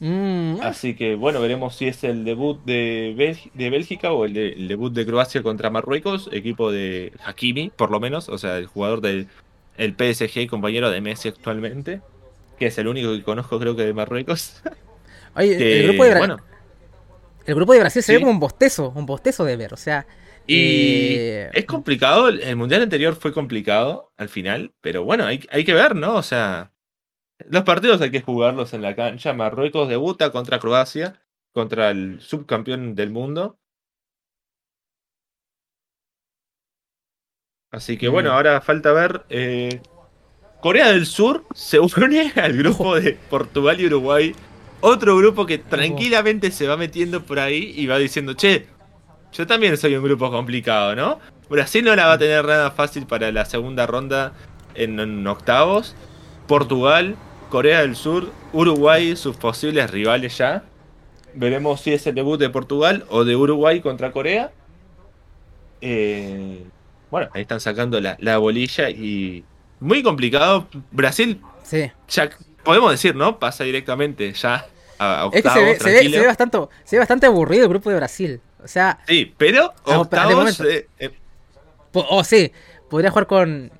Mm, 0.00 0.56
Así 0.60 0.94
que 0.96 1.14
bueno, 1.14 1.40
veremos 1.40 1.76
si 1.76 1.86
es 1.86 2.02
el 2.04 2.24
debut 2.24 2.60
de, 2.64 3.14
Bélgi- 3.16 3.50
de 3.54 3.70
Bélgica 3.70 4.12
o 4.12 4.24
el, 4.24 4.34
de- 4.34 4.48
el 4.52 4.68
debut 4.68 4.92
de 4.92 5.06
Croacia 5.06 5.42
contra 5.42 5.70
Marruecos, 5.70 6.28
equipo 6.32 6.72
de 6.72 7.12
Hakimi, 7.24 7.70
por 7.70 7.90
lo 7.90 8.00
menos, 8.00 8.28
o 8.28 8.36
sea, 8.38 8.58
el 8.58 8.66
jugador 8.66 9.00
del 9.00 9.28
el 9.76 9.94
PSG 9.96 10.38
y 10.42 10.46
compañero 10.46 10.90
de 10.90 11.00
Messi 11.00 11.28
actualmente, 11.28 12.00
que 12.58 12.66
es 12.66 12.78
el 12.78 12.86
único 12.88 13.12
que 13.12 13.22
conozco 13.22 13.58
creo 13.58 13.74
que 13.76 13.82
de 13.84 13.92
Marruecos. 13.94 14.62
Oye, 15.36 15.56
que, 15.58 15.80
el, 15.80 15.88
grupo 15.88 16.04
de 16.04 16.14
bueno, 16.16 16.36
el 17.46 17.54
grupo 17.54 17.72
de 17.72 17.80
Brasil 17.80 18.02
se 18.02 18.12
Sí. 18.12 18.16
ve 18.16 18.20
como 18.20 18.32
un 18.32 18.40
bostezo, 18.40 18.92
un 18.94 19.06
bostezo 19.06 19.44
de 19.44 19.56
ver. 19.56 19.74
O 19.74 19.76
sea, 19.76 20.06
y 20.46 21.14
eh, 21.16 21.50
es 21.54 21.64
complicado, 21.66 22.28
el, 22.28 22.40
el 22.42 22.56
mundial 22.56 22.82
anterior 22.82 23.14
fue 23.16 23.32
complicado 23.32 24.12
al 24.16 24.28
final, 24.28 24.74
pero 24.80 25.04
bueno, 25.04 25.24
hay, 25.26 25.46
hay 25.50 25.64
que 25.64 25.74
ver, 25.74 25.94
¿no? 25.96 26.14
O 26.16 26.22
sea, 26.22 26.72
los 27.50 27.62
partidos 27.64 28.00
hay 28.00 28.10
que 28.10 28.20
jugarlos 28.22 28.74
en 28.74 28.82
la 28.82 28.94
cancha. 28.96 29.32
Marruecos 29.32 29.88
debuta 29.88 30.30
contra 30.32 30.58
Croacia, 30.58 31.22
contra 31.52 31.90
el 31.90 32.20
subcampeón 32.20 32.94
del 32.94 33.10
mundo. 33.10 33.58
Así 37.70 37.96
que 37.98 38.08
bueno, 38.08 38.30
Mm. 38.30 38.32
ahora 38.34 38.60
falta 38.60 38.92
ver. 38.92 39.24
eh, 39.30 39.80
Corea 40.60 40.88
del 40.92 41.04
Sur 41.06 41.44
se 41.54 41.78
une 41.80 42.32
al 42.36 42.56
grupo 42.56 42.94
de 42.98 43.14
Portugal 43.28 43.80
y 43.80 43.86
Uruguay. 43.86 44.34
Otro 44.86 45.16
grupo 45.16 45.46
que 45.46 45.56
tranquilamente 45.56 46.50
se 46.50 46.68
va 46.68 46.76
metiendo 46.76 47.22
por 47.22 47.38
ahí 47.38 47.72
y 47.74 47.86
va 47.86 47.96
diciendo, 47.96 48.34
che, 48.34 48.66
yo 49.32 49.46
también 49.46 49.78
soy 49.78 49.96
un 49.96 50.04
grupo 50.04 50.30
complicado, 50.30 50.94
¿no? 50.94 51.20
Brasil 51.48 51.82
no 51.82 51.96
la 51.96 52.06
va 52.06 52.12
a 52.12 52.18
tener 52.18 52.44
nada 52.44 52.70
fácil 52.70 53.06
para 53.06 53.32
la 53.32 53.46
segunda 53.46 53.86
ronda 53.86 54.34
en, 54.74 55.00
en 55.00 55.26
octavos. 55.26 55.96
Portugal, 56.46 57.16
Corea 57.48 57.80
del 57.80 57.96
Sur, 57.96 58.30
Uruguay, 58.52 59.16
sus 59.16 59.38
posibles 59.38 59.90
rivales 59.90 60.36
ya. 60.36 60.64
Veremos 61.32 61.80
si 61.80 61.94
es 61.94 62.06
el 62.06 62.14
debut 62.14 62.38
de 62.38 62.50
Portugal 62.50 63.06
o 63.08 63.24
de 63.24 63.36
Uruguay 63.36 63.80
contra 63.80 64.12
Corea. 64.12 64.52
Eh, 65.80 66.62
bueno, 67.10 67.30
ahí 67.32 67.40
están 67.40 67.60
sacando 67.60 68.02
la, 68.02 68.18
la 68.20 68.36
bolilla 68.36 68.90
y 68.90 69.44
muy 69.80 70.02
complicado. 70.02 70.68
Brasil, 70.90 71.40
sí. 71.62 71.90
ya 72.06 72.28
podemos 72.62 72.90
decir, 72.90 73.16
¿no? 73.16 73.38
Pasa 73.38 73.64
directamente 73.64 74.30
ya 74.34 74.66
a, 74.98 75.28
Es 75.32 75.42
que 75.42 75.50
se 75.50 75.62
ve, 75.62 75.66
se, 75.78 75.84
ve, 75.84 75.90
tranquilo. 75.92 76.14
se, 76.14 76.20
ve 76.20 76.26
bastante, 76.26 76.58
se 76.84 76.96
ve 76.96 77.00
bastante 77.00 77.26
aburrido 77.26 77.64
el 77.64 77.68
grupo 77.68 77.90
de 77.90 77.96
Brasil. 77.96 78.40
O 78.62 78.68
sea, 78.68 78.98
Sí, 79.06 79.32
pero 79.36 79.72
Ah, 79.86 79.98
octavos, 79.98 80.34
momento. 80.34 80.64
eh, 80.64 80.88
eh, 80.98 81.10
oh, 81.92 82.24
sí, 82.24 82.50
podría 82.88 83.10
jugar 83.10 83.26
con, 83.26 83.70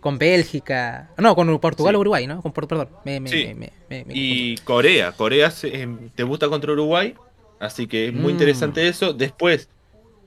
con 0.00 0.18
Bélgica. 0.18 1.10
No, 1.18 1.34
con 1.36 1.58
Portugal 1.58 1.92
Sí. 1.92 1.96
o 1.96 2.00
Uruguay, 2.00 2.26
¿no? 2.26 2.40
Con, 2.42 2.52
perdón, 2.52 2.88
me, 3.04 3.20
me, 3.20 3.28
Sí. 3.28 3.54
me 3.54 3.72
y 4.08 4.56
Corea. 4.58 5.12
Corea 5.12 5.50
se, 5.50 5.68
eh, 5.82 5.88
debuta 6.16 6.48
contra 6.48 6.72
Uruguay, 6.72 7.14
así 7.60 7.86
que 7.86 8.06
es 8.08 8.14
muy 8.14 8.32
Mm. 8.32 8.36
interesante 8.36 8.88
eso. 8.88 9.12
Después, 9.12 9.68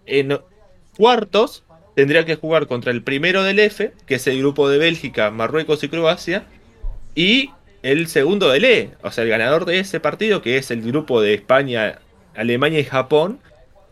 en 0.06 0.38
cuartos, 0.98 1.64
tendría 1.96 2.26
que 2.26 2.36
jugar 2.36 2.68
contra 2.68 2.92
el 2.92 3.02
primero 3.02 3.44
del 3.44 3.60
F, 3.60 3.94
que 4.06 4.16
es 4.16 4.28
el 4.28 4.38
grupo 4.40 4.70
de 4.70 4.78
Bélgica, 4.78 5.32
Marruecos 5.32 5.84
y 5.84 5.90
Croacia, 5.90 6.44
y 7.16 7.50
el 7.86 8.08
segundo 8.08 8.50
del 8.50 8.66
E, 8.66 8.92
o 9.04 9.12
sea, 9.12 9.24
el 9.24 9.30
ganador 9.30 9.66
de 9.66 9.78
ese 9.78 10.00
partido, 10.00 10.42
que 10.42 10.58
es 10.58 10.72
el 10.72 10.82
grupo 10.82 11.22
de 11.22 11.36
España, 11.36 12.00
Alemania 12.36 12.80
y 12.80 12.84
Japón, 12.84 13.40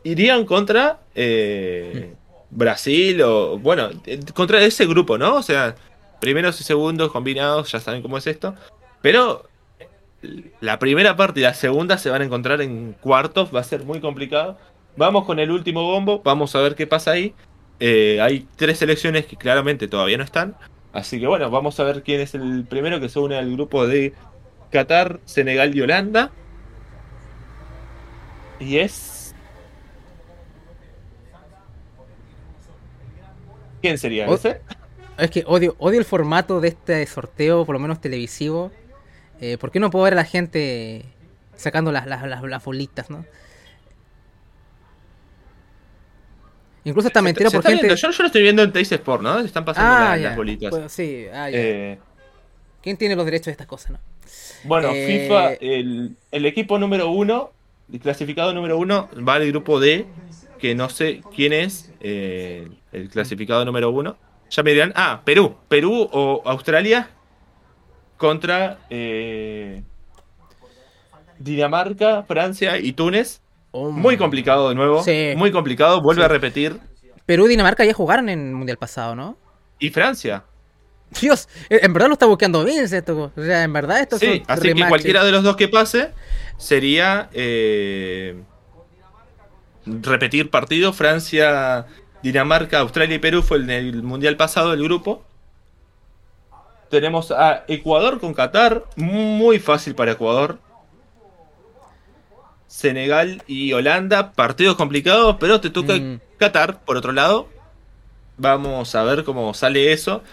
irían 0.04 0.46
contra 0.46 1.00
eh, 1.14 2.16
Brasil 2.50 3.22
o, 3.22 3.60
bueno, 3.60 3.92
contra 4.34 4.64
ese 4.64 4.88
grupo, 4.88 5.20
¿no? 5.20 5.36
O 5.36 5.44
sea, 5.44 5.76
primeros 6.20 6.60
y 6.60 6.64
segundos 6.64 7.12
combinados, 7.12 7.72
ya 7.72 7.80
saben 7.80 8.02
cómo 8.02 8.18
es 8.18 8.26
esto, 8.26 8.56
pero 9.04 9.48
la 10.60 10.80
primera 10.80 11.16
parte 11.16 11.42
y 11.42 11.44
la 11.44 11.54
segunda 11.54 12.00
se 12.00 12.10
van 12.10 12.24
a 12.24 12.26
encontrar 12.26 12.62
en 12.62 12.94
cuartos, 12.94 13.54
va 13.54 13.60
a 13.60 13.64
ser 13.64 13.84
muy 13.84 14.00
complicado. 14.00 14.58
Vamos 14.98 15.26
con 15.26 15.38
el 15.38 15.52
último 15.52 15.84
bombo, 15.84 16.20
vamos 16.24 16.56
a 16.56 16.62
ver 16.62 16.74
qué 16.74 16.88
pasa 16.88 17.12
ahí. 17.12 17.36
Eh, 17.80 18.20
hay 18.22 18.48
tres 18.56 18.80
selecciones 18.80 19.28
que 19.28 19.36
claramente 19.36 19.88
todavía 19.88 20.18
no 20.18 20.24
están. 20.24 20.56
Así 20.94 21.20
que 21.20 21.28
bueno, 21.28 21.50
vamos 21.50 21.80
a 21.80 21.84
ver 21.84 22.04
quién 22.04 22.22
es 22.22 22.36
el 22.36 22.66
primero 22.70 23.00
que 23.00 23.10
se 23.10 23.20
une 23.20 23.36
al 23.36 23.52
grupo 23.52 23.88
de 23.88 24.14
Qatar, 24.72 25.20
Senegal 25.26 25.76
y 25.76 25.82
Holanda. 25.82 26.32
Y 28.60 28.78
es... 28.78 29.34
¿Quién 33.82 33.98
sería 33.98 34.30
O- 34.30 34.36
ese? 34.36 34.62
Es 35.18 35.30
que 35.30 35.44
odio, 35.46 35.76
odio 35.78 36.00
el 36.00 36.06
formato 36.06 36.60
de 36.62 36.70
este 36.70 37.06
sorteo, 37.06 37.66
por 37.66 37.74
lo 37.74 37.80
menos 37.80 38.00
televisivo. 38.02 38.72
Eh, 39.42 39.58
¿Por 39.58 39.72
qué 39.72 39.80
no 39.80 39.90
puedo 39.90 40.06
ver 40.06 40.14
a 40.14 40.18
la 40.18 40.26
gente 40.26 41.06
sacando 41.56 41.92
las, 41.92 42.08
las, 42.08 42.24
las, 42.28 42.42
las 42.42 42.64
bolitas, 42.64 43.10
no? 43.10 43.26
Incluso 46.86 47.08
hasta 47.08 47.22
me 47.22 47.30
entero 47.30 47.50
Se 47.50 47.56
por 47.58 47.62
está 47.62 47.70
gente. 47.70 47.88
viendo, 47.88 47.96
Yo, 48.02 48.12
yo 48.12 48.24
lo 48.24 48.28
estoy 48.28 48.42
viendo 48.42 48.62
en 48.64 48.74
Taste 48.74 48.96
Sport, 48.96 49.22
¿no? 49.22 49.40
Están 49.40 49.64
pasando 49.66 49.90
Ah, 49.94 50.18
la- 50.18 50.30
las 50.30 50.36
bolitas. 50.36 50.70
Pues, 50.70 50.92
sí, 50.92 51.26
ah. 51.34 51.50
Eh, 51.50 51.98
¿Quién 52.82 52.98
tiene 52.98 53.16
los 53.16 53.24
derechos 53.26 53.46
de 53.46 53.52
estas 53.52 53.68
cosas, 53.68 53.92
no? 53.92 54.00
Bueno, 54.66 54.90
Eh, 54.94 55.06
FIFA, 55.22 55.54
el, 55.54 56.16
el 56.32 56.46
equipo 56.46 56.78
número 56.80 57.10
uno, 57.10 57.52
el 57.92 58.00
clasificado 58.00 58.54
número 58.54 58.78
uno, 58.78 59.10
va 59.28 59.36
al 59.36 59.48
grupo 59.48 59.80
D, 59.80 60.06
que 60.60 60.76
no 60.76 60.90
sé 60.90 61.22
quién 61.36 61.54
es 61.54 61.92
eh, 62.02 62.68
el 62.92 63.10
clasificado 63.10 63.64
número 63.64 63.90
uno. 63.92 64.18
Ya 64.50 64.64
me 64.64 64.72
dirán, 64.74 64.92
ah, 64.96 65.22
Perú, 65.24 65.56
Perú 65.70 66.10
o 66.12 66.42
Australia 66.46 67.10
contra 68.18 68.80
Dinamarca, 71.40 72.24
Francia 72.24 72.78
y 72.78 72.94
Túnez. 72.94 73.42
Oh, 73.76 73.90
Muy 73.90 74.18
complicado 74.18 74.70
de 74.70 74.76
nuevo, 74.76 75.04
Sí. 75.04 75.34
muy 75.36 75.52
complicado, 75.52 76.00
vuelve 76.02 76.22
Sí. 76.22 76.26
a 76.26 76.28
repetir. 76.28 76.80
Perú 77.26 77.48
y 77.48 77.50
Dinamarca 77.50 77.84
ya 77.84 77.94
jugaron 77.94 78.30
en 78.30 78.50
el 78.50 78.54
mundial 78.54 78.78
pasado, 78.78 79.16
¿no? 79.16 79.36
Y 79.80 79.90
Francia. 79.90 80.44
Dios, 81.20 81.50
eh, 81.70 81.80
en 81.82 81.92
verdad 81.94 82.08
lo 82.08 82.14
está 82.14 82.28
buscando 82.28 82.64
bien 82.64 82.84
esto. 82.84 83.32
O 83.36 83.42
sea, 83.42 83.64
en 83.64 83.74
verdad 83.74 84.00
esto 84.02 84.18
Sí, 84.20 84.44
así 84.48 84.74
que 84.74 84.88
cualquiera 84.88 85.24
de 85.24 85.32
los 85.32 85.44
dos 85.44 85.56
que 85.56 85.68
pase 85.68 86.12
sería 86.58 87.30
eh, 87.34 88.42
repetir 89.86 90.50
partido. 90.50 90.94
Francia, 90.94 91.88
Dinamarca, 92.22 92.80
Australia 92.80 93.16
y 93.16 93.20
Perú 93.20 93.42
fue 93.42 93.58
en 93.58 93.70
el 93.72 94.04
mundial 94.04 94.38
pasado 94.38 94.74
el 94.74 94.84
grupo. 94.84 95.24
Tenemos 96.90 97.32
a 97.32 97.64
Ecuador 97.68 98.20
con 98.20 98.34
Qatar, 98.36 98.84
muy 98.96 99.58
fácil 99.60 99.96
para 99.96 100.12
Ecuador. 100.12 100.60
Senegal 102.74 103.44
y 103.46 103.72
Holanda, 103.74 104.32
partidos 104.34 104.76
complicados, 104.76 105.38
pero 105.40 105.62
te 105.62 105.70
toca 105.70 105.94
Mm. 105.94 106.20
Qatar, 106.40 106.84
por 106.84 106.98
otro 106.98 107.12
lado. 107.12 107.48
Vamos 108.38 108.96
a 108.96 109.04
ver 109.04 109.24
cómo 109.24 109.54
sale 109.54 109.92
eso. 109.94 110.24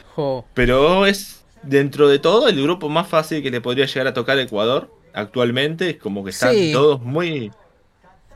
Pero 0.55 1.05
es, 1.05 1.45
dentro 1.63 2.09
de 2.09 2.19
todo, 2.19 2.49
el 2.49 2.63
grupo 2.63 2.89
más 2.89 3.07
fácil 3.09 3.43
que 3.43 3.51
le 3.51 3.61
podría 3.61 3.85
llegar 3.85 4.07
a 4.07 4.15
tocar 4.15 4.39
Ecuador 4.39 4.91
actualmente. 5.13 5.91
Es 5.91 5.97
como 5.99 6.25
que 6.25 6.31
están 6.31 6.55
Sí. 6.55 6.73
todos 6.73 7.03
muy. 7.03 7.51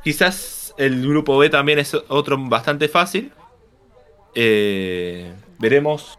Quizás 0.04 0.74
el 0.76 1.08
grupo 1.08 1.38
B 1.38 1.48
también 1.48 1.78
es 1.78 1.94
otro 2.08 2.36
bastante 2.38 2.88
fácil. 2.88 3.32
Eh, 4.34 5.32
veremos. 5.58 6.18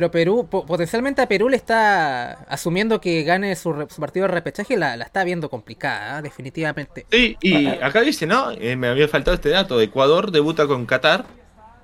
Pero 0.00 0.10
Perú, 0.10 0.48
po- 0.48 0.64
potencialmente 0.64 1.20
a 1.20 1.28
Perú 1.28 1.50
le 1.50 1.56
está 1.58 2.32
asumiendo 2.48 3.02
que 3.02 3.22
gane 3.22 3.54
su, 3.54 3.70
re- 3.74 3.86
su 3.90 4.00
partido 4.00 4.26
de 4.26 4.32
repechaje, 4.32 4.78
la, 4.78 4.96
la 4.96 5.04
está 5.04 5.24
viendo 5.24 5.50
complicada, 5.50 6.20
¿eh? 6.20 6.22
definitivamente. 6.22 7.04
Sí, 7.10 7.36
y 7.42 7.66
acá 7.66 8.00
dice, 8.00 8.26
¿no? 8.26 8.50
Eh, 8.52 8.76
me 8.76 8.88
había 8.88 9.08
faltado 9.08 9.34
este 9.34 9.50
dato. 9.50 9.78
Ecuador 9.78 10.30
debuta 10.30 10.66
con 10.66 10.86
Qatar. 10.86 11.26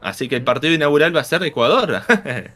Así 0.01 0.31
que 0.31 0.37
el 0.37 0.45
partido 0.45 0.73
inaugural 0.73 1.15
va 1.15 1.21
a 1.21 1.25
ser 1.25 1.43
Ecuador. 1.43 2.01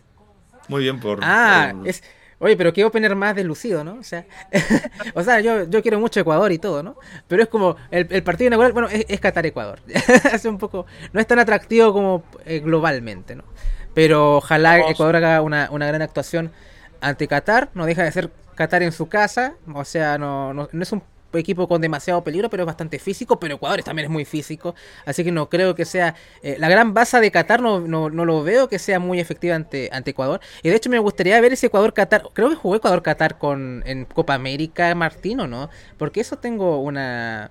Muy 0.68 0.82
bien 0.84 0.98
por. 0.98 1.18
Ah, 1.22 1.74
por- 1.76 1.86
es. 1.88 2.02
Oye, 2.38 2.56
pero 2.56 2.72
qué 2.72 2.86
opener 2.86 3.14
más 3.16 3.36
deslucido, 3.36 3.84
¿no? 3.84 3.96
O 3.96 4.02
sea, 4.02 4.24
o 5.14 5.22
sea 5.22 5.40
yo, 5.40 5.64
yo 5.68 5.82
quiero 5.82 6.00
mucho 6.00 6.20
Ecuador 6.20 6.50
y 6.52 6.58
todo, 6.58 6.82
¿no? 6.82 6.96
Pero 7.28 7.42
es 7.42 7.50
como 7.50 7.76
el, 7.90 8.06
el 8.08 8.22
partido 8.22 8.46
inaugural, 8.48 8.72
bueno, 8.72 8.88
es, 8.88 9.04
es 9.10 9.20
Qatar-Ecuador. 9.20 9.80
Hace 10.32 10.48
un 10.48 10.56
poco. 10.56 10.86
No 11.12 11.20
es 11.20 11.26
tan 11.26 11.38
atractivo 11.38 11.92
como 11.92 12.22
eh, 12.46 12.60
globalmente, 12.60 13.36
¿no? 13.36 13.44
Pero 13.94 14.36
ojalá 14.36 14.78
Vamos. 14.78 14.92
Ecuador 14.92 15.16
haga 15.16 15.42
una, 15.42 15.68
una 15.70 15.86
gran 15.86 16.02
actuación 16.02 16.50
ante 17.00 17.28
Qatar. 17.28 17.70
No 17.74 17.86
deja 17.86 18.02
de 18.02 18.12
ser 18.12 18.30
Qatar 18.54 18.82
en 18.82 18.92
su 18.92 19.08
casa. 19.08 19.54
O 19.74 19.84
sea, 19.84 20.18
no, 20.18 20.54
no, 20.54 20.68
no 20.70 20.82
es 20.82 20.92
un 20.92 21.02
equipo 21.38 21.68
con 21.68 21.80
demasiado 21.80 22.24
peligro, 22.24 22.50
pero 22.50 22.64
es 22.64 22.66
bastante 22.66 22.98
físico, 22.98 23.38
pero 23.38 23.54
Ecuador 23.54 23.82
también 23.82 24.06
es 24.06 24.10
muy 24.10 24.24
físico, 24.24 24.74
así 25.06 25.22
que 25.22 25.30
no 25.30 25.48
creo 25.48 25.74
que 25.74 25.84
sea 25.84 26.14
eh, 26.42 26.56
la 26.58 26.68
gran 26.68 26.92
base 26.92 27.20
de 27.20 27.30
Qatar, 27.30 27.62
no, 27.62 27.80
no, 27.80 28.10
no, 28.10 28.24
lo 28.24 28.42
veo 28.42 28.68
que 28.68 28.78
sea 28.78 28.98
muy 28.98 29.20
efectiva 29.20 29.54
ante, 29.54 29.88
ante 29.92 30.10
Ecuador, 30.10 30.40
y 30.62 30.68
de 30.68 30.76
hecho 30.76 30.90
me 30.90 30.98
gustaría 30.98 31.40
ver 31.40 31.52
ese 31.52 31.66
Ecuador-Qatar, 31.66 32.24
creo 32.32 32.48
que 32.48 32.56
jugó 32.56 32.76
Ecuador-Qatar 32.76 33.38
con 33.38 33.82
en 33.86 34.04
Copa 34.06 34.34
América, 34.34 34.94
Martín, 34.94 35.40
¿o 35.40 35.46
no? 35.46 35.70
Porque 35.96 36.20
eso 36.20 36.36
tengo 36.38 36.80
una... 36.80 37.50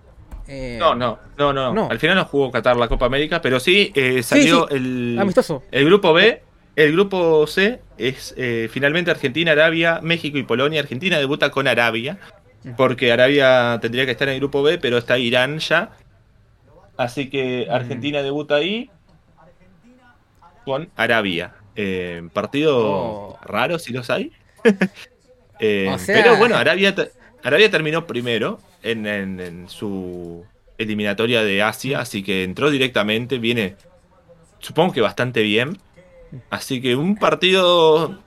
Eh... 0.52 0.78
No, 0.80 0.96
no, 0.96 1.20
no, 1.38 1.54
no, 1.54 1.88
al 1.92 2.00
final 2.00 2.16
no 2.16 2.26
jugó 2.26 2.52
Qatar 2.52 2.76
la 2.76 2.88
Copa 2.88 3.06
América, 3.06 3.40
pero 3.42 3.60
sí 3.60 3.92
eh, 3.96 4.24
salió 4.24 4.68
El, 4.70 5.16
Amistoso. 5.20 5.64
el 5.72 5.86
grupo 5.86 6.12
B. 6.12 6.42
El 6.76 6.94
grupo 6.94 7.46
C 7.46 7.80
es 7.98 8.34
eh, 8.38 8.68
finalmente 8.72 9.12
Argentina, 9.12 9.52
Arabia, 9.52 10.00
México 10.02 10.38
y 10.38 10.44
Polonia. 10.44 10.80
Argentina 10.80 11.18
debuta 11.20 11.52
con 11.52 11.68
Arabia, 11.68 12.18
porque 12.78 13.12
Arabia 13.12 13.78
tendría 13.82 14.06
que 14.06 14.12
estar 14.12 14.28
en 14.30 14.36
el 14.36 14.40
grupo 14.40 14.64
B, 14.64 14.78
pero 14.80 14.98
está 14.98 15.18
Irán 15.18 15.60
ya. 15.60 15.92
Así 16.98 17.30
que 17.30 17.68
Argentina 17.70 18.22
debuta 18.24 18.56
ahí 18.56 18.90
con 20.66 20.90
Arabia. 20.96 21.54
Eh, 21.76 22.28
partido 22.34 22.78
Oh. 22.78 23.40
raro 23.44 23.78
si 23.80 23.94
los 23.94 24.10
hay. 24.10 24.32
O 25.62 25.98
sea- 25.98 26.16
Pero 26.24 26.38
bueno, 26.38 26.56
Arabia, 26.56 26.96
Arabia 27.44 27.70
terminó 27.72 28.06
primero 28.08 28.60
en, 28.84 29.06
en- 29.08 29.40
en 29.40 29.70
su 29.70 30.46
eliminatoria 30.78 31.44
de 31.44 31.62
Asia, 31.62 32.00
así 32.00 32.24
que 32.24 32.44
entró 32.44 32.70
directamente, 32.70 33.38
viene 33.38 33.76
supongo 34.60 34.94
que 34.94 35.02
bastante 35.02 35.42
bien. 35.42 35.78
Así 36.50 36.82
que 36.82 36.96
un 36.96 37.16
partido 37.16 38.20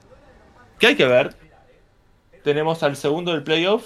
que 0.79 0.87
hay 0.87 0.95
que 0.95 1.05
ver. 1.05 1.35
Tenemos 2.43 2.83
al 2.83 2.95
segundo 2.97 3.31
del 3.31 3.43
playoff. 3.43 3.85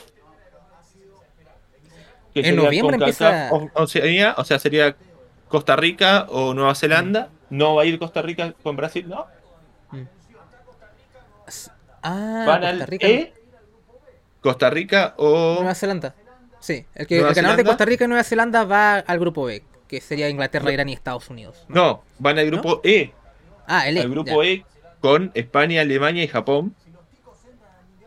que 2.34 2.42
En 2.42 2.56
noviembre 2.56 2.96
empieza- 2.96 3.50
O, 3.52 3.70
o 4.38 4.44
sea, 4.46 4.60
sería 4.60 4.96
Costa 5.48 5.76
Rica 5.76 6.26
o 6.30 6.54
Nueva 6.54 6.74
Zelanda. 6.76 7.30
No 7.50 7.76
va 7.76 7.84
a 7.84 7.86
ir 7.86 7.98
Costa 8.00 8.22
Rica 8.22 8.54
con 8.64 8.76
Brasil, 8.76 9.08
¿no? 9.08 9.26
Ah, 12.04 12.44
Van 12.48 12.62
Costa 12.62 12.70
al 12.70 12.88
Rica. 12.88 13.08
E, 13.08 13.34
Costa 14.48 14.70
Rica 14.70 15.14
o... 15.18 15.56
Nueva 15.60 15.76
Zelanda. 15.76 16.16
Sí, 16.60 16.86
el, 16.96 17.06
que, 17.08 17.16
¿Nueva 17.16 17.30
el 17.30 17.36
ganador 17.36 17.58
de? 17.58 17.64
Costa 17.66 17.86
Rica 17.86 18.06
y 18.06 18.08
Nueva 18.08 18.24
Zelanda 18.24 18.64
va 18.64 18.96
al 18.96 19.20
grupo 19.20 19.46
B, 19.46 19.64
que 19.88 20.02
sería 20.02 20.30
Inglaterra, 20.30 20.72
Irán 20.72 20.90
y 20.90 20.94
Estados 20.94 21.30
Unidos. 21.30 21.66
No, 21.68 22.04
van 22.20 22.40
al 22.40 22.46
grupo 22.48 22.82
E. 22.84 23.12
Ah, 23.68 23.88
el 23.88 23.98
E. 23.98 24.02
Al 24.02 24.10
grupo 24.10 24.44
ya. 24.44 24.50
E 24.50 24.66
con 25.00 25.32
España, 25.36 25.82
Alemania 25.82 26.24
y 26.24 26.28
Japón. 26.28 26.76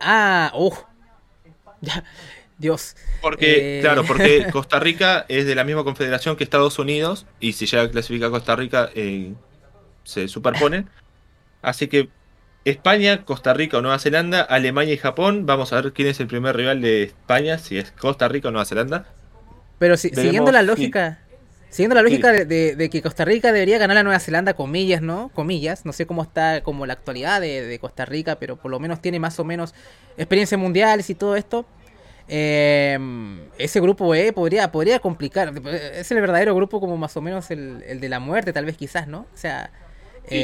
Ah, 0.00 0.52
uff. 0.54 0.78
Ya, 1.82 2.04
Dios. 2.58 2.94
Porque, 3.22 3.78
Eh. 3.78 3.80
claro, 3.80 4.04
porque 4.04 4.46
Costa 4.52 4.78
Rica 4.78 5.24
es 5.28 5.46
de 5.46 5.54
la 5.54 5.64
misma 5.64 5.82
confederación 5.82 6.36
que 6.36 6.44
Estados 6.44 6.78
Unidos 6.78 7.24
y 7.38 7.54
si 7.54 7.64
llega 7.64 7.84
a 7.84 7.90
clasificar 7.90 8.28
Costa 8.30 8.54
Rica 8.54 8.90
eh, 8.94 9.32
se 10.04 10.28
superponen. 10.28 10.90
Así 11.62 11.88
que 11.88 12.10
España, 12.64 13.24
Costa 13.24 13.54
Rica 13.54 13.78
o 13.78 13.82
Nueva 13.82 13.98
Zelanda, 13.98 14.42
Alemania 14.42 14.92
y 14.94 14.98
Japón. 14.98 15.46
Vamos 15.46 15.72
a 15.72 15.80
ver 15.80 15.92
quién 15.92 16.08
es 16.08 16.20
el 16.20 16.26
primer 16.26 16.56
rival 16.56 16.80
de 16.82 17.04
España, 17.04 17.58
si 17.58 17.78
es 17.78 17.90
Costa 17.92 18.28
Rica 18.28 18.48
o 18.48 18.50
Nueva 18.50 18.64
Zelanda. 18.66 19.06
Pero 19.78 19.96
si- 19.96 20.08
Veremos 20.10 20.24
siguiendo 20.26 20.52
la 20.52 20.60
si- 20.60 20.66
lógica, 20.66 21.18
siguiendo 21.70 21.94
la 21.94 22.02
lógica 22.02 22.32
de, 22.32 22.44
de- 22.44 22.76
de 22.76 22.90
que 22.90 23.00
Costa 23.00 23.24
Rica 23.24 23.50
debería 23.52 23.78
ganar 23.78 23.96
a 23.96 24.02
Nueva 24.02 24.18
Zelanda, 24.20 24.52
comillas, 24.54 25.00
¿no? 25.00 25.30
Comillas. 25.34 25.86
No 25.86 25.92
sé 25.94 26.04
cómo 26.06 26.22
está 26.22 26.62
como 26.62 26.84
la 26.84 26.92
actualidad 26.92 27.40
de, 27.40 27.62
de 27.66 27.78
Costa 27.78 28.04
Rica, 28.04 28.36
pero 28.38 28.56
por 28.56 28.70
lo 28.70 28.78
menos 28.78 29.00
tiene 29.00 29.18
más 29.18 29.38
o 29.40 29.44
menos 29.44 29.74
experiencia 30.18 30.56
en 30.56 30.60
mundiales 30.60 31.08
y 31.08 31.14
todo 31.14 31.36
esto. 31.36 31.64
Eh, 32.28 32.96
ese 33.58 33.80
grupo 33.80 34.14
E 34.14 34.32
podría, 34.32 34.70
podría 34.70 34.98
complicar. 35.00 35.52
Es 35.94 36.10
el 36.12 36.20
verdadero 36.20 36.54
grupo 36.54 36.78
como 36.78 36.96
más 36.96 37.16
o 37.16 37.20
menos 37.22 37.50
el, 37.50 37.82
el 37.86 38.00
de 38.00 38.08
la 38.08 38.20
muerte, 38.20 38.52
tal 38.52 38.66
vez 38.66 38.76
quizás, 38.76 39.08
¿no? 39.08 39.20
O 39.32 39.36
sea, 39.36 39.70
Sí. 40.28 40.36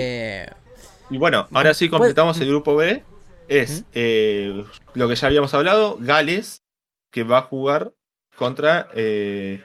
Y 1.11 1.19
bueno, 1.19 1.49
ahora 1.53 1.75
sí 1.75 1.89
Pues- 1.89 1.99
completamos 1.99 2.41
el 2.41 2.49
grupo 2.49 2.77
B. 2.77 3.05
Es 3.49 3.85
eh, 3.93 4.65
lo 4.95 5.09
que 5.09 5.15
ya 5.15 5.29
habíamos 5.29 5.55
hablado, 5.55 5.99
Gales, 6.01 6.65
que 7.13 7.23
va 7.23 7.39
a 7.39 7.43
jugar 7.43 7.95
contra 8.37 8.89
eh, 8.93 9.65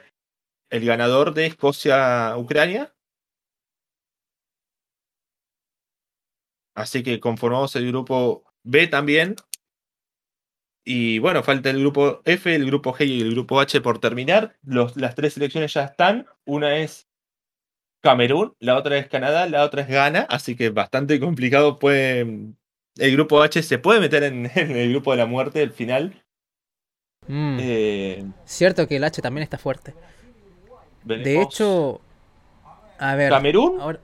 el 0.70 0.86
ganador 0.86 1.34
de 1.34 1.46
Escocia-Ucrania. 1.46 2.94
Así 6.74 7.02
que 7.02 7.18
conformamos 7.20 7.74
el 7.76 7.88
grupo 7.88 8.44
B 8.62 8.86
también. 8.86 9.34
Y 10.84 11.18
bueno, 11.18 11.42
falta 11.42 11.70
el 11.70 11.80
grupo 11.80 12.22
F, 12.24 12.54
el 12.54 12.66
grupo 12.66 12.94
G 12.94 13.06
y 13.06 13.20
el 13.20 13.32
grupo 13.32 13.60
H 13.60 13.80
por 13.80 13.98
terminar. 13.98 14.56
Los, 14.62 14.96
las 14.96 15.14
tres 15.14 15.34
selecciones 15.34 15.74
ya 15.74 15.84
están. 15.84 16.26
Una 16.44 16.78
es 16.78 17.08
Camerún, 18.02 18.54
la 18.58 18.76
otra 18.76 18.98
es 18.98 19.08
Canadá, 19.08 19.46
la 19.48 19.62
otra 19.64 19.82
es 19.82 19.88
Ghana. 19.88 20.26
Así 20.28 20.56
que 20.56 20.70
bastante 20.70 21.18
complicado. 21.20 21.78
Puede, 21.78 22.20
el 22.98 23.12
grupo 23.12 23.40
H 23.42 23.62
se 23.62 23.78
puede 23.78 24.00
meter 24.00 24.24
en, 24.24 24.46
en 24.54 24.70
el 24.76 24.90
grupo 24.90 25.12
de 25.12 25.18
la 25.18 25.26
muerte 25.26 25.62
al 25.62 25.70
final. 25.70 26.20
mm, 27.28 27.58
Eh, 27.60 28.24
cierto 28.44 28.86
que 28.88 28.96
el 28.96 29.04
H 29.04 29.22
también 29.22 29.44
está 29.44 29.56
fuerte. 29.56 29.94
De 31.04 31.40
hecho, 31.40 32.00
a 32.98 33.14
ver. 33.14 33.30
Camerún, 33.30 33.80
Ahora, 33.80 33.98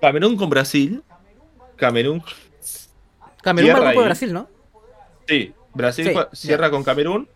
Camerún 0.00 0.36
con 0.36 0.48
Brasil. 0.50 1.02
Camerún, 1.76 2.22
Camerún 3.42 3.70
va 3.70 3.80
grupo 3.80 4.00
de. 4.00 4.04
Brasil, 4.06 4.32
¿no? 4.32 4.48
sí. 5.26 5.54
Brasil 5.74 6.06
Sí, 6.32 6.46
cierra 6.46 6.70
con 6.70 6.82
Camerún. 6.82 7.28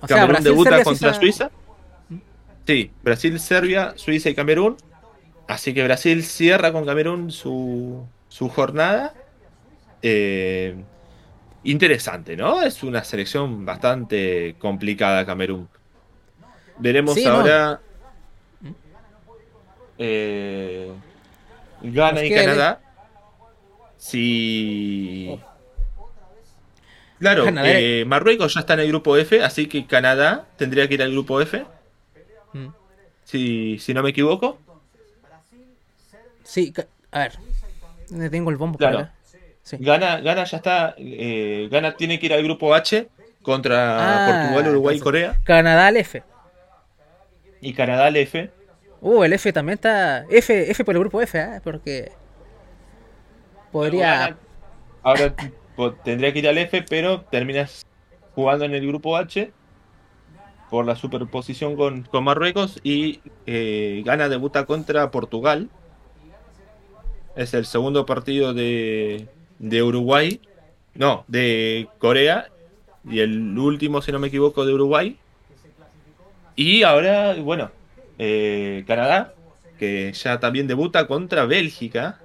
O 0.00 0.06
sea, 0.08 0.16
Camerún 0.16 0.28
Brasil, 0.32 0.44
debuta 0.50 0.82
contra 0.82 1.12
Suiza- 1.14 1.20
Suiza. 1.20 1.50
Sí, 2.66 2.90
Brasil, 3.02 3.38
Serbia, 3.40 3.92
Suiza 3.96 4.30
y 4.30 4.34
Camerún. 4.34 4.76
Así 5.46 5.74
que 5.74 5.84
Brasil 5.84 6.22
cierra 6.24 6.72
con 6.72 6.86
Camerún 6.86 7.30
su, 7.30 8.06
su 8.28 8.48
jornada. 8.48 9.14
Eh, 10.02 10.74
interesante, 11.64 12.36
¿no? 12.36 12.62
Es 12.62 12.82
una 12.82 13.04
selección 13.04 13.64
bastante 13.66 14.54
complicada 14.58 15.26
Camerún. 15.26 15.68
Veremos 16.78 17.14
Sí, 17.14 17.24
no. 17.24 17.32
ahora 17.32 17.80
eh, 19.98 20.90
Ghana 21.82 22.12
Nos 22.12 22.22
y 22.24 22.28
queda 22.28 22.40
el- 22.40 22.46
Canadá. 22.46 22.80
Si... 23.96 25.38
Claro, 27.18 27.44
Canadá- 27.44 27.68
eh, 27.70 28.04
Marruecos 28.06 28.52
ya 28.54 28.60
está 28.60 28.74
en 28.74 28.80
el 28.80 28.88
grupo 28.88 29.16
F, 29.16 29.42
así 29.42 29.66
que 29.66 29.86
Canadá 29.86 30.46
tendría 30.58 30.88
que 30.88 30.94
ir 30.94 31.02
al 31.02 31.12
grupo 31.12 31.40
F. 31.40 31.64
si, 33.24 33.78
si 33.78 33.94
no 33.94 34.02
me 34.02 34.10
equivoco. 34.10 34.58
Sí, 36.42 36.72
a 37.10 37.18
ver. 37.20 37.32
¿Dónde 38.10 38.30
tengo 38.30 38.50
el 38.50 38.56
bombo? 38.56 38.78
Claro. 38.78 39.08
Sí. 39.62 39.78
Gana, 39.80 40.20
Gana 40.20 40.44
ya 40.44 40.56
está, 40.58 40.94
eh, 40.98 41.68
Gana 41.70 41.96
tiene 41.96 42.18
que 42.18 42.26
ir 42.26 42.34
al 42.34 42.42
grupo 42.42 42.74
H 42.74 43.08
contra 43.42 44.26
Ah, 44.26 44.46
Portugal, 44.48 44.70
Uruguay 44.72 44.96
y 44.96 45.00
Corea. 45.00 45.40
Canadá 45.44 45.86
al 45.86 45.96
F. 45.96 46.22
Y 47.62 47.72
Canadá 47.72 48.06
al 48.06 48.16
F. 48.16 48.50
Uh, 49.00 49.24
el 49.24 49.32
F 49.32 49.52
también 49.52 49.74
está. 49.74 50.26
F, 50.30 50.70
F 50.70 50.84
por 50.84 50.94
el 50.94 51.00
grupo 51.00 51.20
F, 51.22 51.38
¿eh? 51.38 51.60
Porque. 51.64 52.12
Podría. 53.72 54.36
Ahora 55.02 55.34
po- 55.76 55.92
tendría 55.92 56.32
que 56.32 56.38
ir 56.40 56.48
al 56.48 56.58
F, 56.58 56.82
pero 56.88 57.22
terminas 57.22 57.84
jugando 58.34 58.64
en 58.64 58.74
el 58.74 58.86
grupo 58.86 59.16
H 59.16 59.50
por 60.74 60.86
la 60.86 60.96
superposición 60.96 61.76
con, 61.76 62.02
con 62.02 62.24
Marruecos 62.24 62.80
y 62.82 63.20
eh, 63.46 64.02
Gana 64.04 64.28
debuta 64.28 64.66
contra 64.66 65.08
Portugal. 65.12 65.70
Es 67.36 67.54
el 67.54 67.64
segundo 67.64 68.04
partido 68.06 68.52
de, 68.54 69.28
de 69.60 69.82
Uruguay. 69.84 70.40
No, 70.96 71.24
de 71.28 71.86
Corea. 71.98 72.48
Y 73.08 73.20
el 73.20 73.56
último, 73.56 74.02
si 74.02 74.10
no 74.10 74.18
me 74.18 74.26
equivoco, 74.26 74.66
de 74.66 74.72
Uruguay. 74.72 75.16
Y 76.56 76.82
ahora, 76.82 77.34
bueno, 77.34 77.70
eh, 78.18 78.82
Canadá, 78.84 79.32
que 79.78 80.12
ya 80.12 80.40
también 80.40 80.66
debuta 80.66 81.06
contra 81.06 81.46
Bélgica. 81.46 82.18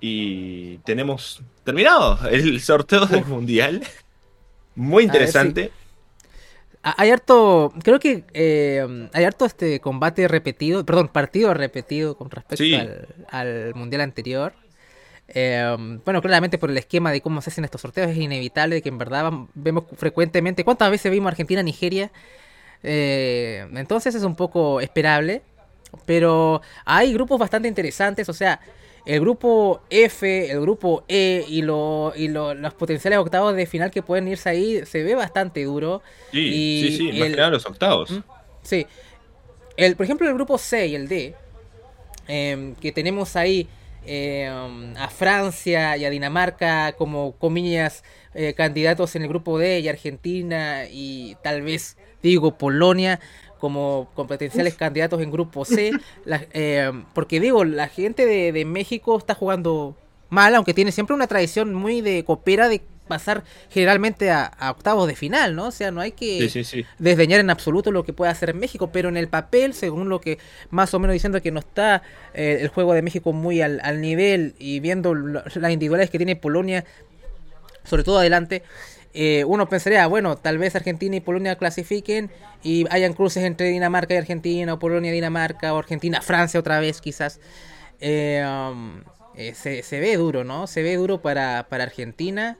Y 0.00 0.78
tenemos 0.78 1.42
terminado 1.64 2.18
el 2.30 2.62
sorteo 2.62 3.04
del 3.04 3.26
Mundial. 3.26 3.82
Muy 4.74 5.04
interesante. 5.04 5.70
Ah, 6.88 6.94
Hay 6.98 7.10
harto. 7.10 7.72
Creo 7.82 7.98
que 7.98 8.24
eh, 8.32 9.08
hay 9.12 9.24
harto 9.24 9.44
este 9.44 9.80
combate 9.80 10.28
repetido. 10.28 10.84
Perdón, 10.86 11.08
partido 11.08 11.52
repetido 11.52 12.16
con 12.16 12.30
respecto 12.30 12.62
Sí. 12.62 12.74
al, 12.74 13.08
al 13.28 13.74
mundial 13.74 14.02
anterior. 14.02 14.52
Eh, 15.28 15.76
bueno, 16.04 16.22
claramente 16.22 16.58
por 16.58 16.70
el 16.70 16.78
esquema 16.78 17.10
de 17.10 17.20
cómo 17.20 17.40
se 17.42 17.50
hacen 17.50 17.64
estos 17.64 17.80
sorteos 17.80 18.08
es 18.10 18.16
inevitable 18.16 18.80
que 18.82 18.88
en 18.88 18.98
verdad 18.98 19.32
vemos 19.54 19.84
frecuentemente. 19.96 20.62
¿Cuántas 20.64 20.88
veces 20.90 21.10
vimos 21.10 21.28
Argentina, 21.30 21.60
Nigeria? 21.64 22.12
Eh, 22.84 23.66
entonces 23.74 24.14
es 24.14 24.22
un 24.22 24.36
poco 24.36 24.80
esperable. 24.80 25.42
Pero 26.04 26.62
hay 26.84 27.12
grupos 27.12 27.40
bastante 27.40 27.66
interesantes. 27.68 28.28
O 28.28 28.32
sea, 28.32 28.60
el 29.06 29.20
grupo 29.20 29.82
F, 29.88 30.50
el 30.50 30.60
grupo 30.60 31.04
E 31.08 31.44
y, 31.48 31.62
lo, 31.62 32.12
y 32.16 32.26
lo, 32.26 32.54
los 32.54 32.74
potenciales 32.74 33.20
octavos 33.20 33.54
de 33.54 33.64
final 33.66 33.92
que 33.92 34.02
pueden 34.02 34.26
irse 34.26 34.48
ahí 34.48 34.84
se 34.84 35.04
ve 35.04 35.14
bastante 35.14 35.62
duro. 35.64 36.02
Sí, 36.32 36.82
sí, 36.82 36.96
sí, 36.96 37.18
más 37.18 37.28
que 37.30 37.36
nada 37.36 37.50
los 37.50 37.66
octavos. 37.66 38.10
¿Mm? 38.10 38.22
Sí. 38.62 38.86
El, 39.76 39.94
por 39.94 40.04
ejemplo, 40.04 40.26
el 40.26 40.34
grupo 40.34 40.58
C 40.58 40.88
y 40.88 40.96
el 40.96 41.06
D, 41.06 41.34
em, 42.26 42.74
que 42.74 42.90
tenemos 42.90 43.36
ahí 43.36 43.68
em, 44.04 44.96
a 44.96 45.08
Francia 45.08 45.96
y 45.96 46.04
a 46.04 46.10
Dinamarca 46.10 46.92
como 46.92 47.36
comillas 47.36 48.02
eh, 48.34 48.54
candidatos 48.54 49.14
en 49.14 49.22
el 49.22 49.28
grupo 49.28 49.58
D 49.58 49.80
y 49.80 49.88
Argentina 49.88 50.84
y 50.90 51.36
tal 51.42 51.62
vez 51.62 51.96
digo 52.22 52.58
Polonia 52.58 53.20
como 53.58 54.08
con 54.14 54.26
potenciales 54.26 54.74
candidatos 54.74 55.22
en 55.22 55.30
grupo 55.30 55.64
C, 55.64 55.92
eh, 56.52 56.92
porque 57.14 57.40
digo, 57.40 57.64
la 57.64 57.88
gente 57.88 58.26
de, 58.26 58.64
México 58.64 59.16
está 59.16 59.34
jugando 59.34 59.96
mal, 60.28 60.54
aunque 60.54 60.74
tiene 60.74 60.92
siempre 60.92 61.14
una 61.14 61.26
tradición 61.26 61.74
muy 61.74 62.00
de 62.00 62.24
copera 62.24 62.68
de 62.68 62.82
pasar 63.06 63.44
generalmente 63.70 64.30
a, 64.32 64.50
octavos 64.70 65.06
de 65.06 65.14
final, 65.14 65.54
¿no? 65.54 65.68
O 65.68 65.70
sea, 65.70 65.92
no 65.92 66.00
hay 66.00 66.12
que 66.12 66.50
desdeñar 66.98 67.38
en 67.38 67.50
absoluto 67.50 67.92
lo 67.92 68.02
que 68.04 68.12
puede 68.12 68.32
hacer 68.32 68.52
México, 68.54 68.90
pero 68.92 69.08
en 69.08 69.16
el 69.16 69.28
papel, 69.28 69.74
según 69.74 70.08
lo 70.08 70.20
que 70.20 70.38
más 70.70 70.92
o 70.92 70.98
menos 70.98 71.14
diciendo 71.14 71.40
que 71.40 71.52
no 71.52 71.60
está 71.60 72.02
eh, 72.34 72.58
el 72.60 72.68
juego 72.68 72.94
de 72.94 73.02
México 73.02 73.32
muy 73.32 73.62
al, 73.62 73.80
al 73.84 74.00
nivel 74.00 74.54
y 74.58 74.80
viendo 74.80 75.14
las 75.14 75.54
individualidades 75.54 76.10
que 76.10 76.18
tiene 76.18 76.34
Polonia, 76.34 76.84
sobre 77.84 78.02
todo 78.02 78.18
adelante, 78.18 78.64
eh, 79.18 79.44
uno 79.46 79.66
pensaría, 79.66 80.06
bueno, 80.08 80.36
tal 80.36 80.58
vez 80.58 80.76
Argentina 80.76 81.16
y 81.16 81.20
Polonia 81.20 81.56
clasifiquen 81.56 82.30
y 82.62 82.84
hayan 82.90 83.14
cruces 83.14 83.44
entre 83.44 83.70
Dinamarca 83.70 84.12
y 84.12 84.18
Argentina, 84.18 84.74
o 84.74 84.78
Polonia 84.78 85.10
Dinamarca, 85.10 85.72
o 85.72 85.78
Argentina, 85.78 86.20
Francia 86.20 86.60
otra 86.60 86.80
vez 86.80 87.00
quizás. 87.00 87.40
Eh, 87.98 88.44
um, 88.46 89.00
eh, 89.34 89.54
se, 89.54 90.00
ve 90.00 90.18
duro, 90.18 90.44
¿no? 90.44 90.66
Se 90.66 90.82
ve 90.82 90.96
duro 90.96 91.22
para, 91.22 91.66
para 91.70 91.84
Argentina. 91.84 92.58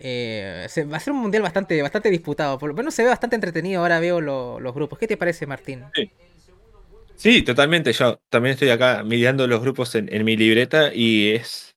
se, 0.00 0.86
va 0.90 0.96
a 0.96 1.00
ser 1.00 1.12
un 1.12 1.20
mundial 1.20 1.44
bastante, 1.44 1.80
bastante 1.80 2.10
disputado. 2.10 2.58
Por 2.58 2.70
lo 2.70 2.74
menos 2.74 2.92
se 2.92 3.04
ve 3.04 3.10
bastante 3.10 3.36
entretenido. 3.36 3.80
Ahora 3.80 4.00
veo 4.00 4.20
los 4.20 4.74
grupos. 4.74 4.98
¿Qué 4.98 5.06
te 5.06 5.16
parece, 5.16 5.46
Martín? 5.46 5.84
Sí. 7.14 7.42
totalmente. 7.42 7.92
Yo 7.92 8.18
también 8.30 8.54
estoy 8.54 8.70
acá 8.70 9.04
mirando 9.04 9.46
los 9.46 9.60
grupos 9.60 9.94
en 9.94 10.24
mi 10.24 10.36
libreta 10.36 10.92
y 10.92 11.34
es 11.34 11.73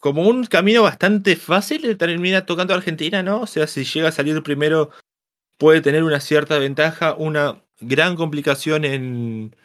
como 0.00 0.28
un 0.28 0.44
camino 0.44 0.82
bastante 0.82 1.36
fácil 1.36 1.82
de 1.82 1.96
terminar 1.96 2.46
tocando 2.46 2.72
a 2.72 2.76
Argentina, 2.76 3.22
¿no? 3.22 3.40
O 3.40 3.46
sea, 3.46 3.66
si 3.66 3.84
llega 3.84 4.08
a 4.08 4.12
salir 4.12 4.42
primero, 4.42 4.90
puede 5.58 5.80
tener 5.80 6.04
una 6.04 6.20
cierta 6.20 6.58
ventaja, 6.58 7.14
una 7.14 7.62
gran 7.80 8.16
complicación 8.16 8.84
en, 8.84 9.56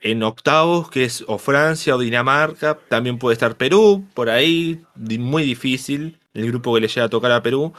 en 0.00 0.22
octavos, 0.22 0.90
que 0.90 1.04
es 1.04 1.24
o 1.26 1.38
Francia 1.38 1.94
o 1.94 1.98
Dinamarca, 1.98 2.78
también 2.88 3.18
puede 3.18 3.34
estar 3.34 3.56
Perú, 3.56 4.06
por 4.14 4.30
ahí, 4.30 4.84
muy 4.96 5.44
difícil, 5.44 6.18
el 6.34 6.46
grupo 6.48 6.74
que 6.74 6.80
le 6.80 6.88
llega 6.88 7.04
a 7.04 7.10
tocar 7.10 7.32
a 7.32 7.42
Perú. 7.42 7.72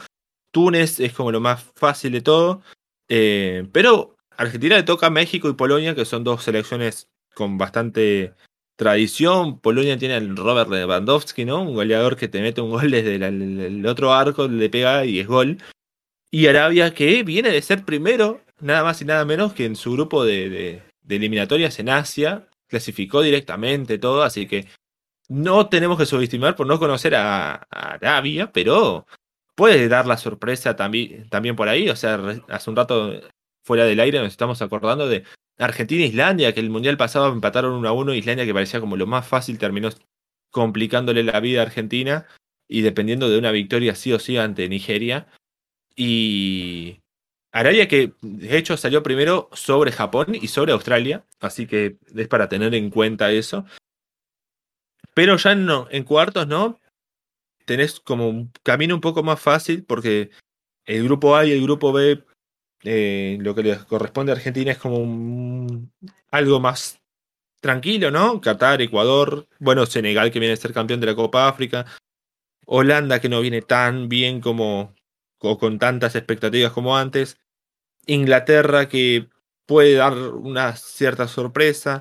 Túnez 0.52 0.98
es 0.98 1.12
como 1.12 1.30
lo 1.30 1.40
más 1.40 1.62
fácil 1.74 2.12
de 2.12 2.20
todo, 2.22 2.62
eh, 3.08 3.66
pero 3.72 4.16
Argentina 4.36 4.76
le 4.76 4.82
toca 4.82 5.06
a 5.06 5.10
México 5.10 5.48
y 5.48 5.54
Polonia, 5.54 5.94
que 5.94 6.04
son 6.04 6.24
dos 6.24 6.42
selecciones 6.42 7.08
con 7.34 7.58
bastante 7.58 8.34
tradición. 8.80 9.60
Polonia 9.60 9.98
tiene 9.98 10.14
al 10.14 10.34
Robert 10.34 10.70
Lewandowski, 10.70 11.44
¿no? 11.44 11.60
Un 11.60 11.74
goleador 11.74 12.16
que 12.16 12.28
te 12.28 12.40
mete 12.40 12.62
un 12.62 12.70
gol 12.70 12.90
desde 12.90 13.16
el, 13.16 13.84
otro 13.86 14.14
arco, 14.14 14.48
le 14.48 14.70
pega 14.70 15.04
y 15.04 15.20
es 15.20 15.26
gol. 15.26 15.58
Y 16.30 16.46
Arabia 16.46 16.94
que 16.94 17.22
viene 17.22 17.50
de 17.50 17.60
ser 17.60 17.84
primero, 17.84 18.40
nada 18.58 18.82
más 18.82 19.02
y 19.02 19.04
nada 19.04 19.26
menos 19.26 19.52
que 19.52 19.66
en 19.66 19.76
su 19.76 19.92
grupo 19.92 20.24
de, 20.24 20.82
eliminatorias 21.06 21.78
en 21.78 21.90
Asia, 21.90 22.48
clasificó 22.68 23.20
directamente 23.20 23.98
todo, 23.98 24.22
así 24.22 24.46
que 24.46 24.66
no 25.28 25.68
tenemos 25.68 25.98
que 25.98 26.06
subestimar 26.06 26.56
por 26.56 26.66
no 26.66 26.78
conocer 26.78 27.14
a, 27.16 27.66
Arabia, 27.70 28.50
pero 28.50 29.06
puede 29.54 29.88
dar 29.88 30.06
la 30.06 30.16
sorpresa 30.16 30.74
también, 30.74 31.28
también 31.28 31.54
por 31.54 31.68
ahí. 31.68 31.90
O 31.90 31.96
sea, 31.96 32.18
hace 32.48 32.70
un 32.70 32.76
rato 32.76 33.12
fuera 33.62 33.84
del 33.84 34.00
aire 34.00 34.20
nos 34.20 34.28
estamos 34.28 34.62
acordando 34.62 35.06
de 35.06 35.24
Argentina 35.60 36.02
e 36.02 36.08
Islandia, 36.08 36.54
que 36.54 36.60
el 36.60 36.70
mundial 36.70 36.96
pasado 36.96 37.30
empataron 37.30 37.74
1 37.74 37.88
a 37.88 37.92
1. 37.92 38.14
Islandia, 38.14 38.46
que 38.46 38.54
parecía 38.54 38.80
como 38.80 38.96
lo 38.96 39.06
más 39.06 39.28
fácil, 39.28 39.58
terminó 39.58 39.90
complicándole 40.50 41.22
la 41.22 41.38
vida 41.40 41.60
a 41.60 41.64
Argentina 41.64 42.26
y 42.66 42.80
dependiendo 42.80 43.28
de 43.28 43.38
una 43.38 43.52
victoria 43.52 43.94
sí 43.94 44.12
o 44.12 44.18
sí 44.18 44.38
ante 44.38 44.68
Nigeria. 44.68 45.28
Y 45.94 47.00
Arabia, 47.52 47.88
que 47.88 48.14
de 48.22 48.56
hecho 48.56 48.76
salió 48.76 49.02
primero 49.02 49.50
sobre 49.52 49.92
Japón 49.92 50.34
y 50.34 50.48
sobre 50.48 50.72
Australia, 50.72 51.26
así 51.40 51.66
que 51.66 51.98
es 52.14 52.28
para 52.28 52.48
tener 52.48 52.74
en 52.74 52.90
cuenta 52.90 53.30
eso. 53.30 53.66
Pero 55.14 55.36
ya 55.36 55.54
no, 55.54 55.88
en 55.90 56.04
cuartos, 56.04 56.46
¿no? 56.46 56.80
Tenés 57.66 58.00
como 58.00 58.28
un 58.28 58.50
camino 58.62 58.94
un 58.94 59.00
poco 59.00 59.22
más 59.22 59.40
fácil 59.40 59.84
porque 59.84 60.30
el 60.86 61.04
grupo 61.04 61.36
A 61.36 61.44
y 61.44 61.52
el 61.52 61.62
grupo 61.62 61.92
B 61.92 62.24
eh, 62.84 63.36
lo 63.40 63.54
que 63.54 63.62
le 63.62 63.78
corresponde 63.78 64.32
a 64.32 64.36
Argentina 64.36 64.72
es 64.72 64.78
como 64.78 65.66
algo 66.30 66.60
más 66.60 67.00
tranquilo, 67.60 68.10
¿no? 68.10 68.40
Qatar, 68.40 68.80
Ecuador, 68.82 69.46
bueno, 69.58 69.86
Senegal 69.86 70.30
que 70.30 70.40
viene 70.40 70.54
a 70.54 70.56
ser 70.56 70.72
campeón 70.72 71.00
de 71.00 71.06
la 71.06 71.14
Copa 71.14 71.48
África, 71.48 71.86
Holanda 72.66 73.20
que 73.20 73.28
no 73.28 73.40
viene 73.40 73.62
tan 73.62 74.08
bien 74.08 74.40
como 74.40 74.94
o 75.38 75.58
con 75.58 75.78
tantas 75.78 76.14
expectativas 76.16 76.72
como 76.72 76.96
antes, 76.96 77.38
Inglaterra 78.06 78.88
que 78.88 79.28
puede 79.66 79.94
dar 79.94 80.14
una 80.14 80.76
cierta 80.76 81.28
sorpresa, 81.28 82.00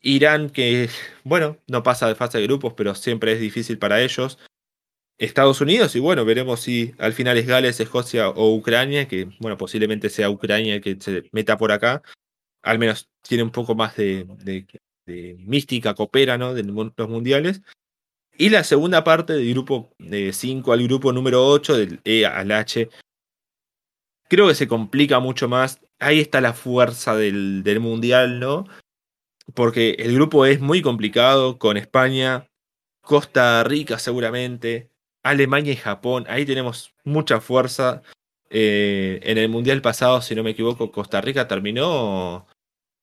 Irán 0.00 0.50
que, 0.50 0.90
bueno, 1.24 1.58
no 1.66 1.82
pasa 1.82 2.08
de 2.08 2.14
fase 2.14 2.38
de 2.38 2.44
grupos, 2.44 2.74
pero 2.74 2.94
siempre 2.94 3.32
es 3.32 3.40
difícil 3.40 3.78
para 3.78 4.02
ellos. 4.02 4.38
Estados 5.18 5.60
Unidos 5.60 5.94
y 5.94 6.00
bueno, 6.00 6.24
veremos 6.24 6.60
si 6.60 6.94
al 6.98 7.12
final 7.12 7.38
es 7.38 7.46
Gales, 7.46 7.80
Escocia 7.80 8.28
o 8.30 8.54
Ucrania, 8.54 9.06
que 9.06 9.28
bueno, 9.38 9.56
posiblemente 9.56 10.10
sea 10.10 10.30
Ucrania 10.30 10.80
que 10.80 10.96
se 11.00 11.28
meta 11.32 11.56
por 11.56 11.72
acá. 11.72 12.02
Al 12.62 12.78
menos 12.78 13.10
tiene 13.22 13.42
un 13.42 13.50
poco 13.50 13.74
más 13.74 13.96
de, 13.96 14.26
mística, 15.38 15.94
coopera, 15.94 16.38
¿no? 16.38 16.54
De 16.54 16.64
los 16.64 17.08
mundiales. 17.08 17.62
Y 18.36 18.48
la 18.48 18.64
segunda 18.64 19.04
parte 19.04 19.34
del 19.34 19.50
grupo 19.50 19.92
de 19.98 20.32
5 20.32 20.72
al 20.72 20.82
grupo 20.82 21.12
número 21.12 21.46
8, 21.46 21.76
del 21.76 22.00
E 22.04 22.26
al 22.26 22.50
H, 22.50 22.88
creo 24.28 24.48
que 24.48 24.54
se 24.54 24.66
complica 24.66 25.20
mucho 25.20 25.48
más. 25.48 25.80
Ahí 26.00 26.20
está 26.20 26.40
la 26.40 26.54
fuerza 26.54 27.14
del, 27.14 27.62
del 27.62 27.80
mundial, 27.80 28.40
¿no? 28.40 28.66
Porque 29.54 29.90
el 29.98 30.14
grupo 30.14 30.46
es 30.46 30.60
muy 30.60 30.82
complicado 30.82 31.58
con 31.58 31.76
España, 31.76 32.48
Costa 33.02 33.62
Rica 33.62 33.98
seguramente, 33.98 34.90
Alemania 35.24 35.72
y 35.72 35.76
Japón. 35.76 36.24
Ahí 36.28 36.46
tenemos 36.46 36.94
mucha 37.02 37.40
fuerza. 37.40 38.02
Eh, 38.50 39.20
en 39.24 39.38
el 39.38 39.48
Mundial 39.48 39.82
pasado, 39.82 40.22
si 40.22 40.34
no 40.36 40.44
me 40.44 40.50
equivoco, 40.50 40.92
Costa 40.92 41.20
Rica 41.20 41.48
terminó 41.48 42.46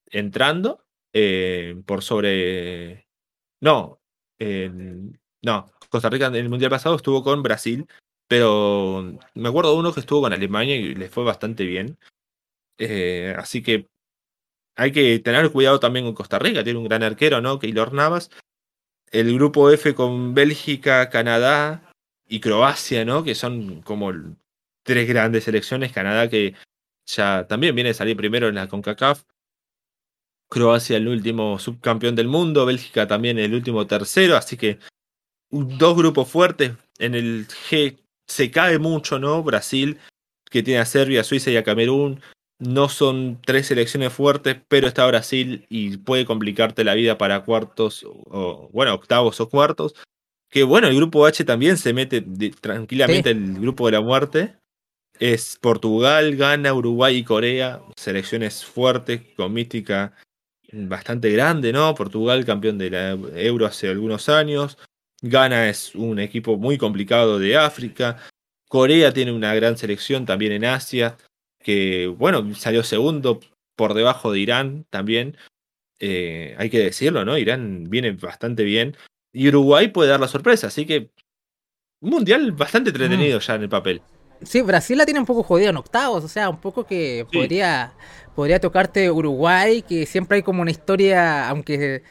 entrando 0.10 0.86
eh, 1.14 1.76
por 1.86 2.04
sobre... 2.04 3.08
No, 3.60 4.00
no, 5.42 5.72
Costa 5.90 6.10
Rica 6.10 6.28
en 6.28 6.36
el 6.36 6.50
Mundial 6.50 6.72
pasado 6.72 6.96
estuvo 6.96 7.24
con 7.24 7.44
Brasil, 7.44 7.86
pero 8.28 9.04
me 9.36 9.50
acuerdo 9.50 9.74
de 9.74 9.80
uno 9.80 9.94
que 9.94 10.00
estuvo 10.00 10.22
con 10.22 10.34
Alemania 10.34 10.76
y 10.76 10.96
le 10.96 11.10
fue 11.10 11.24
bastante 11.24 11.66
bien. 11.66 11.98
Eh, 12.78 13.36
así 13.38 13.62
que 13.62 13.88
hay 14.76 14.92
que 14.92 15.20
tener 15.20 15.52
cuidado 15.52 15.80
también 15.80 16.06
con 16.06 16.16
Costa 16.16 16.40
Rica, 16.40 16.64
tiene 16.64 16.80
un 16.80 16.86
gran 16.86 17.04
arquero, 17.04 17.42
¿no? 17.42 17.60
Keylor 17.60 17.94
Navas. 17.94 18.32
El 19.12 19.34
grupo 19.36 19.70
F 19.70 19.94
con 19.94 20.34
Bélgica, 20.34 21.10
Canadá, 21.10 21.91
y 22.32 22.40
Croacia, 22.40 23.04
¿no? 23.04 23.26
Que 23.26 23.36
son 23.36 23.82
como 23.82 24.14
tres 24.84 25.06
grandes 25.06 25.44
selecciones. 25.44 25.92
Canadá 25.92 26.30
que 26.30 26.56
ya 27.06 27.46
también 27.46 27.76
viene 27.76 27.90
a 27.90 27.94
salir 27.94 28.16
primero 28.16 28.48
en 28.48 28.56
la 28.56 28.70
CONCACAF. 28.70 29.24
Croacia 30.48 30.96
el 30.96 31.10
último 31.10 31.60
subcampeón 31.60 32.16
del 32.16 32.30
mundo. 32.30 32.66
Bélgica 32.66 33.06
también 33.06 33.38
el 33.38 33.54
último 33.54 33.86
tercero. 33.86 34.38
Así 34.38 34.56
que 34.56 34.80
dos 35.50 35.98
grupos 35.98 36.30
fuertes. 36.30 36.72
En 37.00 37.16
el 37.16 37.48
G 37.48 37.98
se 38.28 38.50
cae 38.50 38.80
mucho, 38.80 39.20
¿no? 39.20 39.44
Brasil, 39.44 40.00
que 40.50 40.64
tiene 40.64 40.80
a 40.80 40.86
Serbia, 40.86 41.26
Suiza 41.26 41.52
y 41.52 41.58
a 41.58 41.66
Camerún. 41.66 42.22
No 42.60 42.88
son 42.88 43.42
tres 43.46 43.68
selecciones 43.68 44.14
fuertes, 44.14 44.56
pero 44.70 44.88
está 44.88 45.06
Brasil 45.06 45.66
y 45.68 45.98
puede 45.98 46.26
complicarte 46.26 46.86
la 46.86 46.94
vida 46.94 47.18
para 47.18 47.44
cuartos, 47.44 48.06
o 48.06 48.70
bueno, 48.72 48.94
octavos 48.94 49.42
o 49.42 49.50
cuartos. 49.50 49.96
Que 50.52 50.64
bueno, 50.64 50.88
el 50.90 50.96
grupo 50.98 51.26
H 51.26 51.46
también 51.46 51.78
se 51.78 51.94
mete 51.94 52.22
tranquilamente 52.60 53.32
el 53.32 53.54
grupo 53.54 53.86
de 53.86 53.94
la 53.94 54.02
muerte. 54.02 54.58
Es 55.18 55.58
Portugal, 55.62 56.36
Ghana, 56.36 56.74
Uruguay 56.74 57.18
y 57.18 57.24
Corea, 57.24 57.82
selecciones 57.96 58.66
fuertes, 58.66 59.22
con 59.38 59.54
mística 59.54 60.14
bastante 60.74 61.32
grande, 61.32 61.72
¿no? 61.72 61.96
Portugal, 61.96 62.44
campeón 62.44 62.78
de 62.78 62.90
la 62.90 63.12
Euro 63.12 63.66
hace 63.66 63.88
algunos 63.88 64.28
años. 64.28 64.78
Ghana 65.22 65.70
es 65.70 65.96
un 65.96 66.20
equipo 66.20 66.58
muy 66.58 66.78
complicado 66.78 67.40
de 67.40 67.56
África. 67.56 68.18
Corea 68.68 69.14
tiene 69.14 69.32
una 69.32 69.54
gran 69.56 69.78
selección 69.78 70.26
también 70.26 70.52
en 70.52 70.66
Asia, 70.66 71.18
que 71.60 72.08
bueno, 72.08 72.56
salió 72.56 72.84
segundo 72.84 73.40
por 73.78 73.94
debajo 73.94 74.34
de 74.34 74.40
Irán 74.40 74.86
también. 74.90 75.38
Eh, 76.00 76.56
hay 76.58 76.70
que 76.70 76.80
decirlo, 76.80 77.24
¿no? 77.24 77.38
Irán 77.38 77.86
viene 77.90 78.12
bastante 78.12 78.64
bien 78.64 78.98
Y 79.34 79.48
Uruguay 79.48 79.88
puede 79.90 80.10
dar 80.10 80.20
la 80.20 80.28
sorpresa, 80.28 80.68
así 80.68 80.86
que 80.86 81.10
un 82.02 82.10
mundial 82.10 82.52
bastante 82.52 82.90
entretenido 82.90 83.38
Mm. 83.38 83.42
ya 83.42 83.56
en 83.56 83.62
el 83.62 83.70
papel. 83.70 84.02
Sí, 84.44 84.62
Brasil 84.62 84.98
la 84.98 85.06
tiene 85.06 85.20
un 85.20 85.26
poco 85.26 85.44
jodida 85.44 85.70
en 85.70 85.78
octavos, 85.78 86.24
o 86.24 86.28
sea, 86.28 86.50
un 86.50 86.60
poco 86.60 86.86
que 86.86 87.26
Sí. 87.30 87.38
podría, 87.38 87.94
podría 88.36 88.60
tocarte 88.60 89.10
Uruguay, 89.12 89.84
que 89.84 90.06
siempre 90.08 90.38
hay 90.38 90.44
como 90.44 90.62
una 90.64 90.72
historia, 90.72 91.48
aunque 91.48 92.02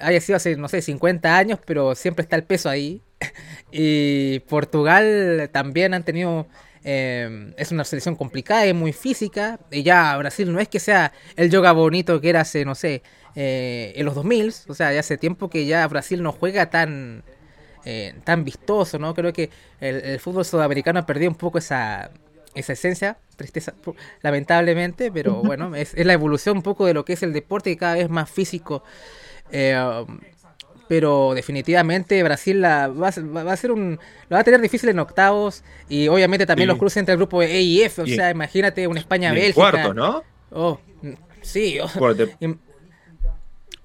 haya 0.00 0.20
sido 0.20 0.36
hace, 0.36 0.56
no 0.56 0.66
sé, 0.68 0.82
50 0.82 1.36
años, 1.38 1.60
pero 1.64 1.94
siempre 1.94 2.22
está 2.24 2.34
el 2.36 2.44
peso 2.44 2.68
ahí. 2.68 3.00
Y 3.72 4.40
Portugal 4.48 5.50
también 5.52 5.92
han 5.94 6.02
tenido, 6.04 6.46
eh, 6.84 7.52
es 7.56 7.70
una 7.70 7.84
selección 7.84 8.16
complicada, 8.16 8.64
es 8.64 8.74
muy 8.74 8.92
física, 8.92 9.60
y 9.70 9.82
ya 9.82 10.16
Brasil 10.16 10.52
no 10.52 10.58
es 10.58 10.68
que 10.68 10.80
sea 10.80 11.12
el 11.36 11.50
yoga 11.50 11.72
bonito 11.72 12.20
que 12.20 12.30
era 12.30 12.40
hace, 12.40 12.64
no 12.64 12.74
sé, 12.74 13.02
eh, 13.38 13.92
en 13.96 14.04
los 14.04 14.14
2000, 14.16 14.52
o 14.68 14.74
sea, 14.74 14.92
ya 14.92 15.00
hace 15.00 15.16
tiempo 15.18 15.48
que 15.50 15.64
ya 15.66 15.86
Brasil 15.88 16.22
no 16.22 16.32
juega 16.32 16.70
tan 16.70 17.22
eh, 17.84 18.14
tan 18.24 18.44
vistoso, 18.44 18.98
¿no? 18.98 19.14
Creo 19.14 19.32
que 19.32 19.50
el, 19.80 19.96
el 20.04 20.20
fútbol 20.20 20.44
sudamericano 20.44 21.00
ha 21.00 21.06
perdido 21.06 21.30
un 21.30 21.36
poco 21.36 21.58
esa, 21.58 22.10
esa 22.54 22.72
esencia, 22.74 23.18
tristeza, 23.36 23.74
lamentablemente, 24.22 25.10
pero 25.12 25.42
bueno, 25.44 25.74
es, 25.76 25.94
es 25.94 26.06
la 26.06 26.14
evolución 26.14 26.58
un 26.58 26.62
poco 26.62 26.86
de 26.86 26.94
lo 26.94 27.04
que 27.04 27.14
es 27.14 27.22
el 27.22 27.32
deporte, 27.32 27.70
que 27.70 27.76
cada 27.78 27.94
vez 27.94 28.10
más 28.10 28.30
físico. 28.30 28.82
eh, 29.52 29.76
pero 30.88 31.34
definitivamente 31.34 32.22
Brasil 32.22 32.60
la, 32.62 32.88
va, 32.88 33.08
a 33.08 33.12
ser- 33.12 33.36
va 33.36 33.52
a 33.52 33.56
ser 33.56 33.72
un 33.72 33.98
lo 34.28 34.34
va 34.36 34.40
a 34.40 34.44
tener 34.44 34.60
difícil 34.60 34.88
en 34.88 34.98
octavos 34.98 35.62
y 35.88 36.08
obviamente 36.08 36.46
también 36.46 36.66
Sí. 36.66 36.68
los 36.68 36.78
cruces 36.78 36.96
entre 36.98 37.12
el 37.12 37.18
grupo 37.18 37.42
E 37.42 37.60
y 37.60 37.82
F, 37.82 38.02
o 38.02 38.06
Y 38.06 38.14
sea, 38.14 38.30
imagínate 38.30 38.86
una 38.86 38.98
Y 38.98 39.00
en 39.00 39.02
España-Bélgica. 39.04 39.54
cuartos, 39.54 39.94
¿no? 39.94 40.24
Oh, 40.50 40.80
mm, 41.02 41.12
sí, 41.42 41.78
oh, 41.80 41.88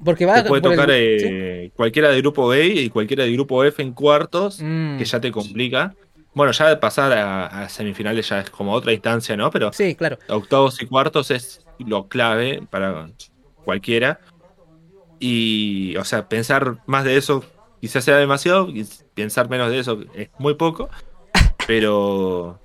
porque 0.04 0.26
va 0.26 0.36
te 0.44 0.50
puede 0.50 0.62
por 0.62 0.72
el- 0.72 0.78
tocar 0.78 0.90
¿sí? 0.90 0.96
eh, 1.00 1.72
cualquiera 1.76 2.10
de 2.10 2.22
grupo 2.22 2.48
B 2.48 2.66
y 2.68 2.90
cualquiera 2.90 3.24
de 3.24 3.32
grupo 3.34 3.64
F 3.64 3.82
en 3.82 3.94
cuartos, 3.94 4.60
Mm, 4.62 4.98
que 4.98 5.06
ya 5.06 5.20
te 5.22 5.32
complica. 5.32 5.96
Bueno, 6.34 6.52
ya 6.52 6.80
pasar 6.80 7.14
a, 7.14 7.46
a 7.64 7.70
semifinales 7.70 8.28
ya 8.30 8.40
es 8.40 8.50
como 8.50 8.74
otra 8.74 8.92
instancia, 8.94 9.38
¿no? 9.38 9.52
Pero 9.52 9.72
sí, 9.74 9.96
claro. 9.96 10.18
octavos 10.30 10.82
y 10.82 10.88
cuartos 10.88 11.30
es 11.32 11.62
lo 11.78 12.08
clave 12.08 12.64
para 12.70 13.10
cualquiera. 13.64 14.20
Y, 15.20 15.96
o 15.98 16.04
sea, 16.04 16.28
pensar 16.28 16.78
más 16.86 17.04
de 17.06 17.18
eso 17.18 17.46
quizás 17.80 18.04
sea 18.04 18.18
demasiado, 18.18 18.70
y 18.70 18.86
pensar 19.14 19.50
menos 19.50 19.70
de 19.72 19.80
eso 19.80 20.00
es 20.14 20.30
muy 20.38 20.56
poco, 20.56 20.90
pero 21.68 22.60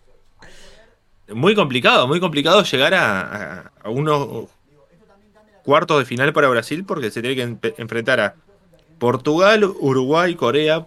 muy 1.29 1.55
complicado, 1.55 2.07
muy 2.09 2.21
complicado 2.21 2.63
llegar 2.63 2.95
a, 2.95 3.21
a- 3.21 3.73
a 3.83 3.91
unos 3.91 4.49
cuartos 5.69 5.99
de 5.99 6.07
final 6.07 6.33
para 6.33 6.49
Brasil 6.49 6.83
porque 6.87 7.11
se 7.11 7.21
tiene 7.21 7.37
que 7.37 7.75
enfrentar 7.77 8.21
a 8.21 8.35
Portugal, 8.99 9.65
Uruguay, 9.81 10.35
Corea 10.35 10.87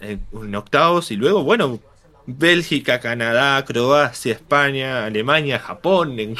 en, 0.00 0.20
en 0.32 0.54
octavos 0.54 1.10
y 1.10 1.16
luego, 1.16 1.42
bueno, 1.42 1.80
Bélgica, 2.26 3.00
Canadá, 3.00 3.64
Croacia, 3.64 4.32
España, 4.32 5.04
Alemania, 5.06 5.58
Japón 5.58 6.16
en, 6.20 6.36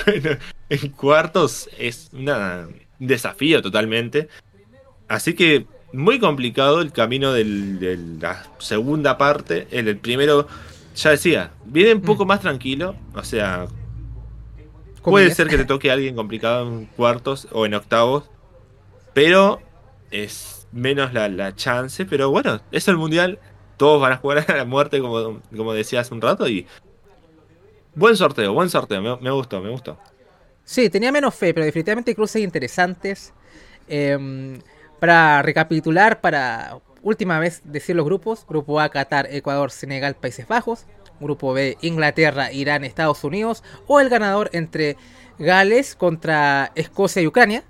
en 0.69 0.89
cuartos 0.91 1.69
es 1.79 2.11
una- 2.13 2.69
un 3.01 3.07
desafío 3.09 3.61
totalmente. 3.61 4.29
Así 5.09 5.35
que 5.35 5.67
muy 5.93 6.21
complicado 6.21 6.83
el 6.83 6.93
camino 6.93 7.33
del- 7.33 7.81
de 7.81 7.97
la 8.21 8.47
segunda 8.61 9.19
parte. 9.19 9.67
En 9.73 9.89
el 9.89 9.97
primero, 9.97 10.47
ya 10.95 11.11
decía, 11.11 11.51
viene 11.65 11.95
un 11.95 12.03
poco 12.03 12.25
Mm. 12.25 12.29
más 12.29 12.41
tranquilo. 12.41 12.95
O 13.15 13.25
sea, 13.25 13.67
puede 15.03 15.35
ser 15.35 15.49
que 15.49 15.57
te 15.57 15.65
toque 15.65 15.91
alguien 15.91 16.15
complicado 16.15 16.67
en 16.67 16.87
cuartos 16.87 17.49
o 17.53 17.67
en 17.67 17.75
octavos. 17.75 18.31
Pero 19.13 19.61
es 20.11 20.67
menos 20.73 21.13
la, 21.13 21.29
la 21.29 21.55
chance. 21.55 22.05
Pero 22.05 22.31
bueno, 22.31 22.61
es 22.73 22.89
el 22.89 22.97
mundial. 22.97 23.39
Todos 23.77 24.01
van 24.01 24.13
a 24.13 24.17
jugar 24.19 24.45
a 24.49 24.57
la 24.57 24.65
muerte, 24.65 25.01
como, 25.01 25.41
como 25.57 25.73
decía 25.73 26.01
hace 26.01 26.15
un 26.15 26.21
rato. 26.21 26.49
Y 26.49 26.67
buen 27.95 28.17
sorteo, 28.17 28.53
buen 28.53 28.71
sorteo. 28.71 29.01
Me, 29.01 29.17
me 29.17 29.31
gustó, 29.31 29.61
me 29.61 29.71
gustó. 29.71 29.99
Sí, 30.65 30.89
tenía 30.89 31.11
menos 31.11 31.35
fe, 31.35 31.53
pero 31.53 31.67
definitivamente 31.67 32.15
cruces 32.15 32.43
interesantes. 32.43 33.33
Em, 33.89 34.61
para 35.01 35.43
recapitular, 35.43 36.21
para 36.21 36.79
última 37.03 37.41
vez 37.41 37.63
decir 37.65 37.97
los 37.97 38.05
grupos: 38.05 38.47
Grupo 38.47 38.79
A, 38.81 38.89
Qatar, 38.89 39.27
Ecuador, 39.31 39.71
Senegal, 39.71 40.15
Países 40.15 40.47
Bajos. 40.47 40.87
Grupo 41.21 41.53
B, 41.53 41.77
Inglaterra, 41.83 42.53
Irán, 42.53 42.85
Estados 42.85 43.23
Unidos. 43.25 43.63
O 43.87 44.01
el 44.01 44.09
ganador 44.09 44.51
entre 44.53 44.97
Gales 45.39 45.95
contra 45.95 46.73
Escocia 46.75 47.23
y 47.23 47.27
Ucrania. 47.27 47.65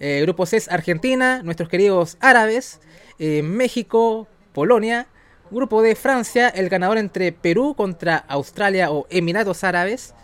Eh, 0.00 0.20
grupo 0.22 0.46
C 0.46 0.56
es 0.56 0.68
Argentina, 0.70 1.42
nuestros 1.42 1.68
queridos 1.68 2.16
árabes, 2.20 2.80
eh, 3.18 3.42
México, 3.42 4.28
Polonia. 4.52 5.06
Grupo 5.50 5.82
D, 5.82 5.94
Francia, 5.94 6.48
el 6.48 6.68
ganador 6.68 6.98
entre 6.98 7.30
Perú 7.30 7.74
contra 7.76 8.16
Australia 8.16 8.90
o 8.90 9.06
Emiratos 9.10 9.62
Árabes. 9.62 10.14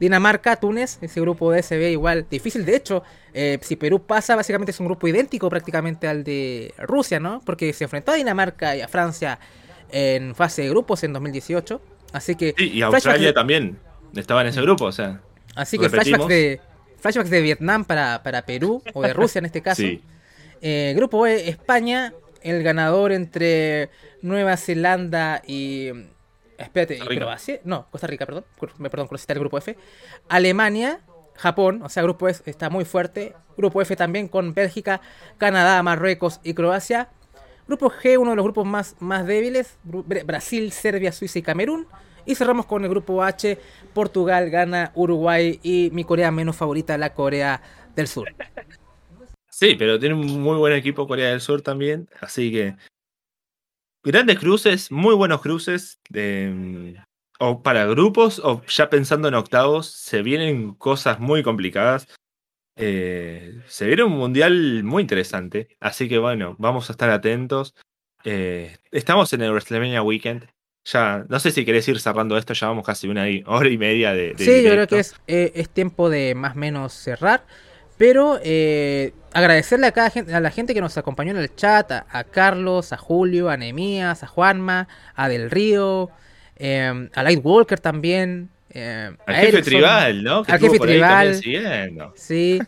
Dinamarca, 0.00 0.56
Túnez, 0.56 0.98
ese 1.02 1.20
grupo 1.20 1.52
D 1.52 1.62
se 1.62 1.76
ve 1.76 1.92
igual 1.92 2.26
difícil. 2.28 2.64
De 2.64 2.74
hecho, 2.74 3.02
eh, 3.34 3.58
si 3.60 3.76
Perú 3.76 4.02
pasa, 4.06 4.34
básicamente 4.34 4.72
es 4.72 4.80
un 4.80 4.86
grupo 4.86 5.06
idéntico 5.06 5.50
prácticamente 5.50 6.08
al 6.08 6.24
de 6.24 6.74
Rusia, 6.78 7.20
¿no? 7.20 7.42
Porque 7.44 7.72
se 7.74 7.84
enfrentó 7.84 8.12
a 8.12 8.14
Dinamarca 8.14 8.74
y 8.74 8.80
a 8.80 8.88
Francia 8.88 9.38
en 9.92 10.34
fase 10.34 10.62
de 10.62 10.70
grupos 10.70 11.04
en 11.04 11.12
2018. 11.12 11.80
Así 12.12 12.34
que. 12.34 12.54
Sí, 12.56 12.70
y 12.72 12.82
Australia 12.82 13.28
de- 13.28 13.32
también 13.32 13.78
estaba 14.16 14.40
en 14.42 14.48
ese 14.48 14.60
grupo, 14.62 14.86
o 14.86 14.92
sea. 14.92 15.20
Así 15.54 15.78
que 15.78 15.88
repetimos. 15.88 16.26
flashbacks 16.26 16.28
de, 16.28 16.60
flashbacks 16.98 17.30
de 17.30 17.40
Vietnam 17.40 17.84
para, 17.84 18.22
para 18.22 18.42
Perú, 18.42 18.82
o 18.94 19.02
de 19.02 19.12
Rusia 19.12 19.38
en 19.40 19.46
este 19.46 19.62
caso. 19.62 19.82
Sí. 19.82 20.02
Eh, 20.62 20.92
grupo 20.96 21.26
E, 21.26 21.48
España, 21.48 22.12
el 22.42 22.62
ganador 22.62 23.12
entre 23.12 23.90
Nueva 24.22 24.56
Zelanda 24.56 25.42
y. 25.46 25.90
Espérate, 26.58 26.94
¿y 26.94 26.98
Costa 26.98 27.10
Rica. 27.10 27.24
Croacia? 27.24 27.60
No, 27.64 27.86
Costa 27.90 28.06
Rica, 28.06 28.26
perdón. 28.26 28.44
Me- 28.78 28.90
Perdón, 28.90 29.08
está 29.14 29.32
el 29.32 29.38
grupo 29.38 29.56
F. 29.58 29.76
Alemania, 30.28 31.00
Japón, 31.36 31.80
o 31.82 31.88
sea, 31.88 32.02
grupo 32.02 32.28
E 32.28 32.34
está 32.44 32.68
muy 32.68 32.84
fuerte. 32.84 33.34
Grupo 33.56 33.80
F 33.82 33.96
también 33.96 34.28
con 34.28 34.52
Bélgica, 34.54 35.00
Canadá, 35.38 35.82
Marruecos 35.82 36.40
y 36.44 36.54
Croacia. 36.54 37.08
Grupo 37.70 37.88
G, 37.88 38.18
uno 38.18 38.30
de 38.30 38.36
los 38.36 38.42
grupos 38.42 38.66
más, 38.66 38.96
más 38.98 39.24
débiles. 39.24 39.78
Brasil, 39.84 40.72
Serbia, 40.72 41.12
Suiza 41.12 41.38
y 41.38 41.42
Camerún. 41.42 41.86
Y 42.26 42.34
cerramos 42.34 42.66
con 42.66 42.82
el 42.82 42.90
grupo 42.90 43.22
H, 43.22 43.58
Portugal, 43.94 44.50
Ghana, 44.50 44.90
Uruguay 44.96 45.60
y 45.62 45.88
mi 45.92 46.02
Corea 46.02 46.32
menos 46.32 46.56
favorita, 46.56 46.98
la 46.98 47.14
Corea 47.14 47.62
del 47.94 48.08
Sur. 48.08 48.34
Sí, 49.48 49.76
pero 49.78 50.00
tiene 50.00 50.16
un 50.16 50.42
muy 50.42 50.56
buen 50.56 50.72
equipo 50.72 51.06
Corea 51.06 51.30
del 51.30 51.40
Sur 51.40 51.62
también, 51.62 52.08
así 52.20 52.50
que 52.50 52.74
grandes 54.02 54.40
cruces, 54.40 54.90
muy 54.90 55.14
buenos 55.14 55.40
cruces 55.40 56.00
de 56.08 57.00
o 57.38 57.62
para 57.62 57.86
grupos 57.86 58.40
o 58.42 58.62
ya 58.66 58.90
pensando 58.90 59.28
en 59.28 59.34
octavos, 59.34 59.86
se 59.86 60.22
vienen 60.22 60.74
cosas 60.74 61.20
muy 61.20 61.44
complicadas. 61.44 62.08
Eh, 62.80 63.60
se 63.66 63.86
viene 63.86 64.04
un 64.04 64.12
mundial 64.12 64.82
muy 64.84 65.02
interesante, 65.02 65.68
así 65.80 66.08
que 66.08 66.18
bueno, 66.18 66.56
vamos 66.58 66.88
a 66.88 66.92
estar 66.92 67.10
atentos. 67.10 67.74
Eh, 68.24 68.76
estamos 68.90 69.32
en 69.32 69.42
el 69.42 69.50
WrestleMania 69.50 70.02
Weekend. 70.02 70.48
Ya, 70.84 71.26
no 71.28 71.38
sé 71.38 71.50
si 71.50 71.64
querés 71.64 71.86
ir 71.88 72.00
cerrando 72.00 72.38
esto, 72.38 72.54
ya 72.54 72.68
vamos 72.68 72.86
casi 72.86 73.06
una 73.06 73.26
hora 73.46 73.68
y 73.68 73.76
media 73.76 74.12
de, 74.12 74.32
de 74.32 74.44
Sí, 74.44 74.62
yo 74.62 74.70
creo 74.70 74.86
que 74.86 74.98
es, 74.98 75.14
eh, 75.26 75.52
es 75.54 75.68
tiempo 75.68 76.08
de 76.08 76.34
más 76.34 76.56
o 76.56 76.58
menos 76.58 76.92
cerrar. 76.92 77.44
Pero 77.98 78.40
agradecerle 79.34 79.86
a, 79.86 79.92
cada 79.92 80.08
gente, 80.08 80.34
a 80.34 80.40
la 80.40 80.50
gente 80.50 80.72
que 80.72 80.80
nos 80.80 80.96
acompañó 80.96 81.32
en 81.32 81.36
el 81.36 81.54
chat, 81.54 81.92
a, 81.92 82.06
a 82.08 82.24
Carlos, 82.24 82.94
a 82.94 82.96
Julio, 82.96 83.50
a 83.50 83.58
Nemías, 83.58 84.22
a 84.22 84.26
Juanma, 84.26 84.88
a 85.14 85.28
Del 85.28 85.50
Río, 85.50 86.10
a 86.58 87.22
Lightwalker 87.22 87.78
también. 87.78 88.48
Eh, 88.70 89.10
Al 89.26 89.34
a 89.34 89.38
jefe 89.38 89.48
Erickson, 89.48 89.64
tribal, 89.72 90.22
¿no? 90.24 90.42
Que 90.44 90.52
al 90.52 90.58
jefe 90.60 90.78
tribal. 90.78 91.40
Sí. 92.14 92.60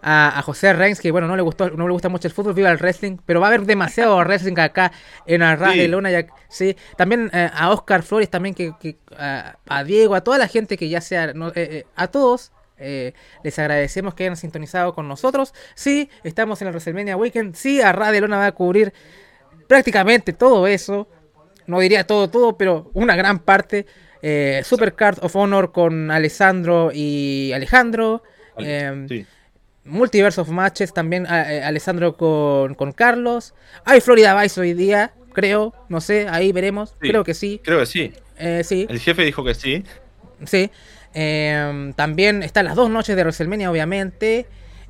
A, 0.00 0.38
a 0.38 0.42
José 0.42 0.72
Reigns, 0.74 1.00
que 1.00 1.10
bueno, 1.10 1.26
no 1.26 1.34
le 1.34 1.42
gustó, 1.42 1.70
no 1.70 1.86
le 1.88 1.92
gusta 1.92 2.08
mucho 2.08 2.28
el 2.28 2.32
fútbol, 2.32 2.54
viva 2.54 2.70
el 2.70 2.78
wrestling, 2.78 3.16
pero 3.26 3.40
va 3.40 3.48
a 3.48 3.50
haber 3.50 3.66
demasiado 3.66 4.16
wrestling 4.24 4.56
acá 4.58 4.92
en 5.26 5.42
Arras 5.42 5.72
Sí. 5.72 5.78
de 5.80 5.88
Luna. 5.88 6.10
ya- 6.12 6.26
sí. 6.48 6.76
También 6.96 7.28
eh, 7.32 7.50
a 7.52 7.70
Oscar 7.70 8.04
Flores, 8.04 8.30
también 8.30 8.54
que, 8.54 8.72
que, 8.80 8.96
a, 9.18 9.56
a 9.68 9.82
Diego, 9.82 10.14
a 10.14 10.20
toda 10.22 10.38
la 10.38 10.46
gente 10.46 10.76
que 10.76 10.88
ya 10.88 11.00
sea, 11.00 11.32
no, 11.32 11.48
eh, 11.48 11.52
eh, 11.56 11.86
a 11.96 12.06
todos. 12.06 12.52
eh, 12.80 13.12
les 13.42 13.58
agradecemos 13.58 14.14
que 14.14 14.22
hayan 14.22 14.36
sintonizado 14.36 14.94
con 14.94 15.08
nosotros. 15.08 15.52
Sí, 15.74 16.08
estamos 16.22 16.62
en 16.62 16.68
el 16.68 16.74
WrestleMania 16.74 17.16
Weekend. 17.16 17.56
Sí, 17.56 17.82
Arras 17.82 18.12
de 18.12 18.20
Luna 18.20 18.36
va 18.38 18.46
a 18.46 18.52
cubrir 18.52 18.92
prácticamente 19.66 20.32
todo 20.32 20.68
eso. 20.68 21.08
No 21.66 21.80
diría 21.80 22.06
todo, 22.06 22.30
todo, 22.30 22.56
pero 22.56 22.92
una 22.94 23.16
gran 23.16 23.40
parte. 23.40 23.84
Eh, 24.22 24.62
Supercard 24.64 25.18
of 25.22 25.34
Honor 25.36 25.72
con 25.72 26.10
Alessandro 26.10 26.90
y 26.92 27.52
Alejandro. 27.54 28.22
eh, 28.58 29.06
Sí. 29.08 29.26
Multiverse 29.84 30.40
of 30.40 30.48
Matches 30.50 30.92
también 30.92 31.24
eh, 31.24 31.62
Alessandro 31.64 32.16
con, 32.16 32.74
con 32.74 32.92
Carlos. 32.92 33.54
Hay 33.84 34.00
Florida 34.02 34.40
Vice 34.40 34.60
hoy 34.60 34.74
día, 34.74 35.12
creo, 35.32 35.72
no 35.88 36.00
sé, 36.02 36.26
ahí 36.28 36.52
veremos. 36.52 36.90
Sí. 37.00 37.08
Creo 37.08 37.24
que 37.24 37.32
sí. 37.34 37.60
Creo 37.64 37.78
que 37.80 37.86
sí. 37.86 38.12
Sí, 38.64 38.86
El 38.88 39.00
jefe 39.00 39.22
dijo 39.24 39.42
que 39.44 39.54
sí. 39.54 39.82
sí. 40.44 40.70
También 41.96 42.42
están 42.42 42.66
las 42.66 42.74
dos 42.76 42.90
noches 42.90 43.16
de 43.16 43.22
WrestleMania, 43.22 43.70
obviamente. 43.70 44.46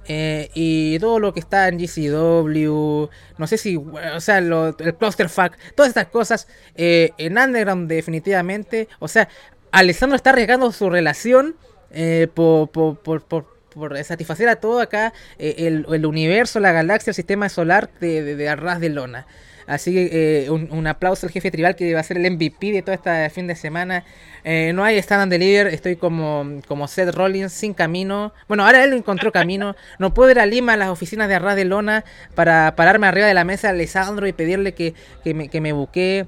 Eh, 0.08 0.50
y 0.54 0.98
todo 0.98 1.18
lo 1.18 1.34
que 1.34 1.40
está 1.40 1.68
en 1.68 1.78
GCW, 1.78 3.08
no 3.36 3.46
sé 3.46 3.58
si, 3.58 3.76
o 3.76 4.20
sea, 4.20 4.40
lo, 4.40 4.68
el 4.78 4.94
Clusterfuck, 4.94 5.52
todas 5.74 5.90
estas 5.90 6.06
cosas 6.06 6.48
eh, 6.76 7.10
en 7.18 7.36
Underground 7.36 7.88
definitivamente, 7.88 8.88
o 9.00 9.08
sea, 9.08 9.28
Alessandro 9.70 10.16
está 10.16 10.30
arriesgando 10.30 10.72
su 10.72 10.88
relación 10.88 11.56
eh, 11.90 12.26
por, 12.32 12.70
por, 12.70 12.98
por, 12.98 13.22
por, 13.22 13.58
satisfacer 14.02 14.48
a 14.48 14.56
todo 14.56 14.80
acá, 14.80 15.12
el, 15.38 15.86
el, 15.88 16.06
universo, 16.06 16.58
la 16.58 16.72
galaxia, 16.72 17.10
el 17.10 17.14
sistema 17.14 17.48
solar 17.48 17.90
de, 18.00 18.24
de, 18.24 18.34
de 18.34 18.48
Arras 18.48 18.80
de 18.80 18.88
Lona. 18.88 19.26
Así 19.68 19.92
que 19.92 20.46
eh, 20.46 20.50
un, 20.50 20.86
aplauso 20.86 21.26
al 21.26 21.32
jefe 21.32 21.50
tribal 21.50 21.76
que 21.76 21.92
va 21.92 22.00
a 22.00 22.02
ser 22.02 22.16
el 22.16 22.30
MVP 22.32 22.72
de 22.72 22.80
todo 22.80 22.94
este 22.94 23.28
fin 23.28 23.46
de 23.46 23.54
semana. 23.54 24.02
Eh, 24.42 24.72
no 24.74 24.82
hay 24.82 24.96
stand 24.96 25.24
and 25.24 25.32
deliver, 25.32 25.66
estoy 25.66 25.96
como, 25.96 26.62
como 26.66 26.88
Seth 26.88 27.14
Rollins 27.14 27.52
sin 27.52 27.74
camino. 27.74 28.32
Bueno, 28.48 28.64
ahora 28.64 28.82
él 28.82 28.94
encontró 28.94 29.30
camino. 29.30 29.76
No 29.98 30.14
puedo 30.14 30.30
ir 30.30 30.40
a 30.40 30.46
Lima 30.46 30.72
a 30.72 30.76
las 30.78 30.88
oficinas 30.88 31.28
de 31.28 31.34
Arras 31.34 31.54
de 31.54 31.66
Lona 31.66 32.06
para 32.34 32.74
pararme 32.76 33.08
arriba 33.08 33.26
de 33.26 33.34
la 33.34 33.44
mesa 33.44 33.68
a 33.68 33.72
Alessandro 33.72 34.26
y 34.26 34.32
pedirle 34.32 34.72
que, 34.72 34.94
que, 35.22 35.34
me, 35.34 35.50
que. 35.92 36.26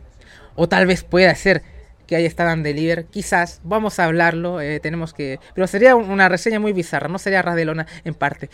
O 0.54 0.68
tal 0.68 0.86
vez 0.86 1.02
pueda 1.02 1.34
ser 1.34 1.62
que 2.06 2.16
haya 2.16 2.28
stand 2.28 2.50
and 2.50 2.62
deliver. 2.62 3.06
Quizás, 3.06 3.62
vamos 3.64 3.98
a 4.00 4.04
hablarlo. 4.04 4.60
Eh, 4.60 4.80
tenemos 4.80 5.14
que. 5.14 5.40
Pero 5.54 5.66
sería 5.66 5.96
una 5.96 6.28
reseña 6.28 6.60
muy 6.60 6.74
bizarra, 6.74 7.08
no 7.08 7.18
sería 7.18 7.38
Arras 7.38 7.56
de 7.56 7.64
Lona 7.64 7.86
en 8.04 8.12
parte. 8.12 8.50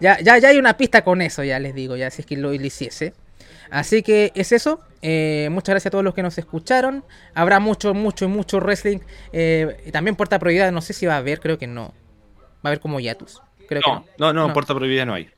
ya, 0.00 0.20
ya, 0.20 0.36
ya 0.36 0.48
hay 0.50 0.58
una 0.58 0.76
pista 0.76 1.02
con 1.02 1.22
eso, 1.22 1.42
ya 1.44 1.58
les 1.58 1.74
digo, 1.74 1.96
ya 1.96 2.10
si 2.10 2.20
es 2.20 2.26
que 2.26 2.36
lo 2.36 2.52
hiciese. 2.52 3.14
Así 3.70 4.02
que 4.02 4.32
es 4.34 4.52
eso. 4.52 4.80
Eh, 5.02 5.48
muchas 5.50 5.72
gracias 5.74 5.86
a 5.86 5.90
todos 5.90 6.04
los 6.04 6.14
que 6.14 6.22
nos 6.22 6.38
escucharon. 6.38 7.04
Habrá 7.34 7.60
mucho, 7.60 7.94
mucho, 7.94 8.28
mucho 8.28 8.58
wrestling. 8.58 8.98
Eh, 9.32 9.90
también 9.92 10.16
Puerta 10.16 10.38
Prohibida, 10.38 10.70
no 10.70 10.80
sé 10.80 10.92
si 10.92 11.06
va 11.06 11.14
a 11.14 11.18
haber, 11.18 11.40
creo 11.40 11.58
que 11.58 11.66
no. 11.66 11.94
Va 12.64 12.64
a 12.64 12.68
haber 12.68 12.80
como 12.80 13.00
Yatus. 13.00 13.42
Creo 13.68 13.82
no, 13.86 14.04
que 14.04 14.10
no. 14.18 14.32
no, 14.32 14.52
Puerta 14.52 14.74
Prohibida 14.74 15.04
no 15.04 15.14
hay. 15.14 15.30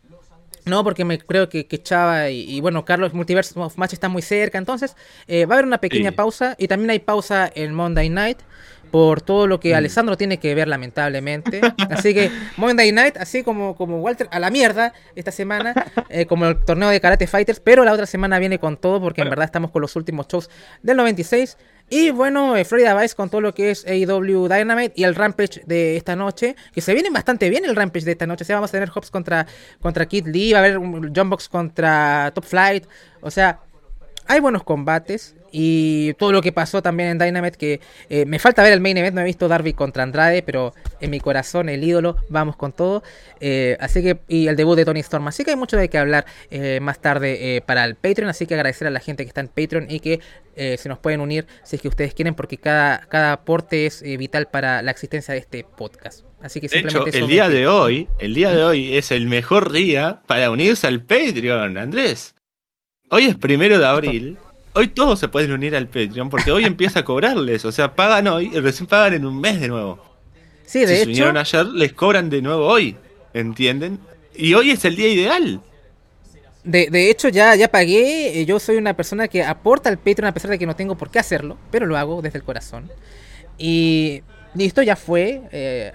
No, 0.67 0.83
porque 0.83 1.05
me 1.05 1.19
creo 1.19 1.49
que, 1.49 1.67
que 1.67 1.83
Chava 1.83 2.31
y, 2.31 2.59
bueno, 2.61 2.87
Carlos 2.87 3.13
Multiverse 3.13 3.59
of 3.59 3.77
Match 3.77 3.93
está 3.93 4.09
muy 4.09 4.23
cerca. 4.23 4.57
Entonces, 4.57 4.97
eh, 5.27 5.45
va 5.45 5.55
a 5.55 5.59
haber 5.59 5.67
una 5.67 5.79
pequeña 5.79 6.13
pausa. 6.13 6.55
Y 6.59 6.69
también 6.69 6.91
hay 6.91 7.01
pausa 7.01 7.51
en 7.55 7.75
Monday 7.75 8.09
Night 8.09 8.39
por 8.95 9.23
todo 9.23 9.49
lo 9.49 9.59
que 9.59 9.73
mm. 9.73 9.77
Alessandro 9.77 10.16
tiene 10.16 10.39
que 10.39 10.55
ver 10.55 10.69
lamentablemente. 10.69 11.61
Así 11.91 12.15
que 12.15 12.31
Monday 12.57 12.93
Night, 12.93 13.16
así 13.16 13.43
como, 13.43 13.75
como 13.75 13.99
Walter, 13.99 14.29
a 14.31 14.39
la 14.39 14.51
mierda 14.51 14.93
esta 15.16 15.33
semana, 15.33 15.75
eh, 16.09 16.27
como 16.27 16.47
el 16.47 16.65
torneo 16.65 16.91
de 16.91 17.01
Karate 17.01 17.27
Fighters, 17.27 17.59
pero 17.59 17.85
la 17.85 17.93
otra 17.93 18.07
semana 18.07 18.39
viene 18.39 18.61
con 18.61 18.77
todo 18.77 19.01
porque 19.01 19.23
en 19.23 19.31
verdad 19.31 19.47
estamos 19.47 19.73
con 19.73 19.83
los 19.83 19.97
últimos 19.97 20.29
shows 20.29 20.49
del 20.85 20.97
96. 20.97 21.59
Y 21.91 22.12
bueno, 22.12 22.57
eh, 22.57 22.65
Florida 22.65 22.95
Vice 22.95 23.16
con 23.16 23.31
todo 23.31 23.41
lo 23.41 23.53
que 23.53 23.73
es 23.73 23.85
AEW 23.85 24.47
Dynamite 24.47 24.93
y 24.95 25.03
el 25.03 25.16
Rampage 25.16 25.62
de 25.66 25.97
esta 25.97 26.15
noche, 26.15 26.55
que 26.73 26.81
se 26.81 26.95
viene 26.95 27.11
bastante 27.11 27.51
bien 27.51 27.65
el 27.65 27.75
Rampage 27.75 28.05
de 28.05 28.12
esta 28.12 28.29
noche. 28.29 28.45
O 28.45 28.47
sea, 28.47 28.55
vamos 28.55 28.71
a 28.71 28.75
tener 28.75 28.91
Hobbs 28.91 29.11
contra, 29.11 29.45
contra 29.81 30.07
Kid 30.07 30.29
Lee, 30.29 30.53
va 30.53 30.61
a 30.61 30.62
haber 30.62 30.79
un 30.79 31.12
John 31.12 31.31
Box 31.31 31.49
contra 31.49 32.31
Top 32.33 32.45
Flight. 32.45 32.87
O 33.23 33.31
sea, 33.33 33.59
hay 34.29 34.39
buenos 34.39 34.62
combates 34.62 35.35
y 35.56 36.14
todo 36.14 36.32
lo 36.32 36.43
que 36.43 36.51
pasó 36.51 36.82
también 36.82 37.10
en 37.10 37.18
Dynamite 37.18 37.56
que 37.56 37.81
eh, 38.09 38.26
me 38.26 38.40
falta 38.40 38.64
ver 38.64 38.72
el 38.72 38.81
main 38.81 38.97
event 38.97 39.14
no 39.14 39.20
he 39.20 39.24
visto 39.24 39.47
Darby 39.47 39.72
contra 39.72 40.02
Andrade 40.02 40.43
pero 40.43 40.74
en 41.01 41.10
mi 41.12 41.20
corazón 41.20 41.68
el 41.68 41.85
ídolo 41.85 42.16
vamos 42.28 42.56
con 42.56 42.72
todo 42.72 43.05
eh, 43.39 43.76
así 43.78 44.02
que 44.02 44.18
y 44.26 44.48
el 44.48 44.56
debut 44.56 44.74
de 44.74 44.85
Tony 44.85 44.98
Storm 44.98 45.28
así 45.28 45.44
que 45.44 45.52
hay 45.52 45.56
mucho 45.56 45.76
de 45.76 45.89
qué 45.89 45.98
hablar 45.98 46.26
eh, 46.51 46.81
más 46.81 46.98
tarde 46.98 47.62
para 47.66 47.85
el 47.85 47.94
Patreon 47.94 48.28
así 48.28 48.47
que 48.47 48.55
agradecer 48.55 48.89
a 48.89 48.90
la 48.90 48.98
gente 48.98 49.22
que 49.22 49.28
está 49.28 49.43
en 49.43 49.48
Patreon 49.48 49.86
y 49.89 50.01
que 50.01 50.18
se 50.56 50.89
nos 50.89 50.98
pueden 50.98 51.20
unir 51.20 51.47
si 51.62 51.76
es 51.76 51.82
que 51.82 51.89
ustedes 51.89 52.14
quieren 52.14 52.35
porque 52.35 52.59
cada 52.59 53.06
cada 53.09 53.32
aporte 53.32 53.86
es 53.86 54.02
vital 54.02 54.48
para 54.51 54.82
la 54.82 54.90
existencia 54.90 55.35
de 55.35 55.40
este 55.40 55.64
podcast 55.64 56.24
Así 56.40 56.60
que 56.60 56.68
de 56.68 56.81
hecho, 56.81 57.06
el 57.06 57.26
día 57.26 57.48
de 57.48 57.66
hoy, 57.66 58.06
el 58.18 58.35
día 58.35 58.51
de 58.51 58.62
hoy 58.62 58.98
es 58.98 59.10
el 59.12 59.28
mejor 59.28 59.72
día 59.72 60.20
para 60.26 60.51
unirse 60.51 60.86
al 60.86 61.02
Patreon, 61.02 61.78
Andrés. 61.78 62.35
Hoy 63.09 63.24
es 63.24 63.36
primero 63.36 63.78
de 63.78 63.86
abril. 63.86 64.36
Hoy 64.77 64.89
todos 64.89 65.21
se 65.21 65.29
pueden 65.29 65.53
unir 65.53 65.77
al 65.77 65.87
Patreon 65.87 66.29
porque 66.31 66.51
hoy 66.51 66.65
empieza 66.65 67.01
a 67.01 67.05
cobrarles. 67.05 67.65
O 67.65 67.71
sea, 67.71 67.95
pagan 67.95 68.27
hoy 68.27 68.51
y 68.53 68.59
recién 68.59 68.89
pagan 68.89 69.15
en 69.15 69.25
un 69.25 69.41
mes 69.41 69.61
de 69.61 69.69
nuevo. 69.69 70.03
Sí, 70.67 70.81
de 70.81 71.05
si 71.05 71.13
hecho. 71.13 71.29
ayer, 71.29 71.67
les 71.67 71.93
cobran 71.93 72.29
de 72.29 72.43
nuevo 72.43 72.67
hoy. 72.67 72.97
¿Entienden? 73.33 74.01
Y 74.35 74.55
hoy 74.55 74.71
es 74.71 74.85
el 74.85 74.97
día 74.97 75.09
ideal. 75.09 75.61
De, 76.65 76.89
de, 76.91 77.11
hecho, 77.11 77.29
ya, 77.29 77.55
ya 77.55 77.69
pagué. 77.69 78.41
Eh, 78.41 78.47
yo 78.47 78.59
soy 78.59 78.77
una 78.77 78.95
persona 78.95 79.29
que 79.29 79.45
aporta 79.45 79.91
al 79.91 79.99
Patreon 79.99 80.27
a 80.27 80.35
pesar 80.35 80.51
de 80.51 80.59
que 80.59 80.67
no 80.67 80.75
tengo 80.75 80.97
por 80.97 81.11
qué 81.11 81.21
hacerlo, 81.21 81.57
pero 81.71 81.87
lo 81.87 81.97
hago 81.97 82.21
desde 82.21 82.39
el 82.39 82.45
corazón. 82.45 82.91
Y 83.59 84.23
Listo, 84.55 84.82
ya 84.82 84.94
fue. 84.94 85.43
Eh, 85.51 85.93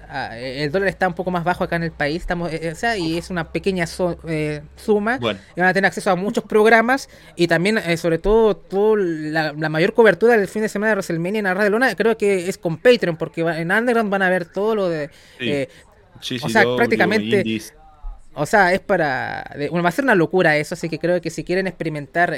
el 0.58 0.70
dólar 0.70 0.88
está 0.88 1.08
un 1.08 1.14
poco 1.14 1.30
más 1.30 1.44
bajo 1.44 1.64
acá 1.64 1.76
en 1.76 1.84
el 1.84 1.92
país. 1.92 2.20
Estamos, 2.20 2.52
eh, 2.52 2.70
o 2.72 2.74
sea, 2.74 2.96
y 2.96 3.16
es 3.16 3.30
una 3.30 3.52
pequeña 3.52 3.86
eh, 4.28 4.60
suma. 4.76 5.18
Y 5.20 5.60
van 5.60 5.68
a 5.68 5.72
tener 5.72 5.86
acceso 5.86 6.10
a 6.10 6.16
muchos 6.16 6.44
programas. 6.44 7.08
Y 7.36 7.46
también, 7.48 7.80
sobre 7.96 8.18
todo, 8.18 8.56
todo 8.56 8.96
la, 8.96 9.52
mayor 9.54 9.94
cobertura 9.94 10.36
del 10.36 10.48
fin 10.48 10.62
de 10.62 10.68
semana 10.68 10.90
de 10.90 10.96
WrestleMania 10.96 11.38
en 11.38 11.44
Radio 11.46 11.70
Luna, 11.70 11.94
creo 11.94 12.18
que 12.18 12.48
es 12.48 12.58
con 12.58 12.76
Patreon, 12.76 13.16
porque 13.16 13.40
en 13.40 13.72
Underground 13.72 14.10
van 14.10 14.22
a 14.22 14.28
ver 14.28 14.44
todo 14.44 14.74
lo 14.74 14.88
de. 14.88 15.10
o 16.42 16.48
sea, 16.48 16.64
prácticamente. 16.76 17.42
O 18.34 18.46
sea, 18.46 18.72
es 18.72 18.80
para. 18.80 19.56
Bueno, 19.70 19.82
va 19.82 19.88
a 19.88 19.92
ser 19.92 20.04
una 20.04 20.14
locura 20.14 20.56
eso, 20.56 20.74
así 20.74 20.88
que 20.88 20.98
creo 20.98 21.20
que 21.20 21.30
si 21.30 21.44
quieren 21.44 21.66
experimentar 21.66 22.36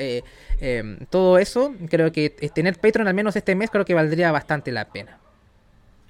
todo 1.10 1.38
eso, 1.38 1.74
creo 1.90 2.12
que 2.12 2.30
tener 2.54 2.78
Patreon 2.78 3.08
al 3.08 3.14
menos 3.14 3.34
este 3.34 3.56
mes, 3.56 3.70
creo 3.70 3.84
que 3.84 3.94
valdría 3.94 4.30
bastante 4.30 4.70
la 4.70 4.88
pena. 4.88 5.18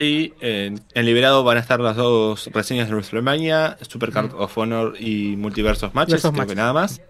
Y 0.02 0.34
en 0.40 0.80
Liberado 0.94 1.44
van 1.44 1.58
a 1.58 1.60
estar 1.60 1.78
las 1.78 1.94
dos 1.94 2.50
reseñas 2.52 2.88
de 2.88 2.94
WrestleMania, 2.94 3.78
Supercard 3.82 4.34
of 4.34 4.58
Honor 4.58 4.94
y 4.98 5.36
Multiversos 5.36 5.94
Matches, 5.94 6.22
creo 6.22 6.46
que 6.46 6.56
nada 6.56 6.72
más. 6.72 7.00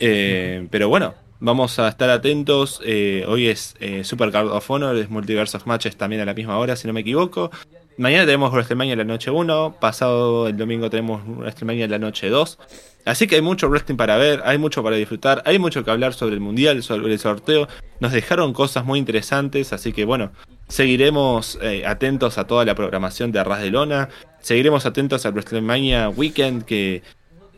Eh, 0.00 0.66
pero 0.70 0.88
bueno, 0.88 1.14
vamos 1.38 1.78
a 1.78 1.86
estar 1.86 2.08
atentos. 2.08 2.80
Eh, 2.82 3.26
hoy 3.28 3.48
es 3.48 3.76
eh, 3.80 4.04
Supercard 4.04 4.48
of 4.48 4.70
Honor, 4.70 4.96
es 4.96 5.10
Multiversos 5.10 5.66
Matches 5.66 5.96
también 5.96 6.22
a 6.22 6.24
la 6.24 6.32
misma 6.32 6.56
hora, 6.56 6.76
si 6.76 6.86
no 6.86 6.94
me 6.94 7.00
equivoco. 7.00 7.50
Mañana 7.98 8.24
tenemos 8.24 8.52
WrestleMania 8.52 8.92
en 8.92 9.00
la 9.00 9.04
noche 9.04 9.30
1, 9.30 9.76
pasado 9.78 10.48
el 10.48 10.56
domingo 10.56 10.88
tenemos 10.88 11.20
WrestleMania 11.26 11.84
en 11.84 11.90
la 11.90 11.98
noche 11.98 12.30
2. 12.30 12.58
Así 13.04 13.26
que 13.26 13.34
hay 13.34 13.42
mucho 13.42 13.68
wrestling 13.68 13.96
para 13.96 14.16
ver, 14.16 14.40
hay 14.46 14.56
mucho 14.56 14.82
para 14.82 14.96
disfrutar, 14.96 15.42
hay 15.44 15.58
mucho 15.58 15.84
que 15.84 15.90
hablar 15.90 16.14
sobre 16.14 16.34
el 16.34 16.40
mundial, 16.40 16.82
sobre 16.82 17.12
el 17.12 17.18
sorteo. 17.18 17.68
Nos 18.00 18.12
dejaron 18.12 18.54
cosas 18.54 18.86
muy 18.86 18.98
interesantes, 18.98 19.72
así 19.72 19.92
que 19.92 20.04
bueno, 20.04 20.30
Seguiremos 20.68 21.58
eh, 21.62 21.84
atentos 21.86 22.36
a 22.36 22.46
toda 22.46 22.64
la 22.64 22.74
programación 22.74 23.32
de 23.32 23.40
Arras 23.40 23.62
de 23.62 23.70
Lona. 23.70 24.10
Seguiremos 24.40 24.84
atentos 24.84 25.24
al 25.24 25.32
WrestleMania 25.32 26.10
Weekend, 26.10 26.64
que 26.64 27.02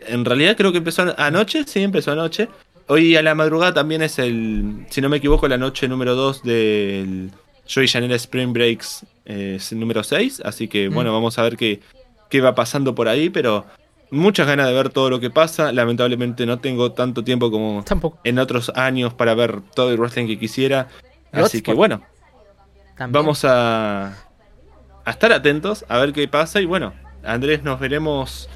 en 0.07 0.25
realidad 0.25 0.57
creo 0.57 0.71
que 0.71 0.79
empezó 0.79 1.15
anoche. 1.19 1.65
Sí, 1.67 1.83
empezó 1.83 2.13
anoche. 2.13 2.49
Hoy 2.87 3.17
a 3.17 3.23
la 3.23 3.35
madrugada 3.35 3.75
también 3.75 4.03
es 4.03 4.19
el, 4.19 4.87
si 4.91 5.01
no 5.01 5.09
me 5.09 5.19
equivoco, 5.19 5.49
la 5.49 5.59
noche 5.59 5.89
número 5.89 6.15
2 6.15 6.43
del 6.45 7.31
Joy 7.67 7.89
Janela 7.89 8.15
Spring 8.17 8.53
Breaks 8.53 9.05
eh, 9.27 9.59
número 9.73 10.05
6. 10.05 10.43
Así 10.45 10.69
que 10.69 10.89
mm. 10.89 10.95
bueno, 10.95 11.13
vamos 11.13 11.39
a 11.39 11.43
ver 11.43 11.57
qué, 11.57 11.81
qué 12.29 12.41
va 12.41 12.55
pasando 12.55 12.95
por 12.95 13.09
ahí. 13.09 13.29
Pero 13.29 13.67
muchas 14.11 14.47
ganas 14.47 14.69
de 14.69 14.73
ver 14.73 14.91
todo 14.91 15.11
lo 15.11 15.19
que 15.19 15.31
pasa. 15.31 15.73
Lamentablemente 15.73 16.47
no 16.47 16.61
tengo 16.61 16.93
tanto 16.93 17.25
tiempo 17.25 17.51
como 17.51 17.85
en 18.23 18.39
otros 18.39 18.71
años 18.77 19.15
para 19.15 19.35
ver 19.35 19.61
todo 19.75 19.91
el 19.91 19.99
wrestling 19.99 20.29
que 20.29 20.39
quisiera. 20.39 20.89
Así 21.33 21.63
que 21.63 21.75
bueno, 21.75 22.03
Vamos 23.09 23.45
a, 23.45 24.15
a 25.05 25.11
estar 25.11 25.33
atentos 25.33 25.85
a 25.89 25.99
ver 25.99 26.13
qué 26.13 26.27
pasa 26.29 26.61
y 26.61 26.67
bueno, 26.67 26.93
Andrés, 27.23 27.63
nos 27.63 27.81
veremos 27.81 28.49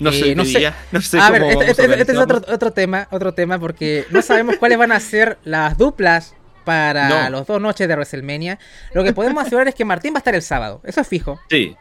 no 0.00 0.12
sé, 0.12 0.30
eh, 0.30 0.34
no, 0.34 0.44
sé. 0.44 0.72
no 0.92 1.00
sé. 1.00 1.20
A 1.20 1.30
ver, 1.30 1.42
este, 1.42 1.70
este, 1.70 2.00
este, 2.00 2.12
es 2.12 2.18
otro, 2.18 2.40
otro 2.48 2.72
tema, 2.72 3.06
otro 3.10 3.34
tema, 3.34 3.58
porque 3.58 4.06
no 4.10 4.22
sabemos 4.22 4.56
cuáles 4.56 4.78
van 4.78 4.92
a 4.92 4.98
ser 4.98 5.38
las 5.44 5.76
duplas 5.76 6.34
para 6.64 7.28
los 7.30 7.46
dos 7.46 7.60
noches 7.60 7.86
de 7.86 7.94
WrestleMania. 7.94 8.58
Lo 8.94 9.04
que 9.04 9.12
podemos 9.12 9.44
asegurar 9.44 9.68
es 9.68 9.74
que 9.74 9.84
Martín 9.84 10.14
va 10.14 10.16
a 10.16 10.20
estar 10.20 10.34
el 10.34 10.42
sábado, 10.42 10.80
eso 10.84 11.00
es 11.02 11.06
fijo. 11.06 11.38
Sí. 11.50 11.76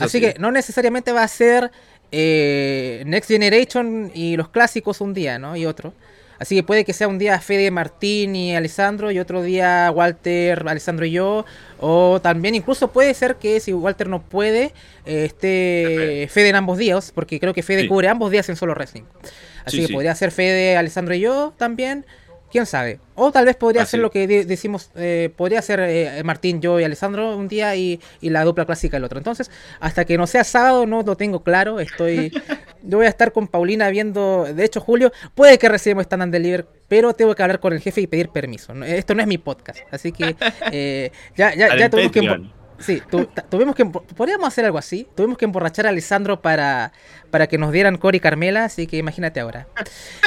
Así 0.00 0.20
que 0.20 0.36
no 0.38 0.50
necesariamente 0.50 1.12
va 1.12 1.24
a 1.24 1.28
ser 1.28 1.70
eh, 2.12 3.02
Next 3.06 3.28
Generation 3.28 4.10
y 4.14 4.36
los 4.36 4.48
clásicos 4.48 5.00
un 5.00 5.12
día, 5.12 5.38
¿no? 5.38 5.56
Y 5.56 5.66
otro. 5.66 5.94
Así 6.38 6.56
que 6.56 6.62
puede 6.62 6.84
que 6.84 6.92
sea 6.92 7.08
un 7.08 7.18
día 7.18 7.38
Fede, 7.40 7.70
Martín 7.70 8.34
y 8.36 8.56
Alessandro 8.56 9.10
y 9.10 9.18
otro 9.18 9.42
día 9.42 9.90
Walter, 9.94 10.64
Alessandro 10.66 11.06
y 11.06 11.12
yo. 11.12 11.44
O 11.78 12.20
también 12.20 12.54
incluso 12.54 12.88
puede 12.88 13.14
ser 13.14 13.36
que 13.36 13.60
si 13.60 13.72
Walter 13.72 14.08
no 14.08 14.22
puede, 14.22 14.72
eh, 15.06 15.24
esté 15.26 16.28
Fede 16.30 16.48
en 16.50 16.56
ambos 16.56 16.78
días, 16.78 17.12
porque 17.14 17.38
creo 17.40 17.54
que 17.54 17.62
Fede 17.62 17.88
cubre 17.88 18.08
ambos 18.08 18.30
días 18.30 18.48
en 18.48 18.56
solo 18.56 18.74
wrestling. 18.74 19.04
Así 19.64 19.86
que 19.86 19.92
podría 19.92 20.14
ser 20.14 20.30
Fede, 20.30 20.76
Alessandro 20.76 21.14
y 21.14 21.20
yo 21.20 21.54
también 21.56 22.04
quién 22.54 22.66
sabe. 22.66 23.00
O 23.16 23.32
tal 23.32 23.46
vez 23.46 23.56
podría 23.56 23.84
ser 23.84 23.98
lo 23.98 24.12
que 24.12 24.28
decimos, 24.28 24.92
eh, 24.94 25.28
podría 25.36 25.60
ser 25.60 25.80
eh, 25.80 26.22
Martín, 26.22 26.60
yo 26.60 26.78
y 26.78 26.84
Alessandro 26.84 27.36
un 27.36 27.48
día 27.48 27.74
y, 27.74 27.98
la 28.20 28.44
dupla 28.44 28.64
clásica 28.64 28.96
el 28.96 29.02
otro. 29.02 29.18
Entonces, 29.18 29.50
hasta 29.80 30.04
que 30.04 30.16
no 30.16 30.28
sea 30.28 30.44
sábado, 30.44 30.86
no 30.86 31.02
lo 31.02 31.16
tengo 31.16 31.42
claro. 31.42 31.80
Estoy, 31.80 32.30
yo 32.84 32.98
voy 32.98 33.06
a 33.06 33.08
estar 33.08 33.32
con 33.32 33.48
Paulina 33.48 33.90
viendo, 33.90 34.44
de 34.44 34.64
hecho, 34.64 34.80
Julio, 34.80 35.12
puede 35.34 35.58
que 35.58 35.68
recibamos 35.68 36.04
Stand 36.04 36.22
and 36.22 36.32
Deliver, 36.32 36.64
pero 36.86 37.12
tengo 37.12 37.34
que 37.34 37.42
hablar 37.42 37.58
con 37.58 37.72
el 37.72 37.80
jefe 37.80 38.02
y 38.02 38.06
pedir 38.06 38.28
permiso. 38.28 38.72
Esto 38.84 39.16
no 39.16 39.22
es 39.22 39.26
mi 39.26 39.38
podcast, 39.38 39.80
así 39.90 40.12
que 40.12 40.36
eh, 40.70 41.10
ya, 41.36 41.56
ya, 41.56 41.76
ya 41.76 41.90
tuvimos 41.90 42.12
que 42.12 42.20
Sí, 42.78 43.02
tuvimos 43.50 43.74
que. 43.74 43.84
Podríamos 43.84 44.48
hacer 44.48 44.64
algo 44.64 44.78
así. 44.78 45.06
Tuvimos 45.14 45.38
que 45.38 45.44
emborrachar 45.44 45.86
a 45.86 45.90
Alessandro 45.90 46.40
para, 46.40 46.92
para 47.30 47.46
que 47.46 47.58
nos 47.58 47.72
dieran 47.72 47.98
Cory 47.98 48.18
y 48.18 48.20
Carmela, 48.20 48.64
así 48.64 48.86
que 48.86 48.96
imagínate 48.96 49.40
ahora. 49.40 49.66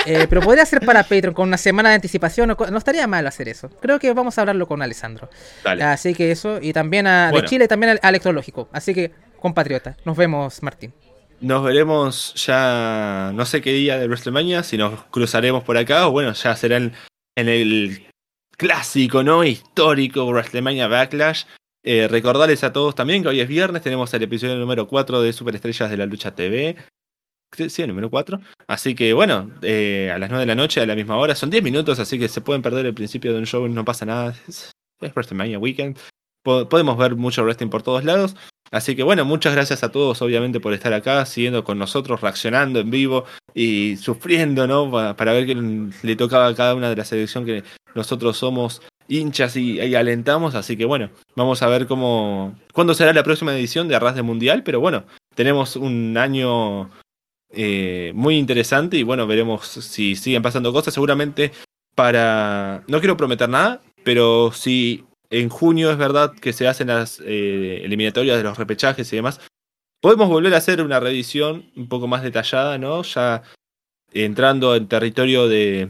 Eh, 0.05 0.25
pero 0.29 0.41
podría 0.41 0.65
ser 0.65 0.85
para 0.85 1.03
Patreon 1.03 1.33
con 1.33 1.47
una 1.47 1.57
semana 1.57 1.89
de 1.89 1.95
anticipación. 1.95 2.47
No, 2.47 2.77
estaría 2.77 3.07
mal 3.07 3.27
hacer 3.27 3.49
eso. 3.49 3.69
Creo 3.81 3.99
que 3.99 4.13
vamos 4.13 4.37
a 4.37 4.41
hablarlo 4.41 4.67
con 4.67 4.81
Alessandro. 4.81 5.29
Así 5.63 6.13
que 6.13 6.31
eso. 6.31 6.59
Y 6.61 6.73
también 6.73 7.07
a, 7.07 7.31
de 7.31 7.43
Chile, 7.45 7.67
también 7.67 7.99
al, 8.01 8.09
Electrológico. 8.09 8.69
Así 8.71 8.93
que, 8.93 9.11
compatriota. 9.39 9.97
Nos 10.05 10.15
vemos, 10.15 10.63
Martín. 10.63 10.93
Nos 11.39 11.63
veremos 11.63 12.33
ya, 12.35 13.31
no 13.33 13.45
sé 13.45 13.61
qué 13.61 13.71
día 13.71 13.99
de 13.99 14.07
WrestleMania, 14.07 14.63
si 14.63 14.75
nos 14.75 15.03
cruzaremos 15.11 15.63
por 15.63 15.77
acá 15.77 16.07
o 16.07 16.11
bueno, 16.11 16.33
ya 16.33 16.55
será 16.55 16.77
en 16.77 16.93
el 17.35 18.07
clásico, 18.57 19.23
¿no? 19.23 19.43
Histórico 19.43 20.25
WrestleMania 20.25 20.87
Backlash. 20.87 21.43
Eh, 21.89 22.09
recordarles 22.09 22.65
a 22.65 22.73
todos 22.73 22.95
también 22.95 23.23
que 23.23 23.29
hoy 23.29 23.39
es 23.39 23.47
viernes, 23.47 23.81
tenemos 23.81 24.13
el 24.13 24.21
episodio 24.21 24.57
número 24.57 24.89
4 24.89 25.21
de 25.21 25.31
Superestrellas 25.31 25.89
de 25.89 25.95
la 25.95 26.05
Lucha 26.05 26.35
TV. 26.35 26.75
Sí, 27.69 27.81
el 27.81 27.87
número 27.87 28.09
4. 28.09 28.41
Así 28.67 28.93
que 28.93 29.13
bueno, 29.13 29.51
eh, 29.61 30.11
a 30.13 30.19
las 30.19 30.29
9 30.29 30.41
de 30.41 30.47
la 30.47 30.55
noche, 30.55 30.81
a 30.81 30.85
la 30.85 30.95
misma 30.95 31.15
hora, 31.15 31.33
son 31.33 31.49
10 31.49 31.63
minutos, 31.63 31.97
así 31.99 32.19
que 32.19 32.27
se 32.27 32.41
pueden 32.41 32.61
perder 32.61 32.85
el 32.87 32.93
principio 32.93 33.31
de 33.31 33.39
un 33.39 33.45
show, 33.45 33.65
no 33.69 33.85
pasa 33.85 34.05
nada. 34.05 34.35
Es, 34.49 34.73
WrestleMania 34.99 35.59
Weekend. 35.59 35.97
podemos 36.43 36.97
ver 36.97 37.15
mucho 37.15 37.41
wrestling 37.43 37.69
por 37.69 37.83
todos 37.83 38.03
lados. 38.03 38.35
Así 38.69 38.97
que 38.97 39.03
bueno, 39.03 39.23
muchas 39.23 39.53
gracias 39.53 39.81
a 39.81 39.89
todos 39.89 40.21
obviamente 40.21 40.59
por 40.59 40.73
estar 40.73 40.91
acá, 40.91 41.25
siguiendo 41.25 41.63
con 41.63 41.79
nosotros, 41.79 42.19
reaccionando 42.19 42.81
en 42.81 42.91
vivo 42.91 43.23
y 43.53 43.95
sufriendo, 43.95 44.67
¿no? 44.67 44.91
Para, 44.91 45.31
ver 45.31 45.45
qué 45.45 45.55
le 45.55 46.15
tocaba 46.17 46.47
a 46.47 46.55
cada 46.55 46.75
una 46.75 46.89
de 46.89 46.97
las 46.97 47.07
selecciones 47.07 47.63
que 47.63 47.69
nosotros 47.95 48.35
somos 48.35 48.81
hinchas 49.07 49.55
y, 49.55 49.95
alentamos. 49.95 50.55
Así 50.55 50.77
que 50.77 50.85
bueno, 50.85 51.09
vamos 51.35 51.61
a 51.61 51.67
ver 51.67 51.87
cómo, 51.87 52.55
cuándo 52.73 52.93
será 52.93 53.13
la 53.13 53.23
próxima 53.23 53.55
edición 53.55 53.87
de 53.87 53.95
Arras 53.95 54.15
de 54.15 54.21
Mundial. 54.23 54.63
Pero 54.63 54.79
bueno, 54.79 55.05
tenemos 55.35 55.75
un 55.75 56.17
año 56.17 56.89
eh, 57.51 58.11
muy 58.15 58.37
interesante 58.37 58.97
y 58.97 59.03
bueno, 59.03 59.27
veremos 59.27 59.67
si 59.67 60.15
siguen 60.15 60.43
pasando 60.43 60.73
cosas. 60.73 60.93
Seguramente 60.93 61.51
para, 61.95 62.83
no 62.87 62.99
quiero 62.99 63.17
prometer 63.17 63.49
nada, 63.49 63.81
pero 64.03 64.51
si 64.51 65.03
en 65.29 65.49
junio 65.49 65.91
es 65.91 65.97
verdad 65.97 66.33
que 66.33 66.53
se 66.53 66.67
hacen 66.67 66.87
las 66.87 67.19
eh, 67.25 67.81
eliminatorias 67.83 68.37
de 68.37 68.43
los 68.43 68.57
repechajes 68.57 69.11
y 69.11 69.15
demás. 69.15 69.41
Podemos 69.99 70.29
volver 70.29 70.53
a 70.53 70.57
hacer 70.57 70.81
una 70.81 70.99
revisión 70.99 71.71
un 71.75 71.87
poco 71.89 72.07
más 72.07 72.21
detallada, 72.21 72.77
¿no? 72.77 73.01
Ya 73.01 73.41
entrando 74.13 74.75
en 74.75 74.87
territorio 74.87 75.47
de 75.47 75.89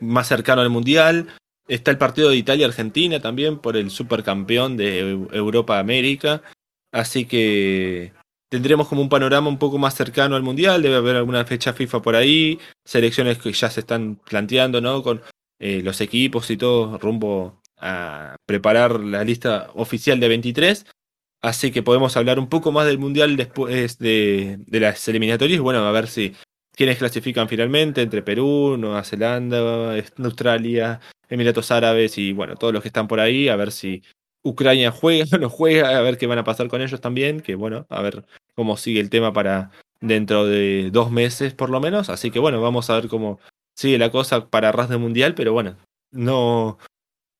más 0.00 0.26
cercano 0.26 0.60
al 0.62 0.70
Mundial. 0.70 1.28
Está 1.70 1.92
el 1.92 1.98
partido 1.98 2.30
de 2.30 2.36
Italia-Argentina 2.36 3.20
también 3.20 3.60
por 3.60 3.76
el 3.76 3.90
supercampeón 3.90 4.76
de 4.76 4.98
Europa-América. 5.32 6.42
Así 6.90 7.26
que 7.26 8.12
tendremos 8.48 8.88
como 8.88 9.02
un 9.02 9.08
panorama 9.08 9.48
un 9.48 9.58
poco 9.58 9.78
más 9.78 9.94
cercano 9.94 10.34
al 10.34 10.42
Mundial. 10.42 10.82
Debe 10.82 10.96
haber 10.96 11.14
alguna 11.14 11.44
fecha 11.44 11.72
FIFA 11.72 12.02
por 12.02 12.16
ahí. 12.16 12.58
Selecciones 12.84 13.38
que 13.38 13.52
ya 13.52 13.70
se 13.70 13.80
están 13.80 14.16
planteando, 14.16 14.80
¿no? 14.80 15.04
Con 15.04 15.22
eh, 15.60 15.80
los 15.84 16.00
equipos 16.00 16.50
y 16.50 16.56
todo 16.56 16.98
rumbo 16.98 17.62
a 17.78 18.34
preparar 18.46 18.98
la 18.98 19.22
lista 19.22 19.70
oficial 19.74 20.18
de 20.18 20.26
23. 20.26 20.86
Así 21.40 21.70
que 21.70 21.84
podemos 21.84 22.16
hablar 22.16 22.40
un 22.40 22.48
poco 22.48 22.72
más 22.72 22.84
del 22.84 22.98
Mundial 22.98 23.36
después 23.36 23.96
de, 23.98 24.58
las 24.70 25.06
eliminatorias. 25.06 25.60
Bueno, 25.60 25.86
a 25.86 25.92
ver 25.92 26.08
si 26.08 26.34
quienes 26.80 26.96
clasifican 26.96 27.46
finalmente 27.46 28.00
entre 28.00 28.22
Perú, 28.22 28.78
Nueva 28.78 29.04
Zelanda, 29.04 30.02
Australia, 30.16 30.98
Emiratos 31.28 31.70
Árabes 31.70 32.16
y 32.16 32.32
bueno, 32.32 32.56
todos 32.56 32.72
los 32.72 32.80
que 32.80 32.88
están 32.88 33.06
por 33.06 33.20
ahí. 33.20 33.50
A 33.50 33.56
ver 33.56 33.70
si 33.70 34.02
Ucrania 34.42 34.90
juega 34.90 35.26
o 35.30 35.38
no 35.38 35.50
juega, 35.50 35.98
a 35.98 36.00
ver 36.00 36.16
qué 36.16 36.26
van 36.26 36.38
a 36.38 36.44
pasar 36.44 36.68
con 36.68 36.80
ellos 36.80 36.98
también. 37.02 37.42
Que 37.42 37.54
bueno, 37.54 37.84
a 37.90 38.00
ver 38.00 38.24
cómo 38.54 38.78
sigue 38.78 38.98
el 38.98 39.10
tema 39.10 39.30
para 39.30 39.72
dentro 40.00 40.46
de 40.46 40.88
dos 40.90 41.10
meses 41.10 41.52
por 41.52 41.68
lo 41.68 41.80
menos. 41.80 42.08
Así 42.08 42.30
que 42.30 42.38
bueno, 42.38 42.62
vamos 42.62 42.88
a 42.88 42.94
ver 42.94 43.08
cómo 43.08 43.40
sigue 43.76 43.98
la 43.98 44.10
cosa 44.10 44.48
para 44.48 44.72
Ras 44.72 44.88
de 44.88 44.96
Mundial. 44.96 45.34
Pero 45.34 45.52
bueno, 45.52 45.76
no, 46.12 46.78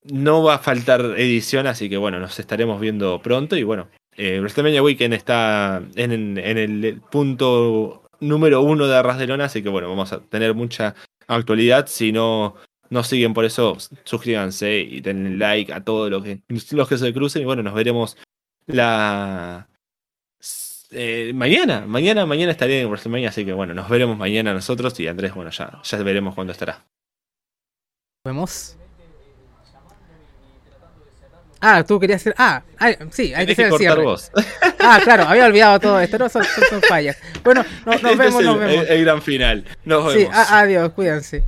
no 0.03 0.43
va 0.43 0.57
a 0.57 0.59
faltar 0.59 1.01
edición, 1.17 1.67
así 1.67 1.89
que 1.89 1.97
bueno, 1.97 2.21
nos 2.21 2.39
estaremos 2.39 2.79
viendo 2.79 3.23
pronto. 3.23 3.57
Y 3.57 3.63
bueno, 3.63 3.89
eh, 4.19 4.39
WrestleMania 4.39 4.83
Weekend 4.83 5.15
está 5.15 5.83
en, 5.95 6.37
el 6.37 7.01
punto 7.11 8.03
número 8.21 8.63
uno 8.63 8.87
de 8.87 8.97
Arras 8.97 9.19
de 9.19 9.27
Lona, 9.27 9.47
así 9.47 9.63
que 9.63 9.69
bueno, 9.69 9.89
vamos 9.89 10.13
a 10.13 10.21
tener 10.21 10.55
mucha 10.55 10.95
actualidad. 11.27 11.87
Si 11.87 12.13
no 12.13 12.57
nos 12.91 13.07
siguen 13.07 13.35
por 13.35 13.45
eso, 13.45 13.77
suscríbanse 14.05 14.81
y 14.81 15.01
denle 15.01 15.37
like 15.37 15.73
a 15.73 15.83
todos 15.83 16.11
los 16.11 16.23
que, 16.23 16.41
los 16.73 16.89
que 16.89 16.99
se 16.99 17.13
crucen. 17.13 17.43
Y 17.43 17.45
bueno, 17.45 17.63
nos 17.63 17.75
veremos 17.75 18.17
la. 18.67 19.69
Eh, 20.93 21.33
mañana, 21.35 21.85
mañana, 21.87 22.27
mañana 22.27 22.51
estaré 22.51 22.81
en 22.81 22.89
WrestleMania, 22.89 23.29
así 23.29 23.45
que 23.45 23.53
bueno, 23.53 23.75
nos 23.75 23.89
veremos 23.89 24.17
mañana 24.17 24.53
nosotros 24.53 24.99
y 24.99 25.07
Andrés, 25.07 25.33
bueno, 25.35 25.53
ya, 25.53 25.81
ya 25.83 26.03
veremos 26.03 26.35
cuándo 26.35 26.53
estará. 26.53 26.85
Nos 28.25 28.35
vemos. 28.35 28.77
Ah, 31.61 31.85
tú 31.85 32.01
querías 32.01 32.23
hacer. 32.23 32.35
Ah, 32.39 32.63
sí, 33.11 33.35
hay 33.35 33.47
que 33.47 33.53
hacer 33.53 33.67
el 33.67 33.79
cierre. 33.79 34.03
Vos. 34.03 34.31
Ah, 34.83 34.99
claro, 35.05 35.25
había 35.25 35.45
olvidado 35.45 35.79
todo 35.79 36.01
esto. 36.01 36.19
No 36.19 36.31
son, 36.31 36.43
fallas. 36.89 37.19
Bueno, 37.45 37.63
nos, 37.85 37.97
este 38.03 38.17
vemos, 38.17 38.43
nos 38.43 38.59
vemos. 38.59 38.87
El, 38.89 39.05
gran 39.05 39.21
final. 39.21 39.65
Nos 39.85 40.07
vemos. 40.07 40.35
Sí, 40.35 40.45
adiós, 40.51 40.91
cuídense. 40.93 41.45